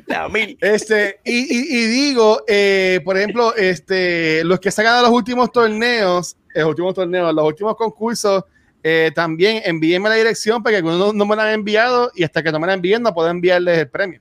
La 0.09 0.28
mil. 0.28 0.59
Este, 0.60 1.20
y, 1.24 1.39
y- 1.39 1.78
y 1.78 1.86
digo, 1.86 2.43
eh, 2.47 3.01
por 3.02 3.16
ejemplo, 3.16 3.55
este, 3.56 4.44
los 4.44 4.60
que 4.60 4.70
se 4.70 4.82
han 4.82 4.86
ganado 4.86 5.05
los 5.06 5.12
últimos 5.12 5.51
torneos, 5.51 6.36
los 6.55 6.64
últimos 6.66 6.94
torneos, 6.94 7.35
los 7.35 7.44
últimos 7.47 7.77
concursos, 7.77 8.44
eh, 8.82 9.10
también 9.14 9.62
envíenme 9.64 10.10
la 10.10 10.14
dirección 10.16 10.62
porque 10.62 10.77
algunos 10.77 10.98
no, 10.98 11.12
no 11.14 11.24
me 11.27 11.35
la 11.35 11.44
han 11.44 11.55
enviado 11.55 12.12
y 12.14 12.24
hasta 12.24 12.43
que 12.43 12.52
no 12.52 12.60
me 12.60 12.66
la 12.66 12.74
envíen 12.74 13.02
no 13.02 13.14
puedo 13.14 13.31
enviarles 13.31 13.78
el 13.78 13.89
premio. 13.89 14.20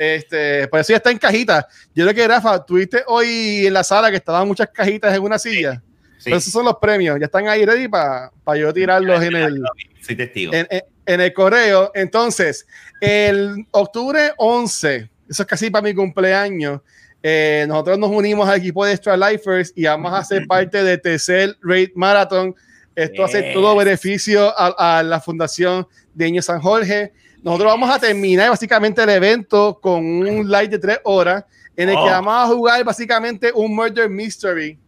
Este, 0.00 0.66
por 0.68 0.80
eso 0.80 0.94
ya 0.94 0.96
está 0.96 1.10
en 1.10 1.18
cajita. 1.18 1.68
Yo 1.94 2.04
creo 2.06 2.14
que 2.14 2.26
Rafa, 2.26 2.64
tuviste 2.64 3.02
hoy 3.06 3.66
en 3.66 3.74
la 3.74 3.84
sala 3.84 4.08
que 4.10 4.16
estaban 4.16 4.48
muchas 4.48 4.68
cajitas 4.72 5.14
en 5.14 5.20
una 5.22 5.38
silla. 5.38 5.82
Sí, 6.16 6.24
Pero 6.24 6.36
esos 6.38 6.50
son 6.52 6.64
los 6.64 6.76
premios, 6.80 7.18
ya 7.20 7.26
están 7.26 7.48
ahí 7.48 7.66
ready 7.66 7.86
para 7.86 8.30
yo 8.58 8.72
tirarlos 8.72 9.22
en 9.22 9.36
el, 9.36 9.62
soy 10.00 10.16
testigo. 10.16 10.54
en, 10.54 10.66
en- 10.70 10.82
en 11.04 11.20
el 11.20 11.32
correo. 11.34 11.90
Entonces, 11.94 12.66
el 13.00 13.66
octubre 13.72 14.32
11, 14.38 15.10
eso 15.28 15.42
es 15.42 15.46
casi 15.48 15.68
para 15.68 15.82
mi 15.82 15.92
cumpleaños, 15.94 16.80
eh, 17.22 17.66
nosotros 17.68 17.98
nos 17.98 18.10
unimos 18.10 18.48
al 18.48 18.58
equipo 18.58 18.86
de 18.86 18.92
Extra 18.92 19.16
Lifers 19.16 19.72
y 19.76 19.84
vamos 19.84 20.14
a 20.14 20.24
ser 20.24 20.46
parte 20.46 20.82
de 20.82 20.96
tercer 20.96 21.56
Raid 21.62 21.90
Marathon. 21.94 22.54
Esto 22.94 23.24
hace 23.24 23.42
Yes. 23.42 23.52
todo 23.54 23.76
beneficio 23.76 24.54
a, 24.58 24.98
a 24.98 25.02
la 25.02 25.20
Fundación 25.20 25.86
de 26.14 26.24
Niño 26.26 26.42
San 26.42 26.60
Jorge. 26.60 27.12
Nosotros 27.42 27.72
vamos 27.72 27.90
a 27.90 27.98
terminar 27.98 28.50
básicamente 28.50 29.02
el 29.02 29.08
evento 29.10 29.78
con 29.80 30.04
un 30.04 30.48
live 30.50 30.68
de 30.68 30.78
tres 30.78 30.98
horas 31.04 31.44
en 31.76 31.88
el 31.88 31.94
que 31.94 32.00
Oh. 32.02 32.06
vamos 32.06 32.34
a 32.34 32.46
jugar 32.46 32.84
básicamente 32.84 33.50
un 33.54 33.74
Murder 33.74 34.08
Mystery 34.10 34.78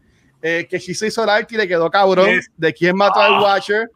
eh, 0.42 0.66
que 0.68 0.78
Shizu 0.78 1.06
hizo 1.06 1.22
el 1.22 1.30
arte 1.30 1.54
y 1.54 1.58
le 1.58 1.68
quedó 1.68 1.90
cabrón 1.90 2.26
Yes. 2.28 2.50
de 2.56 2.72
quién 2.74 2.96
mató 2.96 3.20
al 3.20 3.40
Watcher 3.40 3.90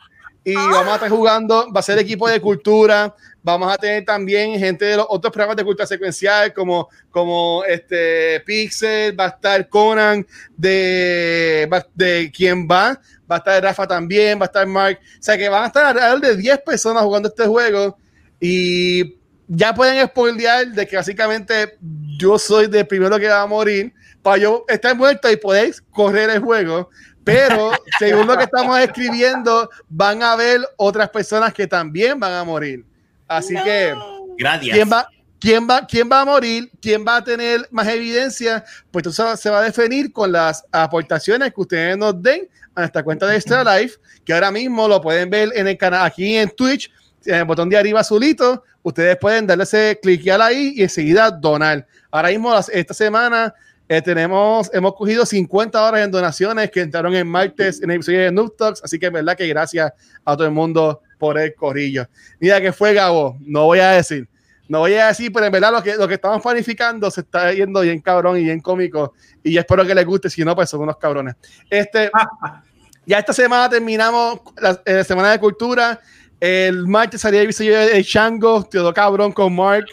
y 0.44 0.54
vamos 0.54 0.88
a 0.88 0.94
estar 0.94 1.10
jugando, 1.10 1.70
va 1.72 1.80
a 1.80 1.82
ser 1.82 1.98
equipo 1.98 2.28
de 2.28 2.40
cultura, 2.40 3.14
Vamos 3.42 3.72
a 3.72 3.76
tener 3.78 4.04
también 4.04 4.58
gente 4.58 4.84
de 4.86 4.96
los 4.96 5.06
otros 5.08 5.32
programas 5.32 5.56
de 5.56 5.62
cultura 5.62 5.86
secuencial, 5.86 6.52
como, 6.52 6.88
como 7.12 7.62
este 7.62 8.40
Pixel, 8.40 9.16
va 9.18 9.26
a 9.26 9.28
estar 9.28 9.68
Conan 9.68 10.26
de, 10.56 11.68
de 11.94 12.32
quién 12.34 12.66
va, 12.66 13.00
va 13.30 13.36
a 13.36 13.38
estar 13.38 13.62
Rafa 13.62 13.86
también, 13.86 14.36
va 14.36 14.42
a 14.42 14.46
estar 14.46 14.66
Mark. 14.66 14.98
O 15.00 15.22
sea 15.22 15.38
que 15.38 15.48
van 15.48 15.62
a 15.62 15.66
estar 15.68 15.86
alrededor 15.86 16.20
de 16.20 16.36
10 16.38 16.58
personas 16.66 17.04
jugando 17.04 17.28
este 17.28 17.46
juego. 17.46 17.96
Y 18.40 19.16
ya 19.48 19.74
pueden 19.74 20.06
spoilear 20.06 20.68
de 20.68 20.86
que 20.86 20.96
básicamente 20.96 21.78
yo 22.18 22.38
soy 22.38 22.68
el 22.72 22.86
primero 22.86 23.18
que 23.18 23.28
va 23.28 23.42
a 23.42 23.46
morir 23.46 23.92
para 24.22 24.38
yo 24.38 24.64
estar 24.68 24.96
muerto 24.96 25.30
y 25.30 25.36
podéis 25.36 25.80
correr 25.90 26.30
el 26.30 26.40
juego. 26.40 26.90
Pero 27.22 27.72
según 27.98 28.26
lo 28.26 28.36
que 28.36 28.44
estamos 28.44 28.78
escribiendo, 28.80 29.70
van 29.88 30.22
a 30.22 30.32
haber 30.32 30.60
otras 30.76 31.10
personas 31.10 31.52
que 31.52 31.66
también 31.66 32.18
van 32.18 32.32
a 32.32 32.44
morir. 32.44 32.84
Así 33.28 33.54
que, 33.54 33.94
Gracias. 34.38 34.74
¿quién 34.74 34.90
va, 34.90 35.08
quién, 35.40 35.68
va, 35.68 35.86
¿quién 35.86 36.08
va 36.10 36.20
a 36.20 36.24
morir? 36.24 36.70
¿Quién 36.80 37.04
va 37.06 37.16
a 37.16 37.24
tener 37.24 37.66
más 37.70 37.88
evidencia? 37.88 38.64
Pues 38.90 39.06
entonces 39.06 39.40
se 39.40 39.50
va 39.50 39.60
a 39.60 39.62
definir 39.62 40.12
con 40.12 40.30
las 40.32 40.64
aportaciones 40.70 41.52
que 41.52 41.60
ustedes 41.60 41.96
nos 41.96 42.20
den 42.22 42.48
a 42.74 42.82
nuestra 42.82 43.02
cuenta 43.02 43.26
de 43.26 43.36
Extra 43.36 43.64
Life, 43.64 43.96
que 44.24 44.32
ahora 44.32 44.50
mismo 44.50 44.86
lo 44.86 45.00
pueden 45.00 45.30
ver 45.30 45.50
en 45.54 45.66
el 45.66 45.78
canal 45.78 46.04
aquí 46.04 46.36
en 46.36 46.50
Twitch, 46.50 46.92
en 47.26 47.34
el 47.34 47.44
botón 47.44 47.68
de 47.68 47.76
arriba 47.76 48.00
azulito. 48.00 48.62
Ustedes 48.82 49.16
pueden 49.18 49.46
darle 49.46 49.64
ese 49.64 49.98
cliquear 50.00 50.40
ahí 50.40 50.74
y 50.76 50.82
enseguida 50.82 51.30
donar. 51.30 51.86
Ahora 52.10 52.28
mismo, 52.28 52.56
esta 52.72 52.94
semana, 52.94 53.54
eh, 53.88 54.02
tenemos, 54.02 54.68
hemos 54.74 54.94
cogido 54.94 55.24
50 55.24 55.80
horas 55.80 56.04
en 56.04 56.10
donaciones 56.10 56.70
que 56.72 56.80
entraron 56.80 57.14
en 57.14 57.28
martes 57.28 57.80
en 57.80 57.90
el 57.90 57.96
episodio 57.96 58.20
de 58.20 58.32
Noob 58.32 58.56
Talks, 58.56 58.82
así 58.82 58.98
que 58.98 59.06
en 59.06 59.12
verdad 59.12 59.36
que 59.36 59.46
gracias 59.46 59.92
a 60.24 60.36
todo 60.36 60.44
el 60.44 60.52
mundo 60.52 61.02
por 61.18 61.38
el 61.38 61.54
corrillo. 61.54 62.08
Mira 62.40 62.60
que 62.60 62.72
fue 62.72 62.94
Gabo, 62.94 63.36
no 63.40 63.66
voy 63.66 63.78
a 63.78 63.90
decir, 63.90 64.28
no 64.68 64.80
voy 64.80 64.94
a 64.94 65.06
decir, 65.06 65.32
pero 65.32 65.46
en 65.46 65.52
verdad 65.52 65.70
lo 65.70 65.82
que, 65.84 65.94
lo 65.94 66.08
que 66.08 66.14
estamos 66.14 66.42
planificando 66.42 67.08
se 67.12 67.20
está 67.20 67.52
yendo 67.52 67.80
bien 67.82 68.00
cabrón 68.00 68.38
y 68.38 68.42
bien 68.42 68.60
cómico 68.60 69.14
y 69.44 69.52
yo 69.52 69.60
espero 69.60 69.86
que 69.86 69.94
les 69.94 70.04
guste, 70.04 70.28
si 70.28 70.44
no, 70.44 70.56
pues 70.56 70.68
son 70.68 70.80
unos 70.80 70.96
cabrones. 70.96 71.36
Este, 71.70 72.10
ya 73.06 73.20
esta 73.20 73.32
semana 73.32 73.70
terminamos 73.70 74.40
la 74.60 74.82
eh, 74.84 75.04
Semana 75.04 75.30
de 75.30 75.38
Cultura, 75.38 76.00
el 76.40 76.86
martes 76.86 77.20
salió 77.20 77.40
el 77.40 77.46
episodio 77.46 77.78
de 77.78 78.02
Shango, 78.02 78.64
todo 78.64 78.92
cabrón 78.92 79.32
con 79.32 79.54
Mark. 79.54 79.86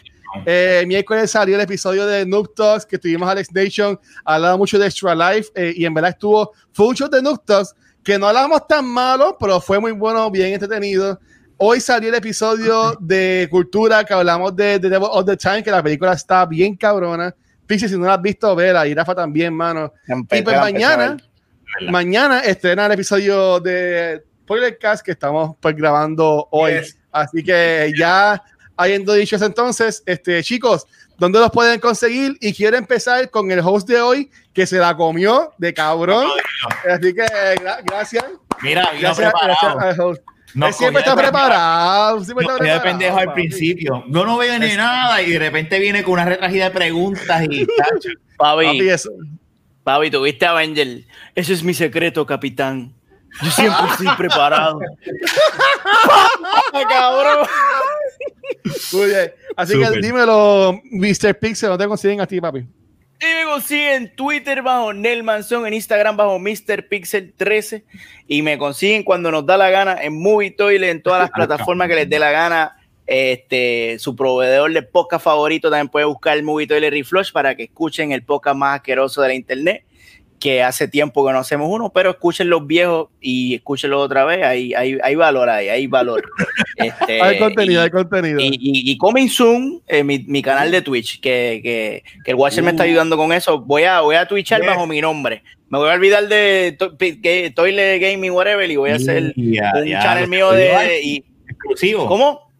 Eh, 0.45 0.84
miércoles 0.88 1.30
salió 1.32 1.56
el 1.56 1.61
episodio 1.61 2.07
de 2.07 2.26
Noob 2.26 2.53
Talks 2.56 2.86
que 2.86 2.98
tuvimos 2.98 3.30
Alex 3.30 3.52
Nation 3.53 3.99
hablando 4.26 4.57
mucho 4.57 4.80
de 4.80 4.88
Extra 4.88 5.14
Life 5.14 5.52
eh, 5.53 5.74
y 5.76 5.86
en 5.86 5.94
verdad 5.94 6.10
estuvo 6.10 6.53
fue 6.72 6.88
un 6.88 6.95
show 6.95 7.07
de 7.07 7.22
Noob 7.22 7.45
Talks 7.45 7.76
que 8.03 8.18
no 8.18 8.28
hablamos 8.28 8.68
tan 8.68 8.84
malo 8.84 9.38
pero 9.40 9.61
fue 9.61 9.80
muy 9.80 9.91
bueno 9.91 10.30
bien 10.32 10.53
entretenido. 10.53 11.20
Hoy 11.57 11.80
salió 11.80 12.10
el 12.10 12.15
episodio 12.15 12.98
de 12.99 13.48
Cultura 13.49 14.03
que 14.03 14.14
hablamos 14.14 14.56
de 14.56 14.80
The 14.80 14.90
Devil 14.90 15.07
of 15.11 15.26
the 15.26 15.38
Time 15.38 15.64
que 15.64 15.72
la 15.72 15.84
película 15.84 16.14
está 16.14 16.45
bien 16.48 16.76
cabrona. 16.76 17.34
Pixie 17.68 17.88
si 17.88 17.98
no 17.98 18.06
la 18.06 18.15
has 18.15 18.22
visto 18.22 18.56
vela 18.56 18.88
y 18.88 18.94
Rafa 18.95 19.14
también 19.14 19.53
mano. 19.53 19.94
Y 20.32 20.41
pues 20.41 20.57
mañana 20.57 21.15
mañana 21.90 22.40
estrena 22.40 22.88
el 22.88 22.91
episodio 22.91 23.60
de 23.60 24.24
Spoilercast 24.44 25.03
que 25.06 25.11
estamos 25.11 25.56
pues 25.60 25.76
grabando 25.76 26.48
hoy 26.52 26.74
Yes. 26.74 26.98
así 27.11 27.44
que 27.44 27.91
ya 27.98 28.41
habiendo 28.76 29.14
dicho 29.14 29.36
eso 29.36 29.45
entonces, 29.45 30.02
este, 30.06 30.41
chicos, 30.44 30.86
¿dónde 31.18 31.40
los 31.40 31.52
pueden 31.52 31.80
conseguir? 31.80 32.36
Y 32.41 32.53
quiero 32.53 32.76
empezar 32.78 33.30
con 33.30 33.52
el 33.52 33.60
host 33.60 33.88
de 33.88 34.02
hoy, 34.02 34.32
que 34.52 34.65
se 34.65 34.78
la 34.78 34.95
comió 34.98 35.53
de 35.57 35.74
cabrón. 35.74 36.28
Así 36.90 37.14
que 37.14 37.22
gra- 37.24 37.82
gracias. 37.84 38.26
Mira, 38.61 38.90
Gracias, 38.99 39.15
preparado. 39.32 39.57
gracias 39.78 39.99
al 39.99 40.02
host. 40.02 40.22
Nos 40.56 40.68
Él 40.70 40.74
siempre 40.76 40.99
está 41.02 41.15
preparado. 41.15 42.24
Siempre 42.24 42.45
está 42.45 42.57
preparado, 42.57 42.84
pendejo 42.84 43.18
al 43.18 43.34
principio. 43.34 44.03
Yo 44.07 44.26
no 44.26 44.38
veo 44.38 44.60
ni 44.60 44.76
nada 44.76 45.22
y 45.22 45.32
de 45.32 45.40
repente 45.40 45.80
viene 45.80 46.03
con 46.03 46.14
una 46.14 46.26
retragida 46.26 46.65
de 46.65 46.72
preguntas 46.72 47.44
y 47.49 47.65
tacho. 47.65 48.10
Papi, 48.38 48.65
Papi, 48.65 48.90
eso. 48.90 49.11
papi, 49.84 50.11
tuviste 50.11 50.45
a 50.45 50.52
Avenger. 50.52 51.03
Ese 51.36 51.53
es 51.53 51.64
mi 51.64 51.74
secreto, 51.74 52.26
capitán. 52.26 52.94
Yo 53.41 53.51
siempre 53.51 53.85
estoy 53.91 54.07
preparado. 54.18 54.80
cabrón. 56.89 57.47
Muy 58.91 59.07
bien. 59.07 59.34
Así 59.55 59.73
Súper. 59.73 59.93
que 59.93 60.01
dímelo, 60.01 60.80
Mr. 60.91 61.39
Pixel, 61.39 61.69
¿dónde 61.69 61.85
te 61.85 61.88
consiguen 61.88 62.22
a 62.22 62.27
ti, 62.27 62.39
papi? 62.39 62.60
Y 62.60 63.26
me 63.26 63.45
consiguen 63.45 64.03
en 64.03 64.15
Twitter 64.15 64.61
bajo 64.61 64.93
Nel 64.93 65.23
Manzón, 65.23 65.65
en 65.65 65.73
Instagram 65.73 66.18
bajo 66.18 66.39
Mr. 66.39 66.88
Pixel 66.89 67.34
13 67.34 67.85
y 68.27 68.41
me 68.41 68.57
consiguen 68.57 69.03
cuando 69.03 69.31
nos 69.31 69.45
da 69.45 69.55
la 69.55 69.69
gana 69.69 69.97
en 70.01 70.22
Movie 70.22 70.51
Toilet, 70.51 70.89
en 70.89 71.01
todas 71.01 71.22
las 71.22 71.31
plataformas 71.35 71.88
que 71.88 71.95
les 71.95 72.10
dé 72.10 72.19
la 72.19 72.31
gana. 72.31 72.77
Este, 73.05 73.97
su 73.99 74.15
proveedor 74.15 74.72
de 74.72 74.81
podcast 74.81 75.26
favorito 75.26 75.69
también 75.69 75.89
puede 75.89 76.05
buscar 76.05 76.38
el 76.38 76.43
Movie 76.43 76.68
Toilet 76.68 76.91
Reflush 76.91 77.31
para 77.31 77.55
que 77.55 77.64
escuchen 77.64 78.11
el 78.11 78.23
podcast 78.23 78.55
más 78.55 78.77
asqueroso 78.77 79.22
de 79.22 79.27
la 79.30 79.34
internet, 79.34 79.85
que 80.44 80.61
hace 80.61 80.90
tiempo 80.90 81.26
que 81.26 81.32
no 81.32 81.40
hacemos 81.40 81.70
uno, 81.72 81.90
pero 81.94 82.10
escuchen 82.10 82.49
los 82.49 82.68
viejos 82.68 83.07
y 83.22 83.56
escúchenlos 83.56 84.03
otra 84.03 84.26
vez, 84.26 84.44
hay, 84.44 84.74
hay, 84.74 84.98
hay 85.02 85.15
valor 85.15 85.48
ahí, 85.49 85.70
hay 85.70 85.88
valor. 85.88 86.22
Este, 86.76 87.22
hay 87.22 87.40
contenido, 87.40 87.80
y- 87.82 87.84
hay 87.86 87.90
contenido. 87.90 88.40
y, 88.41 88.48
y, 88.48 88.91
y 88.91 88.98
coming 88.98 89.30
soon, 89.30 89.82
eh, 89.88 90.03
mi, 90.03 90.20
mi 90.20 90.41
canal 90.41 90.70
de 90.70 90.82
Twitch, 90.82 91.22
que, 91.22 91.61
que, 91.64 92.03
que 92.26 92.32
el 92.32 92.36
Watcher 92.36 92.61
me 92.61 92.72
está 92.72 92.84
ayudando 92.84 93.15
con 93.15 93.32
eso. 93.32 93.61
Voy 93.61 93.84
a, 93.84 94.02
voy 94.02 94.15
a 94.18 94.28
twitchar 94.28 94.60
Yeah. 94.61 94.72
bajo 94.72 94.86
mi 94.86 94.99
nombre. 94.99 95.44
Me 95.70 95.78
voy 95.78 95.90
a 95.90 95.94
olvidar 95.94 96.28
de 96.28 96.76
to- 96.78 96.98
que- 96.98 97.52
Toilet 97.56 98.02
Gaming, 98.02 98.32
whatever, 98.32 98.70
y 98.70 98.76
voy 98.76 98.90
a 98.91 98.95
hacer 98.95 99.34
Ya, 99.38 99.72
un 99.76 99.86
ya, 99.88 100.02
channel 100.03 100.28
mío 100.28 100.52
de. 100.52 100.99
Y, 101.03 101.24
exclusivo. 101.48 102.06
¿Cómo? 102.07 102.52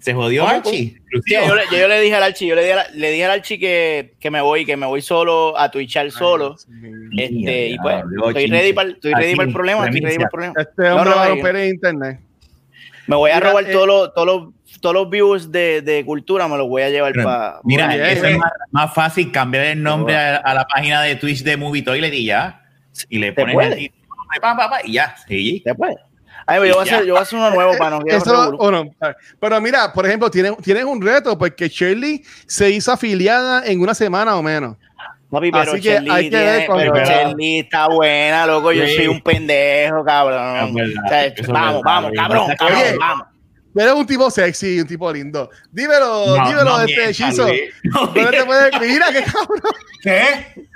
Se 0.00 0.14
jodió 0.14 0.42
¿Cómo? 0.42 0.54
Archie. 0.54 0.72
Sí, 0.72 0.96
Exclusivo. 0.96 1.40
yo, 1.48 1.54
le, 1.56 1.62
yo- 1.72 1.78
yo 1.78 1.88
le 1.88 2.00
dije 2.00 2.14
al 2.14 2.22
Archie, 2.22 2.46
yo 2.48 2.54
le 2.54 2.62
dije, 2.64 2.76
le 2.94 3.10
dije 3.10 3.24
al 3.24 3.30
Archie 3.32 3.58
que, 3.58 4.14
que 4.20 4.30
me 4.30 4.40
voy, 4.40 4.64
que 4.64 4.76
me 4.76 4.86
voy 4.86 5.02
solo 5.02 5.58
a 5.58 5.70
twitchar 5.70 6.10
solo. 6.12 6.54
Este, 7.16 7.68
y 7.70 7.78
pues, 7.78 7.96
Diablo, 7.96 8.28
estoy 8.28 8.46
ready 8.46 8.72
para 8.72 8.90
estoy 8.90 9.12
ready 9.14 9.26
Así, 9.26 9.36
para 9.36 9.48
el 9.48 9.54
problema, 9.54 9.84
estoy 9.86 10.00
ready 10.00 10.16
para 10.16 10.24
el 10.24 10.30
problema. 10.30 10.54
Este 10.56 10.90
hombre 10.90 11.10
no, 11.10 11.16
va 11.16 11.24
a 11.24 11.28
romper 11.28 11.56
el 11.56 11.68
internet. 11.70 12.20
Me 13.08 13.16
voy 13.16 13.30
a 13.30 13.36
Mira, 13.36 13.48
robar 13.50 13.64
eh, 13.64 13.72
todos 13.72 13.86
los, 13.86 14.14
todos 14.14 14.26
los, 14.26 14.80
todos 14.80 14.94
los 14.94 15.10
views 15.10 15.50
de, 15.50 15.80
de 15.82 16.04
cultura, 16.04 16.46
me 16.46 16.56
los 16.58 16.68
voy 16.68 16.82
a 16.82 16.90
llevar 16.90 17.12
para. 17.14 17.60
Mira, 17.64 17.88
bien. 17.88 18.02
eso 18.04 18.26
es 18.26 18.38
más, 18.38 18.52
más 18.70 18.94
fácil 18.94 19.32
cambiar 19.32 19.64
el 19.64 19.82
nombre 19.82 20.14
a, 20.14 20.36
a 20.36 20.54
la 20.54 20.64
página 20.66 21.02
de 21.02 21.16
Twitch 21.16 21.42
de 21.42 21.56
Movie 21.56 21.82
Toilet 21.82 22.12
y 22.12 22.26
ya. 22.26 22.62
Y 23.08 23.18
le 23.18 23.28
¿Se 23.28 23.32
pones 23.32 23.56
el 23.66 23.74
título, 23.76 24.04
pa, 24.40 24.56
pa, 24.56 24.70
pa, 24.70 24.80
y 24.84 24.92
ya. 24.92 25.16
Sí. 25.26 25.62
¿Se 25.64 25.74
puede? 25.74 25.96
Ay, 26.48 26.68
yo, 26.68 26.74
voy 26.76 26.80
a 26.80 26.82
hacer, 26.82 27.04
yo 27.04 27.12
voy 27.12 27.18
a 27.18 27.22
hacer 27.22 27.38
uno 27.38 27.50
nuevo 27.50 27.76
para 27.78 27.90
no 27.90 28.00
quedar 28.04 28.18
Eso, 28.22 28.32
revolú. 28.32 28.56
o 28.58 28.70
no. 28.70 28.90
Pero 29.38 29.60
mira, 29.60 29.92
por 29.92 30.06
ejemplo, 30.06 30.30
tienes, 30.30 30.56
tienes 30.62 30.84
un 30.84 31.00
reto 31.02 31.36
porque 31.36 31.68
Shirley 31.68 32.22
se 32.46 32.70
hizo 32.70 32.90
afiliada 32.90 33.66
en 33.66 33.80
una 33.80 33.94
semana 33.94 34.34
o 34.36 34.42
menos. 34.42 34.76
Papi, 35.30 35.50
pero 35.52 35.72
Así 35.72 35.80
que 35.82 35.90
Shelly 35.90 36.10
hay 36.10 36.24
que 36.24 36.30
tiene- 36.30 36.44
ver 36.46 36.66
pero 36.94 37.04
Shelly 37.04 37.58
está 37.58 37.86
buena, 37.88 38.46
loco. 38.46 38.72
Yo 38.72 38.86
Sí. 38.86 38.96
soy 38.96 39.08
un 39.08 39.20
pendejo, 39.20 40.02
cabrón. 40.02 40.72
Verdad, 40.74 41.04
O 41.04 41.08
sea, 41.08 41.24
eso 41.26 41.42
es 41.42 41.48
vamos, 41.48 41.82
vamos, 41.84 42.12
cabrón, 42.16 42.46
cabrón, 42.58 42.78
Oye, 42.78 42.96
vamos. 42.98 43.26
Eres 43.76 43.92
un 43.92 44.06
tipo 44.06 44.28
sexy, 44.30 44.80
un 44.80 44.86
tipo 44.88 45.12
lindo. 45.12 45.50
Dímelo, 45.70 46.34
No, 46.38 46.48
dímelo, 46.48 46.64
no 46.64 46.80
este 46.80 46.96
mientas, 46.96 47.16
Chizo. 47.16 47.46
Luis. 47.46 47.60
No 47.84 48.06
¿Dónde 48.06 48.30
te 48.38 48.44
puedes, 48.44 48.80
mira 48.80 49.06
qué 49.12 49.22
cabrón. 49.22 49.72
¿Qué? 50.02 50.67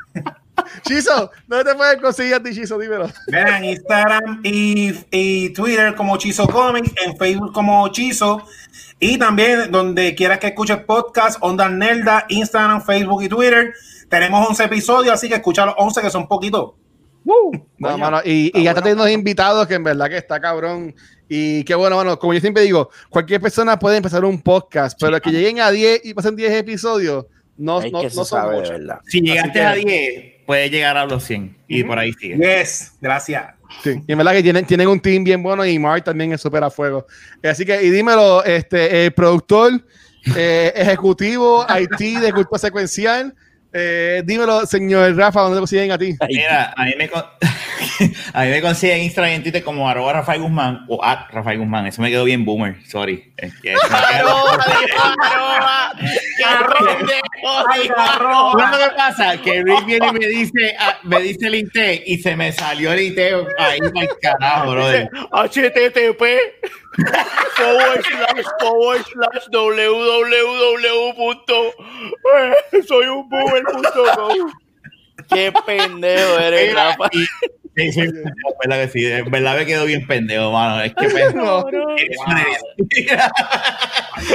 Chizo, 0.82 1.30
¿dónde 1.46 1.70
te 1.70 1.76
puedes 1.76 2.00
conseguir 2.00 2.34
a 2.34 2.42
ti, 2.42 2.54
Chizo? 2.54 2.78
Dímelo. 2.78 3.08
Vean, 3.28 3.62
en 3.62 3.70
Instagram 3.70 4.40
y, 4.42 4.92
y 5.10 5.50
Twitter 5.50 5.94
como 5.94 6.16
Chizo 6.16 6.46
Comics, 6.46 6.92
en 7.04 7.16
Facebook 7.16 7.52
como 7.52 7.88
Chizo. 7.88 8.42
Y 8.98 9.18
también 9.18 9.70
donde 9.70 10.14
quieras 10.14 10.38
que 10.38 10.48
escuches 10.48 10.78
podcast, 10.78 11.38
Onda 11.40 11.68
Nelda, 11.68 12.24
Instagram, 12.28 12.82
Facebook 12.82 13.22
y 13.24 13.28
Twitter. 13.28 13.72
Tenemos 14.08 14.48
11 14.48 14.64
episodios, 14.64 15.14
así 15.14 15.28
que 15.28 15.36
escucha 15.36 15.66
los 15.66 15.74
11 15.78 16.00
que 16.02 16.10
son 16.10 16.28
poquitos. 16.28 16.72
No, 17.24 17.50
mano, 17.98 18.20
y, 18.24 18.50
ya 18.52 18.70
está 18.70 18.80
bueno. 18.80 18.82
teniendo 18.82 19.08
invitados 19.08 19.66
que 19.68 19.74
en 19.74 19.84
verdad 19.84 20.08
que 20.08 20.16
está 20.18 20.40
cabrón. 20.40 20.94
Y 21.28 21.64
qué 21.64 21.74
bueno, 21.74 21.96
mano, 21.96 22.18
como 22.18 22.34
yo 22.34 22.40
siempre 22.40 22.62
digo, 22.64 22.90
cualquier 23.08 23.40
persona 23.40 23.78
puede 23.78 23.96
empezar 23.96 24.24
un 24.24 24.42
podcast, 24.42 24.98
pero 25.00 25.20
que 25.20 25.30
lleguen 25.30 25.60
a 25.60 25.70
10 25.70 26.04
y 26.04 26.14
pasen 26.14 26.36
10 26.36 26.52
episodios, 26.52 27.26
no, 27.56 27.80
no, 27.80 28.02
no 28.02 28.10
son 28.10 28.26
sabe 28.26 28.56
muchos. 28.56 28.70
verdad. 28.70 28.98
Si 29.06 29.20
llegaste 29.20 29.52
que- 29.52 29.60
a 29.64 29.74
10, 29.74 30.24
puedes 30.46 30.70
llegar 30.70 30.96
a 30.96 31.04
los 31.06 31.24
100. 31.24 31.56
Y 31.68 31.84
por 31.84 31.98
ahí 31.98 32.12
sigue. 32.12 32.36
Yes, 32.36 32.92
gracias. 33.00 33.54
Sí, 33.82 33.94
y 34.06 34.12
en 34.12 34.18
verdad 34.18 34.32
que 34.32 34.42
tienen, 34.42 34.66
tienen 34.66 34.88
un 34.88 35.00
team 35.00 35.24
bien 35.24 35.42
bueno 35.42 35.64
y 35.64 35.78
Mark 35.78 36.04
también 36.04 36.32
es 36.32 36.40
súper 36.40 36.62
a 36.62 36.70
fuego. 36.70 37.06
Así 37.42 37.64
que, 37.64 37.82
y 37.82 37.90
dímelo, 37.90 38.44
este, 38.44 39.06
el 39.06 39.12
productor 39.12 39.72
eh, 40.36 40.72
ejecutivo 40.76 41.64
IT 41.80 42.20
de 42.20 42.32
cultura 42.32 42.58
secuencial, 42.58 43.34
eh, 43.72 44.22
dímelo, 44.26 44.66
señor 44.66 45.16
Rafa, 45.16 45.40
¿dónde 45.40 45.56
te 45.56 45.60
consiguen 45.60 45.90
a 45.92 45.96
ti? 45.98 46.14
Mira, 46.28 46.74
a 46.76 46.84
mí 46.84 46.92
me, 46.98 47.08
con- 47.08 47.24
a 48.34 48.42
mí 48.44 48.50
me 48.50 48.60
consigue 48.62 48.94
en 48.96 49.02
Instagram 49.02 49.32
y 49.32 49.34
en 49.36 49.42
Twitter 49.42 49.62
como 49.64 49.88
arroba 49.88 50.12
Rafael 50.12 50.40
Guzmán 50.42 50.84
o 50.88 51.02
at 51.04 51.28
Rafael 51.30 51.58
Guzmán. 51.58 51.86
Eso 51.86 52.02
me 52.02 52.10
quedó 52.10 52.24
bien 52.24 52.44
boomer, 52.44 52.76
sorry. 52.86 53.32
Es 53.36 53.52
que 53.60 53.72
eso 53.72 53.82
me 53.84 54.18
quedó- 54.18 54.28
¡Arroba, 54.28 54.64
arroba! 55.22 55.92
¡Qué 55.98 56.44
pendejo! 56.84 57.66
Ay, 57.68 57.88
cabrón. 57.88 58.52
¿Sabes 58.58 58.78
lo 58.80 58.88
que 58.90 58.96
pasa? 58.96 59.36
Que 59.42 59.62
Rick 59.62 59.84
viene 59.86 60.06
y 60.08 60.12
me 60.12 60.26
dice, 60.26 60.76
ah, 60.78 60.98
me 61.02 61.20
dice 61.20 61.46
el 61.46 61.54
IT 61.56 62.02
y 62.06 62.18
se 62.18 62.36
me 62.36 62.52
salió 62.52 62.92
el 62.92 63.00
IT 63.00 63.18
ahí 63.58 63.78
para 63.80 64.00
el 64.00 64.08
carajo, 64.20 64.70
brother. 64.72 65.10
HTTP 65.32 66.22
forward 67.56 68.02
slash 68.04 68.46
forward 68.60 69.04
slash 69.12 69.46
www 69.50 71.14
punto 71.16 71.72
soy 72.86 73.06
un 73.06 73.28
boomer.com 73.28 74.52
Qué 75.28 75.52
pendejo 75.66 76.38
eres, 76.38 76.74
Rafa. 76.74 77.08
Sí, 77.74 77.90
sí, 77.90 78.00
es 78.00 78.12
verdad 78.12 78.84
que 78.84 78.88
sí, 78.88 79.06
en 79.06 79.30
verdad 79.30 79.56
me 79.56 79.64
quedo 79.64 79.86
bien 79.86 80.06
pendejo, 80.06 80.52
mano. 80.52 80.82
Es 80.82 80.94
que 80.94 81.08
pendejo. 81.08 81.66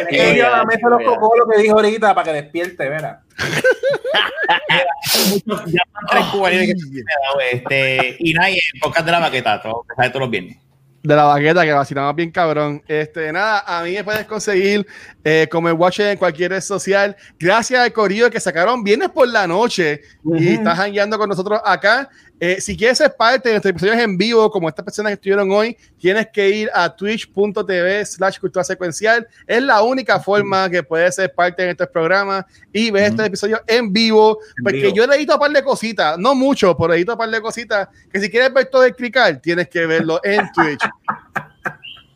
Que 0.10 0.36
yo 0.36 0.50
la 0.50 0.66
mesa 0.66 0.90
los 0.90 1.04
cocos 1.04 1.30
lo 1.38 1.48
que 1.48 1.62
dijo 1.62 1.76
ahorita 1.76 2.16
para 2.16 2.26
que 2.26 2.42
despierte, 2.42 2.90
verá. 2.90 3.22
ya 5.68 5.84
van 5.94 6.06
tres 6.10 6.26
cubanitos 6.32 6.84
que 6.92 7.04
este, 7.52 8.16
y 8.20 8.34
nadie, 8.34 8.60
en 8.74 8.80
podcast 8.80 9.06
de 9.06 9.12
la 9.12 9.20
maqueta, 9.20 9.62
todo, 9.62 9.86
todos 9.96 10.20
los 10.20 10.30
viernes. 10.32 10.58
de 11.04 11.16
la 11.16 11.24
baqueta 11.26 11.64
que 11.64 11.74
vacilamos 11.74 12.16
bien 12.16 12.32
cabrón. 12.32 12.84
Este, 12.88 13.32
nada, 13.32 13.64
a 13.68 13.84
mí 13.84 13.94
me 13.94 14.04
puedes 14.04 14.26
conseguir 14.26 14.88
eh, 15.30 15.46
como 15.52 15.68
el 15.68 15.74
Watcher 15.74 16.08
en 16.08 16.18
cualquier 16.18 16.52
red 16.52 16.62
social. 16.62 17.14
Gracias 17.38 17.82
al 17.82 17.92
Corillo 17.92 18.32
que 18.32 18.40
sacaron 18.40 18.82
viernes 18.82 19.10
por 19.10 19.28
la 19.28 19.46
noche 19.46 20.00
y 20.24 20.54
estás 20.54 20.80
hangueando 20.80 21.18
con 21.18 21.28
nosotros 21.28 21.60
acá. 21.66 22.08
Eh, 22.40 22.62
si 22.62 22.78
quieres 22.78 23.00
ser 23.00 23.14
parte 23.14 23.50
de 23.50 23.56
nuestros 23.56 23.72
episodios 23.72 23.98
en 23.98 24.18
vivo, 24.18 24.50
como 24.50 24.70
estas 24.70 24.86
personas 24.86 25.10
que 25.10 25.16
estuvieron 25.16 25.52
hoy, 25.52 25.76
tienes 26.00 26.28
que 26.32 26.50
ir 26.50 26.70
a 26.74 26.96
twitch.tv 26.96 28.06
slash 28.06 28.40
cultura 28.40 28.64
secuencial. 28.64 29.28
Es 29.46 29.62
la 29.62 29.82
única 29.82 30.18
forma 30.22 30.70
que 30.70 30.82
puedes 30.82 31.16
ser 31.16 31.34
parte 31.34 31.62
de 31.62 31.72
estos 31.72 31.90
programas 31.90 32.46
y 32.72 32.90
ver 32.90 33.12
estos 33.12 33.26
episodios 33.26 33.60
en 33.68 33.92
vivo. 33.92 34.40
En 34.60 34.64
porque 34.64 34.78
vivo. 34.78 34.96
yo 34.96 35.08
le 35.08 35.18
edito 35.18 35.34
un 35.34 35.40
par 35.42 35.52
de 35.52 35.62
cositas, 35.62 36.18
no 36.18 36.36
mucho, 36.36 36.78
pero 36.78 36.94
edito 36.94 37.12
un 37.12 37.18
par 37.18 37.30
de 37.30 37.42
cositas 37.42 37.90
que 38.10 38.22
si 38.22 38.30
quieres 38.30 38.54
ver 38.54 38.68
todo 38.68 38.86
el 38.86 38.96
clicar, 38.96 39.42
tienes 39.42 39.68
que 39.68 39.86
verlo 39.86 40.22
en 40.24 40.50
Twitch. 40.56 40.90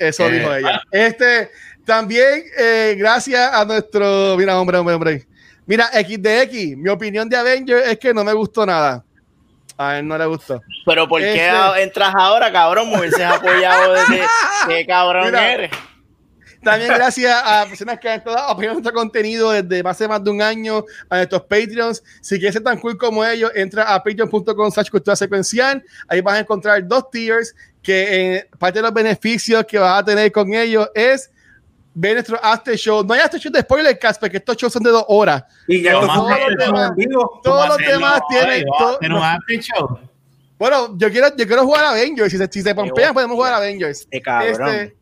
Eso 0.02 0.28
dijo 0.30 0.52
ella. 0.56 0.82
Este, 0.92 1.52
también, 1.86 2.44
eh, 2.58 2.96
gracias 2.98 3.52
a 3.54 3.66
nuestro. 3.66 4.36
Mira, 4.38 4.60
hombre, 4.60 4.78
hombre, 4.78 4.96
hombre. 4.96 5.28
Mira, 5.66 5.88
XDX, 5.94 6.76
mi 6.78 6.90
opinión 6.90 7.30
de 7.30 7.38
Avengers 7.38 7.88
es 7.88 7.98
que 8.00 8.14
no 8.14 8.24
me 8.24 8.34
gustó 8.34 8.66
nada. 8.66 9.04
A 9.78 9.98
él 9.98 10.08
no 10.08 10.18
le 10.18 10.26
gustó. 10.26 10.62
Pero 10.86 11.08
¿por 11.08 11.22
qué 11.22 11.34
Este- 11.48 11.82
entras 11.84 12.14
ahora, 12.16 12.52
cabrón? 12.52 12.90
Me 12.92 13.00
hubieses 13.00 13.22
apoyado 13.22 13.94
desde 13.94 14.22
qué 14.68 14.86
cabrón 14.86 15.26
Mira. 15.26 15.52
eres. 15.54 15.72
También 16.64 16.94
gracias 16.94 17.42
a 17.44 17.66
personas 17.68 18.00
que 18.00 18.08
han 18.08 18.20
estado 18.20 18.38
apoyando 18.38 18.80
nuestro 18.80 18.94
contenido 18.94 19.50
desde 19.50 19.82
hace 19.90 20.08
más 20.08 20.24
de 20.24 20.30
un 20.30 20.44
año, 20.44 20.86
a 21.10 21.16
nuestros 21.16 21.42
Patreons. 21.44 22.04
Si 22.22 22.36
quieres 22.38 22.54
ser 22.54 22.64
tan 22.64 22.78
cool 22.80 22.98
como 23.00 23.26
ellos, 23.26 23.52
entra 23.56 23.92
a 23.92 24.04
patreon.com 24.04 24.70
slash 24.72 24.90
cultura 24.92 25.16
secuencial. 25.16 25.84
Ahí 26.08 26.22
vas 26.22 26.36
a 26.36 26.40
encontrar 26.42 26.88
dos 26.88 27.10
tiers 27.10 27.56
que 27.82 28.36
en 28.36 28.48
parte 28.60 28.78
de 28.78 28.84
los 28.84 28.94
beneficios 28.94 29.66
que 29.66 29.80
vas 29.80 30.02
a 30.02 30.06
tener 30.06 30.32
con 30.32 30.54
ellos 30.54 30.88
es 30.94 31.31
ver 31.94 32.14
nuestro 32.14 32.40
after 32.44 32.76
show. 32.76 33.04
No 33.04 33.14
hay 33.14 33.20
after 33.22 33.40
show 33.40 33.52
de 33.52 33.62
spoiler 33.62 33.98
cast 34.00 34.20
porque 34.20 34.38
estos 34.38 34.58
shows 34.58 34.74
son 34.74 34.84
de 34.84 34.92
dos 34.92 35.06
horas. 35.08 35.44
Y 35.68 35.82
ya 35.82 35.94
Todos 35.94 36.10
los 36.10 36.58
demás-. 36.58 36.92
Todos 37.44 37.68
los 37.70 37.78
demás 37.78 38.22
tienen... 38.30 38.66
after 39.24 39.60
show. 39.60 40.00
bueno, 40.58 40.98
yo 40.98 41.12
quiero, 41.12 41.36
yo 41.36 41.48
quiero 41.48 41.64
jugar 41.64 41.86
a 41.86 41.90
Avengers. 41.92 42.32
Si 42.32 42.38
se, 42.38 42.48
si 42.52 42.62
se 42.62 42.74
pompean, 42.76 43.14
podemos 43.14 43.36
jugar 43.36 43.54
a 43.54 43.58
Avengers. 43.58 44.08
Qué 44.10 44.22
cabrón. 44.22 44.70
Este, 44.70 44.96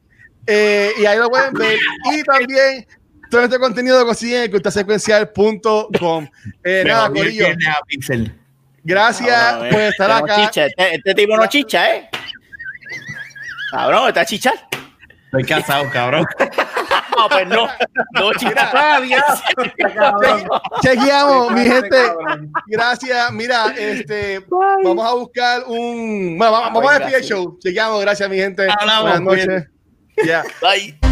eh, 0.47 0.91
y 0.99 1.05
ahí 1.05 1.17
lo 1.19 1.29
pueden 1.29 1.53
ver. 1.53 1.77
Y 2.11 2.23
también 2.23 2.87
todo 3.29 3.43
este 3.43 3.59
contenido 3.59 3.99
lo 3.99 4.05
consiguen 4.05 4.43
en 4.43 4.51
cultasecuencial.com. 4.51 6.27
Eh, 6.63 6.83
nada, 6.87 7.09
Corillo, 7.09 7.45
gracias 8.83 9.53
por 9.69 9.79
estar 9.81 10.09
Este 10.09 10.31
acá. 10.33 10.35
chicha, 10.47 10.65
Este, 10.65 10.95
este 10.95 11.13
tipo 11.13 11.37
no 11.37 11.45
chicha, 11.47 11.95
¿eh? 11.95 12.09
Cabrón, 13.71 14.07
está 14.07 14.25
chichar. 14.25 14.55
Estoy 15.25 15.43
casado, 15.43 15.87
cabrón. 15.91 16.25
No, 17.19 17.29
pues 17.29 17.47
no. 17.47 17.67
No 18.13 18.31
diablo, 19.01 19.73
cabrón. 19.95 20.49
Chequeamos, 20.81 21.51
mi 21.51 21.63
gente. 21.65 21.97
Gracias. 22.67 23.31
Mira, 23.31 23.73
este, 23.77 24.45
vamos 24.83 25.05
a 25.05 25.13
buscar 25.13 25.63
un. 25.67 26.37
Bueno, 26.37 26.51
vamos, 26.51 26.73
vamos 26.73 26.91
a 26.91 26.93
despedir 26.93 27.17
el 27.17 27.23
show. 27.23 27.57
Chequeamos, 27.59 28.01
gracias, 28.01 28.29
mi 28.29 28.37
gente. 28.37 28.67
Hablamos, 28.79 29.23
Buenas 29.23 29.47
noches. 29.47 29.69
Ya. 30.25 30.43
Bye. 30.61 31.08